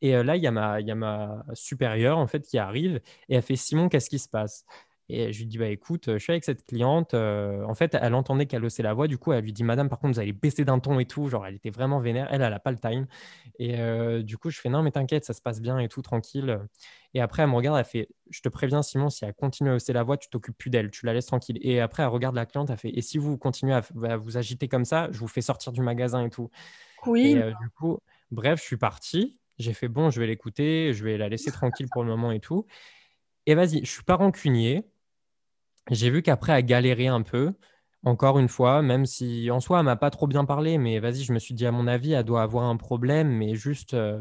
Et 0.01 0.11
là, 0.23 0.35
il 0.37 0.39
y, 0.39 0.43
y 0.43 0.47
a 0.47 0.95
ma 0.95 1.43
supérieure, 1.53 2.17
en 2.17 2.27
fait, 2.27 2.41
qui 2.41 2.57
arrive 2.57 3.01
et 3.29 3.35
elle 3.35 3.41
fait 3.41 3.55
Simon, 3.55 3.89
qu'est-ce 3.89 4.09
qui 4.09 4.19
se 4.19 4.29
passe? 4.29 4.65
Et 5.13 5.33
je 5.33 5.39
lui 5.39 5.45
dis, 5.45 5.57
bah 5.57 5.67
écoute, 5.67 6.05
je 6.07 6.17
suis 6.17 6.31
avec 6.31 6.43
cette 6.43 6.65
cliente. 6.65 7.13
en 7.13 7.73
fait, 7.75 7.95
elle 7.99 8.13
entendait 8.13 8.45
qu'elle 8.45 8.63
haussait 8.63 8.83
la 8.83 8.93
voix. 8.93 9.07
Du 9.07 9.17
coup, 9.17 9.33
elle 9.33 9.43
lui 9.43 9.53
dit, 9.53 9.63
madame, 9.63 9.89
par 9.89 9.99
contre, 9.99 10.15
vous 10.15 10.19
allez 10.19 10.33
baisser 10.33 10.65
d'un 10.65 10.79
ton 10.79 10.99
et 10.99 11.05
tout. 11.05 11.29
Genre, 11.29 11.45
elle 11.45 11.55
était 11.55 11.69
vraiment 11.69 11.99
vénère. 11.99 12.27
Elle, 12.31 12.41
elle 12.41 12.49
n'a 12.49 12.59
pas 12.59 12.71
le 12.71 12.79
time. 12.79 13.07
Et 13.59 13.77
du 14.23 14.37
coup, 14.37 14.49
je 14.49 14.59
fais, 14.59 14.69
non, 14.69 14.83
mais 14.83 14.91
t'inquiète, 14.91 15.25
ça 15.25 15.33
se 15.33 15.41
passe 15.41 15.61
bien 15.61 15.79
et 15.79 15.87
tout, 15.87 16.01
tranquille. 16.01 16.59
Et 17.13 17.21
après, 17.21 17.43
elle 17.43 17.49
me 17.49 17.55
regarde, 17.55 17.77
elle 17.77 17.85
fait, 17.85 18.09
je 18.29 18.41
te 18.41 18.49
préviens, 18.49 18.81
Simon, 18.81 19.09
si 19.09 19.23
elle 19.23 19.33
continue 19.33 19.69
à 19.69 19.75
hausser 19.75 19.93
la 19.93 20.03
voix, 20.03 20.17
tu 20.17 20.29
t'occupes 20.29 20.57
plus 20.57 20.69
d'elle, 20.69 20.89
tu 20.89 21.05
la 21.05 21.13
laisses 21.13 21.27
tranquille. 21.27 21.59
Et 21.61 21.79
après, 21.79 22.01
elle 22.03 22.09
regarde 22.09 22.35
la 22.35 22.45
cliente, 22.45 22.69
elle 22.69 22.77
fait, 22.77 22.89
et 22.89 23.01
si 23.01 23.17
vous 23.17 23.37
continuez 23.37 23.73
à, 23.73 24.17
vous 24.17 24.37
agiter 24.37 24.67
comme 24.67 24.85
ça, 24.85 25.09
je 25.11 25.19
vous 25.19 25.27
fais 25.27 25.41
sortir 25.41 25.71
du 25.71 25.81
magasin 25.81 26.25
et 26.25 26.29
tout. 26.29 26.49
Oui. 27.05 27.31
Et 27.31 27.53
du 27.61 27.69
coup, 27.69 27.99
bref, 28.31 28.59
je 28.59 28.65
suis 28.65 28.77
parti. 28.77 29.37
J'ai 29.59 29.73
fait, 29.73 29.87
bon, 29.87 30.09
je 30.09 30.19
vais 30.19 30.25
l'écouter, 30.25 30.93
je 30.93 31.03
vais 31.03 31.17
la 31.17 31.29
laisser 31.29 31.51
tranquille 31.51 31.87
pour 31.91 32.03
le 32.03 32.09
moment 32.09 32.31
et 32.31 32.39
tout. 32.39 32.65
Et 33.45 33.53
vas-y, 33.53 33.85
je 33.85 33.91
suis 33.91 34.03
pas 34.03 34.15
rancunier 34.15 34.89
j'ai 35.91 36.09
vu 36.09 36.21
qu'après, 36.21 36.53
elle 36.53 36.65
galérait 36.65 37.07
un 37.07 37.21
peu, 37.21 37.53
encore 38.03 38.39
une 38.39 38.47
fois, 38.49 38.81
même 38.81 39.05
si 39.05 39.49
en 39.51 39.59
soi, 39.59 39.79
elle 39.79 39.85
m'a 39.85 39.95
pas 39.95 40.09
trop 40.09 40.27
bien 40.27 40.45
parlé, 40.45 40.77
mais 40.77 40.99
vas-y, 40.99 41.23
je 41.23 41.33
me 41.33 41.39
suis 41.39 41.53
dit, 41.53 41.65
à 41.65 41.71
mon 41.71 41.87
avis, 41.87 42.13
elle 42.13 42.23
doit 42.25 42.41
avoir 42.43 42.65
un 42.65 42.77
problème, 42.77 43.29
mais 43.29 43.55
juste, 43.55 43.93
euh, 43.93 44.19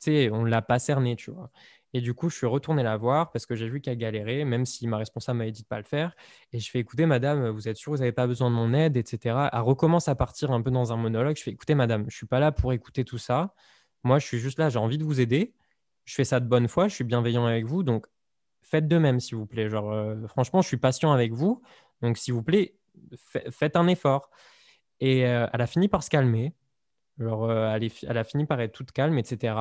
tu 0.00 0.12
sais, 0.12 0.30
on 0.30 0.44
l'a 0.44 0.62
pas 0.62 0.78
cerné, 0.78 1.16
tu 1.16 1.30
vois. 1.30 1.50
Et 1.94 2.00
du 2.00 2.14
coup, 2.14 2.28
je 2.28 2.36
suis 2.36 2.46
retourné 2.46 2.82
la 2.82 2.96
voir 2.96 3.30
parce 3.32 3.46
que 3.46 3.54
j'ai 3.54 3.68
vu 3.68 3.80
qu'elle 3.80 3.96
galérait, 3.96 4.44
même 4.44 4.66
si 4.66 4.86
ma 4.86 4.98
responsable 4.98 5.38
m'avait 5.38 5.52
dit 5.52 5.62
de 5.62 5.66
pas 5.68 5.78
le 5.78 5.84
faire. 5.84 6.14
Et 6.52 6.58
je 6.60 6.70
fais 6.70 6.80
écoutez, 6.80 7.06
madame, 7.06 7.48
vous 7.48 7.66
êtes 7.68 7.76
sûre, 7.78 7.92
vous 7.92 7.98
n'avez 7.98 8.12
pas 8.12 8.26
besoin 8.26 8.50
de 8.50 8.54
mon 8.54 8.74
aide, 8.74 8.96
etc. 8.96 9.48
Elle 9.52 9.60
recommence 9.60 10.08
à 10.08 10.14
partir 10.14 10.50
un 10.52 10.60
peu 10.62 10.70
dans 10.70 10.92
un 10.92 10.96
monologue. 10.96 11.36
Je 11.36 11.42
fais 11.42 11.50
écoutez, 11.52 11.74
madame, 11.74 12.04
je 12.08 12.16
suis 12.16 12.26
pas 12.26 12.40
là 12.40 12.52
pour 12.52 12.72
écouter 12.74 13.04
tout 13.04 13.18
ça. 13.18 13.54
Moi, 14.04 14.18
je 14.18 14.26
suis 14.26 14.38
juste 14.38 14.58
là, 14.58 14.68
j'ai 14.68 14.78
envie 14.78 14.98
de 14.98 15.04
vous 15.04 15.20
aider. 15.20 15.54
Je 16.04 16.14
fais 16.14 16.24
ça 16.24 16.40
de 16.40 16.46
bonne 16.46 16.68
foi, 16.68 16.88
je 16.88 16.94
suis 16.94 17.04
bienveillant 17.04 17.46
avec 17.46 17.64
vous. 17.66 17.82
Donc, 17.82 18.06
faites 18.68 18.88
de 18.88 18.98
même, 18.98 19.20
s'il 19.20 19.36
vous 19.36 19.46
plaît. 19.46 19.68
Genre, 19.68 19.90
euh, 19.90 20.26
franchement, 20.26 20.62
je 20.62 20.68
suis 20.68 20.76
patient 20.76 21.12
avec 21.12 21.32
vous. 21.32 21.62
Donc, 22.02 22.16
s'il 22.18 22.34
vous 22.34 22.42
plaît, 22.42 22.74
faites 23.50 23.76
un 23.76 23.88
effort. 23.88 24.30
Et 25.00 25.26
euh, 25.26 25.46
elle 25.52 25.60
a 25.60 25.66
fini 25.66 25.88
par 25.88 26.02
se 26.02 26.10
calmer. 26.10 26.54
Genre, 27.18 27.44
euh, 27.44 27.76
elle, 28.02 28.18
a 28.18 28.24
fini 28.24 28.46
par 28.46 28.60
être 28.60 28.72
toute 28.72 28.92
calme, 28.92 29.18
etc. 29.18 29.54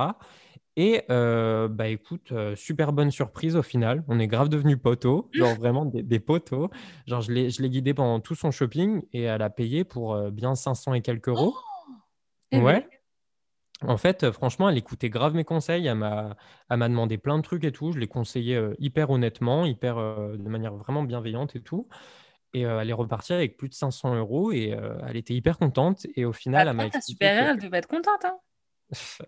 Et 0.75 1.03
bah 1.09 1.87
écoute, 1.87 2.31
super 2.55 2.93
bonne 2.93 3.09
surprise 3.09 3.55
au 3.55 3.63
final. 3.63 4.03
On 4.07 4.19
est 4.19 4.27
grave 4.27 4.47
devenus 4.47 4.77
poteaux, 4.79 5.27
genre 5.33 5.55
vraiment 5.55 5.85
des, 5.85 6.19
poteaux. 6.19 6.69
Genre, 7.07 7.21
je 7.21 7.31
l'ai 7.31 7.69
guidée 7.69 7.95
pendant 7.95 8.19
tout 8.19 8.35
son 8.35 8.51
shopping 8.51 9.01
et 9.11 9.23
elle 9.23 9.41
a 9.41 9.49
payé 9.49 9.83
pour 9.83 10.15
bien 10.29 10.53
500 10.53 10.93
et 10.93 11.01
quelques 11.01 11.29
euros. 11.29 11.55
Oh 12.53 12.59
ouais. 12.59 12.87
En 13.83 13.97
fait, 13.97 14.23
euh, 14.23 14.31
franchement, 14.31 14.69
elle 14.69 14.77
écoutait 14.77 15.09
grave 15.09 15.35
mes 15.35 15.43
conseils. 15.43 15.85
Elle 15.87 15.95
m'a, 15.97 16.35
demandé 16.69 17.17
plein 17.17 17.37
de 17.37 17.43
trucs 17.43 17.63
et 17.63 17.71
tout. 17.71 17.91
Je 17.91 17.99
l'ai 17.99 18.07
conseillé 18.07 18.55
euh, 18.55 18.73
hyper 18.79 19.09
honnêtement, 19.09 19.65
hyper, 19.65 19.97
euh, 19.97 20.35
de 20.37 20.49
manière 20.49 20.73
vraiment 20.73 21.03
bienveillante 21.03 21.55
et 21.55 21.61
tout. 21.61 21.87
Et 22.53 22.61
elle 22.61 22.89
est 22.89 22.93
repartie 22.93 23.33
avec 23.33 23.57
plus 23.57 23.69
de 23.69 23.73
500 23.73 24.15
euros 24.15 24.51
et 24.51 24.75
elle 25.05 25.17
était 25.17 25.33
hyper 25.33 25.57
contente. 25.57 26.07
Et 26.15 26.25
au 26.25 26.31
final, 26.31 26.69
elle 26.69 26.75
m'a 26.75 27.01
supérieure, 27.01 27.49
elle 27.49 27.59
devait 27.59 27.77
être 27.77 27.89
contente. 27.89 28.23
Hein 28.23 28.37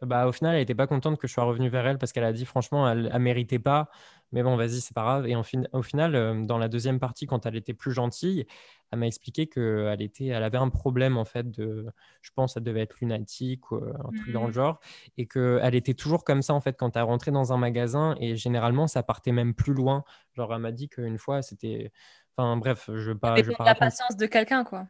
bah, 0.01 0.25
au 0.25 0.31
final, 0.31 0.55
elle 0.55 0.61
n'était 0.61 0.73
pas 0.73 0.87
contente 0.87 1.19
que 1.19 1.27
je 1.27 1.33
sois 1.33 1.43
revenu 1.43 1.69
vers 1.69 1.85
elle 1.85 1.97
parce 1.97 2.13
qu'elle 2.13 2.23
a 2.23 2.33
dit 2.33 2.45
franchement, 2.45 2.89
elle 2.89 3.11
ne 3.13 3.19
méritait 3.19 3.59
pas. 3.59 3.89
Mais 4.31 4.43
bon, 4.43 4.55
vas-y, 4.55 4.81
c'est 4.81 4.93
pas 4.93 5.01
grave. 5.01 5.27
Et 5.27 5.35
au 5.35 5.81
final, 5.81 6.45
dans 6.45 6.57
la 6.57 6.67
deuxième 6.67 6.99
partie, 6.99 7.25
quand 7.25 7.45
elle 7.45 7.55
était 7.55 7.73
plus 7.73 7.91
gentille, 7.91 8.45
elle 8.91 8.99
m'a 8.99 9.07
expliqué 9.07 9.47
qu'elle 9.47 10.01
était, 10.01 10.27
elle 10.27 10.43
avait 10.43 10.57
un 10.57 10.69
problème 10.69 11.17
en 11.17 11.25
fait 11.25 11.49
de, 11.49 11.87
je 12.21 12.31
pense, 12.35 12.57
elle 12.57 12.63
devait 12.63 12.81
être 12.81 12.99
lunatique 12.99 13.71
ou 13.71 13.75
un 13.77 14.11
truc 14.15 14.31
dans 14.31 14.43
le 14.43 14.49
mmh. 14.49 14.53
genre, 14.53 14.79
et 15.17 15.27
qu'elle 15.27 15.75
était 15.75 15.93
toujours 15.93 16.23
comme 16.23 16.41
ça 16.41 16.53
en 16.53 16.61
fait 16.61 16.77
quand 16.77 16.95
elle 16.95 17.03
rentrait 17.03 17.31
dans 17.31 17.53
un 17.53 17.57
magasin 17.57 18.15
et 18.19 18.35
généralement 18.35 18.87
ça 18.87 19.03
partait 19.03 19.31
même 19.31 19.53
plus 19.53 19.73
loin. 19.73 20.03
Genre 20.33 20.53
elle 20.53 20.61
m'a 20.61 20.71
dit 20.71 20.89
qu'une 20.89 21.17
fois 21.17 21.41
c'était, 21.41 21.91
enfin 22.35 22.57
bref, 22.57 22.89
je 22.93 23.11
pas, 23.11 23.35
je 23.41 23.51
pas 23.51 23.65
la 23.65 23.75
patience 23.75 24.17
de 24.17 24.25
quelqu'un 24.25 24.63
quoi. 24.63 24.87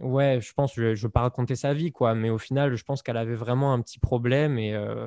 Ouais, 0.00 0.38
je 0.40 0.52
pense, 0.54 0.74
je, 0.74 0.94
je 0.94 1.06
veux 1.06 1.12
pas 1.12 1.20
raconter 1.20 1.54
sa 1.54 1.74
vie 1.74 1.92
quoi, 1.92 2.14
mais 2.14 2.30
au 2.30 2.38
final, 2.38 2.74
je 2.74 2.84
pense 2.84 3.02
qu'elle 3.02 3.18
avait 3.18 3.34
vraiment 3.34 3.74
un 3.74 3.82
petit 3.82 3.98
problème 3.98 4.58
et 4.58 4.74
euh, 4.74 5.06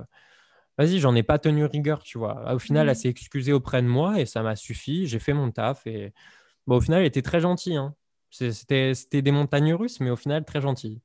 vas-y, 0.78 1.00
j'en 1.00 1.16
ai 1.16 1.24
pas 1.24 1.40
tenu 1.40 1.66
rigueur, 1.66 2.04
tu 2.04 2.18
vois. 2.18 2.54
Au 2.54 2.60
final, 2.60 2.88
elle 2.88 2.94
mmh. 2.94 2.96
s'est 2.96 3.10
excusée 3.10 3.54
auprès 3.54 3.82
de 3.82 3.88
moi 3.88 4.20
et 4.20 4.26
ça 4.26 4.42
m'a 4.42 4.56
suffi. 4.56 5.08
J'ai 5.08 5.20
fait 5.20 5.34
mon 5.34 5.52
taf 5.52 5.86
et 5.88 6.14
bon, 6.68 6.78
au 6.78 6.82
final, 6.82 7.02
elle 7.02 7.08
était 7.08 7.22
très 7.22 7.40
gentille. 7.40 7.78
Hein. 7.78 7.96
C'était 8.30 9.22
des 9.22 9.32
montagnes 9.32 9.74
russes, 9.74 10.00
mais 10.00 10.10
au 10.10 10.16
final, 10.16 10.44
très 10.44 10.62
gentil. 10.62 11.02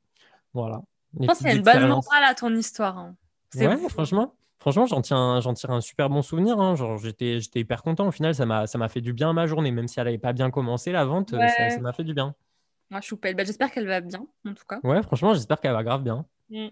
Voilà. 0.52 0.82
Je 1.18 1.26
pense 1.26 1.38
qu'il 1.38 1.46
y 1.46 1.50
a 1.50 1.54
une 1.54 1.62
bonne 1.62 1.88
morale 1.88 2.24
à 2.24 2.34
ton 2.34 2.54
histoire. 2.54 2.98
Hein. 2.98 3.16
Ouais, 3.54 3.88
franchement. 3.88 4.34
Franchement, 4.58 4.84
j'en 4.84 5.00
tire 5.00 5.16
un 5.16 5.80
super 5.80 6.10
bon 6.10 6.20
souvenir. 6.20 6.60
Hein. 6.60 6.74
J'étais, 6.98 7.38
hyper 7.54 7.82
content. 7.82 8.08
Au 8.08 8.10
final, 8.10 8.34
ça 8.34 8.44
m'a, 8.44 8.88
fait 8.88 9.00
du 9.00 9.12
bien 9.12 9.30
à 9.30 9.32
ma 9.32 9.46
journée, 9.46 9.70
même 9.70 9.88
si 9.88 9.98
elle 10.00 10.06
n'avait 10.06 10.18
pas 10.18 10.32
bien 10.32 10.50
commencé 10.50 10.92
la 10.92 11.04
vente, 11.04 11.30
ça, 11.30 11.78
m'a 11.80 11.92
fait 11.92 12.04
du 12.04 12.14
bien. 12.14 12.34
Moi, 12.90 13.00
choupelle. 13.00 13.36
Bah, 13.36 13.44
j'espère 13.44 13.70
qu'elle 13.70 13.86
va 13.86 14.00
bien, 14.00 14.26
en 14.46 14.52
tout 14.52 14.64
cas. 14.68 14.80
Ouais, 14.82 15.02
franchement, 15.02 15.32
j'espère 15.32 15.60
qu'elle 15.60 15.72
va 15.72 15.84
grave 15.84 16.02
bien. 16.02 16.26
Mm. 16.50 16.68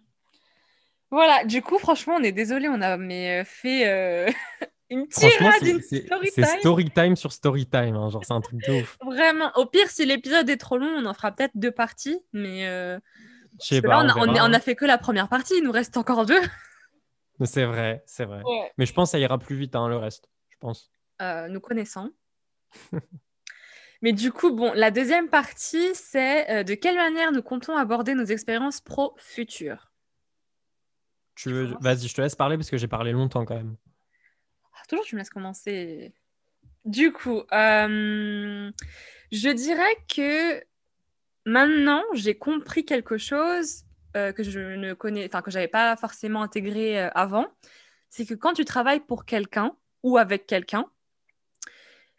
Voilà. 1.11 1.45
Du 1.45 1.63
coup, 1.63 1.79
franchement, 1.79 2.17
on 2.19 2.23
est 2.23 2.33
désolé, 2.33 2.69
on 2.69 2.81
a 2.81 2.97
mais 2.97 3.41
euh, 3.41 3.45
fait 3.45 3.89
euh, 3.89 4.31
Une 4.91 5.07
tirade, 5.07 5.63
une 5.63 5.83
story 5.83 6.31
time. 6.31 6.45
C'est 6.45 6.59
story 6.61 6.91
time 6.91 7.17
sur 7.17 7.33
story 7.33 7.67
time, 7.67 7.95
hein, 7.95 8.09
genre 8.09 8.25
c'est 8.25 8.33
un 8.33 8.41
truc 8.41 8.59
de 8.67 8.81
ouf. 8.81 8.97
Vraiment. 9.05 9.53
Au 9.57 9.67
pire, 9.67 9.91
si 9.91 10.07
l'épisode 10.07 10.49
est 10.49 10.57
trop 10.57 10.79
long, 10.79 10.87
on 10.87 11.05
en 11.05 11.13
fera 11.13 11.31
peut-être 11.31 11.53
deux 11.55 11.71
parties, 11.71 12.19
mais 12.33 12.67
euh... 12.67 12.99
sais 13.59 13.83
pas, 13.83 14.03
on, 14.03 14.29
on, 14.29 14.53
a 14.53 14.61
fait 14.61 14.77
que 14.77 14.87
la 14.87 14.97
première 14.97 15.29
partie, 15.29 15.59
il 15.59 15.65
nous 15.65 15.73
reste 15.73 15.99
encore 15.99 16.25
deux. 16.25 16.41
C'est 17.45 17.67
vrai, 17.67 18.03
c'est 18.05 18.25
vrai. 18.25 18.43
Mais 18.79 18.87
je 18.87 18.93
pense 18.93 19.11
que 19.11 19.13
ça 19.13 19.19
ira 19.21 19.39
plus 19.39 19.55
vite, 19.55 19.77
hein, 19.77 19.87
le 19.87 19.97
reste, 19.97 20.29
je 20.49 20.57
pense. 20.59 20.91
Euh, 21.23 21.47
nous 21.47 21.61
connaissons. 21.61 22.11
mais 24.03 24.13
du 24.13 24.33
coup, 24.33 24.53
bon, 24.53 24.73
la 24.75 24.91
deuxième 24.91 25.29
partie, 25.29 25.95
c'est 25.95 26.51
euh, 26.51 26.63
de 26.65 26.75
quelle 26.75 26.97
manière 26.97 27.31
nous 27.31 27.43
comptons 27.43 27.77
aborder 27.77 28.15
nos 28.15 28.25
expériences 28.25 28.81
pro 28.81 29.15
futures. 29.19 29.93
Tu 31.39 31.51
veux... 31.51 31.75
Vas-y, 31.81 32.09
je 32.09 32.15
te 32.15 32.21
laisse 32.21 32.35
parler 32.35 32.57
parce 32.57 32.69
que 32.69 32.77
j'ai 32.77 32.89
parlé 32.89 33.13
longtemps 33.13 33.45
quand 33.45 33.57
même 33.57 33.77
toujours, 34.89 35.05
tu 35.05 35.15
me 35.15 35.21
laisses 35.21 35.31
commencer. 35.31 36.13
Du 36.85 37.13
coup, 37.13 37.43
euh, 37.53 38.71
je 39.31 39.49
dirais 39.51 39.97
que 40.13 40.63
maintenant, 41.45 42.03
j'ai 42.15 42.37
compris 42.37 42.85
quelque 42.85 43.19
chose 43.19 43.85
euh, 44.17 44.33
que 44.33 44.43
je 44.43 44.59
ne 44.59 44.95
connais, 44.95 45.27
enfin 45.27 45.43
que 45.43 45.51
j'avais 45.51 45.69
pas 45.69 45.97
forcément 45.97 46.43
intégré 46.43 47.01
euh, 47.01 47.11
avant. 47.15 47.47
C'est 48.11 48.25
que 48.25 48.35
quand 48.35 48.55
tu 48.55 48.65
travailles 48.65 49.01
pour 49.01 49.27
quelqu'un 49.27 49.77
ou 50.03 50.17
avec 50.17 50.47
quelqu'un, 50.47 50.87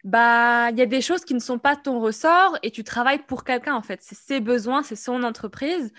bah 0.04 0.70
il 0.70 0.78
y 0.78 0.82
a 0.82 0.86
des 0.86 1.02
choses 1.02 1.24
qui 1.24 1.34
ne 1.34 1.40
sont 1.40 1.58
pas 1.58 1.76
ton 1.76 2.00
ressort 2.00 2.56
et 2.62 2.70
tu 2.70 2.84
travailles 2.84 3.22
pour 3.26 3.44
quelqu'un 3.44 3.74
en 3.74 3.82
fait. 3.82 4.00
C'est 4.02 4.14
ses 4.14 4.40
besoins, 4.40 4.82
c'est 4.82 4.96
son 4.96 5.24
entreprise. 5.24 5.92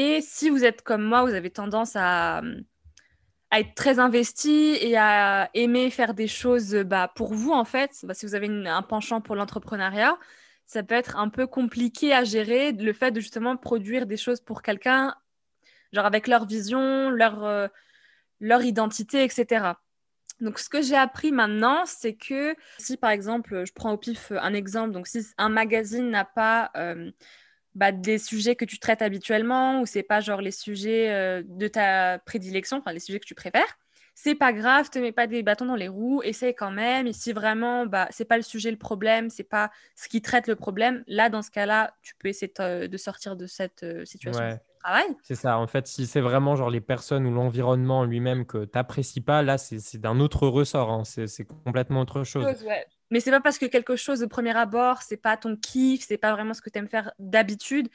Et 0.00 0.20
si 0.20 0.48
vous 0.48 0.64
êtes 0.64 0.82
comme 0.82 1.02
moi, 1.02 1.24
vous 1.24 1.34
avez 1.34 1.50
tendance 1.50 1.96
à 1.96 2.40
être 3.50 3.74
très 3.74 3.98
investi 3.98 4.78
et 4.80 4.96
à 4.96 5.50
aimer 5.54 5.90
faire 5.90 6.14
des 6.14 6.28
choses 6.28 6.72
bah, 6.86 7.10
pour 7.16 7.34
vous, 7.34 7.50
en 7.50 7.64
fait. 7.64 7.90
Bah, 8.04 8.14
si 8.14 8.24
vous 8.24 8.36
avez 8.36 8.46
un 8.46 8.82
penchant 8.82 9.20
pour 9.20 9.34
l'entrepreneuriat, 9.34 10.16
ça 10.66 10.84
peut 10.84 10.94
être 10.94 11.16
un 11.16 11.28
peu 11.28 11.48
compliqué 11.48 12.12
à 12.14 12.22
gérer 12.22 12.70
le 12.70 12.92
fait 12.92 13.10
de 13.10 13.18
justement 13.18 13.56
produire 13.56 14.06
des 14.06 14.16
choses 14.16 14.40
pour 14.40 14.62
quelqu'un, 14.62 15.16
genre 15.92 16.06
avec 16.06 16.28
leur 16.28 16.46
vision, 16.46 17.10
leur, 17.10 17.42
euh, 17.42 17.66
leur 18.38 18.62
identité, 18.62 19.24
etc. 19.24 19.72
Donc, 20.40 20.60
ce 20.60 20.68
que 20.68 20.80
j'ai 20.80 20.94
appris 20.94 21.32
maintenant, 21.32 21.82
c'est 21.86 22.14
que 22.14 22.54
si, 22.78 22.96
par 22.96 23.10
exemple, 23.10 23.64
je 23.66 23.72
prends 23.72 23.94
au 23.94 23.98
pif 23.98 24.30
un 24.30 24.54
exemple, 24.54 24.92
donc 24.92 25.08
si 25.08 25.26
un 25.38 25.48
magazine 25.48 26.08
n'a 26.08 26.24
pas 26.24 26.70
euh, 26.76 27.10
bah, 27.78 27.92
des 27.92 28.18
sujets 28.18 28.56
que 28.56 28.64
tu 28.64 28.80
traites 28.80 29.02
habituellement 29.02 29.80
ou 29.80 29.86
c'est 29.86 30.02
pas 30.02 30.20
genre 30.20 30.40
les 30.40 30.50
sujets 30.50 31.10
euh, 31.10 31.42
de 31.46 31.68
ta 31.68 32.18
prédilection, 32.18 32.78
enfin 32.78 32.92
les 32.92 32.98
sujets 32.98 33.20
que 33.20 33.26
tu 33.26 33.36
préfères, 33.36 33.78
c'est 34.16 34.34
pas 34.34 34.52
grave, 34.52 34.90
te 34.90 34.98
mets 34.98 35.12
pas 35.12 35.28
des 35.28 35.44
bâtons 35.44 35.66
dans 35.66 35.76
les 35.76 35.86
roues, 35.86 36.22
essaye 36.24 36.52
quand 36.52 36.72
même. 36.72 37.06
Et 37.06 37.12
si 37.12 37.32
vraiment, 37.32 37.86
bah, 37.86 38.08
c'est 38.10 38.24
pas 38.24 38.36
le 38.36 38.42
sujet 38.42 38.72
le 38.72 38.76
problème, 38.76 39.30
c'est 39.30 39.44
pas 39.44 39.70
ce 39.94 40.08
qui 40.08 40.20
traite 40.20 40.48
le 40.48 40.56
problème, 40.56 41.04
là, 41.06 41.28
dans 41.28 41.40
ce 41.40 41.52
cas-là, 41.52 41.94
tu 42.02 42.16
peux 42.18 42.26
essayer 42.26 42.52
de 42.58 42.96
sortir 42.96 43.36
de 43.36 43.46
cette 43.46 43.84
euh, 43.84 44.04
situation 44.04 44.42
de 44.42 44.58
travail. 44.82 45.06
C'est 45.22 45.36
ça. 45.36 45.56
En 45.56 45.68
fait, 45.68 45.86
si 45.86 46.08
c'est 46.08 46.20
vraiment 46.20 46.56
genre 46.56 46.68
les 46.68 46.80
personnes 46.80 47.26
ou 47.26 47.32
l'environnement 47.32 48.04
lui-même 48.04 48.44
que 48.44 48.64
tu 48.64 48.70
n'apprécies 48.74 49.20
pas, 49.20 49.42
là, 49.42 49.56
c'est 49.56 49.98
d'un 49.98 50.18
autre 50.18 50.48
ressort. 50.48 50.90
Hein. 50.90 51.04
C'est 51.04 51.44
complètement 51.64 52.00
autre 52.00 52.24
chose. 52.24 52.44
Mais 53.10 53.20
c'est 53.20 53.30
pas 53.30 53.40
parce 53.40 53.58
que 53.58 53.66
quelque 53.66 53.96
chose 53.96 54.20
de 54.20 54.26
premier 54.26 54.56
abord, 54.56 55.02
c'est 55.02 55.16
pas 55.16 55.36
ton 55.36 55.56
kiff, 55.56 56.04
c'est 56.06 56.18
pas 56.18 56.32
vraiment 56.32 56.54
ce 56.54 56.60
que 56.60 56.70
tu 56.70 56.78
aimes 56.78 56.88
faire 56.88 57.12
d'habitude. 57.18 57.88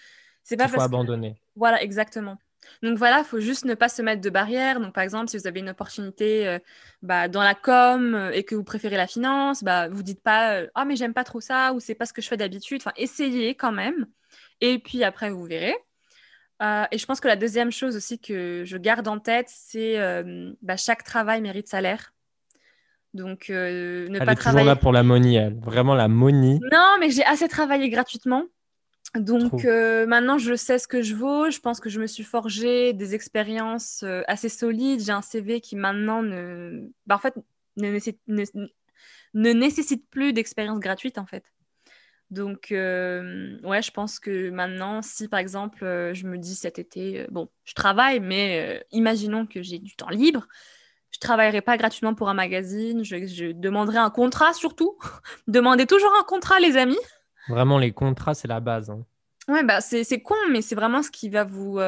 C'est 0.44 0.58
pas 0.58 0.66
Il 0.66 0.72
faut 0.72 0.82
abandonner. 0.82 1.36
Voilà, 1.56 1.82
exactement. 1.82 2.38
Donc 2.82 2.98
voilà, 2.98 3.20
il 3.20 3.26
faut 3.26 3.40
juste 3.40 3.66
ne 3.66 3.74
pas 3.74 3.90
se 3.90 4.02
mettre 4.02 4.22
de 4.22 4.30
barrières. 4.30 4.80
Donc 4.80 4.94
par 4.94 5.04
exemple, 5.04 5.30
si 5.30 5.38
vous 5.38 5.48
avez 5.48 5.60
une 5.60 5.70
opportunité 5.70 6.48
euh, 6.48 6.60
bah, 7.02 7.28
dans 7.28 7.44
la 7.44 7.56
com 7.56 8.16
euh, 8.16 8.32
et 8.32 8.44
que 8.44 8.56
vous 8.56 8.64
préférez 8.64 8.98
la 8.98 9.08
finance, 9.08 9.64
bah, 9.64 9.88
vous 9.90 10.04
dites 10.04 10.22
pas 10.22 10.56
euh, 10.56 10.68
ah 10.76 10.86
mais 10.86 10.96
j'aime 10.96 11.14
pas 11.14 11.24
trop 11.24 11.42
ça 11.42 11.74
ou 11.74 11.80
c'est 11.80 11.96
pas 11.96 12.06
ce 12.06 12.14
que 12.14 12.22
je 12.22 12.28
fais 12.28 12.38
d'habitude. 12.38 12.82
Enfin, 12.82 12.94
essayez 12.96 13.56
quand 13.56 13.72
même. 13.72 14.08
Et 14.62 14.80
puis 14.80 15.04
après, 15.04 15.30
vous 15.30 15.44
verrez. 15.44 15.76
Euh, 16.62 16.86
et 16.92 16.98
je 16.98 17.06
pense 17.06 17.20
que 17.20 17.28
la 17.28 17.36
deuxième 17.36 17.72
chose 17.72 17.96
aussi 17.96 18.20
que 18.20 18.64
je 18.66 18.78
garde 18.78 19.08
en 19.08 19.20
tête, 19.20 19.48
c'est 19.50 19.98
bah, 20.62 20.78
chaque 20.78 21.04
travail 21.04 21.42
mérite 21.42 21.68
salaire. 21.68 22.14
Donc, 23.14 23.50
euh, 23.50 24.08
ne 24.10 24.18
elle 24.18 24.26
pas 24.26 24.34
est 24.34 24.36
toujours 24.36 24.64
là 24.64 24.76
pour 24.76 24.92
la 24.92 25.04
money, 25.04 25.36
elle. 25.36 25.60
Vraiment 25.60 25.94
la 25.94 26.08
money. 26.08 26.60
Non, 26.72 26.96
mais 27.00 27.10
j'ai 27.12 27.24
assez 27.24 27.48
travaillé 27.48 27.90
gratuitement. 27.90 28.44
Donc 29.16 29.64
maintenant, 29.64 30.40
je 30.40 30.56
sais 30.56 30.80
ce 30.80 30.88
que 30.88 31.04
je 31.04 31.14
vaux. 31.14 31.52
Je 31.52 31.60
pense 31.60 31.80
que 31.80 31.90
je 31.90 32.00
me 32.00 32.08
suis 32.08 32.24
forgé 32.24 32.94
des 32.94 33.14
expériences 33.14 34.04
assez 34.28 34.50
solides. 34.50 35.02
J'ai 35.02 35.12
un 35.12 35.22
CV 35.22 35.62
qui 35.62 35.76
maintenant 35.76 36.24
ne, 36.24 36.90
bah, 37.06 37.16
en 37.16 37.20
fait, 37.20 37.36
ne, 37.78 37.92
nécessite, 37.92 38.20
ne 38.28 39.54
nécessite 39.54 40.10
plus 40.10 40.34
d'expérience 40.34 40.80
gratuite 40.80 41.20
en 41.20 41.28
fait. 41.28 41.44
Donc, 42.34 42.72
euh, 42.72 43.60
ouais, 43.62 43.84
je 43.84 43.92
pense 43.92 44.20
que 44.20 44.50
maintenant, 44.50 45.04
si 45.04 45.28
par 45.28 45.40
exemple, 45.40 45.84
euh, 45.84 46.16
je 46.16 46.26
me 46.26 46.40
dis 46.40 46.56
cet 46.56 46.80
été, 46.80 47.22
euh, 47.22 47.28
bon, 47.30 47.48
je 47.64 47.76
travaille, 47.76 48.20
mais 48.20 48.84
imaginons 48.92 49.46
que 49.46 49.62
j'ai 49.62 49.78
du 49.78 49.96
temps 49.96 50.10
libre, 50.10 50.48
je 51.14 51.20
travaillerai 51.20 51.62
pas 51.62 51.78
gratuitement 51.78 52.14
pour 52.14 52.30
un 52.30 52.34
magazine, 52.34 53.04
je, 53.04 53.52
demanderai 53.52 54.00
un 54.00 54.10
contrat 54.10 54.54
surtout. 54.54 54.98
Demandez 55.48 55.86
toujours 55.86 56.12
un 56.20 56.24
contrat, 56.24 56.60
les 56.60 56.76
amis. 56.76 57.00
Vraiment, 57.48 57.78
les 57.78 57.92
contrats, 57.92 58.34
c'est 58.34 58.48
la 58.48 58.60
base. 58.60 58.90
Hein. 58.90 59.06
Ouais, 59.48 59.64
bah, 59.64 59.82
c'est 59.82 60.22
con, 60.22 60.36
mais 60.52 60.62
c'est 60.62 60.76
vraiment 60.76 61.04
ce 61.04 61.12
qui 61.12 61.30
va 61.30 61.44
vous 61.44 61.80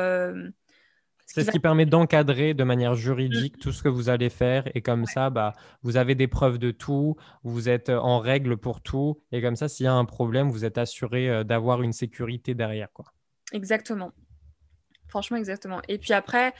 c'est 1.26 1.44
ce 1.44 1.52
qui 1.52 1.60
permet 1.60 1.86
d'encadrer 1.86 2.54
de 2.54 2.64
manière 2.64 2.96
juridique 2.96 3.58
tout 3.60 3.72
ce 3.72 3.82
que 3.84 3.90
vous 3.90 4.10
allez 4.10 4.30
faire. 4.30 4.70
Et 4.76 4.82
comme 4.82 5.06
ça, 5.06 5.30
bah, 5.30 5.54
vous 5.82 5.98
avez 5.98 6.16
des 6.16 6.28
preuves 6.28 6.60
de 6.60 6.72
tout, 6.72 7.16
vous 7.44 7.68
êtes 7.68 7.90
euh, 7.90 7.98
en 7.98 8.20
règle 8.20 8.58
pour 8.58 8.82
tout. 8.82 9.22
Et 9.32 9.42
comme 9.42 9.56
ça, 9.56 9.68
s'il 9.68 9.86
y 9.86 9.88
a 9.88 9.94
un 9.94 10.06
problème, 10.06 10.50
vous 10.50 10.66
êtes 10.66 10.78
assuré 10.78 11.30
euh, 11.30 11.44
d'avoir 11.44 11.82
une 11.82 11.94
sécurité 11.94 12.54
derrière. 12.54 12.90
Quoi. 12.94 13.06
Exactement. 13.52 14.12
Franchement, 15.08 15.38
exactement. 15.38 15.82
Et 15.88 15.98
puis 15.98 16.14
après, 16.14 16.54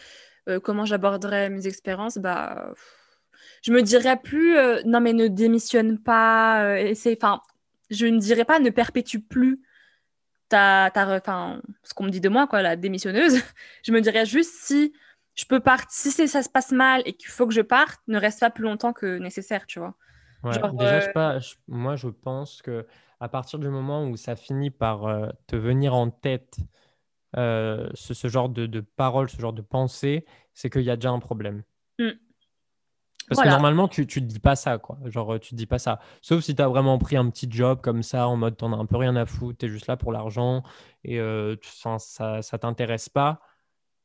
euh, 0.48 0.60
comment 0.60 0.86
j'aborderais 0.86 1.50
mes 1.50 1.68
expériences 1.68 2.18
bah, 2.18 2.74
Je 3.64 3.72
me 3.72 3.82
dirais 3.82 4.18
plus, 4.22 4.56
non 4.86 5.02
mais 5.02 5.14
ne 5.14 5.28
démissionne 5.28 6.00
pas. 6.00 6.78
enfin, 7.12 7.42
je 7.90 8.06
ne 8.06 8.20
dirais 8.20 8.46
pas 8.46 8.60
ne 8.60 8.70
perpétue 8.70 9.20
plus 9.20 9.62
ta, 10.50 10.92
enfin, 10.96 11.62
ce 11.84 11.94
qu'on 11.94 12.06
me 12.06 12.10
dit 12.10 12.22
de 12.22 12.30
moi, 12.30 12.48
quoi, 12.48 12.62
la 12.62 12.76
démissionneuse, 12.76 13.42
je 13.84 13.92
me 13.92 14.02
dirais 14.02 14.26
juste 14.26 14.54
si 14.62 14.94
je 15.36 15.46
peux 15.46 15.60
partir, 15.60 15.90
si 15.90 16.28
ça 16.28 16.44
se 16.44 16.50
passe 16.50 16.72
mal 16.72 17.02
et 17.06 17.14
qu'il 17.14 17.30
faut 17.30 17.48
que 17.48 17.54
je 17.54 17.62
parte, 17.62 18.00
ne 18.08 18.18
reste 18.18 18.40
pas 18.40 18.50
plus 18.50 18.64
longtemps 18.64 18.94
que 18.94 19.18
nécessaire, 19.18 19.66
tu 19.66 19.80
vois. 19.80 19.96
déjà, 20.44 21.00
je 21.00 21.08
euh, 21.08 21.12
pas, 21.14 21.40
moi, 21.68 21.96
je 21.96 22.08
pense 22.08 22.62
que 22.62 22.86
à 23.20 23.30
partir 23.30 23.60
du 23.60 23.70
moment 23.70 24.08
où 24.08 24.18
ça 24.18 24.36
finit 24.36 24.72
par 24.72 25.06
euh, 25.06 25.30
te 25.48 25.56
venir 25.56 25.94
en 25.94 26.10
tête 26.10 26.58
euh, 27.38 27.90
ce, 27.94 28.28
genre 28.28 28.50
de, 28.50 28.66
de 28.66 28.82
paroles, 28.82 29.30
ce 29.30 29.40
genre 29.40 29.54
de 29.54 29.62
pensée, 29.62 30.26
c'est 30.54 30.70
qu'il 30.70 30.84
y 30.84 30.90
a 30.90 30.96
déjà 30.96 31.12
un 31.12 31.20
problème. 31.20 31.64
Mmh. 32.00 32.10
Parce 33.28 33.42
que 33.42 33.50
normalement, 33.50 33.88
tu 33.88 34.02
ne 34.02 34.06
te 34.06 34.20
dis 34.20 34.40
pas 34.40 34.56
ça, 34.56 34.78
quoi. 34.78 34.98
Genre, 35.06 35.40
tu 35.40 35.52
te 35.52 35.56
dis 35.56 35.66
pas 35.66 35.80
ça. 35.80 36.00
Sauf 36.22 36.44
si 36.44 36.56
tu 36.56 36.62
as 36.62 36.68
vraiment 36.68 36.98
pris 37.00 37.18
un 37.18 37.30
petit 37.30 37.48
job 37.50 37.82
comme 37.82 38.04
ça, 38.04 38.28
en 38.28 38.36
mode, 38.38 38.56
tu 38.56 38.66
as 38.66 38.68
un 38.68 38.86
peu 38.86 38.98
rien 38.98 39.16
à 39.16 39.26
foutre, 39.26 39.58
tu 39.58 39.66
es 39.66 39.70
juste 39.70 39.88
là 39.88 39.98
pour 39.98 40.12
l'argent 40.12 40.62
et 41.04 41.20
euh, 41.20 41.56
ça 41.64 41.98
ne 41.98 42.58
t'intéresse 42.58 43.10
pas. 43.10 43.42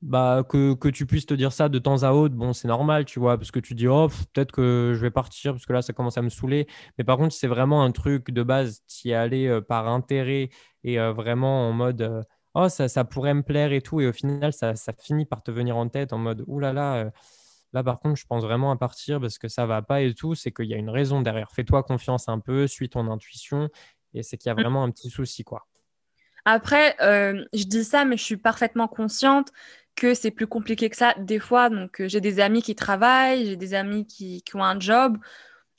Bah, 0.03 0.45
que, 0.49 0.73
que, 0.75 0.89
tu 0.89 1.05
puisses 1.05 1.27
te 1.27 1.35
dire 1.35 1.53
ça 1.53 1.69
de 1.69 1.79
temps 1.79 2.05
à 2.05 2.13
autre, 2.13 2.35
bon, 2.35 2.55
c'est 2.55 2.69
normal, 2.69 3.05
tu 3.05 3.21
vois, 3.21 3.37
parce 3.37 3.51
que 3.51 3.61
tu 3.61 3.75
dis, 3.75 3.87
oh, 3.87 4.09
peut-être 4.33 4.51
que 4.51 4.93
je 4.95 5.01
vais 5.01 5.11
partir, 5.11 5.53
parce 5.53 5.67
que 5.67 5.75
là, 5.75 5.83
ça 5.83 5.93
commence 5.93 6.17
à 6.17 6.23
me 6.23 6.31
saouler. 6.31 6.67
Mais 6.97 7.05
par 7.05 7.19
contre, 7.19 7.35
c'est 7.35 7.47
vraiment 7.47 7.85
un 7.85 7.91
truc 7.93 8.31
de 8.31 8.43
base, 8.43 8.83
tu 8.89 9.09
y 9.09 9.15
allais 9.15 9.47
euh, 9.47 9.61
par 9.61 9.89
intérêt 9.89 10.49
et 10.85 10.99
euh, 10.99 11.13
vraiment 11.13 11.69
en 11.69 11.73
mode, 11.73 12.25
oh, 12.55 12.69
ça, 12.69 12.89
ça, 12.89 13.05
pourrait 13.05 13.35
me 13.35 13.43
plaire 13.43 13.73
et 13.73 13.83
tout. 13.83 14.01
Et 14.01 14.07
au 14.07 14.13
final, 14.13 14.53
ça, 14.53 14.75
ça 14.77 14.93
finit 14.93 15.27
par 15.27 15.43
te 15.43 15.51
venir 15.51 15.77
en 15.77 15.89
tête 15.89 16.13
en 16.13 16.19
mode, 16.19 16.45
oulala. 16.47 16.73
Là 16.73 17.05
là, 17.05 17.11
Là, 17.73 17.85
par 17.85 18.01
contre, 18.01 18.17
je 18.17 18.27
pense 18.27 18.43
vraiment 18.43 18.73
à 18.73 18.77
partir 18.77 19.21
parce 19.21 19.39
que 19.39 19.49
ça 19.49 19.67
va 19.67 19.83
pas 19.83 20.03
et 20.03 20.15
tout. 20.15 20.35
C'est 20.35 20.51
qu'il 20.51 20.67
y 20.67 20.75
a 20.75 20.77
une 20.77 20.91
raison 20.91 21.21
derrière. 21.21 21.51
Fais-toi 21.53 21.83
confiance 21.83 22.29
un 22.29 22.41
peu, 22.41 22.67
suis 22.67 22.89
ton 22.89 23.11
intuition. 23.11 23.69
Et 24.13 24.23
c'est 24.23 24.37
qu'il 24.37 24.49
y 24.49 24.53
a 24.53 24.55
mmh. 24.55 24.61
vraiment 24.61 24.83
un 24.83 24.91
petit 24.91 25.11
souci, 25.11 25.45
quoi. 25.45 25.67
Après, 26.45 26.97
euh, 27.01 27.45
je 27.53 27.65
dis 27.65 27.85
ça, 27.85 28.05
mais 28.05 28.17
je 28.17 28.25
suis 28.25 28.39
parfaitement 28.39 28.89
consciente 28.89 29.51
que 29.95 30.15
c'est 30.15 30.31
plus 30.31 30.47
compliqué 30.47 30.89
que 30.89 30.97
ça 30.97 31.15
des 31.19 31.39
fois. 31.39 31.71
Donc, 31.71 32.01
euh, 32.01 32.09
j'ai 32.09 32.21
des 32.21 32.41
amis 32.41 32.63
qui 32.63 32.75
travaillent, 32.75 33.47
j'ai 33.47 33.57
des 33.57 33.75
amis 33.75 34.07
qui, 34.07 34.43
ont 34.55 34.65
un 34.65 34.81
job 34.81 35.19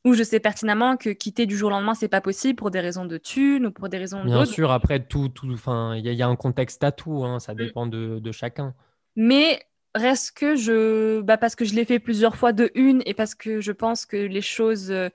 où 0.03 0.13
je 0.13 0.23
sais 0.23 0.39
pertinemment 0.39 0.97
que 0.97 1.09
quitter 1.09 1.45
du 1.45 1.55
jour 1.55 1.67
au 1.67 1.71
lendemain, 1.71 1.93
c'est 1.93 2.07
pas 2.07 2.21
possible 2.21 2.55
pour 2.55 2.71
des 2.71 2.79
raisons 2.79 3.05
de 3.05 3.17
thunes 3.17 3.67
ou 3.67 3.71
pour 3.71 3.89
des 3.89 3.97
raisons 3.97 4.23
Bien 4.23 4.45
sûr, 4.45 4.71
après, 4.71 4.99
tout, 4.99 5.29
tout, 5.29 5.47
il 5.47 5.99
y, 6.05 6.21
a 6.21 6.27
un 6.27 6.35
contexte 6.35 6.83
à 6.83 6.91
tout, 6.91 7.23
hein, 7.23 7.39
ça 7.39 7.53
mmh. 7.53 7.57
dépend 7.57 7.85
de, 7.85 8.19
de 8.19 8.31
chacun. 8.31 8.73
Mais 9.15 9.61
reste 9.93 10.37
que 10.37 10.55
je 10.55 11.21
bah 11.21 11.37
parce 11.37 11.55
que 11.55 11.65
je 11.65 11.75
l'ai 11.75 11.85
fait 11.85 11.99
plusieurs 11.99 12.35
fois 12.35 12.53
de 12.53 12.71
une 12.75 13.01
et 13.05 13.13
parce 13.13 13.35
que 13.35 13.59
je 13.59 13.71
pense 13.71 14.05
que 14.05 14.17
les 14.17 14.41
choses 14.41 14.89
euh, 14.89 15.09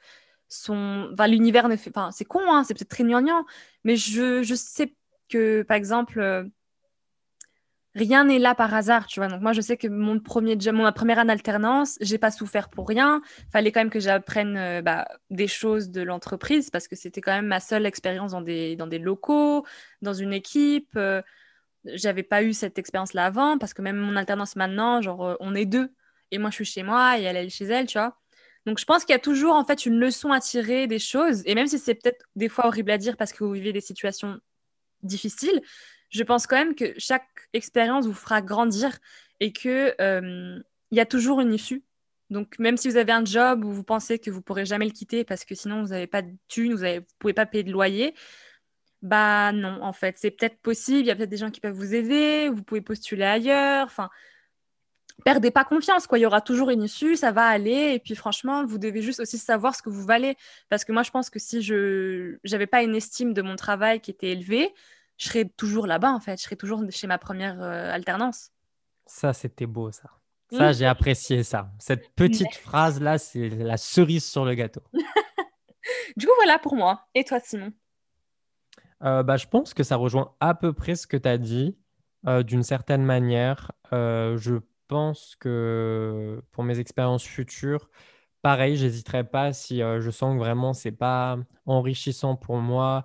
sont 0.48 1.08
enfin 1.12 1.26
l'univers 1.26 1.68
ne 1.68 1.76
fait 1.76 1.90
enfin 1.90 2.10
c'est 2.10 2.26
con 2.26 2.42
hein, 2.46 2.62
c'est 2.62 2.74
peut-être 2.74 2.90
très 2.90 3.04
gnangnan 3.04 3.46
mais 3.84 3.96
je, 3.96 4.42
je 4.42 4.54
sais 4.54 4.94
que 5.30 5.62
par 5.62 5.76
exemple 5.76 6.20
euh, 6.20 6.44
rien 7.96 8.24
n'est 8.24 8.38
là 8.38 8.54
par 8.54 8.72
hasard 8.72 9.06
tu 9.06 9.18
vois 9.18 9.28
donc 9.28 9.40
moi 9.40 9.52
je 9.52 9.60
sais 9.60 9.76
que 9.76 9.88
mon 9.88 10.20
premier 10.20 10.56
job 10.58 10.76
ma 10.76 10.92
première 10.92 11.18
année 11.18 11.32
alternance 11.32 11.98
j'ai 12.00 12.18
pas 12.18 12.30
souffert 12.30 12.68
pour 12.68 12.86
rien 12.86 13.22
fallait 13.50 13.72
quand 13.72 13.80
même 13.80 13.90
que 13.90 13.98
j'apprenne 13.98 14.56
euh, 14.56 14.82
bah, 14.82 15.08
des 15.30 15.48
choses 15.48 15.90
de 15.90 16.02
l'entreprise 16.02 16.70
parce 16.70 16.86
que 16.86 16.94
c'était 16.94 17.20
quand 17.20 17.32
même 17.32 17.46
ma 17.46 17.60
seule 17.60 17.86
expérience 17.86 18.30
dans 18.30 18.42
des 18.42 18.98
locaux 19.00 19.66
dans 20.02 20.14
une 20.14 20.32
équipe 20.32 20.96
j'avais 21.94 22.22
pas 22.22 22.42
eu 22.42 22.52
cette 22.52 22.78
expérience-là 22.78 23.26
avant 23.26 23.58
parce 23.58 23.74
que 23.74 23.82
même 23.82 23.96
mon 23.96 24.16
alternance 24.16 24.56
maintenant, 24.56 25.00
genre, 25.00 25.24
euh, 25.24 25.34
on 25.40 25.54
est 25.54 25.66
deux. 25.66 25.92
Et 26.30 26.38
moi, 26.38 26.50
je 26.50 26.56
suis 26.56 26.64
chez 26.64 26.82
moi 26.82 27.18
et 27.18 27.22
elle, 27.22 27.36
est 27.36 27.48
chez 27.48 27.66
elle, 27.66 27.86
tu 27.86 27.98
vois. 27.98 28.18
Donc, 28.66 28.80
je 28.80 28.84
pense 28.84 29.04
qu'il 29.04 29.12
y 29.12 29.16
a 29.16 29.20
toujours, 29.20 29.54
en 29.54 29.64
fait, 29.64 29.86
une 29.86 29.98
leçon 29.98 30.32
à 30.32 30.40
tirer 30.40 30.86
des 30.88 30.98
choses. 30.98 31.42
Et 31.46 31.54
même 31.54 31.68
si 31.68 31.78
c'est 31.78 31.94
peut-être 31.94 32.24
des 32.34 32.48
fois 32.48 32.66
horrible 32.66 32.90
à 32.90 32.98
dire 32.98 33.16
parce 33.16 33.32
que 33.32 33.44
vous 33.44 33.52
vivez 33.52 33.72
des 33.72 33.80
situations 33.80 34.40
difficiles, 35.02 35.62
je 36.10 36.22
pense 36.22 36.46
quand 36.46 36.56
même 36.56 36.74
que 36.74 36.94
chaque 36.98 37.48
expérience 37.52 38.06
vous 38.06 38.14
fera 38.14 38.42
grandir 38.42 38.98
et 39.40 39.52
que 39.52 39.94
euh, 40.00 40.58
il 40.90 40.96
y 40.96 41.00
a 41.00 41.06
toujours 41.06 41.40
une 41.40 41.52
issue. 41.52 41.82
Donc, 42.30 42.58
même 42.58 42.76
si 42.76 42.88
vous 42.88 42.96
avez 42.96 43.12
un 43.12 43.24
job 43.24 43.64
où 43.64 43.72
vous 43.72 43.84
pensez 43.84 44.18
que 44.18 44.30
vous 44.30 44.42
pourrez 44.42 44.64
jamais 44.64 44.84
le 44.84 44.90
quitter 44.90 45.24
parce 45.24 45.44
que 45.44 45.54
sinon 45.54 45.82
vous 45.82 45.88
n'avez 45.88 46.08
pas 46.08 46.22
de 46.22 46.32
thunes, 46.48 46.74
vous 46.74 46.82
ne 46.82 47.00
pouvez 47.18 47.34
pas 47.34 47.46
payer 47.46 47.62
de 47.62 47.70
loyer, 47.70 48.14
bah 49.02 49.52
non, 49.52 49.78
en 49.82 49.92
fait, 49.92 50.16
c'est 50.18 50.32
peut-être 50.32 50.58
possible, 50.60 51.00
il 51.00 51.06
y 51.06 51.10
a 51.10 51.16
peut-être 51.16 51.30
des 51.30 51.36
gens 51.36 51.50
qui 51.50 51.60
peuvent 51.60 51.74
vous 51.74 51.94
aider, 51.94 52.48
vous 52.48 52.62
pouvez 52.62 52.80
postuler 52.80 53.24
ailleurs, 53.24 53.86
enfin, 53.86 54.10
perdez 55.24 55.50
pas 55.50 55.64
confiance, 55.64 56.06
quoi, 56.06 56.18
il 56.18 56.22
y 56.22 56.26
aura 56.26 56.40
toujours 56.40 56.70
une 56.70 56.82
issue, 56.82 57.14
ça 57.14 57.30
va 57.30 57.46
aller, 57.46 57.94
et 57.94 57.98
puis 58.00 58.16
franchement, 58.16 58.66
vous 58.66 58.78
devez 58.78 59.02
juste 59.02 59.20
aussi 59.20 59.38
savoir 59.38 59.76
ce 59.76 59.82
que 59.82 59.90
vous 59.90 60.04
valez, 60.04 60.36
parce 60.68 60.84
que 60.84 60.92
moi, 60.92 61.02
je 61.02 61.10
pense 61.10 61.30
que 61.30 61.38
si 61.38 61.62
je 61.62 62.38
n'avais 62.50 62.66
pas 62.66 62.82
une 62.82 62.96
estime 62.96 63.32
de 63.32 63.42
mon 63.42 63.54
travail 63.56 64.00
qui 64.00 64.10
était 64.10 64.30
élevée, 64.32 64.74
je 65.16 65.28
serais 65.28 65.44
toujours 65.44 65.86
là-bas, 65.86 66.12
en 66.12 66.20
fait, 66.20 66.38
je 66.38 66.42
serais 66.42 66.56
toujours 66.56 66.82
chez 66.90 67.06
ma 67.06 67.18
première 67.18 67.60
euh, 67.62 67.92
alternance. 67.92 68.50
Ça, 69.06 69.32
c'était 69.32 69.66
beau, 69.66 69.90
ça. 69.90 70.10
Ça, 70.52 70.72
j'ai 70.72 70.86
apprécié 70.86 71.42
ça. 71.42 71.72
Cette 71.78 72.14
petite 72.14 72.54
phrase-là, 72.54 73.18
c'est 73.18 73.48
la 73.48 73.76
cerise 73.76 74.24
sur 74.24 74.44
le 74.44 74.54
gâteau. 74.54 74.82
du 76.16 76.26
coup, 76.26 76.32
voilà 76.36 76.58
pour 76.60 76.76
moi. 76.76 77.08
Et 77.14 77.24
toi, 77.24 77.40
Simon? 77.40 77.72
Euh, 79.02 79.24
bah, 79.24 79.36
je 79.36 79.46
pense 79.46 79.74
que 79.74 79.82
ça 79.82 79.96
rejoint 79.96 80.34
à 80.38 80.54
peu 80.54 80.72
près 80.72 80.94
ce 80.94 81.08
que 81.08 81.16
tu 81.16 81.28
as 81.28 81.38
dit, 81.38 81.76
euh, 82.28 82.44
d'une 82.44 82.62
certaine 82.62 83.02
manière. 83.02 83.72
Je 83.90 84.60
pense 84.86 85.34
que 85.40 86.40
pour 86.52 86.62
mes 86.62 86.78
expériences 86.78 87.24
futures, 87.24 87.90
pareil, 88.40 88.76
j'hésiterai 88.76 89.24
pas 89.24 89.52
si 89.52 89.78
je 89.78 90.10
sens 90.10 90.34
que 90.34 90.38
vraiment 90.38 90.74
c'est 90.74 90.92
pas 90.92 91.38
enrichissant 91.64 92.36
pour 92.36 92.58
moi 92.58 93.04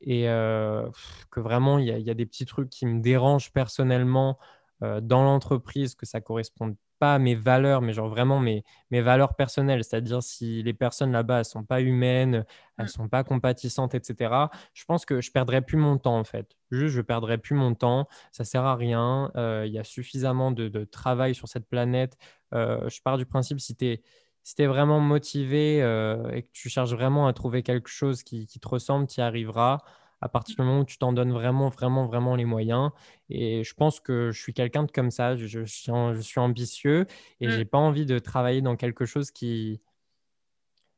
et 0.00 0.24
que 0.24 1.40
vraiment 1.40 1.78
il 1.78 1.88
y, 1.88 2.02
y, 2.02 2.10
a 2.10 2.14
des 2.14 2.26
petits 2.26 2.46
trucs 2.46 2.70
qui 2.70 2.86
me 2.86 3.00
dérangent 3.00 3.52
personnellement 3.52 4.38
dans 4.80 5.22
l'entreprise, 5.22 5.94
que 5.94 6.06
ça 6.06 6.20
correspond 6.20 6.74
pas 7.00 7.18
mes 7.18 7.34
valeurs, 7.34 7.80
mais 7.80 7.92
genre 7.92 8.08
vraiment 8.08 8.38
mes, 8.38 8.62
mes 8.92 9.00
valeurs 9.00 9.34
personnelles. 9.34 9.82
C'est-à-dire 9.82 10.22
si 10.22 10.62
les 10.62 10.74
personnes 10.74 11.10
là-bas, 11.10 11.38
elles 11.38 11.44
sont 11.44 11.64
pas 11.64 11.80
humaines, 11.80 12.44
elles 12.78 12.84
mmh. 12.84 12.88
sont 12.88 13.08
pas 13.08 13.24
compatissantes, 13.24 13.94
etc., 13.94 14.32
je 14.74 14.84
pense 14.84 15.04
que 15.04 15.20
je 15.20 15.32
perdrais 15.32 15.62
plus 15.62 15.78
mon 15.78 15.98
temps 15.98 16.18
en 16.18 16.24
fait. 16.24 16.54
Juste, 16.70 16.94
je 16.94 17.00
perdrais 17.00 17.38
plus 17.38 17.56
mon 17.56 17.74
temps. 17.74 18.06
Ça 18.30 18.44
sert 18.44 18.64
à 18.64 18.76
rien. 18.76 19.32
Euh, 19.36 19.64
il 19.66 19.72
y 19.72 19.78
a 19.78 19.84
suffisamment 19.84 20.52
de, 20.52 20.68
de, 20.68 20.84
travail 20.84 21.34
sur 21.34 21.48
cette 21.48 21.66
planète. 21.66 22.16
Euh, 22.54 22.88
je 22.88 23.00
pars 23.02 23.16
du 23.16 23.26
principe, 23.26 23.60
si 23.60 23.74
tu 23.74 23.86
es 23.86 24.02
si 24.42 24.54
tu 24.54 24.62
es 24.62 24.66
vraiment 24.66 25.00
motivé 25.00 25.82
euh, 25.82 26.30
et 26.32 26.42
que 26.42 26.48
tu 26.52 26.68
cherches 26.68 26.92
vraiment 26.92 27.26
à 27.26 27.32
trouver 27.32 27.62
quelque 27.62 27.88
chose 27.88 28.22
qui, 28.22 28.46
qui 28.46 28.60
te 28.60 28.68
ressemble, 28.68 29.06
tu 29.06 29.20
y 29.20 29.22
arriveras 29.22 29.78
à 30.22 30.28
partir 30.28 30.56
du 30.56 30.62
moment 30.62 30.80
où 30.80 30.84
tu 30.84 30.98
t'en 30.98 31.12
donnes 31.12 31.32
vraiment, 31.32 31.70
vraiment, 31.70 32.06
vraiment 32.06 32.36
les 32.36 32.44
moyens. 32.44 32.90
Et 33.30 33.64
je 33.64 33.74
pense 33.74 34.00
que 34.00 34.30
je 34.32 34.40
suis 34.40 34.52
quelqu'un 34.52 34.84
de 34.84 34.90
comme 34.90 35.10
ça. 35.10 35.36
Je, 35.36 35.46
je, 35.46 36.20
suis 36.20 36.40
ambitieux 36.40 37.06
et 37.40 37.48
je 37.48 37.54
mmh. 37.54 37.56
j'ai 37.56 37.64
pas 37.64 37.78
envie 37.78 38.06
de 38.06 38.18
travailler 38.18 38.60
dans 38.60 38.76
quelque 38.76 39.06
chose 39.06 39.30
qui, 39.30 39.80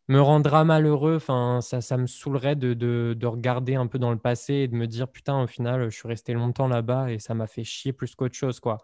me 0.09 0.21
rendra 0.21 0.65
malheureux. 0.65 1.17
Enfin, 1.17 1.61
ça, 1.63 1.81
ça 1.81 1.97
me 1.97 2.07
saoulerait 2.07 2.57
de, 2.57 2.75
de, 2.75 3.15
de, 3.19 3.27
regarder 3.27 3.75
un 3.75 3.87
peu 3.87 3.99
dans 3.99 4.11
le 4.11 4.19
passé 4.19 4.55
et 4.55 4.69
de 4.69 4.75
me 4.75 4.87
dire 4.87 5.09
putain, 5.09 5.43
au 5.43 5.47
final, 5.47 5.91
je 5.91 5.97
suis 5.97 6.09
resté 6.09 6.35
longtemps 6.35 6.69
là-bas 6.69 7.11
et 7.11 7.19
ça 7.19 7.35
m'a 7.35 7.47
fait 7.47 7.65
chier 7.65 7.93
plus 7.93 8.15
qu'autre 8.15 8.35
chose, 8.35 8.61
quoi. 8.61 8.79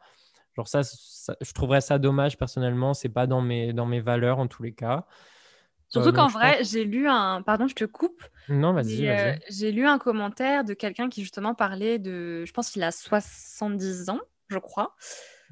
Genre 0.59 0.67
ça, 0.67 0.81
je 0.83 1.53
trouverais 1.53 1.81
ça 1.81 2.01
dommage 2.01 2.37
personnellement. 2.37 2.93
C'est 2.93 3.09
pas 3.09 3.29
dans 3.29 3.41
mes, 3.41 3.73
dans 3.73 3.87
mes 3.87 4.01
valeurs 4.01 4.41
en 4.41 4.49
tous 4.49 4.65
les 4.65 4.73
cas. 4.73 5.07
Surtout 5.89 6.09
euh, 6.09 6.13
qu'en 6.13 6.27
vrai, 6.27 6.65
j'ai 6.65 6.85
lu 6.85 7.09
un. 7.09 7.43
Pardon, 7.43 7.69
je 7.69 7.77
te 7.77 7.85
coupe. 7.85 8.25
Non, 8.49 8.73
vas-y. 8.73 9.09
Euh, 9.09 9.37
j'ai 9.49 9.71
lu 9.71 9.87
un 9.87 9.99
commentaire 9.99 10.65
de 10.65 10.75
quelqu'un 10.75 11.09
qui 11.09 11.23
justement 11.23 11.55
parlait 11.55 12.01
de. 12.01 12.45
Je 12.45 12.53
pense 12.53 12.71
qu'il 12.71 12.83
a 12.83 12.91
70 12.91 14.11
ans, 14.11 14.19
je 14.49 14.59
crois, 14.59 14.97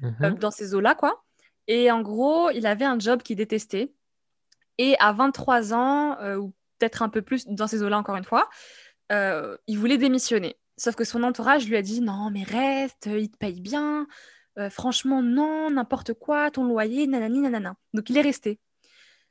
euh, 0.03 0.11
mhm. 0.19 0.39
dans 0.39 0.51
ces 0.51 0.75
eaux-là, 0.75 0.93
quoi. 0.93 1.23
Et 1.69 1.89
en 1.89 2.01
gros, 2.01 2.49
il 2.49 2.67
avait 2.67 2.83
un 2.83 2.99
job 2.99 3.21
qu'il 3.21 3.37
détestait. 3.37 3.93
Et 4.77 4.97
à 4.99 5.13
23 5.13 5.73
ans, 5.73 6.17
ou 6.35 6.53
peut-être 6.79 7.01
un 7.01 7.09
peu 7.09 7.21
plus 7.21 7.47
dans 7.47 7.67
ces 7.67 7.81
eaux-là, 7.81 7.97
encore 7.97 8.17
une 8.17 8.25
fois, 8.25 8.49
il 9.09 9.77
voulait 9.77 9.97
démissionner. 9.97 10.57
Sauf 10.75 10.95
que 10.95 11.05
son 11.05 11.23
entourage 11.23 11.65
lui 11.65 11.77
a 11.77 11.81
dit 11.81 12.01
Non, 12.01 12.29
mais 12.29 12.43
reste, 12.43 13.05
il 13.05 13.31
te 13.31 13.37
paye 13.37 13.61
bien. 13.61 14.05
Franchement, 14.71 15.21
non, 15.21 15.69
n'importe 15.69 16.13
quoi, 16.13 16.49
ton 16.51 16.65
loyer, 16.65 17.07
nanani, 17.07 17.41
nanana. 17.41 17.75
Donc 17.93 18.09
il 18.09 18.17
est 18.17 18.21
resté. 18.21 18.59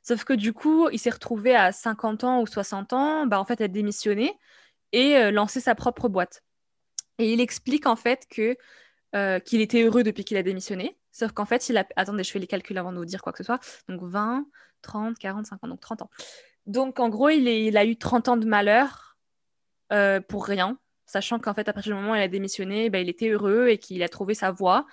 Sauf 0.07 0.23
que 0.23 0.31
du 0.31 0.53
coup, 0.53 0.87
il 0.89 0.99
s'est 0.99 1.09
retrouvé 1.09 1.53
à 1.53 1.73
50 1.73 2.23
ans 2.23 2.41
ou 2.41 2.47
60 2.47 2.93
ans, 2.93 3.25
bah, 3.25 3.41
en 3.41 3.45
fait, 3.45 3.59
à 3.59 3.67
démissionner 3.67 4.33
et 4.93 5.17
euh, 5.17 5.31
lancer 5.31 5.59
sa 5.59 5.75
propre 5.75 6.07
boîte. 6.07 6.43
Et 7.17 7.33
il 7.33 7.41
explique 7.41 7.85
en 7.87 7.97
fait 7.97 8.25
que 8.29 8.55
euh, 9.15 9.39
qu'il 9.39 9.59
était 9.59 9.83
heureux 9.83 10.03
depuis 10.03 10.23
qu'il 10.23 10.37
a 10.37 10.43
démissionné. 10.43 10.97
Sauf 11.11 11.33
qu'en 11.33 11.45
fait, 11.45 11.67
il 11.67 11.77
a... 11.77 11.85
Attendez, 11.97 12.23
je 12.23 12.31
fais 12.31 12.39
les 12.39 12.47
calculs 12.47 12.77
avant 12.77 12.93
de 12.93 12.97
vous 12.97 13.05
dire 13.05 13.21
quoi 13.21 13.33
que 13.33 13.39
ce 13.39 13.43
soit. 13.43 13.59
Donc 13.89 14.01
20, 14.01 14.45
30, 14.81 15.17
40, 15.17 15.45
50, 15.45 15.69
donc 15.69 15.81
30 15.81 16.03
ans. 16.03 16.09
Donc 16.67 17.01
en 17.01 17.09
gros, 17.09 17.27
il, 17.27 17.47
il 17.47 17.75
a 17.75 17.83
eu 17.83 17.97
30 17.97 18.29
ans 18.29 18.37
de 18.37 18.45
malheur 18.45 19.17
euh, 19.91 20.21
pour 20.21 20.45
rien, 20.45 20.79
sachant 21.05 21.39
qu'en 21.39 21.53
fait, 21.53 21.67
à 21.67 21.73
partir 21.73 21.93
du 21.93 21.99
moment 21.99 22.13
où 22.13 22.15
il 22.15 22.21
a 22.21 22.27
démissionné, 22.29 22.89
bah, 22.89 22.99
il 22.99 23.09
était 23.09 23.29
heureux 23.29 23.67
et 23.67 23.77
qu'il 23.77 24.03
a 24.03 24.09
trouvé 24.09 24.33
sa 24.33 24.51
voie 24.51 24.85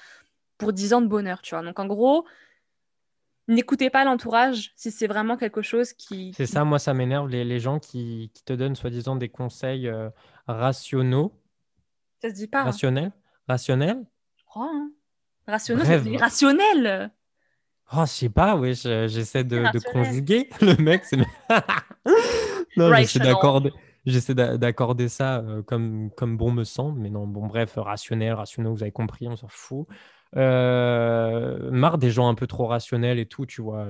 pour 0.59 0.73
10 0.73 0.95
ans 0.95 1.01
de 1.01 1.07
bonheur, 1.07 1.43
tu 1.43 1.55
vois. 1.55 1.65
Donc 1.65 1.79
en 1.79 1.87
gros, 1.87 2.25
n'écoutez 3.49 3.91
pas 3.91 4.05
l'entourage 4.05 4.73
si 4.77 4.91
c'est 4.91 5.07
vraiment 5.07 5.37
quelque 5.37 5.63
chose 5.63 5.93
qui. 5.93 6.33
C'est 6.37 6.47
ça, 6.47 6.65
moi, 6.65 6.79
ça 6.79 6.95
m'énerve, 6.95 7.29
les, 7.29 7.45
les, 7.45 7.61
gens 7.61 7.79
qui, 7.79 8.31
qui 8.35 8.45
te 8.45 8.53
donnent 8.53 8.77
soi-disant 8.77 9.17
des 9.17 9.29
conseils 9.29 9.89
euh, 9.89 10.11
rationaux. 10.47 11.33
Ça 12.23 12.31
se 12.31 12.35
dit 12.35 12.49
pas. 12.49 12.61
Hein. 12.61 12.65
Rationnel 12.65 13.13
Rationnel 13.49 14.05
Je 14.37 14.45
crois. 14.45 14.71
Hein. 14.73 14.91
Rationnel, 15.47 16.03
c'est 16.03 16.11
irrationnel. 16.11 17.13
Oh, 17.93 18.03
je 18.07 18.11
sais 18.11 18.29
pas, 18.31 18.57
oui, 18.57 18.75
j'essaie 18.75 19.45
de, 19.45 19.71
de, 19.73 19.79
conjuguer. 19.93 20.49
Le 20.63 20.75
mec, 20.83 21.05
c'est. 21.05 21.17
non, 22.77 22.95
j'essaie 22.95 23.19
d'accorder. 23.19 23.73
J'essaie 24.07 24.35
d'accorder 24.35 25.09
ça 25.09 25.39
euh, 25.39 25.63
comme, 25.63 26.11
comme 26.15 26.37
bon 26.37 26.51
me 26.51 26.65
semble, 26.65 27.01
mais 27.01 27.09
non, 27.09 27.27
bon, 27.27 27.47
bref, 27.47 27.75
rationnel, 27.77 28.35
rationnel, 28.35 28.73
vous 28.73 28.83
avez 28.83 28.93
compris, 28.93 29.29
on 29.29 29.37
s'en 29.37 29.49
fout. 29.49 29.87
Euh, 30.37 31.71
marre 31.71 31.99
des 31.99 32.11
gens 32.11 32.29
un 32.29 32.35
peu 32.35 32.47
trop 32.47 32.67
rationnels 32.67 33.19
et 33.19 33.27
tout, 33.27 33.47
tu 33.47 33.63
vois. 33.63 33.87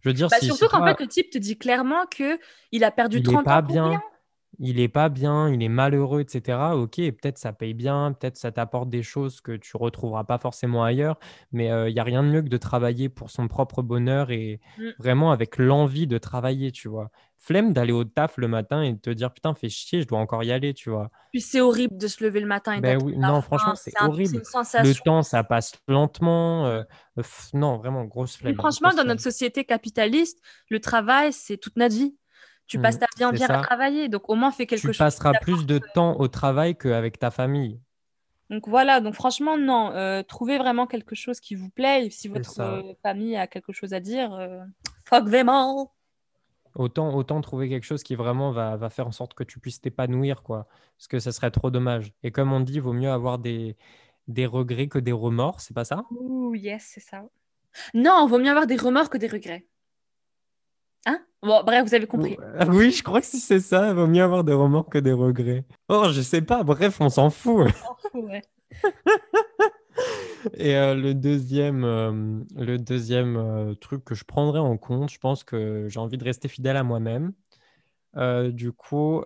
Je 0.00 0.08
veux 0.08 0.12
dire, 0.12 0.28
bah, 0.28 0.38
surtout 0.40 0.68
qu'en 0.68 0.84
fait, 0.84 1.00
le 1.00 1.06
type 1.06 1.30
te 1.30 1.38
dit 1.38 1.56
clairement 1.56 2.06
que 2.06 2.38
il 2.72 2.84
a 2.84 2.90
perdu 2.90 3.22
30 3.22 3.44
pas 3.44 3.58
ans 3.58 3.62
bien. 3.62 4.02
Il 4.58 4.80
est 4.80 4.88
pas 4.88 5.08
bien, 5.08 5.48
il 5.48 5.62
est 5.62 5.68
malheureux, 5.68 6.20
etc. 6.20 6.58
Ok, 6.74 6.96
peut-être 6.96 7.38
ça 7.38 7.52
paye 7.52 7.74
bien, 7.74 8.12
peut-être 8.12 8.36
ça 8.36 8.52
t'apporte 8.52 8.88
des 8.88 9.02
choses 9.02 9.40
que 9.40 9.52
tu 9.52 9.76
retrouveras 9.76 10.24
pas 10.24 10.38
forcément 10.38 10.84
ailleurs, 10.84 11.18
mais 11.52 11.66
il 11.66 11.70
euh, 11.70 11.90
y 11.90 12.00
a 12.00 12.04
rien 12.04 12.22
de 12.22 12.28
mieux 12.28 12.42
que 12.42 12.48
de 12.48 12.56
travailler 12.56 13.08
pour 13.08 13.30
son 13.30 13.48
propre 13.48 13.82
bonheur 13.82 14.30
et 14.30 14.60
mm. 14.78 14.88
vraiment 14.98 15.32
avec 15.32 15.58
l'envie 15.58 16.06
de 16.06 16.18
travailler, 16.18 16.72
tu 16.72 16.88
vois 16.88 17.10
flemme 17.44 17.74
d'aller 17.74 17.92
au 17.92 18.04
taf 18.04 18.38
le 18.38 18.48
matin 18.48 18.82
et 18.82 18.94
de 18.94 18.98
te 18.98 19.10
dire 19.10 19.30
putain, 19.30 19.54
fais 19.54 19.68
chier, 19.68 20.00
je 20.00 20.06
dois 20.06 20.18
encore 20.18 20.42
y 20.44 20.50
aller, 20.50 20.72
tu 20.72 20.88
vois. 20.88 21.10
Puis 21.30 21.42
c'est 21.42 21.60
horrible 21.60 21.98
de 21.98 22.08
se 22.08 22.24
lever 22.24 22.40
le 22.40 22.46
matin 22.46 22.72
et 22.72 22.80
ben 22.80 22.98
oui, 23.02 23.16
Non, 23.16 23.42
franchement, 23.42 23.74
c'est 23.74 23.92
horrible. 24.00 24.38
Le 24.38 25.02
temps, 25.02 25.22
ça 25.22 25.44
passe 25.44 25.72
lentement. 25.86 26.66
Euh, 26.66 26.82
non, 27.52 27.76
vraiment, 27.76 28.04
grosse 28.04 28.36
flemme. 28.36 28.54
franchement, 28.54 28.92
dans 28.96 29.04
notre 29.04 29.20
société 29.20 29.64
capitaliste, 29.64 30.40
le 30.70 30.80
travail, 30.80 31.32
c'est 31.32 31.58
toute 31.58 31.76
notre 31.76 31.94
vie. 31.94 32.16
Tu 32.66 32.78
passes 32.78 32.96
mmh, 32.96 32.98
ta 32.98 33.06
vie 33.16 33.24
entière 33.24 33.50
à 33.50 33.62
travailler, 33.62 34.08
donc 34.08 34.28
au 34.30 34.34
moins 34.34 34.50
fais 34.50 34.66
quelque 34.66 34.80
chose. 34.80 34.92
Tu 34.92 34.98
passeras 34.98 35.32
plus 35.34 35.66
de 35.66 35.78
temps 35.94 36.18
au 36.18 36.28
travail 36.28 36.76
qu'avec 36.76 37.18
ta 37.18 37.30
famille. 37.30 37.78
Donc 38.50 38.68
voilà, 38.68 39.00
donc 39.00 39.14
franchement, 39.14 39.56
non, 39.56 39.92
euh, 39.92 40.22
trouvez 40.22 40.58
vraiment 40.58 40.86
quelque 40.86 41.14
chose 41.14 41.40
qui 41.40 41.54
vous 41.54 41.70
plaît. 41.70 42.08
si 42.10 42.28
votre 42.28 42.82
famille 43.02 43.36
a 43.36 43.46
quelque 43.46 43.72
chose 43.72 43.92
à 43.92 44.00
dire, 44.00 44.34
euh, 44.34 44.60
fuck 45.04 45.30
them 45.30 45.48
all. 45.48 45.86
Autant, 46.74 47.14
autant 47.14 47.40
trouver 47.40 47.68
quelque 47.68 47.84
chose 47.84 48.02
qui 48.02 48.16
vraiment 48.16 48.50
va, 48.50 48.76
va 48.76 48.90
faire 48.90 49.06
en 49.06 49.12
sorte 49.12 49.34
que 49.34 49.44
tu 49.44 49.60
puisses 49.60 49.80
t'épanouir, 49.80 50.42
quoi. 50.42 50.66
Parce 50.98 51.06
que 51.06 51.20
ça 51.20 51.30
serait 51.30 51.52
trop 51.52 51.70
dommage. 51.70 52.12
Et 52.22 52.32
comme 52.32 52.52
on 52.52 52.60
dit, 52.60 52.74
il 52.74 52.80
vaut 52.82 52.92
mieux 52.92 53.10
avoir 53.10 53.38
des, 53.38 53.76
des 54.26 54.46
regrets 54.46 54.88
que 54.88 54.98
des 54.98 55.12
remords, 55.12 55.60
c'est 55.60 55.74
pas 55.74 55.84
ça? 55.84 56.04
Ouh, 56.10 56.54
yes, 56.54 56.90
c'est 56.94 57.00
ça. 57.00 57.24
Non, 57.94 58.26
il 58.26 58.30
vaut 58.30 58.38
mieux 58.38 58.50
avoir 58.50 58.66
des 58.66 58.76
remords 58.76 59.10
que 59.10 59.18
des 59.18 59.28
regrets. 59.28 59.66
Hein? 61.06 61.20
Bon, 61.42 61.62
bref, 61.64 61.86
vous 61.86 61.94
avez 61.94 62.06
compris. 62.06 62.36
Oui, 62.68 62.90
je 62.90 63.02
crois 63.02 63.20
que 63.20 63.26
si 63.26 63.38
c'est 63.38 63.60
ça, 63.60 63.88
il 63.88 63.94
vaut 63.94 64.06
mieux 64.06 64.22
avoir 64.22 64.44
des 64.44 64.52
remords 64.54 64.88
que 64.88 64.98
des 64.98 65.12
regrets. 65.12 65.64
Oh, 65.88 66.06
je 66.10 66.20
sais 66.20 66.42
pas, 66.42 66.62
bref, 66.62 67.00
on 67.00 67.08
s'en 67.08 67.30
fout. 67.30 67.66
On 67.66 67.86
s'en 67.86 67.96
fout, 68.10 68.24
ouais. 68.24 68.42
Et 70.56 70.76
euh, 70.76 70.94
le 70.94 71.14
deuxième, 71.14 71.84
euh, 71.84 72.40
le 72.56 72.78
deuxième 72.78 73.36
euh, 73.36 73.74
truc 73.74 74.04
que 74.04 74.14
je 74.14 74.24
prendrais 74.24 74.60
en 74.60 74.76
compte, 74.76 75.10
je 75.10 75.18
pense 75.18 75.44
que 75.44 75.86
j'ai 75.88 76.00
envie 76.00 76.18
de 76.18 76.24
rester 76.24 76.48
fidèle 76.48 76.76
à 76.76 76.82
moi-même. 76.82 77.32
du 78.52 78.72
coup, 78.72 79.24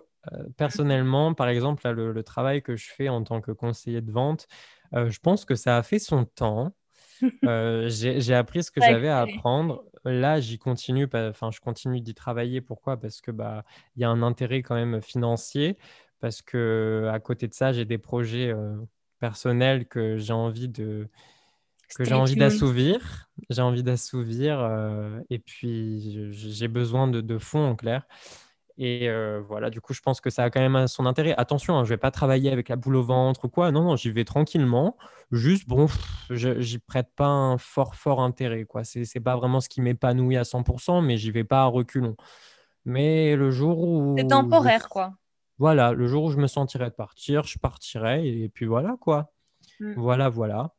personnellement, 0.57 1.33
par 1.33 1.47
exemple, 1.47 1.87
le, 1.89 2.23
travail 2.23 2.61
que 2.61 2.75
je 2.75 2.89
fais 2.89 3.09
en 3.09 3.23
tant 3.23 3.41
que 3.41 3.51
conseiller 3.51 4.01
de 4.01 4.11
vente, 4.11 4.47
je 4.93 5.19
pense 5.19 5.45
que 5.45 5.55
ça 5.55 5.77
a 5.77 5.83
fait 5.83 5.99
son 5.99 6.25
temps. 6.25 6.73
j'ai 7.87 8.33
appris 8.33 8.63
ce 8.63 8.71
que 8.71 8.81
j'avais 8.81 9.09
à 9.09 9.21
apprendre. 9.21 9.83
Là, 10.11 10.39
j'y 10.39 10.57
continue, 10.57 11.07
enfin, 11.13 11.51
je 11.51 11.59
continue 11.59 12.01
d'y 12.01 12.13
travailler. 12.13 12.61
Pourquoi? 12.61 12.97
Parce 12.97 13.21
que 13.21 13.31
bah, 13.31 13.63
il 13.95 14.01
y 14.01 14.05
a 14.05 14.09
un 14.09 14.21
intérêt 14.21 14.61
quand 14.61 14.75
même 14.75 15.01
financier. 15.01 15.77
Parce 16.19 16.41
que 16.41 17.09
à 17.11 17.19
côté 17.19 17.47
de 17.47 17.53
ça, 17.53 17.71
j'ai 17.71 17.85
des 17.85 17.97
projets 17.97 18.53
personnel 19.19 19.87
que 19.87 20.17
j'ai 20.17 20.33
envie 20.33 20.67
de 20.67 21.07
que 21.95 22.03
j'ai 22.03 22.13
envie 22.13 22.35
d'assouvir. 22.35 23.29
J'ai 23.49 23.61
envie 23.61 23.83
d'assouvir 23.83 24.59
euh, 24.59 25.19
et 25.29 25.39
puis 25.39 26.31
j'ai 26.31 26.67
besoin 26.67 27.07
de, 27.07 27.21
de, 27.21 27.37
fonds 27.37 27.65
en 27.65 27.75
clair. 27.75 28.05
Et 28.81 29.09
euh, 29.09 29.41
voilà, 29.45 29.69
du 29.69 29.81
coup, 29.81 29.93
je 29.93 29.99
pense 29.99 30.21
que 30.21 30.29
ça 30.29 30.45
a 30.45 30.49
quand 30.49 30.61
même 30.61 30.87
son 30.87 31.05
intérêt. 31.05 31.35
Attention, 31.37 31.77
hein, 31.77 31.83
je 31.83 31.89
ne 31.89 31.95
vais 31.95 31.97
pas 31.97 32.11
travailler 32.11 32.49
avec 32.49 32.69
la 32.69 32.77
boule 32.77 32.95
au 32.95 33.03
ventre 33.03 33.45
ou 33.45 33.49
quoi. 33.49 33.71
Non, 33.71 33.83
non, 33.83 33.97
j'y 33.97 34.09
vais 34.09 34.23
tranquillement. 34.23 34.95
Juste, 35.33 35.67
bon, 35.67 35.87
j'y 36.29 36.79
prête 36.79 37.09
pas 37.13 37.27
un 37.27 37.57
fort, 37.57 37.95
fort 37.95 38.21
intérêt. 38.21 38.65
Ce 38.83 38.99
n'est 38.99 39.23
pas 39.23 39.35
vraiment 39.35 39.59
ce 39.59 39.67
qui 39.67 39.81
m'épanouit 39.81 40.37
à 40.37 40.43
100%, 40.43 41.01
mais 41.01 41.17
j'y 41.17 41.29
vais 41.29 41.43
pas 41.43 41.63
à 41.63 41.65
reculons. 41.65 42.15
Mais 42.85 43.35
le 43.35 43.51
jour 43.51 43.79
où. 43.79 44.15
C'est 44.17 44.27
temporaire, 44.27 44.87
quoi. 44.87 45.13
Voilà, 45.57 45.91
le 45.91 46.07
jour 46.07 46.23
où 46.23 46.31
je 46.31 46.37
me 46.37 46.47
sentirais 46.47 46.89
de 46.89 46.95
partir, 46.95 47.43
je 47.43 47.59
partirai 47.59 48.25
et 48.25 48.47
puis 48.47 48.65
voilà 48.65 48.95
quoi. 48.97 49.33
Mm. 49.81 49.93
Voilà, 49.97 50.29
voilà. 50.29 50.73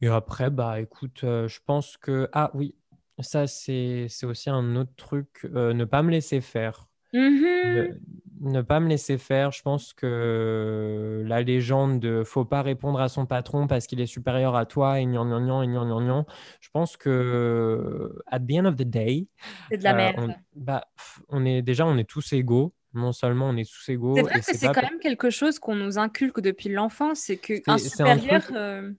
Et 0.00 0.08
après, 0.08 0.50
bah 0.50 0.80
écoute, 0.80 1.22
euh, 1.22 1.46
je 1.46 1.60
pense 1.64 1.96
que. 1.96 2.28
Ah 2.32 2.50
oui, 2.54 2.74
ça 3.20 3.46
c'est 3.46 4.08
aussi 4.24 4.50
un 4.50 4.74
autre 4.74 4.94
truc, 4.96 5.46
euh, 5.54 5.72
ne 5.72 5.84
pas 5.84 6.02
me 6.02 6.10
laisser 6.10 6.40
faire. 6.40 6.89
Mm-hmm. 7.12 7.98
Ne, 8.42 8.62
pas 8.62 8.80
me 8.80 8.88
laisser 8.88 9.18
faire. 9.18 9.52
Je 9.52 9.60
pense 9.62 9.92
que 9.92 11.22
la 11.26 11.42
légende 11.42 12.00
de 12.00 12.24
faut 12.24 12.46
pas 12.46 12.62
répondre 12.62 13.00
à 13.00 13.08
son 13.08 13.26
patron 13.26 13.66
parce 13.66 13.86
qu'il 13.86 14.00
est 14.00 14.06
supérieur 14.06 14.56
à 14.56 14.64
toi 14.64 14.98
et 14.98 15.04
gnan 15.04 15.26
gnan 15.26 15.64
gnan 15.64 16.26
Je 16.60 16.68
pense 16.72 16.96
que 16.96 18.12
at 18.26 18.40
the 18.40 18.52
end 18.54 18.64
of 18.64 18.76
the 18.76 18.84
day, 18.84 19.26
c'est 19.70 19.78
de 19.78 19.84
la 19.84 19.92
euh, 19.92 19.96
merde. 19.96 20.16
On, 20.18 20.34
bah, 20.56 20.84
on 21.28 21.44
est 21.44 21.60
déjà 21.60 21.84
on 21.86 21.98
est 21.98 22.08
tous 22.08 22.32
égaux 22.32 22.72
non 22.94 23.12
seulement 23.12 23.48
on 23.48 23.56
est 23.56 23.64
sous 23.64 23.90
égaux. 23.90 24.16
C'est 24.16 24.22
vrai 24.22 24.40
que 24.40 24.44
c'est 24.44 24.66
quand 24.66 24.82
même 24.82 24.98
quelque 25.00 25.30
chose 25.30 25.58
qu'on 25.58 25.76
nous 25.76 25.98
inculque 25.98 26.40
depuis 26.40 26.68
l'enfance, 26.68 27.20
c'est 27.20 27.36
qu'un 27.36 27.78
supérieur. 27.78 28.42
Euh, 28.54 28.90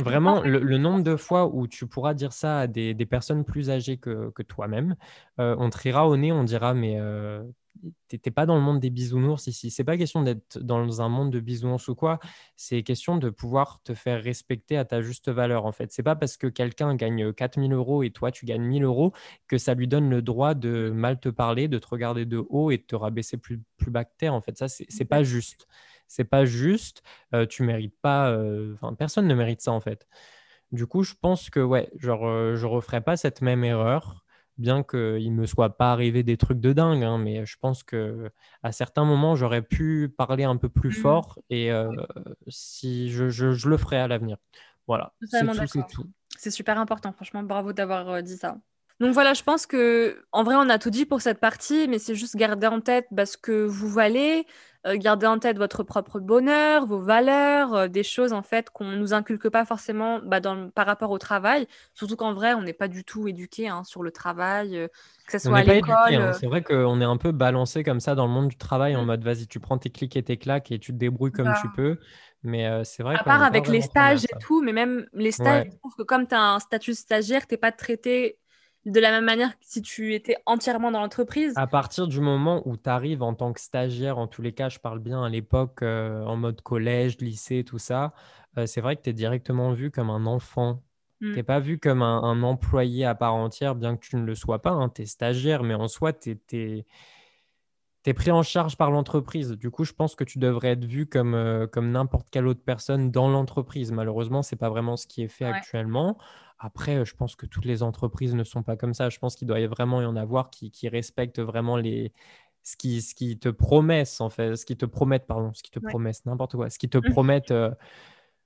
vraiment, 0.00 0.42
le, 0.42 0.78
nombre 0.78 1.02
de 1.02 1.16
fois 1.16 1.46
où 1.46 1.66
tu 1.66 1.86
pourras 1.86 2.14
dire 2.14 2.32
ça 2.32 2.60
à 2.60 2.66
des, 2.66 2.94
personnes 3.06 3.44
plus 3.44 3.70
âgées 3.70 3.96
que, 3.96 4.42
toi-même, 4.42 4.96
euh, 5.40 5.56
on 5.58 5.70
te 5.70 5.78
rira 5.78 6.08
au 6.08 6.16
nez, 6.16 6.32
on 6.32 6.44
dira 6.44 6.74
mais 6.74 6.96
euh, 6.98 7.42
t'es 8.08 8.30
pas 8.30 8.46
dans 8.46 8.56
le 8.56 8.60
monde 8.60 8.80
des 8.80 8.90
bisounours 8.90 9.46
ici. 9.46 9.70
C'est 9.70 9.84
pas 9.84 9.96
question 9.96 10.22
d'être 10.22 10.58
dans 10.58 11.00
un 11.02 11.08
monde 11.08 11.30
de 11.30 11.40
bisounours 11.40 11.88
ou 11.88 11.94
quoi. 11.94 12.18
C'est 12.56 12.82
question 12.82 13.16
de 13.16 13.30
pouvoir 13.30 13.80
te 13.84 13.94
faire 13.94 14.22
respecter 14.22 14.76
à 14.76 14.84
ta 14.84 15.02
juste 15.02 15.30
valeur, 15.30 15.66
en 15.66 15.72
fait. 15.72 15.92
C'est 15.92 16.02
pas 16.02 16.16
parce 16.16 16.36
que 16.36 16.46
quelqu'un 16.46 16.94
gagne 16.94 17.32
4000 17.32 17.72
euros 17.72 18.02
et 18.02 18.10
toi, 18.10 18.30
tu 18.30 18.46
gagnes 18.46 18.64
1000 18.64 18.84
euros 18.84 19.12
que 19.46 19.58
ça 19.58 19.74
lui 19.74 19.88
donne 19.88 20.10
le 20.10 20.22
droit 20.22 20.54
de 20.54 20.90
mal 20.90 21.20
te 21.20 21.28
parler, 21.28 21.68
de 21.68 21.78
te 21.78 21.86
regarder 21.88 22.24
de 22.26 22.44
haut 22.48 22.70
et 22.70 22.78
de 22.78 22.82
te 22.82 22.96
rabaisser 22.96 23.36
plus, 23.36 23.60
plus 23.76 23.90
bas 23.90 24.04
que 24.04 24.16
terre, 24.16 24.34
en 24.34 24.40
fait. 24.40 24.56
Ça, 24.56 24.68
c'est 24.68 25.04
pas 25.04 25.22
juste. 25.22 25.66
C'est 26.08 26.24
pas 26.24 26.44
juste. 26.44 27.02
Euh, 27.34 27.46
tu 27.46 27.62
mérites 27.62 27.96
pas. 28.00 28.36
Enfin, 28.74 28.94
personne 28.94 29.26
ne 29.26 29.34
mérite 29.34 29.60
ça, 29.60 29.72
en 29.72 29.80
fait. 29.80 30.06
Du 30.72 30.86
coup, 30.86 31.02
je 31.02 31.14
pense 31.20 31.50
que, 31.50 31.60
ouais, 31.60 31.90
genre, 31.96 32.54
je 32.54 32.66
referai 32.66 33.00
pas 33.00 33.16
cette 33.16 33.40
même 33.42 33.64
erreur 33.64 34.24
bien 34.58 34.82
qu'il 34.82 35.32
ne 35.32 35.40
me 35.40 35.46
soit 35.46 35.76
pas 35.76 35.92
arrivé 35.92 36.24
des 36.24 36.36
trucs 36.36 36.58
de 36.58 36.72
dingue, 36.72 37.04
hein, 37.04 37.16
mais 37.16 37.46
je 37.46 37.56
pense 37.60 37.84
que 37.84 38.28
à 38.64 38.72
certains 38.72 39.04
moments, 39.04 39.36
j'aurais 39.36 39.62
pu 39.62 40.12
parler 40.16 40.42
un 40.42 40.56
peu 40.56 40.68
plus 40.68 40.90
mmh. 40.90 41.00
fort 41.00 41.38
et 41.48 41.70
si 42.48 43.08
je, 43.08 43.28
je, 43.28 43.68
le 43.68 43.76
ferai 43.76 43.98
à 43.98 44.08
l'avenir. 44.08 44.36
Voilà, 44.88 45.12
c'est 45.22 45.46
tout, 45.46 45.66
c'est 45.66 45.86
tout. 45.86 46.10
C'est 46.36 46.50
super 46.50 46.78
important, 46.78 47.12
franchement, 47.12 47.44
bravo 47.44 47.72
d'avoir 47.72 48.20
dit 48.22 48.36
ça. 48.36 48.58
Donc 49.00 49.14
voilà, 49.14 49.32
je 49.32 49.44
pense 49.44 49.66
que 49.66 50.24
en 50.32 50.42
vrai, 50.42 50.56
on 50.56 50.68
a 50.68 50.78
tout 50.78 50.90
dit 50.90 51.06
pour 51.06 51.20
cette 51.20 51.38
partie, 51.38 51.86
mais 51.88 51.98
c'est 51.98 52.16
juste 52.16 52.36
garder 52.36 52.66
en 52.66 52.80
tête 52.80 53.06
bah, 53.12 53.24
que 53.40 53.64
vous 53.64 53.88
valez, 53.88 54.44
euh, 54.86 54.96
garder 54.96 55.26
en 55.26 55.38
tête 55.38 55.56
votre 55.56 55.84
propre 55.84 56.18
bonheur, 56.18 56.84
vos 56.84 56.98
valeurs, 56.98 57.74
euh, 57.74 57.88
des 57.88 58.02
choses 58.02 58.32
en 58.32 58.42
fait 58.42 58.70
qu'on 58.70 58.86
nous 58.86 59.14
inculque 59.14 59.48
pas 59.50 59.64
forcément 59.64 60.18
bah, 60.24 60.40
dans, 60.40 60.70
par 60.70 60.86
rapport 60.86 61.12
au 61.12 61.18
travail. 61.18 61.68
Surtout 61.94 62.16
qu'en 62.16 62.32
vrai, 62.32 62.54
on 62.54 62.62
n'est 62.62 62.72
pas 62.72 62.88
du 62.88 63.04
tout 63.04 63.28
éduqué 63.28 63.68
hein, 63.68 63.84
sur 63.84 64.02
le 64.02 64.10
travail, 64.10 64.76
euh, 64.76 64.88
que 65.26 65.38
ce 65.38 65.48
soit 65.48 65.58
à 65.58 65.62
l'école. 65.62 65.94
Hein. 66.14 66.32
C'est 66.32 66.46
vrai 66.46 66.62
qu'on 66.62 67.00
est 67.00 67.04
un 67.04 67.18
peu 67.18 67.30
balancé 67.30 67.84
comme 67.84 68.00
ça 68.00 68.16
dans 68.16 68.26
le 68.26 68.32
monde 68.32 68.48
du 68.48 68.56
travail 68.56 68.96
en 68.96 69.02
mmh. 69.02 69.06
mode 69.06 69.22
vas-y, 69.22 69.46
tu 69.46 69.60
prends 69.60 69.78
tes 69.78 69.90
clics 69.90 70.16
et 70.16 70.24
tes 70.24 70.38
claques 70.38 70.72
et 70.72 70.80
tu 70.80 70.92
te 70.92 70.98
débrouilles 70.98 71.32
comme 71.32 71.52
tu 71.62 71.68
peux. 71.76 71.98
Mais 72.42 72.68
c'est 72.84 73.04
vrai. 73.04 73.14
À 73.16 73.22
part 73.22 73.44
avec 73.44 73.68
les 73.68 73.80
stages 73.80 74.24
et 74.24 74.38
tout, 74.40 74.60
mais 74.60 74.72
même 74.72 75.06
les 75.12 75.32
stages, 75.32 75.66
je 75.70 75.76
trouve 75.76 75.94
que 75.96 76.02
comme 76.02 76.26
tu 76.26 76.34
as 76.34 76.54
un 76.54 76.58
statut 76.58 76.94
stagiaire, 76.94 77.46
tu 77.46 77.54
n'es 77.54 77.58
pas 77.58 77.72
traité 77.72 78.38
de 78.86 79.00
la 79.00 79.10
même 79.10 79.24
manière 79.24 79.50
que 79.58 79.64
si 79.64 79.82
tu 79.82 80.14
étais 80.14 80.36
entièrement 80.46 80.90
dans 80.90 81.00
l'entreprise. 81.00 81.52
À 81.56 81.66
partir 81.66 82.06
du 82.06 82.20
moment 82.20 82.62
où 82.66 82.76
tu 82.76 82.88
arrives 82.88 83.22
en 83.22 83.34
tant 83.34 83.52
que 83.52 83.60
stagiaire, 83.60 84.18
en 84.18 84.26
tous 84.26 84.42
les 84.42 84.52
cas, 84.52 84.68
je 84.68 84.78
parle 84.78 84.98
bien 84.98 85.22
à 85.22 85.28
l'époque 85.28 85.82
euh, 85.82 86.24
en 86.24 86.36
mode 86.36 86.60
collège, 86.62 87.18
lycée, 87.18 87.64
tout 87.64 87.78
ça, 87.78 88.14
euh, 88.56 88.66
c'est 88.66 88.80
vrai 88.80 88.96
que 88.96 89.02
tu 89.02 89.10
es 89.10 89.12
directement 89.12 89.72
vu 89.72 89.90
comme 89.90 90.10
un 90.10 90.26
enfant. 90.26 90.82
Mm. 91.20 91.30
Tu 91.30 91.36
n'es 91.36 91.42
pas 91.42 91.60
vu 91.60 91.78
comme 91.78 92.02
un, 92.02 92.42
employé 92.42 93.04
à 93.04 93.14
part 93.14 93.34
entière, 93.34 93.74
bien 93.74 93.96
que 93.96 94.06
tu 94.06 94.16
ne 94.16 94.24
le 94.24 94.34
sois 94.34 94.62
pas. 94.62 94.70
Hein, 94.70 94.88
tu 94.88 95.02
es 95.02 95.06
stagiaire, 95.06 95.62
mais 95.62 95.74
en 95.74 95.88
soi, 95.88 96.12
tu 96.12 96.38
es, 96.52 96.86
pris 98.14 98.30
en 98.30 98.42
charge 98.42 98.76
par 98.76 98.90
l'entreprise. 98.90 99.50
Du 99.50 99.70
coup, 99.70 99.84
je 99.84 99.92
pense 99.92 100.14
que 100.14 100.24
tu 100.24 100.38
devrais 100.38 100.68
être 100.68 100.84
vu 100.84 101.06
comme, 101.06 101.34
euh, 101.34 101.66
comme 101.66 101.90
n'importe 101.90 102.28
quelle 102.30 102.46
autre 102.46 102.62
personne 102.64 103.10
dans 103.10 103.28
l'entreprise. 103.28 103.92
Malheureusement, 103.92 104.42
ce 104.42 104.54
n'est 104.54 104.58
pas 104.58 104.70
vraiment 104.70 104.96
ce 104.96 105.06
qui 105.06 105.22
est 105.22 105.28
fait 105.28 105.44
actuellement. 105.44 106.18
Après, 106.58 107.04
je 107.04 107.14
pense 107.14 107.36
que 107.36 107.46
toutes 107.46 107.64
les 107.64 107.82
entreprises 107.82 108.34
ne 108.34 108.44
sont 108.44 108.62
pas 108.62 108.76
comme 108.76 108.94
ça. 108.94 109.10
Je 109.10 109.18
pense 109.18 109.36
qu'il 109.36 109.46
doit 109.46 109.60
y 109.60 109.66
vraiment 109.66 110.02
y 110.02 110.06
en 110.06 110.16
avoir 110.16 110.50
qui, 110.50 110.88
respectent 110.88 111.40
vraiment 111.40 111.76
les, 111.76 112.12
ce 112.62 112.76
qui, 112.76 113.00
ce 113.00 113.14
qui 113.14 113.38
te 113.38 113.48
promettent, 113.48 114.20
en 114.20 114.30
fait, 114.30 114.56
ce 114.56 114.66
qui 114.66 114.76
te 114.76 114.86
promettent, 114.86 115.26
pardon, 115.26 115.52
ce 115.54 115.62
qui 115.62 115.70
te 115.70 115.78
promettent, 115.78 116.26
n'importe 116.26 116.56
quoi, 116.56 116.68
ce 116.70 116.78
qui 116.78 116.88
te 116.88 116.98
mmh. 116.98 117.12
promettent 117.12 117.50
euh, 117.50 117.70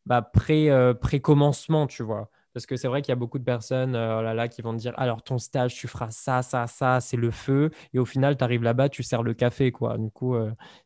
bah, 0.06 0.22
pré, 0.22 0.70
euh, 0.70 0.94
pré-commencement, 0.94 1.86
tu 1.86 2.02
vois. 2.02 2.30
Parce 2.54 2.66
que 2.66 2.76
c'est 2.76 2.88
vrai 2.88 3.02
qu'il 3.02 3.10
y 3.10 3.12
a 3.12 3.16
beaucoup 3.16 3.38
de 3.38 3.44
personnes 3.44 3.94
euh, 3.94 4.18
oh 4.18 4.22
là, 4.22 4.34
là, 4.34 4.48
qui 4.48 4.60
vont 4.62 4.72
te 4.72 4.78
dire 4.78 4.92
alors 4.96 5.22
ton 5.22 5.38
stage, 5.38 5.74
tu 5.74 5.88
feras 5.88 6.10
ça, 6.10 6.42
ça, 6.42 6.66
ça, 6.66 7.00
c'est 7.00 7.16
le 7.16 7.30
feu. 7.30 7.70
Et 7.94 7.98
au 7.98 8.04
final, 8.04 8.36
tu 8.36 8.44
arrives 8.44 8.62
là-bas, 8.62 8.88
tu 8.88 9.02
sers 9.02 9.22
le 9.22 9.34
café, 9.34 9.72
quoi. 9.72 9.98
Du 9.98 10.10
coup, 10.10 10.36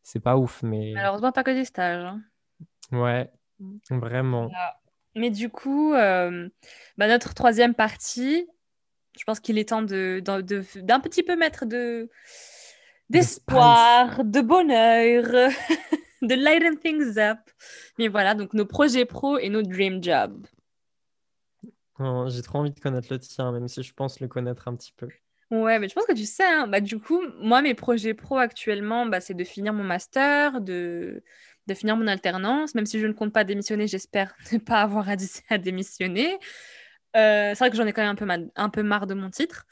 c'est 0.03 0.21
pas 0.21 0.37
ouf. 0.37 0.63
Mais... 0.63 0.93
Malheureusement, 0.95 1.33
pas 1.33 1.45
que 1.45 1.51
des 1.51 1.65
stages. 1.65 2.05
Hein. 2.05 2.21
Ouais, 2.93 3.31
mmh. 3.59 3.99
vraiment. 3.99 4.51
Mais 5.17 5.31
du 5.31 5.49
coup, 5.49 5.95
euh, 5.95 6.49
bah, 6.99 7.09
notre 7.09 7.35
troisième 7.35 7.75
partie, 7.75 8.47
je 9.19 9.25
pense 9.25 9.41
qu'il 9.41 9.59
est 9.59 9.71
temps 9.71 9.83
de, 9.83 10.23
d'un 10.77 11.01
petit 11.01 11.23
peu 11.23 11.37
mettre 11.37 11.65
de, 11.65 12.11
d'espoir, 13.09 14.25
de 14.25 14.41
bonheur, 14.43 15.25
de 16.23 16.35
lighten 16.35 16.79
things 16.79 17.17
up. 17.17 17.39
Mais 17.99 18.09
voilà, 18.09 18.35
donc 18.35 18.53
nos 18.53 18.67
projets 18.67 19.07
pro 19.07 19.39
et 19.39 19.49
nos 19.49 19.63
dream 19.63 20.05
jobs. 20.05 20.47
J'ai 22.28 22.43
trop 22.43 22.59
envie 22.59 22.73
de 22.73 22.81
connaître 22.81 23.09
le 23.10 23.18
tien, 23.18 23.52
même 23.52 23.68
si 23.68 23.82
je 23.82 23.93
pense 23.93 24.20
le 24.20 24.28
connaître 24.28 24.68
un 24.68 24.77
petit 24.77 24.93
peu. 24.97 25.09
Ouais, 25.51 25.78
mais 25.78 25.89
je 25.89 25.94
pense 25.94 26.06
que 26.06 26.12
tu 26.12 26.24
sais, 26.27 26.44
hein, 26.44 26.66
bah, 26.66 26.81
du 26.81 26.98
coup, 26.98 27.23
moi, 27.40 27.62
mes 27.62 27.74
projets 27.74 28.14
pro 28.14 28.36
actuellement, 28.36 29.06
bah, 29.06 29.20
c'est 29.20 29.35
de 29.35 29.44
finir 29.44 29.73
mon 29.73 29.85
master, 29.85 30.60
de, 30.60 31.23
de 31.68 31.74
finir 31.74 31.97
mon 31.97 32.09
alternance, 32.09 32.74
même 32.74 32.86
si 32.86 32.98
je 32.98 33.06
ne 33.06 33.12
compte 33.12 33.32
pas 33.32 33.44
démissionner, 33.44 33.86
j'espère 33.86 34.35
ne 34.52 34.59
pas 34.59 34.82
avoir 34.82 35.09
à, 35.09 35.14
à 35.48 35.59
démissionner. 35.59 36.39
Euh, 37.16 37.51
c'est 37.55 37.59
vrai 37.59 37.70
que 37.70 37.77
j'en 37.77 37.86
ai 37.86 37.93
quand 37.93 38.02
même 38.02 38.10
un 38.10 38.14
peu, 38.16 38.51
un 38.56 38.68
peu 38.70 38.82
marre 38.82 39.06
de 39.06 39.14
mon 39.14 39.31
titre. 39.31 39.66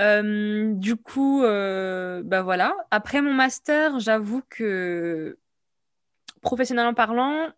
Euh, 0.00 0.72
du 0.74 0.96
coup, 0.96 1.42
euh, 1.42 2.22
bah 2.24 2.42
voilà. 2.42 2.76
Après 2.90 3.22
mon 3.22 3.32
master, 3.32 3.98
j'avoue 4.00 4.42
que 4.50 5.38
professionnellement 6.42 6.94
parlant, 6.94 7.48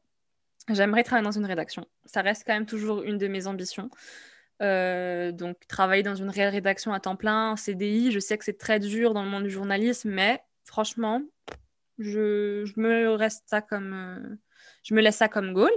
j'aimerais 0.70 1.04
travailler 1.04 1.24
dans 1.24 1.38
une 1.38 1.46
rédaction. 1.46 1.86
Ça 2.04 2.22
reste 2.22 2.44
quand 2.46 2.54
même 2.54 2.66
toujours 2.66 3.02
une 3.02 3.18
de 3.18 3.28
mes 3.28 3.46
ambitions. 3.46 3.90
donc, 4.60 5.56
travailler 5.68 6.02
dans 6.02 6.14
une 6.14 6.30
réelle 6.30 6.50
rédaction 6.50 6.92
à 6.92 7.00
temps 7.00 7.16
plein, 7.16 7.56
CDI, 7.56 8.12
je 8.12 8.18
sais 8.18 8.38
que 8.38 8.44
c'est 8.44 8.58
très 8.58 8.78
dur 8.78 9.14
dans 9.14 9.22
le 9.22 9.30
monde 9.30 9.44
du 9.44 9.50
journalisme, 9.50 10.10
mais 10.10 10.42
franchement, 10.64 11.22
je, 11.98 12.64
me 12.80 13.10
reste 13.14 13.44
ça 13.46 13.60
comme, 13.60 13.92
euh, 13.92 14.36
je 14.84 14.94
me 14.94 15.00
laisse 15.00 15.16
ça 15.16 15.28
comme 15.28 15.52
goal. 15.52 15.70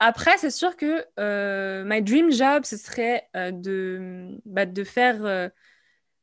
Après, 0.00 0.36
c'est 0.38 0.50
sûr 0.50 0.76
que 0.76 1.04
euh, 1.18 1.82
my 1.84 2.02
dream 2.02 2.30
job, 2.30 2.64
ce 2.64 2.76
serait 2.76 3.28
euh, 3.34 3.50
de, 3.50 4.38
bah, 4.44 4.66
de 4.66 4.84
faire 4.84 5.50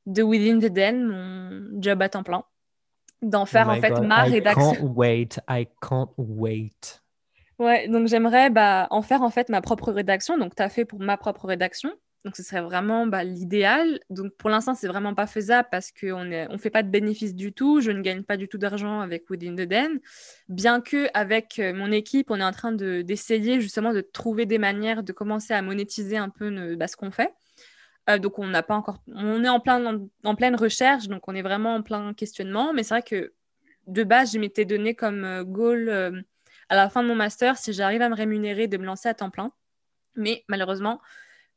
de 0.06 0.24
Within 0.24 0.60
the 0.60 0.72
Den 0.72 1.06
mon 1.06 1.82
job 1.82 2.02
à 2.02 2.10
temps 2.10 2.24
plein. 2.24 2.44
D'en 3.22 3.44
oh 3.44 3.46
faire 3.46 3.70
en 3.70 3.76
fait 3.82 4.00
ma 4.02 4.24
rédaction. 4.24 4.74
I 4.74 4.78
can't 4.78 4.96
wait, 4.96 5.40
I 5.50 5.68
can't 5.82 6.12
wait. 6.18 7.02
Ouais, 7.60 7.88
donc 7.88 8.08
j'aimerais 8.08 8.50
bah, 8.50 8.88
en 8.92 9.02
faire 9.02 9.22
en 9.22 9.30
fait 9.30 9.50
ma 9.50 9.62
propre 9.62 9.92
rédaction. 9.92 10.38
Donc, 10.38 10.56
tu 10.56 10.64
as 10.64 10.70
fait 10.70 10.86
pour 10.86 11.00
ma 11.00 11.18
propre 11.18 11.46
rédaction. 11.46 11.92
Donc, 12.26 12.36
ce 12.36 12.44
serait 12.44 12.62
vraiment 12.62 13.06
bah, 13.06 13.24
l'idéal. 13.24 14.00
Donc, 14.10 14.34
pour 14.36 14.50
l'instant, 14.50 14.74
c'est 14.74 14.88
vraiment 14.88 15.14
pas 15.14 15.28
faisable 15.28 15.70
parce 15.72 15.92
qu'on 15.92 16.26
ne 16.26 16.48
on 16.50 16.58
fait 16.58 16.72
pas 16.72 16.82
de 16.84 16.90
bénéfices 16.90 17.36
du 17.36 17.54
tout. 17.54 17.82
Je 17.82 17.92
ne 17.92 18.02
gagne 18.02 18.24
pas 18.24 18.36
du 18.36 18.48
tout 18.48 18.58
d'argent 18.58 19.00
avec 19.00 19.30
Within 19.30 19.54
the 19.54 19.68
Den. 19.68 20.00
Bien 20.50 20.82
que 20.82 21.08
avec 21.14 21.60
euh, 21.60 21.74
mon 21.74 21.92
équipe, 21.92 22.32
on 22.32 22.40
est 22.40 22.44
en 22.44 22.52
train 22.52 22.72
d'essayer 22.72 23.62
justement 23.62 23.94
de 23.94 24.02
trouver 24.02 24.46
des 24.46 24.58
manières 24.58 25.04
de 25.04 25.14
commencer 25.14 25.54
à 25.54 25.62
monétiser 25.62 26.18
un 26.18 26.30
peu 26.30 26.76
bah, 26.76 26.88
ce 26.88 26.98
qu'on 26.98 27.12
fait. 27.12 27.32
Euh, 28.10 28.18
donc, 28.18 28.40
on 28.40 28.48
n'a 28.48 28.64
pas 28.64 28.76
encore. 28.76 29.02
On 29.08 29.44
est 29.44 29.50
en, 29.50 29.60
plein, 29.60 30.02
en, 30.24 30.36
pleine 30.36 30.56
recherche, 30.56 31.08
donc 31.08 31.28
on 31.28 31.36
est 31.36 31.42
vraiment 31.42 31.76
en 31.76 31.84
plein 31.84 32.14
questionnement. 32.14 32.74
Mais 32.74 32.84
c'est 32.84 32.96
vrai 32.96 33.04
que 33.04 33.34
de 33.88 34.04
base, 34.04 34.34
je 34.34 34.40
m'étais 34.40 34.66
donné 34.66 34.96
comme 34.96 35.24
euh, 35.24 35.44
goal 35.44 36.26
à 36.70 36.76
la 36.76 36.90
fin 36.90 37.04
de 37.04 37.08
mon 37.08 37.16
master, 37.16 37.58
si 37.58 37.74
j'arrive 37.74 38.02
à 38.02 38.10
me 38.10 38.16
rémunérer, 38.16 38.68
de 38.68 38.78
me 38.78 38.86
lancer 38.86 39.10
à 39.10 39.14
temps 39.14 39.30
plein. 39.30 39.52
Mais 40.16 40.44
malheureusement, 40.48 41.02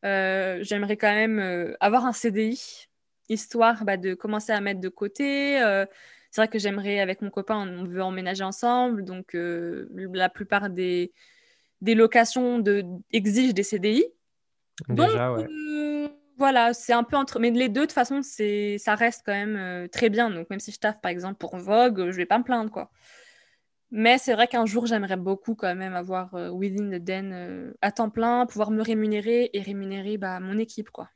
euh, 0.04 0.58
j'aimerais 0.62 0.96
quand 0.96 1.12
même 1.12 1.38
euh, 1.38 1.74
avoir 1.80 2.06
un 2.06 2.12
CDI, 2.12 2.88
histoire 3.28 3.84
bah, 3.84 3.96
de 3.96 4.14
commencer 4.14 4.52
à 4.52 4.60
mettre 4.60 4.80
de 4.80 4.88
côté. 4.88 5.60
Euh, 5.60 5.86
c'est 6.30 6.40
vrai 6.40 6.48
que 6.48 6.58
j'aimerais, 6.58 7.00
avec 7.00 7.22
mon 7.22 7.30
copain, 7.30 7.56
on 7.56 7.84
veut 7.84 8.02
emménager 8.02 8.44
ensemble, 8.44 9.04
donc 9.04 9.34
la 9.34 10.28
plupart 10.28 10.68
des, 10.68 11.12
des 11.80 11.94
locations 11.94 12.58
de, 12.58 12.84
exigent 13.10 13.54
des 13.54 13.62
CDI. 13.62 14.04
Déjà, 14.90 15.32
ouais. 15.32 15.46
voilà, 16.36 16.74
c'est 16.74 16.92
un 16.92 17.02
peu 17.02 17.16
entre. 17.16 17.40
Mais 17.40 17.50
les 17.50 17.70
deux, 17.70 17.80
de 17.80 17.86
toute 17.86 17.92
façon, 17.92 18.20
ça 18.22 18.94
reste 18.94 19.22
quand 19.24 19.32
même 19.32 19.88
très 19.88 20.10
bien. 20.10 20.28
Donc, 20.28 20.50
même 20.50 20.60
si 20.60 20.70
je 20.70 20.78
taffe, 20.78 21.00
par 21.00 21.10
exemple, 21.10 21.36
pour 21.36 21.56
Vogue, 21.56 22.10
je 22.10 22.16
vais 22.16 22.26
pas 22.26 22.38
me 22.38 22.44
plaindre, 22.44 22.70
quoi. 22.70 22.90
Mais 23.90 24.18
c'est 24.18 24.34
vrai 24.34 24.46
qu'un 24.48 24.66
jour, 24.66 24.86
j'aimerais 24.86 25.16
beaucoup 25.16 25.54
quand 25.54 25.74
même 25.74 25.94
avoir 25.94 26.34
euh, 26.34 26.50
Within 26.50 26.90
the 26.90 27.02
Den 27.02 27.32
euh, 27.32 27.72
à 27.80 27.90
temps 27.90 28.10
plein, 28.10 28.44
pouvoir 28.46 28.70
me 28.70 28.82
rémunérer 28.82 29.50
et 29.52 29.62
rémunérer 29.62 30.18
bah, 30.18 30.40
mon 30.40 30.58
équipe, 30.58 30.90
quoi. 30.90 31.08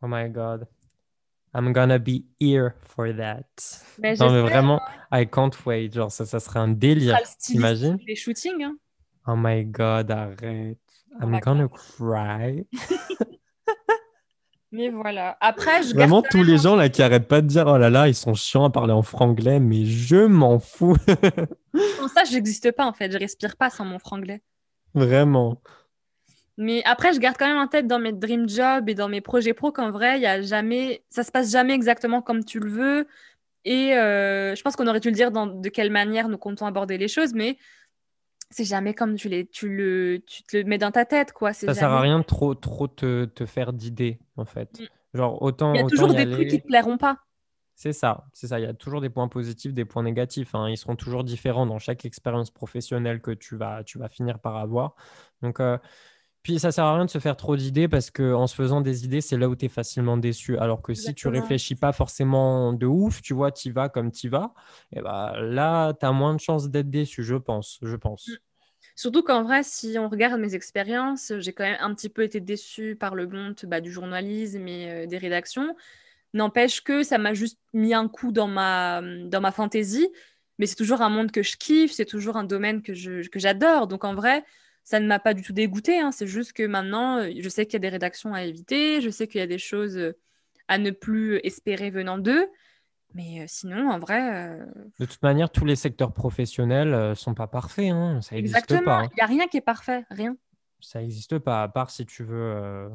Oh 0.00 0.06
my 0.08 0.28
God. 0.30 0.66
I'm 1.54 1.72
gonna 1.72 1.98
be 1.98 2.24
here 2.40 2.74
for 2.84 3.08
that. 3.16 3.42
Ben, 3.98 4.16
non, 4.18 4.30
mais 4.30 4.42
vraiment, 4.42 4.80
hein. 5.10 5.22
I 5.22 5.26
can't 5.26 5.54
wait. 5.66 5.92
Genre, 5.92 6.12
ça, 6.12 6.26
ça 6.26 6.38
serait 6.38 6.60
un 6.60 6.68
délire. 6.68 7.18
T'imagines? 7.40 7.98
Les 8.06 8.14
shootings. 8.14 8.62
Hein. 8.62 8.76
Oh 9.26 9.34
my 9.36 9.64
God, 9.64 10.10
arrête. 10.10 10.78
I'm 11.20 11.40
gonna 11.40 11.68
cry. 11.68 12.64
Mais 14.70 14.90
voilà. 14.90 15.36
Après, 15.40 15.82
je 15.82 15.94
Vraiment, 15.94 16.22
tous 16.22 16.42
les 16.42 16.58
gens 16.58 16.76
là 16.76 16.88
qui 16.88 17.02
arrêtent 17.02 17.28
pas 17.28 17.40
de 17.40 17.46
dire 17.46 17.66
oh 17.66 17.78
là 17.78 17.88
là, 17.88 18.08
ils 18.08 18.14
sont 18.14 18.34
chiants 18.34 18.64
à 18.64 18.70
parler 18.70 18.92
en 18.92 19.02
franglais, 19.02 19.60
mais 19.60 19.86
je 19.86 20.26
m'en 20.26 20.58
fous. 20.58 20.96
Pour 21.72 22.08
ça, 22.10 22.24
je 22.24 22.34
n'existe 22.34 22.72
pas 22.72 22.84
en 22.84 22.92
fait. 22.92 23.10
Je 23.10 23.18
respire 23.18 23.56
pas 23.56 23.70
sans 23.70 23.84
mon 23.84 23.98
franglais. 23.98 24.42
Vraiment. 24.94 25.60
Mais 26.58 26.82
après, 26.84 27.12
je 27.12 27.20
garde 27.20 27.36
quand 27.38 27.46
même 27.46 27.58
en 27.58 27.68
tête 27.68 27.86
dans 27.86 28.00
mes 28.00 28.12
dream 28.12 28.48
jobs 28.48 28.88
et 28.88 28.94
dans 28.94 29.08
mes 29.08 29.20
projets 29.20 29.54
pro 29.54 29.70
qu'en 29.70 29.90
vrai, 29.90 30.18
il 30.18 30.22
y 30.22 30.26
a 30.26 30.42
jamais, 30.42 31.04
ça 31.08 31.22
se 31.22 31.30
passe 31.30 31.52
jamais 31.52 31.72
exactement 31.72 32.20
comme 32.20 32.44
tu 32.44 32.58
le 32.58 32.68
veux. 32.68 33.06
Et 33.64 33.94
euh, 33.94 34.54
je 34.54 34.62
pense 34.62 34.76
qu'on 34.76 34.86
aurait 34.88 35.00
dû 35.00 35.08
le 35.08 35.14
dire 35.14 35.30
dans 35.30 35.46
de 35.46 35.68
quelle 35.68 35.90
manière 35.90 36.28
nous 36.28 36.38
comptons 36.38 36.66
aborder 36.66 36.98
les 36.98 37.08
choses, 37.08 37.32
mais 37.32 37.58
c'est 38.50 38.64
jamais 38.64 38.94
comme 38.94 39.16
tu, 39.16 39.28
les, 39.28 39.46
tu, 39.46 39.68
le, 39.68 40.22
tu 40.26 40.42
te 40.42 40.56
le 40.56 40.64
mets 40.64 40.78
dans 40.78 40.90
ta 40.90 41.04
tête, 41.04 41.32
quoi. 41.32 41.52
Ça 41.52 41.66
jamais... 41.66 41.78
sert 41.78 41.90
à 41.90 42.00
rien 42.00 42.18
de 42.18 42.24
trop, 42.24 42.54
trop 42.54 42.88
te, 42.88 43.26
te 43.26 43.46
faire 43.46 43.72
d'idées, 43.72 44.18
en 44.36 44.44
fait. 44.44 44.80
Mm. 44.80 44.84
Genre, 45.14 45.42
autant. 45.42 45.74
Il 45.74 45.80
y 45.80 45.84
a 45.84 45.86
toujours 45.86 46.14
des 46.14 46.28
trucs 46.28 46.48
qui 46.48 46.60
te 46.60 46.66
plairont 46.66 46.98
pas. 46.98 47.18
C'est 47.74 47.92
ça, 47.92 48.24
c'est 48.32 48.48
ça. 48.48 48.58
Il 48.58 48.64
y 48.64 48.66
a 48.66 48.74
toujours 48.74 49.00
des 49.00 49.08
points 49.08 49.28
positifs, 49.28 49.72
des 49.72 49.84
points 49.84 50.02
négatifs. 50.02 50.54
Hein. 50.54 50.68
Ils 50.68 50.76
seront 50.76 50.96
toujours 50.96 51.22
différents 51.22 51.64
dans 51.64 51.78
chaque 51.78 52.04
expérience 52.04 52.50
professionnelle 52.50 53.20
que 53.20 53.30
tu 53.30 53.56
vas, 53.56 53.84
tu 53.84 53.98
vas 53.98 54.08
finir 54.08 54.40
par 54.40 54.56
avoir. 54.56 54.96
Donc, 55.42 55.60
euh, 55.60 55.78
Puis 56.48 56.58
ça 56.58 56.72
sert 56.72 56.84
à 56.84 56.94
rien 56.94 57.04
de 57.04 57.10
se 57.10 57.18
faire 57.18 57.36
trop 57.36 57.56
d'idées 57.56 57.88
parce 57.88 58.10
qu'en 58.10 58.46
se 58.46 58.54
faisant 58.54 58.80
des 58.80 59.04
idées, 59.04 59.20
c'est 59.20 59.36
là 59.36 59.50
où 59.50 59.54
tu 59.54 59.66
es 59.66 59.68
facilement 59.68 60.16
déçu. 60.16 60.56
Alors 60.56 60.80
que 60.80 60.94
si 60.94 61.12
tu 61.14 61.28
réfléchis 61.28 61.74
pas 61.74 61.92
forcément 61.92 62.72
de 62.72 62.86
ouf, 62.86 63.20
tu 63.20 63.34
vois, 63.34 63.52
tu 63.52 63.70
vas 63.70 63.90
comme 63.90 64.10
tu 64.10 64.30
vas, 64.30 64.54
et 64.96 65.02
bah 65.02 65.34
là, 65.38 65.92
tu 65.92 66.06
as 66.06 66.12
moins 66.12 66.32
de 66.32 66.40
chances 66.40 66.70
d'être 66.70 66.88
déçu, 66.88 67.22
je 67.22 67.34
pense. 67.34 67.78
Je 67.82 67.94
pense. 67.96 68.28
Mm. 68.28 68.36
Surtout 68.96 69.22
qu'en 69.22 69.42
vrai, 69.42 69.62
si 69.62 69.98
on 69.98 70.08
regarde 70.08 70.40
mes 70.40 70.54
expériences, 70.54 71.34
j'ai 71.36 71.52
quand 71.52 71.64
même 71.64 71.76
un 71.80 71.92
petit 71.92 72.08
peu 72.08 72.22
été 72.22 72.40
déçue 72.40 72.96
par 72.96 73.14
le 73.14 73.26
monde 73.26 73.54
bah, 73.64 73.82
du 73.82 73.92
journalisme 73.92 74.66
et 74.66 74.90
euh, 74.90 75.06
des 75.06 75.18
rédactions. 75.18 75.76
N'empêche 76.32 76.80
que 76.80 77.02
ça 77.02 77.18
m'a 77.18 77.34
juste 77.34 77.58
mis 77.74 77.92
un 77.92 78.08
coup 78.08 78.32
dans 78.32 78.48
ma, 78.48 79.02
dans 79.02 79.42
ma 79.42 79.52
fantaisie. 79.52 80.08
Mais 80.58 80.64
c'est 80.64 80.76
toujours 80.76 81.02
un 81.02 81.10
monde 81.10 81.30
que 81.30 81.42
je 81.42 81.58
kiffe, 81.58 81.92
c'est 81.92 82.06
toujours 82.06 82.38
un 82.38 82.44
domaine 82.44 82.80
que, 82.80 82.94
je, 82.94 83.28
que 83.28 83.38
j'adore. 83.38 83.86
Donc 83.86 84.04
en 84.04 84.14
vrai, 84.14 84.46
ça 84.88 85.00
ne 85.00 85.06
m'a 85.06 85.18
pas 85.18 85.34
du 85.34 85.42
tout 85.42 85.52
dégoûté. 85.52 86.00
Hein. 86.00 86.12
C'est 86.12 86.26
juste 86.26 86.54
que 86.54 86.62
maintenant, 86.62 87.18
euh, 87.18 87.30
je 87.38 87.48
sais 87.50 87.66
qu'il 87.66 87.74
y 87.74 87.76
a 87.76 87.80
des 87.80 87.90
rédactions 87.90 88.32
à 88.32 88.44
éviter, 88.44 89.02
je 89.02 89.10
sais 89.10 89.28
qu'il 89.28 89.38
y 89.38 89.44
a 89.44 89.46
des 89.46 89.58
choses 89.58 89.98
euh, 89.98 90.18
à 90.66 90.78
ne 90.78 90.90
plus 90.90 91.36
espérer 91.44 91.90
venant 91.90 92.16
d'eux. 92.16 92.48
Mais 93.12 93.42
euh, 93.42 93.44
sinon, 93.46 93.90
en 93.90 93.98
vrai. 93.98 94.34
Euh, 94.34 94.64
de 94.98 95.04
toute 95.04 95.22
manière, 95.22 95.50
tous 95.50 95.66
les 95.66 95.76
secteurs 95.76 96.14
professionnels 96.14 96.88
ne 96.88 96.94
euh, 96.94 97.14
sont 97.14 97.34
pas 97.34 97.46
parfaits. 97.46 97.90
Hein. 97.90 98.20
Ça 98.22 98.34
n'existe 98.34 98.54
pas. 98.54 98.60
Exactement. 98.60 99.02
Il 99.12 99.16
n'y 99.16 99.22
a 99.22 99.26
rien 99.26 99.46
qui 99.46 99.58
est 99.58 99.62
parfait. 99.62 100.06
Rien. 100.10 100.38
Ça 100.80 101.00
n'existe 101.00 101.38
pas, 101.38 101.62
à 101.62 101.68
part 101.68 101.90
si 101.90 102.06
tu 102.06 102.24
veux. 102.24 102.88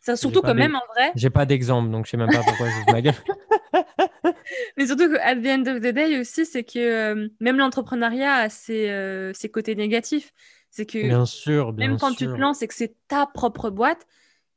Ça, 0.00 0.14
surtout 0.14 0.42
que 0.42 0.52
même 0.52 0.76
en 0.76 0.92
vrai. 0.94 1.10
J'ai 1.16 1.30
pas 1.30 1.44
d'exemple, 1.44 1.90
donc 1.90 2.06
je 2.06 2.12
sais 2.12 2.16
même 2.16 2.30
pas 2.30 2.42
pourquoi 2.44 2.68
je 2.68 2.74
vous 2.74 2.92
ma 2.92 3.02
gueule. 3.02 3.14
Mais 4.76 4.86
surtout 4.86 5.12
qu'à 5.12 5.34
the 5.34 5.46
end 5.46 5.64
of 5.66 5.80
the 5.80 5.92
day 5.92 6.20
aussi, 6.20 6.46
c'est 6.46 6.62
que 6.62 7.30
même 7.40 7.56
l'entrepreneuriat 7.56 8.34
a 8.34 8.48
ses, 8.48 9.32
ses, 9.34 9.48
côtés 9.48 9.74
négatifs. 9.74 10.32
C'est 10.72 10.86
que 10.86 10.98
bien 11.02 11.26
sûr, 11.26 11.74
bien 11.74 11.88
même 11.88 11.98
quand 11.98 12.14
tu 12.14 12.24
te 12.24 12.30
lances 12.30 12.62
et 12.62 12.66
que 12.66 12.72
c'est 12.72 12.96
ta 13.06 13.26
propre 13.26 13.68
boîte, 13.68 14.06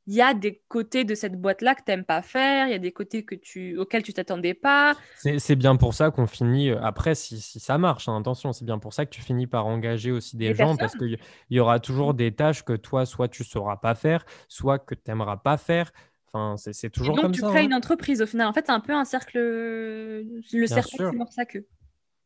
il 0.08 0.14
y 0.14 0.22
a 0.22 0.34
des 0.34 0.62
côtés 0.70 1.04
de 1.04 1.14
cette 1.14 1.40
boîte-là 1.40 1.76
que 1.76 1.82
tu 1.86 1.92
n'aimes 1.92 2.06
pas 2.06 2.22
faire, 2.22 2.68
il 2.68 2.72
y 2.72 2.74
a 2.74 2.80
des 2.80 2.94
côtés 2.94 3.26
que 3.26 3.36
tu, 3.36 3.78
auxquels 3.78 4.02
tu 4.02 4.14
t'attendais 4.14 4.54
pas. 4.54 4.96
C'est 5.18 5.58
bien 5.58 5.76
pour 5.76 5.94
ça 5.94 6.12
qu'on 6.12 6.26
finit, 6.26 6.70
euh, 6.70 6.82
après, 6.82 7.16
si, 7.16 7.42
si 7.42 7.60
ça 7.60 7.78
marche, 7.78 8.08
hein, 8.08 8.18
attention, 8.18 8.54
c'est 8.54 8.64
bien 8.64 8.80
pour 8.80 8.94
ça 8.94 9.06
que 9.06 9.10
tu 9.10 9.22
finis 9.22 9.46
par 9.46 9.66
engager 9.66 10.12
aussi 10.12 10.38
des, 10.38 10.54
gens, 10.54 10.78
parce 10.78 10.96
qu'il 10.96 11.20
y, 11.50 11.60
aura 11.60 11.82
toujours 11.82 12.14
des 12.14 12.34
tâches 12.34 12.64
que 12.64 12.74
toi, 12.74 13.06
soit 13.06 13.28
tu 13.28 13.42
ne 13.42 13.48
sauras 13.48 13.76
pas 13.76 13.94
faire, 13.94 14.26
soit 14.48 14.80
que 14.80 14.96
tu 14.96 15.02
n'aimeras 15.10 15.38
pas 15.38 15.58
faire. 15.58 15.92
Enfin, 16.32 16.56
c'est 16.58 16.90
toujours 16.90 17.16
comme 17.16 17.34
ça. 17.34 17.42
Donc, 17.42 17.50
tu 17.50 17.56
crées 17.56 17.64
hein. 17.64 17.68
une 17.68 17.74
entreprise 17.74 18.22
au 18.22 18.26
final. 18.26 18.48
En 18.48 18.54
fait, 18.54 18.68
c'est 18.68 18.72
un 18.72 18.80
peu 18.80 18.94
un 18.94 19.06
cercle, 19.06 19.38
le 19.38 20.68
cercle 20.68 21.10
qui 21.10 21.18
mord 21.18 21.34
sa 21.34 21.46
queue. 21.46 21.68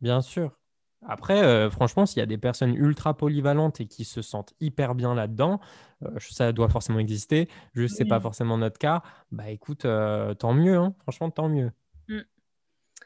Bien 0.01 0.21
sûr. 0.21 0.58
Après, 1.07 1.41
euh, 1.41 1.69
franchement, 1.69 2.05
s'il 2.05 2.19
y 2.19 2.23
a 2.23 2.25
des 2.25 2.37
personnes 2.37 2.75
ultra 2.75 3.15
polyvalentes 3.15 3.79
et 3.79 3.85
qui 3.85 4.03
se 4.03 4.21
sentent 4.21 4.53
hyper 4.59 4.95
bien 4.95 5.15
là-dedans, 5.15 5.59
euh, 6.03 6.09
ça 6.19 6.51
doit 6.51 6.67
forcément 6.67 6.99
exister. 6.99 7.47
Juste, 7.73 7.95
c'est 7.97 8.05
pas 8.05 8.19
forcément 8.19 8.57
notre 8.57 8.77
cas. 8.77 9.01
Bah 9.31 9.49
écoute, 9.49 9.85
euh, 9.85 10.33
tant 10.33 10.53
mieux. 10.53 10.77
Hein. 10.77 10.93
Franchement, 10.99 11.29
tant 11.31 11.47
mieux. 11.47 11.71
Mm. 12.09 12.19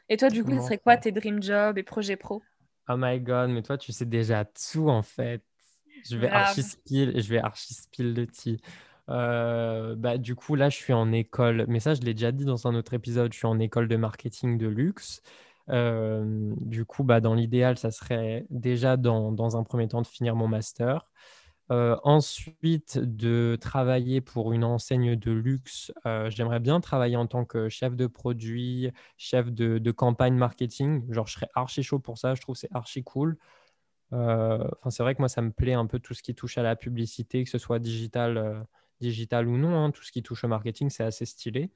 Et 0.08 0.16
toi, 0.16 0.28
du 0.28 0.42
coup, 0.42 0.58
ce 0.58 0.64
serait 0.64 0.78
quoi 0.78 0.96
tes 0.96 1.12
dream 1.12 1.40
jobs 1.42 1.78
et 1.78 1.82
projets 1.84 2.16
pro? 2.16 2.42
Oh 2.88 2.96
my 2.98 3.20
god, 3.20 3.50
mais 3.50 3.62
toi, 3.62 3.78
tu 3.78 3.92
sais 3.92 4.04
déjà 4.04 4.44
tout 4.44 4.90
en 4.90 5.02
fait. 5.02 5.42
Je 6.10 6.18
vais 6.18 6.28
archi 6.28 6.62
je 6.92 7.28
vais 7.28 7.38
archi 7.38 7.74
le 8.00 8.26
tea. 8.26 8.60
bah, 9.06 10.18
du 10.18 10.34
coup, 10.34 10.56
là, 10.56 10.68
je 10.68 10.76
suis 10.76 10.92
en 10.92 11.12
école, 11.12 11.64
mais 11.68 11.78
ça, 11.78 11.94
je 11.94 12.00
l'ai 12.02 12.12
déjà 12.12 12.32
dit 12.32 12.44
dans 12.44 12.66
un 12.66 12.74
autre 12.74 12.92
épisode, 12.92 13.32
je 13.32 13.38
suis 13.38 13.46
en 13.46 13.60
école 13.60 13.86
de 13.86 13.96
marketing 13.96 14.58
de 14.58 14.66
luxe. 14.66 15.22
Euh, 15.70 16.54
du 16.60 16.84
coup, 16.84 17.04
bah, 17.04 17.20
dans 17.20 17.34
l'idéal, 17.34 17.78
ça 17.78 17.90
serait 17.90 18.46
déjà 18.50 18.96
dans, 18.96 19.56
un 19.56 19.64
premier 19.64 19.88
temps 19.88 20.02
de 20.02 20.06
finir 20.06 20.36
mon 20.36 20.48
master. 20.48 21.08
Euh, 21.70 21.96
ensuite, 22.04 22.98
de 22.98 23.56
travailler 23.60 24.20
pour 24.20 24.52
une 24.52 24.64
enseigne 24.64 25.16
de 25.16 25.32
luxe. 25.32 25.92
Euh, 26.06 26.28
j'aimerais 26.30 26.60
bien 26.60 26.80
travailler 26.80 27.16
en 27.16 27.26
tant 27.26 27.44
que 27.46 27.68
chef 27.70 27.96
de 27.96 28.06
produit, 28.06 28.90
chef 29.16 29.50
de, 29.50 29.90
campagne 29.90 30.34
marketing. 30.36 31.10
Genre, 31.12 31.26
je 31.26 31.34
serais 31.34 31.48
archi 31.54 31.82
chaud 31.82 31.98
pour 31.98 32.18
ça. 32.18 32.34
Je 32.34 32.42
trouve 32.42 32.56
c'est 32.56 32.74
archi 32.74 33.02
cool. 33.02 33.38
Enfin, 34.12 34.90
c'est 34.90 35.02
vrai 35.02 35.14
que 35.14 35.20
moi, 35.22 35.28
ça 35.28 35.42
me 35.42 35.50
plaît 35.50 35.72
un 35.74 35.86
peu 35.86 35.98
tout 35.98 36.14
ce 36.14 36.22
qui 36.22 36.34
touche 36.34 36.58
à 36.58 36.62
la 36.62 36.76
publicité, 36.76 37.42
que 37.44 37.50
ce 37.50 37.58
soit 37.58 37.78
digital, 37.80 38.64
digital 39.00 39.48
ou 39.48 39.56
non. 39.58 39.76
Hein. 39.76 39.90
tout 39.90 40.02
ce 40.04 40.12
qui 40.12 40.22
touche 40.22 40.44
au 40.44 40.48
marketing, 40.48 40.90
c'est 40.90 41.04
assez 41.04 41.26
stylé. 41.26 41.70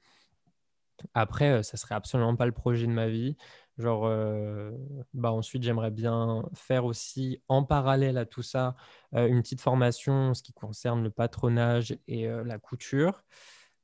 Après, 1.13 1.63
ça 1.63 1.77
serait 1.77 1.95
absolument 1.95 2.35
pas 2.35 2.45
le 2.45 2.51
projet 2.51 2.87
de 2.87 2.91
ma 2.91 3.07
vie. 3.07 3.37
Genre, 3.79 4.07
euh, 4.07 4.71
bah 5.13 5.31
ensuite, 5.31 5.63
j'aimerais 5.63 5.89
bien 5.89 6.43
faire 6.53 6.83
aussi 6.83 7.41
en 7.47 7.63
parallèle 7.63 8.17
à 8.17 8.25
tout 8.25 8.41
ça 8.41 8.75
euh, 9.15 9.27
une 9.27 9.41
petite 9.41 9.61
formation 9.61 10.13
en 10.13 10.33
ce 10.33 10.43
qui 10.43 10.51
concerne 10.51 11.01
le 11.01 11.09
patronage 11.09 11.97
et 12.09 12.27
euh, 12.27 12.43
la 12.43 12.59
couture 12.59 13.23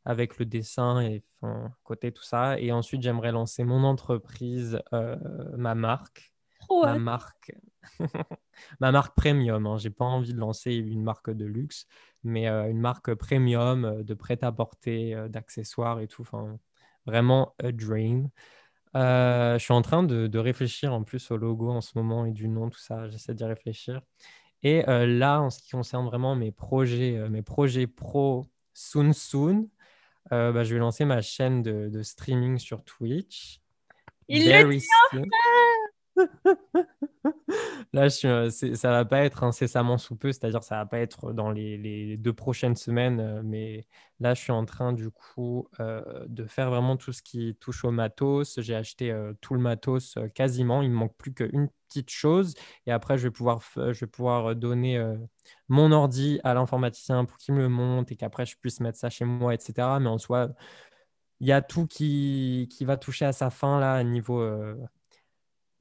avec 0.04 0.38
le 0.38 0.46
dessin 0.46 1.00
et 1.00 1.24
enfin, 1.40 1.74
côté 1.84 2.12
tout 2.12 2.24
ça. 2.24 2.60
Et 2.60 2.74
ensuite, 2.74 3.02
j'aimerais 3.04 3.32
lancer 3.32 3.64
mon 3.64 3.86
entreprise, 3.86 4.82
ma 4.92 5.76
marque. 5.76 6.34
ma 6.70 7.00
marque. 7.00 7.54
ma 8.82 8.92
marque 8.92 9.16
premium. 9.16 9.66
Hein. 9.66 9.78
J'ai 9.78 9.90
pas 9.90 10.06
envie 10.06 10.34
de 10.34 10.40
lancer 10.40 10.74
une 10.76 11.04
marque 11.04 11.32
de 11.32 11.46
luxe, 11.46 11.88
mais 12.24 12.48
une 12.48 12.82
marque 12.82 13.16
premium 13.16 14.04
de 14.04 14.14
prêt-à-porter, 14.14 15.26
d'accessoires 15.30 16.02
et 16.02 16.08
tout. 16.08 16.22
Enfin, 16.22 16.60
vraiment 17.08 17.56
a 17.64 17.72
dream. 17.72 18.30
Euh, 18.96 19.58
je 19.58 19.64
suis 19.64 19.74
en 19.74 19.82
train 19.82 20.04
de, 20.04 20.38
réfléchir 20.38 20.94
en 20.94 21.04
plus 21.04 21.32
au 21.32 21.38
logo 21.38 21.70
en 21.70 21.82
ce 21.82 21.92
moment 21.96 22.26
et 22.26 22.32
du 22.32 22.48
nom, 22.48 22.70
tout 22.70 22.80
ça. 22.80 23.10
J'essaie 23.10 23.34
d'y 23.34 23.44
réfléchir. 23.44 24.02
Et 24.64 24.88
euh, 24.90 25.06
là, 25.06 25.42
en 25.42 25.50
ce 25.50 25.60
qui 25.60 25.72
concerne 25.72 26.06
vraiment 26.06 26.36
mes 26.36 26.52
projets, 26.52 27.18
euh, 27.18 27.30
mes 27.30 27.42
projets 27.42 27.88
pro 27.88 28.46
soon 28.74 29.14
soon, 29.14 29.70
bah, 30.32 30.64
je 30.64 30.74
vais 30.74 30.80
lancer 30.80 31.06
ma 31.06 31.22
chaîne 31.22 31.62
de, 31.62 32.02
streaming 32.04 32.58
sur 32.58 32.84
Twitch. 32.84 33.60
Il 34.28 34.46
Very 34.46 34.82
soon. 34.82 35.26
Là, 37.94 38.08
je 38.08 38.50
ça 38.76 38.90
va 38.92 39.06
pas 39.06 39.22
être 39.26 39.44
incessamment 39.44 39.98
sous 39.98 40.16
peu, 40.16 40.32
c'est-à-dire 40.32 40.64
ça 40.64 40.78
va 40.78 40.86
pas 40.86 41.00
être 41.00 41.34
dans 41.34 41.52
les, 41.52 42.18
deux 42.18 42.34
prochaines 42.34 42.76
semaines, 42.76 43.20
euh, 43.20 43.42
mais 43.44 43.86
là, 44.20 44.34
je 44.34 44.42
suis 44.42 44.52
en 44.52 44.66
train 44.66 44.94
du 44.94 45.10
coup 45.12 45.68
euh, 45.80 46.02
de 46.28 46.46
faire 46.46 46.70
vraiment 46.70 46.98
tout 46.98 47.14
ce 47.14 47.22
qui 47.22 47.56
touche 47.60 47.84
au 47.86 47.92
matos. 47.92 48.60
J'ai 48.62 48.76
acheté 48.76 49.12
euh, 49.12 49.34
tout 49.42 49.54
le 49.54 49.60
matos 49.60 50.18
quasiment, 50.34 50.82
il 50.82 50.90
me 50.92 50.96
manque 50.96 51.16
plus 51.18 51.34
qu'une 51.34 51.70
petite 51.88 52.10
chose, 52.10 52.54
et 52.86 52.92
après, 52.92 53.18
je 53.18 53.24
vais 53.24 53.32
pouvoir, 53.32 53.62
je 53.76 54.00
vais 54.00 54.08
pouvoir 54.08 54.56
donner 54.56 55.02
mon 55.70 55.92
ordi 55.92 56.40
à 56.44 56.54
l'informaticien 56.54 57.26
pour 57.26 57.38
qu'il 57.38 57.54
me 57.54 57.62
le 57.62 57.70
monte 57.70 58.12
et 58.12 58.16
qu'après, 58.16 58.46
je 58.46 58.58
puisse 58.58 58.80
mettre 58.80 58.98
ça 58.98 59.10
chez 59.10 59.26
moi, 59.26 59.54
etc. 59.54 60.00
Mais 60.00 60.10
en 60.10 60.18
soi, 60.18 60.50
il 61.40 61.48
y 61.48 61.52
a 61.52 61.62
tout 61.62 61.88
qui, 61.88 62.68
qui 62.72 62.86
va 62.86 62.98
toucher 62.98 63.26
à 63.26 63.34
sa 63.34 63.50
fin 63.50 63.80
là, 63.80 64.04
niveau 64.04 64.42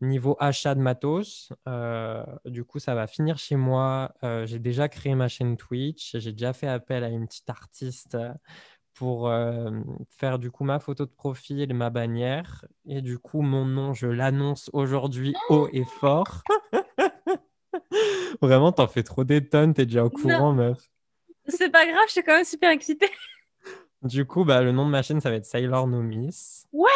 Niveau 0.05 0.37
achat 0.39 0.75
de 0.75 0.81
matos, 0.81 1.51
euh, 1.67 2.25
du 2.45 2.65
coup, 2.65 2.79
ça 2.79 2.95
va 2.95 3.07
finir 3.07 3.39
chez 3.39 3.57
moi. 3.57 4.13
Euh, 4.23 4.45
j'ai 4.45 4.59
déjà 4.59 4.89
créé 4.89 5.15
ma 5.15 5.29
chaîne 5.29 5.57
Twitch. 5.57 6.17
J'ai 6.19 6.33
déjà 6.33 6.53
fait 6.53 6.67
appel 6.67 7.05
à 7.05 7.09
une 7.09 7.27
petite 7.27 7.49
artiste 7.49 8.19
pour 8.93 9.29
euh, 9.29 9.71
faire 10.09 10.39
du 10.39 10.51
coup 10.51 10.65
ma 10.65 10.79
photo 10.79 11.07
de 11.07 11.11
profil, 11.11 11.73
ma 11.73 11.89
bannière. 11.89 12.65
Et 12.87 13.01
du 13.01 13.19
coup, 13.19 13.41
mon 13.41 13.65
nom, 13.65 13.95
je 13.95 14.07
l'annonce 14.07 14.69
aujourd'hui 14.75 15.35
haut 15.49 15.69
et 15.73 15.85
fort. 15.85 16.43
Vraiment, 18.43 18.73
t'en 18.73 18.87
fais 18.87 19.03
trop 19.03 19.25
des 19.25 19.49
tonnes. 19.49 19.73
T'es 19.73 19.87
déjà 19.87 20.05
au 20.05 20.11
courant, 20.11 20.53
meuf. 20.53 20.91
C'est 21.49 21.71
pas 21.71 21.87
grave, 21.87 22.05
je 22.09 22.13
suis 22.13 22.23
quand 22.23 22.37
même 22.37 22.45
super 22.45 22.71
excitée. 22.71 23.11
Du 24.03 24.27
coup, 24.27 24.45
bah, 24.45 24.61
le 24.61 24.71
nom 24.71 24.85
de 24.85 24.91
ma 24.91 25.01
chaîne, 25.01 25.23
ça 25.23 25.31
va 25.31 25.37
être 25.37 25.47
Sailor 25.47 25.87
No 25.87 26.03
Miss. 26.03 26.67
Ouais 26.73 26.91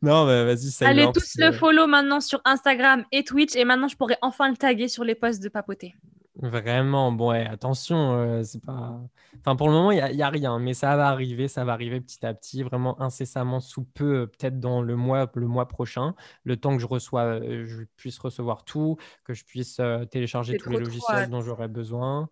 non, 0.02 0.26
mais 0.26 0.44
vas-y, 0.44 0.70
ça 0.70 0.88
Allez 0.88 1.08
tous 1.12 1.34
le 1.38 1.52
follow 1.52 1.86
maintenant 1.86 2.20
sur 2.20 2.40
Instagram 2.44 3.04
et 3.10 3.24
Twitch. 3.24 3.56
Et 3.56 3.64
maintenant, 3.64 3.88
je 3.88 3.96
pourrais 3.96 4.18
enfin 4.22 4.48
le 4.48 4.56
taguer 4.56 4.88
sur 4.88 5.04
les 5.04 5.14
posts 5.14 5.42
de 5.42 5.48
papoter. 5.48 5.94
Vraiment, 6.40 7.10
bon, 7.10 7.30
ouais, 7.30 7.44
attention, 7.46 8.12
euh, 8.14 8.42
c'est 8.44 8.64
pas. 8.64 9.00
Enfin, 9.40 9.56
pour 9.56 9.66
le 9.66 9.72
moment, 9.72 9.90
il 9.90 9.96
n'y 10.14 10.22
a, 10.22 10.26
a, 10.26 10.30
rien, 10.30 10.60
mais 10.60 10.72
ça 10.72 10.94
va 10.96 11.08
arriver, 11.08 11.48
ça 11.48 11.64
va 11.64 11.72
arriver 11.72 12.00
petit 12.00 12.24
à 12.24 12.32
petit, 12.32 12.62
vraiment 12.62 13.00
incessamment 13.02 13.58
sous 13.58 13.82
peu, 13.82 14.20
euh, 14.20 14.26
peut-être 14.26 14.60
dans 14.60 14.80
le 14.80 14.94
mois, 14.94 15.28
le 15.34 15.48
mois 15.48 15.66
prochain, 15.66 16.14
le 16.44 16.56
temps 16.56 16.76
que 16.76 16.80
je 16.80 16.86
reçois, 16.86 17.22
euh, 17.22 17.66
je 17.66 17.82
puisse 17.96 18.20
recevoir 18.20 18.64
tout, 18.64 18.98
que 19.24 19.34
je 19.34 19.44
puisse 19.44 19.80
télécharger 20.12 20.58
tous 20.58 20.70
les 20.70 20.78
logiciels 20.78 21.28
dont 21.28 21.40
j'aurais 21.40 21.66
besoin. 21.66 22.28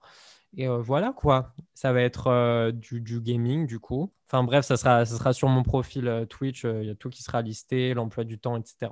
Et 0.56 0.68
voilà 0.68 1.12
quoi, 1.12 1.54
ça 1.74 1.92
va 1.92 2.00
être 2.00 2.70
du, 2.70 3.00
du, 3.00 3.20
gaming 3.20 3.66
du 3.66 3.78
coup. 3.78 4.12
Enfin 4.26 4.42
bref, 4.42 4.64
ça 4.64 4.76
sera, 4.76 5.04
ça 5.04 5.16
sera 5.16 5.32
sur 5.32 5.48
mon 5.48 5.62
profil 5.62 6.26
Twitch, 6.30 6.64
il 6.64 6.84
y 6.84 6.90
a 6.90 6.94
tout 6.94 7.10
qui 7.10 7.22
sera 7.22 7.42
listé, 7.42 7.92
l'emploi 7.92 8.24
du 8.24 8.38
temps, 8.38 8.56
etc. 8.56 8.90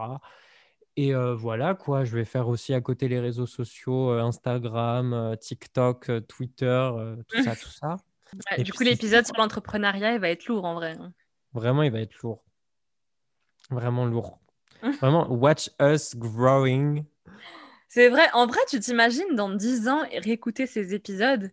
Et 0.97 1.15
voilà 1.15 1.75
quoi, 1.75 2.05
je 2.05 2.15
vais 2.15 2.27
faire 2.27 2.49
aussi 2.49 2.75
à 2.75 2.81
côté 2.83 3.09
les 3.09 3.19
réseaux 3.19 3.47
sociaux, 3.47 4.11
Instagram, 4.11 5.37
TikTok, 5.41 6.27
Twitter, 6.29 6.91
tout 7.29 7.43
ça, 7.43 7.57
tout 7.57 7.71
ça. 7.71 7.97
du 8.59 8.73
coup, 8.73 8.83
l'épisode 8.83 9.27
sur 9.27 9.37
l'entrepreneuriat, 9.37 10.15
il 10.15 10.21
va 10.21 10.31
être 10.31 10.47
lourd 10.47 10.65
en 10.65 10.75
vrai. 10.75 10.97
Hein. 10.99 11.13
Vraiment, 11.53 11.83
il 11.83 11.93
va 11.93 12.01
être 12.01 12.17
lourd. 12.23 12.45
Vraiment 13.71 14.05
lourd. 14.05 14.41
Vraiment, 15.01 15.31
watch 15.31 15.71
us 15.81 16.15
growing 16.15 17.05
C'est 17.95 18.09
vrai. 18.09 18.29
En 18.33 18.49
vrai, 18.49 18.59
tu 18.69 18.81
t'imagines 18.81 19.37
dans 19.37 19.49
10 19.49 19.87
ans 19.87 20.03
réécouter 20.21 20.67
ces 20.67 20.95
épisodes? 20.95 21.53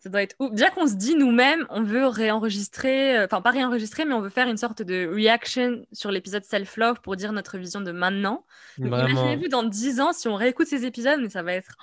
Ça 0.00 0.08
doit 0.08 0.22
être 0.22 0.34
ouf. 0.40 0.50
Déjà 0.50 0.68
qu'on 0.70 0.88
se 0.88 0.96
dit 0.96 1.14
nous-mêmes, 1.14 1.64
on 1.70 1.84
veut 1.84 2.08
réenregistrer, 2.08 3.16
euh, 3.16 3.26
enfin 3.26 3.40
pas 3.40 3.52
réenregistrer, 3.52 4.04
mais 4.04 4.14
on 4.14 4.20
veut 4.20 4.30
faire 4.30 4.48
une 4.48 4.56
sorte 4.56 4.82
de 4.82 5.06
reaction 5.06 5.86
sur 5.92 6.10
l'épisode 6.10 6.42
Self-Love 6.42 7.02
pour 7.02 7.14
dire 7.14 7.30
notre 7.30 7.56
vision 7.56 7.80
de 7.80 7.92
maintenant. 7.92 8.44
Imaginez-vous 8.78 9.46
dans 9.46 9.62
10 9.62 10.00
ans 10.00 10.12
si 10.12 10.26
on 10.26 10.34
réécoute 10.34 10.66
ces 10.66 10.84
épisodes, 10.84 11.20
mais 11.20 11.28
ça 11.28 11.44
va 11.44 11.52
être. 11.52 11.76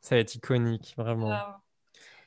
ça 0.00 0.14
va 0.14 0.20
être 0.22 0.34
iconique, 0.34 0.94
vraiment. 0.96 1.38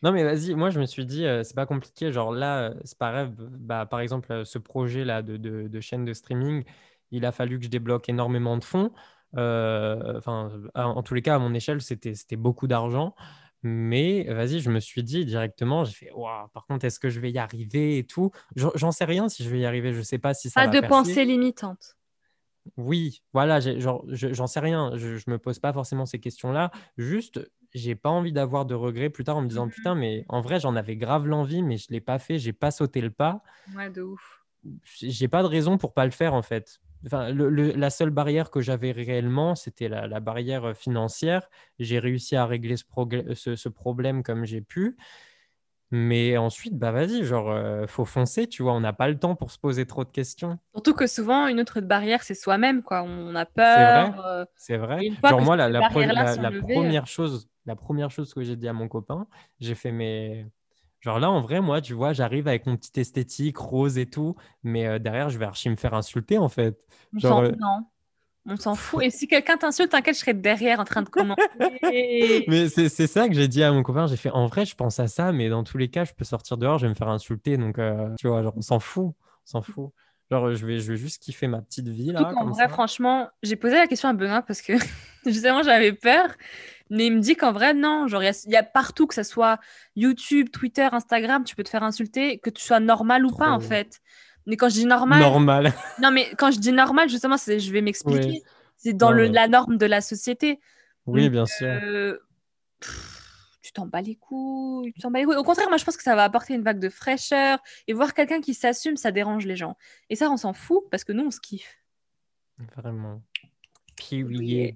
Non, 0.04 0.12
mais 0.12 0.24
vas-y, 0.24 0.54
moi 0.54 0.70
je 0.70 0.80
me 0.80 0.86
suis 0.86 1.08
dit, 1.08 1.26
euh, 1.26 1.42
c'est 1.44 1.56
pas 1.56 1.66
compliqué. 1.66 2.12
Genre 2.12 2.32
là, 2.32 2.70
euh, 2.70 2.74
c'est 2.84 3.00
grave. 3.00 3.34
Bah, 3.40 3.88
par 3.88 4.02
exemple, 4.02 4.46
ce 4.46 4.60
projet-là 4.60 5.24
de, 5.24 5.36
de, 5.38 5.80
chaîne 5.80 6.06
de 6.06 6.14
streaming, 6.14 6.64
il 7.10 7.26
a 7.26 7.32
fallu 7.32 7.58
que 7.58 7.66
je 7.66 7.70
débloque 7.72 8.08
énormément 8.08 8.56
de 8.56 8.64
fonds. 8.64 8.92
Enfin, 9.34 10.52
en 10.76 11.04
tous 11.04 11.14
les 11.14 11.22
cas, 11.22 11.36
à 11.36 11.40
mon 11.40 11.54
échelle, 11.54 11.82
c'était 11.82 12.36
beaucoup 12.36 12.68
d'argent. 12.68 13.16
Mais 13.66 14.26
vas-y, 14.26 14.60
je 14.60 14.70
me 14.70 14.82
suis 14.82 15.04
dit 15.04 15.24
directement, 15.24 15.86
j'ai 15.86 15.94
fait, 15.94 16.12
waouh, 16.12 16.50
par 16.50 16.66
contre, 16.66 16.84
est-ce 16.84 17.00
que 17.00 17.10
je 17.10 17.22
vais 17.22 17.32
y 17.32 17.38
arriver 17.38 17.98
et 17.98 18.04
tout? 18.06 18.32
J'en 18.56 18.92
sais 18.92 19.06
rien 19.06 19.30
si 19.30 19.44
je 19.44 19.50
vais 19.50 19.60
y 19.60 19.66
arriver, 19.66 19.94
je 19.94 20.02
sais 20.02 20.18
pas 20.18 20.34
si 20.34 20.50
ça 20.50 20.66
pas 20.66 20.68
va 20.70 20.82
de 20.82 20.86
pensée 20.86 21.24
limitante. 21.24 21.96
Oui, 22.78 23.22
voilà, 23.34 23.60
j'en 23.62 24.48
sais 24.48 24.60
rien, 24.60 24.92
je, 24.96 25.18
je 25.18 25.30
me 25.30 25.38
pose 25.38 25.60
pas 25.60 25.72
forcément 25.72 26.06
ces 26.06 26.20
questions-là. 26.20 26.72
Juste, 26.98 27.40
j'ai 27.74 27.96
pas 27.96 28.10
envie 28.10 28.34
d'avoir 28.34 28.66
de 28.66 28.76
regrets 28.76 29.10
plus 29.10 29.24
tard 29.24 29.38
en 29.38 29.42
me 29.42 29.48
disant, 29.48 29.68
mmh 29.68 29.72
putain, 29.72 29.96
mais 29.96 30.26
en 30.28 30.42
vrai, 30.42 30.60
j'en 30.60 30.76
avais 30.76 30.98
grave 30.98 31.26
l'envie, 31.26 31.64
mais 31.64 31.78
je 31.78 31.88
l'ai 31.90 32.02
pas 32.02 32.20
fait, 32.20 32.40
j'ai 32.40 32.54
pas 32.54 32.72
sauté 32.72 33.00
le 33.00 33.12
pas. 33.12 33.44
Ouais, 33.76 33.90
de 33.90 34.02
ouf. 34.02 34.44
J'ai 34.84 35.28
pas 35.28 35.42
de 35.42 35.48
raison 35.48 35.78
pour 35.78 35.94
pas 35.94 36.06
le 36.06 36.12
faire 36.12 36.34
en 36.34 36.42
fait 36.42 36.80
la 37.12 37.90
seule 37.90 38.10
barrière 38.10 38.50
que 38.50 38.62
j'avais 38.62 38.92
réellement, 38.92 39.56
c'était 39.56 39.90
la, 39.90 40.20
barrière 40.20 40.66
euh, 40.66 40.74
financière. 40.74 41.50
J'ai 41.80 42.00
réussi 42.00 42.36
à 42.36 42.46
régler 42.46 42.76
ce, 42.78 43.70
problème 43.70 44.24
comme 44.24 44.46
j'ai 44.46 44.62
pu. 44.62 44.98
Mais 45.92 46.38
ensuite, 46.38 46.76
bah 46.80 46.92
vas-y, 46.92 47.24
genre, 47.24 47.52
euh, 47.52 47.86
faut 47.86 48.06
foncer, 48.06 48.48
tu 48.48 48.64
vois, 48.64 48.74
on 48.74 48.80
n'a 48.80 48.94
pas 48.94 49.08
le 49.08 49.20
temps 49.20 49.36
pour 49.36 49.52
se 49.52 49.60
poser 49.60 49.86
trop 49.86 50.04
de 50.04 50.10
questions. 50.10 50.58
Surtout 50.74 50.96
que 50.96 51.06
souvent, 51.06 51.46
une 51.46 51.60
autre 51.60 51.82
barrière, 51.82 52.24
c'est 52.24 52.34
soi-même, 52.34 52.82
quoi. 52.82 53.04
On 53.04 53.36
a 53.36 53.46
peur. 53.46 54.48
C'est 54.56 54.78
vrai. 54.78 55.02
Euh, 55.08 55.30
genre, 55.30 55.42
moi, 55.42 55.56
la, 55.56 55.88
première 55.90 57.06
chose, 57.06 57.48
la 57.68 57.76
première 57.76 58.10
chose 58.10 58.34
que 58.34 58.42
j'ai 58.42 58.56
dit 58.56 58.68
à 58.68 58.74
mon 58.74 58.88
copain, 58.88 59.28
j'ai 59.60 59.76
fait 59.76 59.92
mes 59.92 60.48
Genre 61.04 61.20
là, 61.20 61.30
en 61.30 61.42
vrai, 61.42 61.60
moi, 61.60 61.82
tu 61.82 61.94
vois, 61.94 62.14
j'arrive 62.14 62.48
avec 62.48 62.66
mon 62.66 62.78
petit 62.78 62.98
esthétique 62.98 63.58
rose 63.58 63.98
et 63.98 64.06
tout, 64.06 64.36
mais 64.64 64.88
euh, 64.88 65.00
derrière, 65.00 65.30
je 65.30 65.38
vais 65.38 65.44
archi 65.44 65.70
me 65.70 65.76
faire 65.76 65.94
insulter, 65.94 66.38
en 66.38 66.48
fait. 66.48 66.80
Genre, 67.18 67.40
euh, 67.40 67.52
Non, 67.60 67.86
on 68.46 68.56
s'en 68.56 68.74
fout. 68.74 69.04
Et 69.04 69.10
si 69.10 69.28
quelqu'un 69.28 69.58
t'insulte, 69.58 69.92
t'inquiète, 69.92 70.16
je 70.16 70.22
serai 70.22 70.34
derrière 70.34 70.80
en 70.80 70.86
train 70.86 71.02
de 71.02 71.10
commenter. 71.10 71.44
mais 72.48 72.70
c'est 72.70 73.08
ça 73.08 73.28
que 73.28 73.34
j'ai 73.34 73.50
dit 73.50 73.62
à 73.64 73.74
mon 73.74 73.84
copain. 73.84 74.08
J'ai 74.08 74.16
fait, 74.16 74.30
en 74.30 74.48
vrai, 74.48 74.66
je 74.66 74.76
pense 74.76 74.98
à 75.02 75.08
ça, 75.08 75.34
mais 75.34 75.50
dans 75.50 75.66
tous 75.66 75.78
les 75.78 75.90
cas, 75.90 76.06
je 76.06 76.14
peux 76.14 76.24
sortir 76.24 76.56
dehors, 76.56 76.78
je 76.78 76.86
vais 76.86 76.90
me 76.90 76.96
faire 76.96 77.10
insulter. 77.10 77.58
Donc, 77.58 77.80
euh, 77.80 78.08
tu 78.18 78.30
vois, 78.30 78.42
genre, 78.42 78.54
on 78.56 78.62
s'en 78.62 78.80
fout. 78.80 79.08
On 79.08 79.46
s'en 79.46 79.62
fout. 79.62 79.92
Genre, 80.32 80.56
je 80.56 80.66
vais, 80.66 80.80
je 80.80 80.94
vais 80.94 80.98
juste 80.98 81.22
kiffer 81.22 81.48
ma 81.48 81.62
petite 81.62 81.90
vie, 81.90 82.14
là. 82.14 82.32
en 82.38 82.46
vrai, 82.46 82.70
franchement, 82.70 83.28
j'ai 83.44 83.58
posé 83.58 83.76
la 83.76 83.88
question 83.88 84.08
à 84.08 84.14
Benoît 84.14 84.42
parce 84.42 84.62
que, 84.62 84.72
justement, 85.26 85.64
j'avais 85.64 85.92
peur. 85.92 86.30
Mais 86.94 87.08
il 87.08 87.16
me 87.16 87.20
dit 87.22 87.36
qu'en 87.36 87.52
vrai, 87.52 87.74
non. 87.74 88.08
Genre, 88.08 88.22
il 88.24 88.52
y, 88.52 88.56
a 88.56 88.62
partout, 88.62 89.08
que 89.08 89.16
ce 89.16 89.24
soit 89.24 89.60
YouTube, 89.96 90.50
Twitter, 90.52 90.88
Instagram, 90.92 91.44
tu 91.44 91.56
peux 91.56 91.64
te 91.64 91.70
faire 91.70 91.82
insulter, 91.82 92.38
que 92.38 92.52
tu 92.52 92.62
sois 92.62 92.80
normal 92.80 93.26
ou 93.26 93.32
pas, 93.32 93.50
en 93.50 93.60
fait. 93.60 94.00
Mais 94.46 94.58
quand 94.58 94.70
je 94.70 94.76
dis 94.76 94.86
normal. 94.86 95.20
Normal. 95.20 95.74
non, 96.00 96.12
mais 96.12 96.30
quand 96.38 96.52
je 96.52 96.60
dis 96.60 96.72
normal, 96.72 97.10
justement, 97.10 97.36
je 97.38 97.72
vais 97.72 97.82
m'expliquer. 97.82 98.44
C'est 98.78 98.94
dans 98.94 99.12
le, 99.12 99.26
la 99.26 99.48
norme 99.48 99.78
de 99.78 99.88
la 99.88 100.02
société. 100.02 100.60
Oui, 101.08 101.30
bien 101.30 101.48
sûr. 101.48 101.68
Euh, 101.68 102.20
tu 103.64 103.72
t'en 103.74 103.88
bats 103.88 104.02
les 104.02 104.16
couilles, 104.16 104.94
tu 104.94 105.02
t'en 105.02 105.10
bats 105.10 105.18
les 105.18 105.26
couilles. 105.26 105.38
Au 105.38 105.44
contraire, 105.44 105.70
moi, 105.70 105.78
je 105.78 105.86
pense 105.86 105.98
que 105.98 106.04
ça 106.04 106.16
va 106.16 106.24
apporter 106.26 106.54
une 106.54 106.64
vague 106.64 106.80
de 106.80 106.90
fraîcheur. 106.90 107.58
Et 107.88 107.94
voir 107.94 108.14
quelqu'un 108.14 108.40
qui 108.40 108.54
s'assume, 108.54 108.98
ça 108.98 109.12
dérange 109.12 109.48
les 109.48 109.56
gens. 109.56 109.78
Et 110.12 110.16
ça, 110.16 110.30
on 110.30 110.38
s'en 110.38 110.54
fout 110.54 110.84
parce 110.92 111.04
que 111.04 111.12
nous, 111.12 111.26
on 111.26 111.32
se 111.32 111.40
kiffe. 111.40 111.76
Vraiment. 112.76 113.24
Period. 113.98 114.76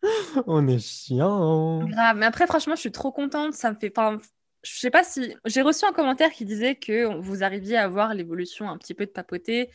On 0.47 0.67
est 0.67 0.79
chiant. 0.79 1.85
Grave. 1.87 2.17
Mais 2.17 2.27
après, 2.27 2.47
franchement, 2.47 2.75
je 2.75 2.81
suis 2.81 2.93
trop 2.93 3.13
contente. 3.13 3.55
Ça 3.55 3.71
me 3.71 3.77
fait. 3.77 3.93
Enfin, 3.97 4.19
je 4.63 4.79
sais 4.79 4.91
pas 4.91 5.05
si. 5.05 5.35
J'ai 5.45 5.63
reçu 5.63 5.85
un 5.87 5.93
commentaire 5.93 6.31
qui 6.31 6.45
disait 6.45 6.75
que 6.75 7.19
vous 7.21 7.43
arriviez 7.43 7.77
à 7.77 7.89
voir 7.89 8.15
l'évolution 8.15 8.69
un 8.69 8.77
petit 8.79 8.95
peu 8.95 9.07
de 9.07 9.11
papoter. 9.11 9.71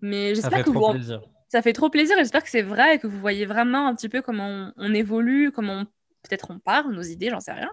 Mais 0.00 0.34
j'espère 0.34 0.64
que 0.64 0.70
vous. 0.70 0.90
Plaisir. 0.90 1.22
Ça 1.48 1.62
fait 1.62 1.72
trop 1.72 1.88
plaisir. 1.88 2.16
J'espère 2.18 2.42
que 2.42 2.50
c'est 2.50 2.62
vrai 2.62 2.96
et 2.96 2.98
que 2.98 3.06
vous 3.06 3.18
voyez 3.18 3.46
vraiment 3.46 3.86
un 3.86 3.94
petit 3.94 4.08
peu 4.08 4.20
comment 4.20 4.72
on, 4.76 4.94
évolue, 4.94 5.50
comment 5.50 5.84
peut-être 6.22 6.50
on 6.50 6.58
parle, 6.58 6.92
nos 6.92 7.02
idées, 7.02 7.30
j'en 7.30 7.40
sais 7.40 7.52
rien. 7.52 7.70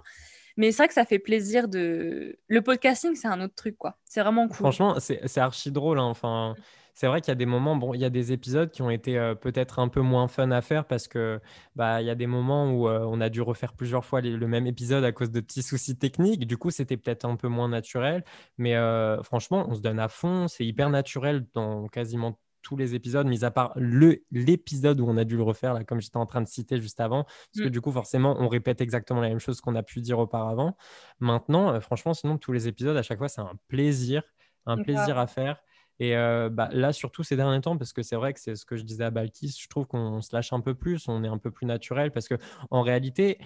Mais 0.55 0.71
c'est 0.71 0.77
vrai 0.77 0.87
que 0.87 0.93
ça 0.93 1.05
fait 1.05 1.19
plaisir 1.19 1.67
de. 1.67 2.39
Le 2.47 2.61
podcasting, 2.61 3.15
c'est 3.15 3.27
un 3.27 3.41
autre 3.41 3.55
truc, 3.55 3.77
quoi. 3.77 3.97
C'est 4.05 4.21
vraiment 4.21 4.47
cool. 4.47 4.55
Franchement, 4.55 4.95
c'est 4.99 5.37
archi 5.37 5.71
drôle. 5.71 5.99
Hein. 5.99 6.05
Enfin, 6.05 6.55
c'est 6.95 7.07
vrai 7.07 7.19
qu'il 7.19 7.29
y 7.29 7.33
a 7.33 7.35
des 7.35 7.45
moments, 7.45 7.75
bon, 7.75 7.93
il 7.93 7.99
y 7.99 8.05
a 8.05 8.09
des 8.09 8.31
épisodes 8.31 8.71
qui 8.71 8.81
ont 8.81 8.89
été 8.89 9.17
euh, 9.19 9.35
peut-être 9.35 9.79
un 9.79 9.89
peu 9.89 9.99
moins 9.99 10.29
fun 10.29 10.49
à 10.51 10.61
faire 10.61 10.85
parce 10.85 11.09
que 11.09 11.41
bah, 11.75 12.01
il 12.01 12.07
y 12.07 12.09
a 12.09 12.15
des 12.15 12.25
moments 12.25 12.71
où 12.71 12.87
euh, 12.87 13.05
on 13.05 13.19
a 13.19 13.29
dû 13.29 13.41
refaire 13.41 13.73
plusieurs 13.73 14.05
fois 14.05 14.21
le 14.21 14.47
même 14.47 14.65
épisode 14.65 15.03
à 15.03 15.11
cause 15.11 15.29
de 15.29 15.41
petits 15.41 15.61
soucis 15.61 15.97
techniques. 15.97 16.47
Du 16.47 16.55
coup, 16.57 16.71
c'était 16.71 16.95
peut-être 16.95 17.25
un 17.25 17.35
peu 17.35 17.49
moins 17.49 17.67
naturel. 17.67 18.23
Mais 18.57 18.75
euh, 18.77 19.21
franchement, 19.23 19.65
on 19.69 19.75
se 19.75 19.81
donne 19.81 19.99
à 19.99 20.07
fond. 20.07 20.47
C'est 20.47 20.65
hyper 20.65 20.89
naturel 20.89 21.45
dans 21.53 21.87
quasiment 21.89 22.39
tous 22.61 22.77
les 22.77 22.95
épisodes, 22.95 23.27
mis 23.27 23.43
à 23.43 23.51
part 23.51 23.73
le 23.75 24.23
l'épisode 24.31 25.01
où 25.01 25.05
on 25.07 25.17
a 25.17 25.25
dû 25.25 25.35
le 25.35 25.43
refaire, 25.43 25.73
là, 25.73 25.83
comme 25.83 25.99
j'étais 25.99 26.17
en 26.17 26.25
train 26.25 26.41
de 26.41 26.47
citer 26.47 26.79
juste 26.79 26.99
avant, 26.99 27.25
parce 27.25 27.65
que 27.65 27.67
mm. 27.67 27.71
du 27.71 27.81
coup, 27.81 27.91
forcément, 27.91 28.37
on 28.39 28.47
répète 28.47 28.79
exactement 28.81 29.19
la 29.19 29.29
même 29.29 29.39
chose 29.39 29.59
qu'on 29.59 29.75
a 29.75 29.83
pu 29.83 29.99
dire 29.99 30.17
auparavant. 30.17 30.77
Maintenant, 31.19 31.79
franchement, 31.81 32.13
sinon, 32.13 32.37
tous 32.37 32.53
les 32.53 32.69
épisodes, 32.69 32.95
à 32.95 33.03
chaque 33.03 33.19
fois, 33.19 33.27
c'est 33.27 33.41
un 33.41 33.59
plaisir, 33.67 34.23
un 34.65 34.81
plaisir 34.81 35.19
à 35.19 35.27
faire. 35.27 35.61
Et 35.99 36.15
euh, 36.15 36.49
bah, 36.49 36.69
là, 36.71 36.91
surtout 36.93 37.23
ces 37.23 37.35
derniers 37.35 37.61
temps, 37.61 37.77
parce 37.77 37.93
que 37.93 38.03
c'est 38.03 38.15
vrai 38.15 38.33
que 38.33 38.39
c'est 38.39 38.55
ce 38.55 38.65
que 38.65 38.75
je 38.75 38.83
disais 38.83 39.05
à 39.05 39.11
Balkis, 39.11 39.57
je 39.61 39.69
trouve 39.69 39.85
qu'on 39.85 40.21
se 40.21 40.35
lâche 40.35 40.51
un 40.51 40.59
peu 40.59 40.75
plus, 40.75 41.07
on 41.07 41.23
est 41.23 41.27
un 41.27 41.37
peu 41.37 41.51
plus 41.51 41.65
naturel, 41.65 42.11
parce 42.11 42.27
que 42.27 42.35
en 42.69 42.81
réalité, 42.81 43.39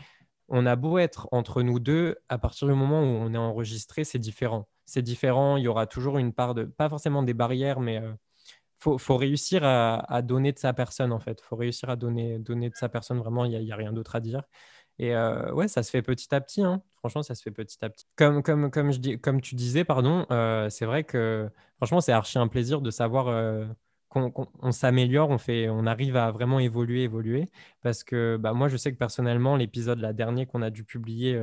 on 0.47 0.65
a 0.65 0.75
beau 0.75 0.97
être 0.97 1.27
entre 1.31 1.61
nous 1.61 1.79
deux, 1.79 2.17
à 2.27 2.37
partir 2.39 2.67
du 2.67 2.73
moment 2.73 3.01
où 3.01 3.05
on 3.05 3.33
est 3.33 3.37
enregistré, 3.37 4.03
c'est 4.03 4.19
différent. 4.19 4.67
C'est 4.85 5.03
différent, 5.03 5.57
il 5.57 5.63
y 5.63 5.67
aura 5.67 5.85
toujours 5.85 6.17
une 6.17 6.33
part 6.33 6.55
de, 6.55 6.63
pas 6.63 6.89
forcément 6.89 7.21
des 7.21 7.35
barrières, 7.35 7.79
mais 7.79 7.95
il 7.95 8.03
euh, 8.03 8.97
faut, 8.97 9.17
réussir 9.17 9.63
à, 9.63 10.21
donner 10.23 10.51
de 10.51 10.59
sa 10.59 10.73
personne, 10.73 11.11
en 11.11 11.19
fait. 11.19 11.39
Il 11.43 11.45
faut 11.45 11.55
réussir 11.55 11.89
à 11.89 11.95
donner, 11.95 12.39
donner 12.39 12.69
de 12.69 12.75
sa 12.75 12.89
personne, 12.89 13.19
vraiment, 13.19 13.45
il 13.45 13.59
n'y 13.59 13.71
a, 13.71 13.75
rien 13.75 13.93
d'autre 13.93 14.15
à 14.15 14.19
dire. 14.21 14.41
Et 14.99 15.15
euh, 15.15 15.51
ouais, 15.53 15.67
ça 15.67 15.81
se 15.81 15.89
fait 15.89 16.01
petit 16.01 16.33
à 16.35 16.41
petit. 16.41 16.61
Hein. 16.61 16.81
Franchement, 16.97 17.23
ça 17.23 17.33
se 17.33 17.41
fait 17.41 17.51
petit 17.51 17.77
à 17.83 17.89
petit. 17.89 18.05
Comme, 18.17 18.43
comme, 18.43 18.69
comme, 18.69 18.91
je 18.91 18.99
dis, 18.99 19.19
comme 19.19 19.41
tu 19.41 19.55
disais, 19.55 19.85
pardon, 19.85 20.25
euh, 20.29 20.69
c'est 20.69 20.85
vrai 20.85 21.05
que 21.05 21.49
franchement, 21.77 22.01
c'est 22.01 22.11
archi 22.11 22.37
un 22.37 22.49
plaisir 22.49 22.81
de 22.81 22.91
savoir 22.91 23.29
euh, 23.29 23.65
qu'on 24.09 24.71
s'améliore, 24.71 25.29
on, 25.29 25.37
fait, 25.37 25.69
on 25.69 25.85
arrive 25.85 26.17
à 26.17 26.31
vraiment 26.31 26.59
évoluer, 26.59 27.03
évoluer. 27.03 27.49
Parce 27.81 28.03
que 28.03 28.37
bah, 28.37 28.53
moi, 28.53 28.67
je 28.67 28.75
sais 28.75 28.91
que 28.91 28.97
personnellement, 28.97 29.55
l'épisode, 29.55 29.99
la 29.99 30.11
dernière 30.11 30.47
qu'on 30.47 30.61
a 30.61 30.69
dû 30.69 30.83
publier 30.83 31.39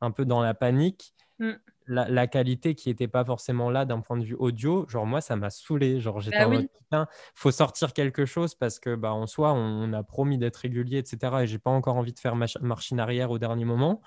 un 0.00 0.10
peu 0.10 0.24
dans 0.24 0.42
la 0.42 0.54
panique, 0.54 1.14
mmh 1.38 1.52
la, 1.88 2.26
qualité 2.26 2.74
qui 2.74 2.88
n'était 2.88 3.08
pas 3.08 3.24
forcément 3.24 3.70
là 3.70 3.84
d'un 3.84 4.00
point 4.00 4.16
de 4.16 4.24
vue 4.24 4.34
audio, 4.38 4.86
genre 4.88 5.06
moi, 5.06 5.20
ça 5.20 5.36
m'a 5.36 5.50
saoulé. 5.50 6.00
Genre 6.00 6.20
j'étais 6.20 6.38
bah 6.38 6.48
en 6.48 6.50
mode, 6.50 6.68
putain, 6.70 7.06
faut 7.34 7.50
sortir 7.50 7.92
quelque 7.92 8.26
chose 8.26 8.54
parce 8.54 8.78
que 8.78 8.94
bah, 8.94 9.12
en 9.12 9.26
soi, 9.26 9.52
on, 9.52 9.92
a 9.92 10.02
promis 10.02 10.38
d'être 10.38 10.56
régulier, 10.56 10.98
etc. 10.98 11.34
Et 11.42 11.46
j'ai 11.46 11.58
pas 11.58 11.70
encore 11.70 11.96
envie 11.96 12.12
de 12.12 12.18
faire 12.18 12.36
machine 12.36 13.00
arrière 13.00 13.30
au 13.30 13.38
dernier 13.38 13.64
moment. 13.64 14.02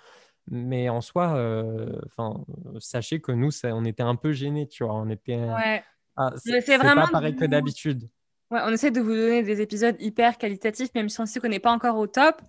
Mais 0.52 0.90
en 0.90 1.02
soi, 1.02 1.36
euh, 1.36 2.00
enfin, 2.08 2.44
sachez 2.80 3.22
que 3.22 3.32
nous, 3.32 3.52
ça, 3.52 3.76
on 3.76 3.86
était 3.86 4.04
un 4.04 4.16
peu 4.16 4.32
gênés, 4.32 4.68
tu 4.68 4.84
vois. 4.84 4.96
On 4.96 5.10
était. 5.10 5.38
Ouais. 5.38 5.84
Ah, 6.18 6.34
c'est 6.38 6.78
vraiment 6.78 7.06
pas 7.06 7.12
pareil 7.12 7.36
que 7.36 7.46
d'habitude. 7.46 8.10
Ouais, 8.52 8.60
on 8.64 8.70
essaie 8.70 8.92
de 8.92 9.00
vous 9.00 9.14
donner 9.14 9.44
des 9.44 9.62
épisodes 9.62 9.96
hyper 10.00 10.38
qualitatifs, 10.38 10.90
même 10.96 11.08
si 11.08 11.22
on 11.22 11.26
sait 11.26 11.40
qu'on 11.40 11.50
n'est 11.50 11.60
pas 11.60 11.72
encore 11.72 11.98
au 11.98 12.08
top. 12.08 12.42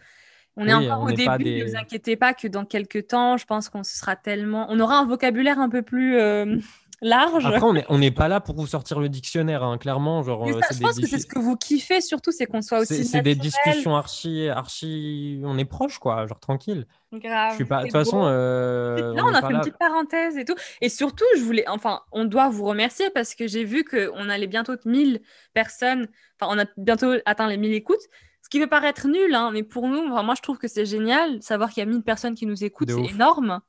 On 0.56 0.66
est 0.66 0.72
encore 0.72 1.02
au 1.02 1.10
début, 1.10 1.60
ne 1.60 1.64
vous 1.64 1.76
inquiétez 1.76 2.16
pas 2.16 2.34
que 2.34 2.48
dans 2.48 2.64
quelques 2.64 3.08
temps, 3.08 3.36
je 3.36 3.46
pense 3.46 3.68
qu'on 3.68 3.84
sera 3.84 4.16
tellement. 4.16 4.66
On 4.68 4.80
aura 4.80 4.98
un 4.98 5.06
vocabulaire 5.06 5.58
un 5.58 5.68
peu 5.68 5.82
plus 5.82 6.18
euh, 6.18 6.56
large. 7.02 7.46
Après, 7.46 7.84
on 7.88 7.98
n'est 7.98 8.10
pas 8.10 8.28
là 8.28 8.40
pour 8.40 8.56
vous 8.56 8.66
sortir 8.66 9.00
le 9.00 9.08
dictionnaire, 9.08 9.62
hein, 9.62 9.78
clairement. 9.78 10.22
Genre, 10.22 10.48
euh, 10.48 10.60
je 10.70 10.80
pense 10.80 10.98
que 10.98 11.06
c'est 11.06 11.18
ce 11.18 11.26
que 11.26 11.38
vous 11.38 11.56
kiffez 11.56 12.00
surtout, 12.00 12.32
c'est 12.32 12.46
qu'on 12.46 12.62
soit 12.62 12.80
aussi. 12.80 13.04
C'est 13.04 13.22
des 13.22 13.34
discussions 13.34 13.96
archi, 13.96 14.48
archi. 14.48 15.40
On 15.44 15.56
est 15.56 15.64
proche, 15.64 15.98
quoi, 15.98 16.26
genre 16.26 16.40
tranquille. 16.40 16.86
Grave. 17.12 17.50
Je 17.52 17.56
suis 17.56 17.64
pas. 17.64 17.78
De 17.78 17.82
toute 17.84 17.92
façon. 17.92 18.22
Euh, 18.24 19.14
là, 19.14 19.22
on, 19.24 19.34
a 19.34 19.40
fait 19.40 19.52
une 19.52 19.60
petite 19.60 19.78
parenthèse 19.78 20.36
et 20.36 20.44
tout. 20.44 20.54
Et 20.80 20.88
surtout, 20.88 21.24
je 21.36 21.42
voulais. 21.42 21.64
Enfin, 21.68 22.02
on 22.12 22.24
doit 22.24 22.48
vous 22.48 22.64
remercier 22.64 23.10
parce 23.10 23.34
que 23.34 23.46
j'ai 23.46 23.64
vu 23.64 23.84
qu'on 23.84 24.28
allait 24.28 24.46
bientôt 24.46 24.74
1000 24.84 25.20
personnes. 25.54 26.08
Enfin, 26.40 26.54
on 26.54 26.60
a 26.60 26.66
bientôt 26.76 27.12
atteint 27.24 27.48
les 27.48 27.56
1000 27.56 27.72
écoutes. 27.72 28.02
Ce 28.50 28.58
qui 28.58 28.64
peut 28.64 28.68
paraître 28.68 29.06
nul, 29.06 29.32
hein, 29.32 29.52
mais 29.52 29.62
pour 29.62 29.86
nous, 29.86 30.08
moi 30.08 30.34
je 30.36 30.42
trouve 30.42 30.58
que 30.58 30.66
c'est 30.66 30.84
génial. 30.84 31.40
Savoir 31.40 31.70
qu'il 31.70 31.84
y 31.84 31.86
a 31.86 31.88
1000 31.88 32.02
personnes 32.02 32.34
qui 32.34 32.46
nous 32.46 32.64
écoutent, 32.64 32.90
c'est 32.90 33.14
énorme. 33.14 33.60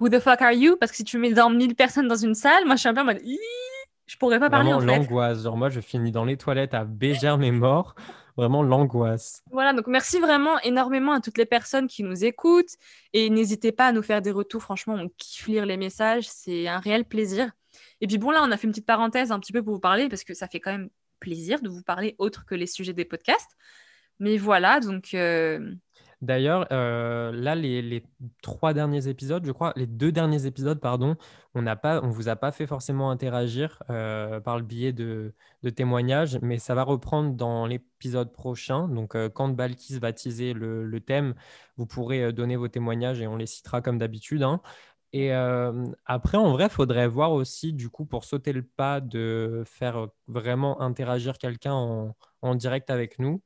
Who 0.00 0.08
the 0.08 0.18
fuck 0.18 0.40
are 0.40 0.52
you? 0.52 0.78
Parce 0.80 0.92
que 0.92 0.96
si 0.96 1.04
tu 1.04 1.18
mets 1.18 1.34
dans 1.34 1.50
1000 1.50 1.74
personnes 1.74 2.08
dans 2.08 2.16
une 2.16 2.34
salle, 2.34 2.64
moi 2.64 2.76
je 2.76 2.80
suis 2.80 2.88
un 2.88 2.94
peu 2.94 3.02
en 3.02 3.04
mode. 3.04 3.20
je 4.06 4.16
pourrais 4.16 4.40
pas 4.40 4.48
parler 4.48 4.72
Vraiment 4.72 4.92
en 4.92 4.94
fait. 4.94 5.00
l'angoisse. 5.02 5.42
Genre, 5.42 5.58
moi, 5.58 5.68
je 5.68 5.80
finis 5.80 6.10
dans 6.10 6.24
les 6.24 6.38
toilettes 6.38 6.72
à 6.72 6.84
bégère 6.84 7.36
mes 7.36 7.50
morts. 7.50 7.94
Vraiment 8.38 8.62
l'angoisse. 8.62 9.42
Voilà, 9.50 9.74
donc 9.74 9.88
merci 9.88 10.20
vraiment 10.20 10.58
énormément 10.60 11.12
à 11.12 11.20
toutes 11.20 11.36
les 11.36 11.44
personnes 11.44 11.86
qui 11.86 12.02
nous 12.02 12.24
écoutent 12.24 12.76
et 13.12 13.28
n'hésitez 13.28 13.72
pas 13.72 13.88
à 13.88 13.92
nous 13.92 14.02
faire 14.02 14.22
des 14.22 14.30
retours. 14.30 14.62
Franchement, 14.62 14.94
on 14.94 15.10
kiffe 15.18 15.48
lire 15.48 15.66
les 15.66 15.76
messages, 15.76 16.28
c'est 16.30 16.66
un 16.66 16.78
réel 16.78 17.04
plaisir. 17.04 17.50
Et 18.00 18.06
puis 18.06 18.16
bon, 18.16 18.30
là, 18.30 18.42
on 18.42 18.50
a 18.50 18.56
fait 18.56 18.66
une 18.66 18.72
petite 18.72 18.86
parenthèse 18.86 19.32
un 19.32 19.38
petit 19.38 19.52
peu 19.52 19.62
pour 19.62 19.74
vous 19.74 19.80
parler 19.80 20.08
parce 20.08 20.24
que 20.24 20.32
ça 20.32 20.48
fait 20.48 20.60
quand 20.60 20.72
même 20.72 20.88
plaisir 21.20 21.60
de 21.60 21.68
vous 21.68 21.82
parler 21.82 22.14
autre 22.18 22.44
que 22.46 22.54
les 22.54 22.66
sujets 22.66 22.92
des 22.92 23.04
podcasts. 23.04 23.56
Mais 24.18 24.38
voilà, 24.38 24.80
donc 24.80 25.12
euh, 25.14 25.74
D'ailleurs, 26.22 26.66
euh, 26.72 27.30
là, 27.32 27.54
les, 27.54 28.02
trois 28.40 28.72
derniers 28.72 29.06
épisodes, 29.08 29.44
je 29.44 29.52
crois, 29.52 29.74
les 29.76 29.86
deux 29.86 30.10
derniers 30.10 30.46
épisodes, 30.46 30.80
pardon, 30.80 31.16
on 31.54 31.60
n'a 31.60 31.76
pas, 31.76 32.00
on 32.02 32.08
vous 32.08 32.28
a 32.30 32.36
pas 32.36 32.52
fait 32.52 32.66
forcément 32.66 33.10
interagir 33.10 33.82
euh, 33.90 34.40
par 34.40 34.56
le 34.56 34.62
biais 34.62 34.94
de, 34.94 35.34
témoignages, 35.74 36.38
mais 36.40 36.58
ça 36.58 36.74
va 36.74 36.84
reprendre 36.84 37.34
dans 37.34 37.66
l'épisode 37.66 38.32
prochain. 38.32 38.88
Donc, 38.88 39.14
quand 39.34 39.48
Balkis 39.50 39.98
va 39.98 40.14
teaser 40.14 40.54
le, 40.54 40.98
thème, 41.00 41.34
vous 41.76 41.86
pourrez 41.86 42.32
donner 42.32 42.56
vos 42.56 42.68
témoignages 42.68 43.20
et 43.20 43.26
on 43.26 43.36
les 43.36 43.46
citera 43.46 43.82
comme 43.82 43.98
d'habitude. 43.98 44.42
hein. 44.42 44.62
Et 45.12 45.32
euh, 45.34 45.84
après, 46.04 46.36
en 46.38 46.52
vrai, 46.52 46.64
il 46.66 46.70
faudrait 46.70 47.08
voir 47.08 47.32
aussi, 47.32 47.72
du 47.72 47.88
coup, 47.90 48.04
pour 48.06 48.24
sauter 48.24 48.52
le 48.52 48.62
pas 48.62 49.00
de 49.00 49.62
faire 49.66 50.08
vraiment 50.26 50.80
interagir 50.80 51.38
quelqu'un 51.38 51.72
en, 51.74 52.16
en 52.42 52.54
direct 52.54 52.90
avec 52.90 53.18
nous, 53.18 53.42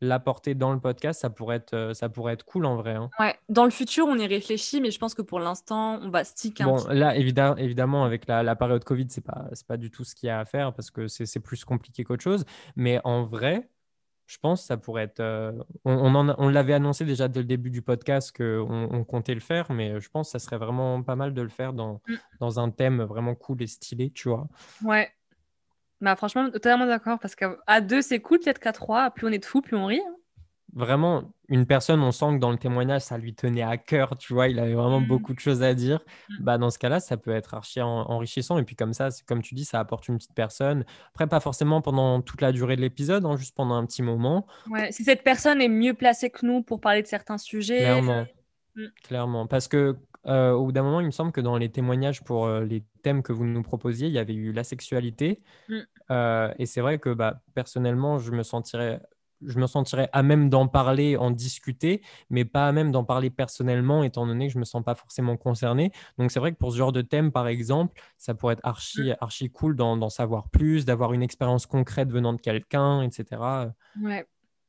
l'apporter 0.00 0.54
dans 0.54 0.72
le 0.72 0.80
podcast, 0.80 1.20
ça 1.20 1.28
pourrait 1.30 1.56
être, 1.56 1.74
euh, 1.74 1.92
ça 1.94 2.08
pourrait 2.08 2.32
être 2.32 2.44
cool 2.46 2.64
en 2.64 2.76
vrai. 2.76 2.94
hein. 2.94 3.12
ouais, 3.20 3.38
dans 3.48 3.64
le 3.64 3.70
futur, 3.70 4.06
on 4.06 4.16
y 4.18 4.26
réfléchit, 4.26 4.80
mais 4.80 4.90
je 4.90 4.98
pense 4.98 5.14
que 5.14 5.22
pour 5.22 5.40
l'instant, 5.40 5.98
on 6.02 6.10
va 6.10 6.24
stick 6.24 6.60
un 6.60 6.66
Bon, 6.68 6.72
petit 6.72 6.88
là, 6.88 7.14
évidemment, 7.16 7.56
évidemment, 7.58 8.04
avec 8.04 8.26
la, 8.26 8.42
la 8.42 8.56
période 8.56 8.82
Covid, 8.82 9.06
c'est 9.10 9.20
pas, 9.24 9.46
pas 9.68 9.76
du 9.76 9.90
tout 9.90 10.04
ce 10.04 10.14
qu'il 10.14 10.28
y 10.28 10.30
a 10.30 10.40
à 10.40 10.44
faire 10.46 10.72
parce 10.72 10.90
que 10.90 11.06
c'est 11.06 11.26
c'est 11.26 11.40
plus 11.40 11.64
compliqué 11.66 12.02
qu'autre 12.02 12.22
chose. 12.22 12.46
Mais 12.76 12.98
en 13.04 13.24
vrai, 13.26 13.68
je 14.26 14.38
pense 14.38 14.62
que 14.62 14.66
ça 14.66 14.76
pourrait 14.76 15.04
être. 15.04 15.20
euh, 15.20 15.52
on 15.84 16.48
l'avait 16.48 16.74
annoncé 16.74 17.04
déjà 17.04 17.28
dès 17.28 17.40
le 17.40 17.46
début 17.46 17.70
du 17.70 17.82
podcast 17.82 18.36
qu'on 18.36 18.88
on 18.90 19.04
comptait 19.04 19.34
le 19.34 19.40
faire, 19.40 19.70
mais 19.72 20.00
je 20.00 20.08
pense 20.10 20.28
que 20.28 20.32
ça 20.32 20.44
serait 20.44 20.58
vraiment 20.58 21.02
pas 21.02 21.16
mal 21.16 21.32
de 21.34 21.42
le 21.42 21.48
faire 21.48 21.72
dans, 21.72 22.00
Mm. 22.08 22.14
dans 22.40 22.60
un 22.60 22.70
thème 22.70 23.02
vraiment 23.02 23.34
cool 23.34 23.62
et 23.62 23.66
stylé, 23.66 24.10
tu 24.10 24.28
vois. 24.28 24.48
Ouais. 24.82 25.10
Bah 26.00 26.14
franchement, 26.16 26.50
totalement 26.50 26.86
d'accord, 26.86 27.18
parce 27.18 27.34
qu'à 27.34 27.80
deux, 27.80 28.02
c'est 28.02 28.20
cool, 28.20 28.38
peut-être 28.40 28.58
qu'à 28.58 28.72
trois, 28.72 29.10
plus 29.10 29.26
on 29.26 29.30
est 29.32 29.38
de 29.38 29.44
fous, 29.46 29.62
plus 29.62 29.76
on 29.76 29.86
rit. 29.86 30.00
hein. 30.06 30.15
Vraiment, 30.78 31.22
une 31.48 31.64
personne, 31.64 32.00
on 32.02 32.12
sent 32.12 32.34
que 32.34 32.38
dans 32.38 32.50
le 32.50 32.58
témoignage, 32.58 33.00
ça 33.00 33.16
lui 33.16 33.34
tenait 33.34 33.62
à 33.62 33.78
cœur, 33.78 34.16
tu 34.18 34.34
vois, 34.34 34.48
il 34.48 34.58
avait 34.58 34.74
vraiment 34.74 35.00
Mm. 35.00 35.06
beaucoup 35.06 35.32
de 35.32 35.40
choses 35.40 35.62
à 35.62 35.72
dire. 35.72 36.00
Mm. 36.28 36.34
Bah, 36.44 36.58
dans 36.58 36.68
ce 36.68 36.78
cas-là, 36.78 37.00
ça 37.00 37.16
peut 37.16 37.30
être 37.30 37.54
archi 37.54 37.80
en- 37.80 37.88
enrichissant. 38.10 38.58
Et 38.58 38.62
puis 38.62 38.76
comme 38.76 38.92
ça, 38.92 39.08
comme 39.26 39.40
tu 39.40 39.54
dis, 39.54 39.64
ça 39.64 39.80
apporte 39.80 40.06
une 40.08 40.18
petite 40.18 40.34
personne. 40.34 40.84
Après, 41.14 41.26
pas 41.26 41.40
forcément 41.40 41.80
pendant 41.80 42.20
toute 42.20 42.42
la 42.42 42.52
durée 42.52 42.76
de 42.76 42.82
l'épisode, 42.82 43.24
hein, 43.24 43.36
juste 43.36 43.56
pendant 43.56 43.74
un 43.76 43.86
petit 43.86 44.02
moment. 44.02 44.46
Ouais, 44.70 44.92
si 44.92 45.02
cette 45.02 45.24
personne 45.24 45.62
est 45.62 45.68
mieux 45.70 45.94
placée 45.94 46.28
que 46.28 46.44
nous 46.44 46.62
pour 46.62 46.80
parler 46.80 47.00
de 47.00 47.06
certains 47.08 47.38
sujets. 47.38 47.78
Clairement. 47.78 48.26
Mm. 48.74 48.84
Clairement. 49.02 49.46
Parce 49.46 49.68
que 49.68 49.96
euh, 50.26 50.50
au 50.52 50.66
bout 50.66 50.72
d'un 50.72 50.82
moment, 50.82 51.00
il 51.00 51.06
me 51.06 51.10
semble 51.12 51.32
que 51.32 51.40
dans 51.40 51.56
les 51.56 51.70
témoignages 51.70 52.22
pour 52.22 52.46
euh, 52.46 52.64
les 52.64 52.82
thèmes 53.02 53.22
que 53.22 53.32
vous 53.32 53.44
nous 53.46 53.62
proposiez, 53.62 54.08
il 54.08 54.12
y 54.12 54.18
avait 54.18 54.34
eu 54.34 54.52
la 54.52 54.64
sexualité. 54.64 55.40
Mm. 55.70 55.74
Euh, 56.10 56.52
et 56.58 56.66
c'est 56.66 56.80
vrai 56.82 56.98
que 56.98 57.10
bah, 57.14 57.40
personnellement, 57.54 58.18
je 58.18 58.32
me 58.32 58.42
sentirais, 58.42 59.00
je 59.44 59.58
me 59.58 59.66
sentirais 59.66 60.08
à 60.12 60.22
même 60.22 60.48
d'en 60.48 60.68
parler, 60.68 61.16
en 61.16 61.30
discuter, 61.30 62.02
mais 62.30 62.44
pas 62.44 62.68
à 62.68 62.72
même 62.72 62.90
d'en 62.92 63.04
parler 63.04 63.30
personnellement, 63.30 64.02
étant 64.04 64.26
donné 64.26 64.48
que 64.48 64.52
je 64.54 64.58
me 64.58 64.64
sens 64.64 64.82
pas 64.84 64.94
forcément 64.94 65.36
concerné. 65.36 65.92
Donc 66.18 66.30
c'est 66.30 66.40
vrai 66.40 66.52
que 66.52 66.58
pour 66.58 66.72
ce 66.72 66.78
genre 66.78 66.92
de 66.92 67.02
thème, 67.02 67.32
par 67.32 67.48
exemple, 67.48 68.00
ça 68.18 68.34
pourrait 68.34 68.54
être 68.54 68.64
archi, 68.66 69.12
archi 69.20 69.50
cool 69.50 69.76
d'en 69.76 69.96
d'en 69.96 70.10
savoir 70.10 70.48
plus, 70.50 70.84
d'avoir 70.84 71.12
une 71.12 71.22
expérience 71.22 71.66
concrète 71.66 72.10
venant 72.10 72.32
de 72.32 72.40
quelqu'un, 72.40 73.02
etc. 73.02 73.74
Ouais. 73.96 74.26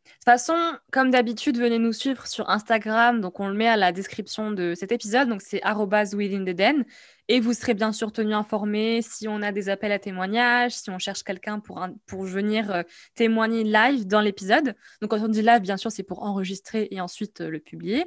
De 0.08 0.32
toute 0.32 0.40
façon, 0.40 0.56
comme 0.92 1.12
d'habitude, 1.12 1.58
venez 1.58 1.80
nous 1.80 1.94
suivre 1.94 2.28
sur 2.28 2.50
Instagram. 2.50 3.22
Donc, 3.22 3.40
on 3.40 3.48
le 3.48 3.54
met 3.54 3.68
à 3.68 3.78
la 3.78 3.92
description 3.92 4.52
de 4.52 4.74
cet 4.76 4.92
épisode. 4.92 5.30
Donc, 5.30 5.42
c'est 5.42 5.62
arrobas 5.64 6.14
within 6.14 6.44
the 6.44 6.56
den. 6.56 6.86
Et 7.28 7.40
vous 7.40 7.54
serez 7.54 7.74
bien 7.74 7.92
sûr 7.92 8.12
tenus 8.12 8.36
informés 8.36 9.02
si 9.02 9.28
on 9.28 9.42
a 9.42 9.52
des 9.52 9.70
appels 9.70 9.92
à 9.92 10.00
témoignages, 10.00 10.74
si 10.74 10.90
on 10.90 10.98
cherche 11.00 11.24
quelqu'un 11.24 11.60
pour, 11.60 11.82
un- 11.82 11.94
pour 12.06 12.24
venir 12.24 12.72
euh, 12.72 12.84
témoigner 13.16 13.64
live 13.64 14.08
dans 14.08 14.22
l'épisode. 14.22 14.76
Donc, 15.02 15.12
quand 15.12 15.20
on 15.22 15.28
dit 15.28 15.42
live, 15.42 15.62
bien 15.62 15.78
sûr, 15.78 15.92
c'est 15.92 16.04
pour 16.04 16.24
enregistrer 16.24 16.88
et 16.92 17.00
ensuite 17.02 17.42
euh, 17.42 17.50
le 17.50 17.60
publier. 17.60 18.06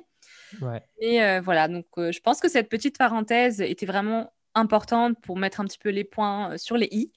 Ouais. 0.60 0.82
Et 1.00 1.22
euh, 1.22 1.40
voilà, 1.40 1.68
donc 1.68 1.86
je 1.96 2.18
pense 2.20 2.40
que 2.40 2.48
cette 2.48 2.68
petite 2.68 2.98
parenthèse 2.98 3.60
était 3.60 3.86
vraiment 3.86 4.32
importante 4.54 5.16
pour 5.22 5.36
mettre 5.38 5.60
un 5.60 5.64
petit 5.64 5.78
peu 5.78 5.90
les 5.90 6.02
points 6.02 6.58
sur 6.58 6.76
les 6.76 6.88
i 6.90 7.12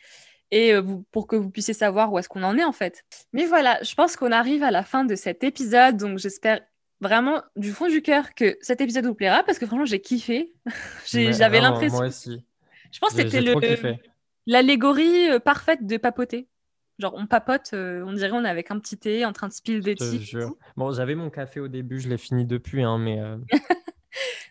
et 0.55 0.73
euh, 0.73 0.81
vous- 0.81 1.03
pour 1.11 1.25
que 1.27 1.35
vous 1.35 1.49
puissiez 1.49 1.73
savoir 1.73 2.11
où 2.13 2.19
est-ce 2.19 2.29
qu'on 2.29 2.43
en 2.43 2.57
est 2.57 2.63
en 2.63 2.71
fait. 2.71 3.03
Mais 3.33 3.45
voilà, 3.45 3.79
je 3.81 3.93
pense 3.95 4.15
qu'on 4.15 4.31
arrive 4.31 4.63
à 4.63 4.71
la 4.71 4.83
fin 4.83 5.03
de 5.03 5.15
cet 5.15 5.43
épisode, 5.43 5.97
donc 5.97 6.17
j'espère 6.19 6.61
vraiment 7.01 7.41
du 7.55 7.71
fond 7.71 7.87
du 7.87 8.01
cœur 8.01 8.33
que 8.35 8.57
cet 8.61 8.79
épisode 8.79 9.05
vous 9.05 9.15
plaira 9.15 9.43
parce 9.43 9.57
que 9.59 9.65
franchement 9.65 9.85
j'ai 9.85 9.99
kiffé. 9.99 10.53
J'avais 11.33 11.59
l'impression. 11.59 11.97
Moi 11.97 12.07
aussi. 12.07 12.45
Je 12.91 12.99
pense 12.99 13.13
que 13.13 13.23
c'était 13.29 13.41
l'allégorie 14.45 15.29
euh, 15.31 15.39
parfaite 15.39 15.85
de 15.85 15.97
papoter. 15.97 16.47
Genre 16.99 17.13
on 17.17 17.25
papote, 17.25 17.71
euh, 17.73 18.03
on 18.05 18.13
dirait 18.13 18.31
on 18.33 18.45
est 18.45 18.49
avec 18.49 18.69
un 18.69 18.77
petit 18.79 18.97
thé 18.97 19.25
en 19.25 19.33
train 19.33 19.47
de 19.47 19.53
spill 19.53 19.81
des 19.81 19.95
tea. 19.95 20.19
Bon, 20.77 20.91
j'avais 20.93 21.15
mon 21.15 21.29
café 21.31 21.59
au 21.59 21.67
début, 21.67 21.99
je 21.99 22.07
l'ai 22.07 22.19
fini 22.19 22.45
depuis, 22.45 22.83
hein, 22.83 22.99
mais 22.99 23.19
euh, 23.19 23.37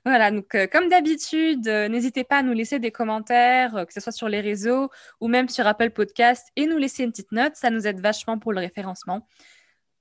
Voilà, 0.04 0.30
donc 0.30 0.54
euh, 0.54 0.66
comme 0.66 0.88
d'habitude, 0.88 1.68
euh, 1.68 1.88
n'hésitez 1.88 2.24
pas 2.24 2.38
à 2.38 2.42
nous 2.42 2.52
laisser 2.52 2.78
des 2.78 2.90
commentaires, 2.90 3.76
euh, 3.76 3.84
que 3.84 3.92
ce 3.92 4.00
soit 4.00 4.12
sur 4.12 4.28
les 4.28 4.40
réseaux 4.40 4.90
ou 5.20 5.28
même 5.28 5.48
sur 5.48 5.66
Apple 5.66 5.90
Podcast, 5.90 6.48
et 6.56 6.66
nous 6.66 6.78
laisser 6.78 7.04
une 7.04 7.10
petite 7.10 7.32
note. 7.32 7.54
Ça 7.54 7.70
nous 7.70 7.86
aide 7.86 8.00
vachement 8.00 8.38
pour 8.38 8.52
le 8.52 8.60
référencement. 8.60 9.26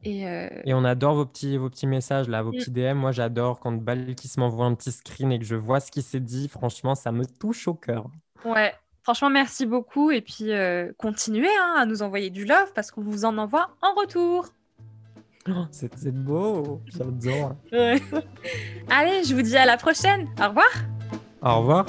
Et, 0.04 0.22
et 0.66 0.74
on 0.74 0.84
adore 0.84 1.14
vos 1.14 1.26
petits, 1.28 1.58
vos 1.58 1.70
petits 1.70 1.86
messages, 1.86 2.28
là, 2.28 2.42
vos 2.42 2.52
Mm. 2.52 2.56
petits 2.58 2.72
DM. 2.72 2.94
Moi, 2.98 3.12
j'adore 3.12 3.60
quand 3.60 3.72
Balkis 3.74 4.32
m'envoie 4.38 4.66
un 4.66 4.74
petit 4.74 4.92
screen 4.92 5.32
et 5.32 5.38
que 5.38 5.46
je 5.46 5.56
vois 5.56 5.80
ce 5.80 5.92
qui 5.92 6.02
s'est 6.02 6.20
dit. 6.20 6.48
Franchement, 6.50 6.96
ça 6.96 7.12
me 7.12 7.24
touche 7.24 7.68
au 7.68 7.76
cœur. 7.76 8.08
ouais, 8.44 8.74
franchement, 9.04 9.30
merci 9.30 9.68
beaucoup. 9.68 10.10
Et 10.10 10.22
puis, 10.22 10.50
continuez 10.98 11.56
hein, 11.60 11.76
à 11.78 11.86
nous 11.86 12.02
envoyer 12.02 12.32
du 12.32 12.46
love 12.46 12.74
parce 12.74 12.90
qu'on 12.90 13.02
vous 13.04 13.26
en 13.26 13.38
envoie 13.38 13.70
en 13.84 13.94
retour. 13.94 14.48
Oh, 15.50 15.66
c'est 15.72 16.12
beau, 16.14 16.82
j'adore. 16.86 17.56
Allez, 18.90 19.24
je 19.24 19.34
vous 19.34 19.42
dis 19.42 19.58
à 19.58 19.66
la 19.66 19.78
prochaine. 19.78 20.28
Au 20.40 20.50
revoir. 20.50 20.70
Au 21.42 21.60
revoir. 21.60 21.86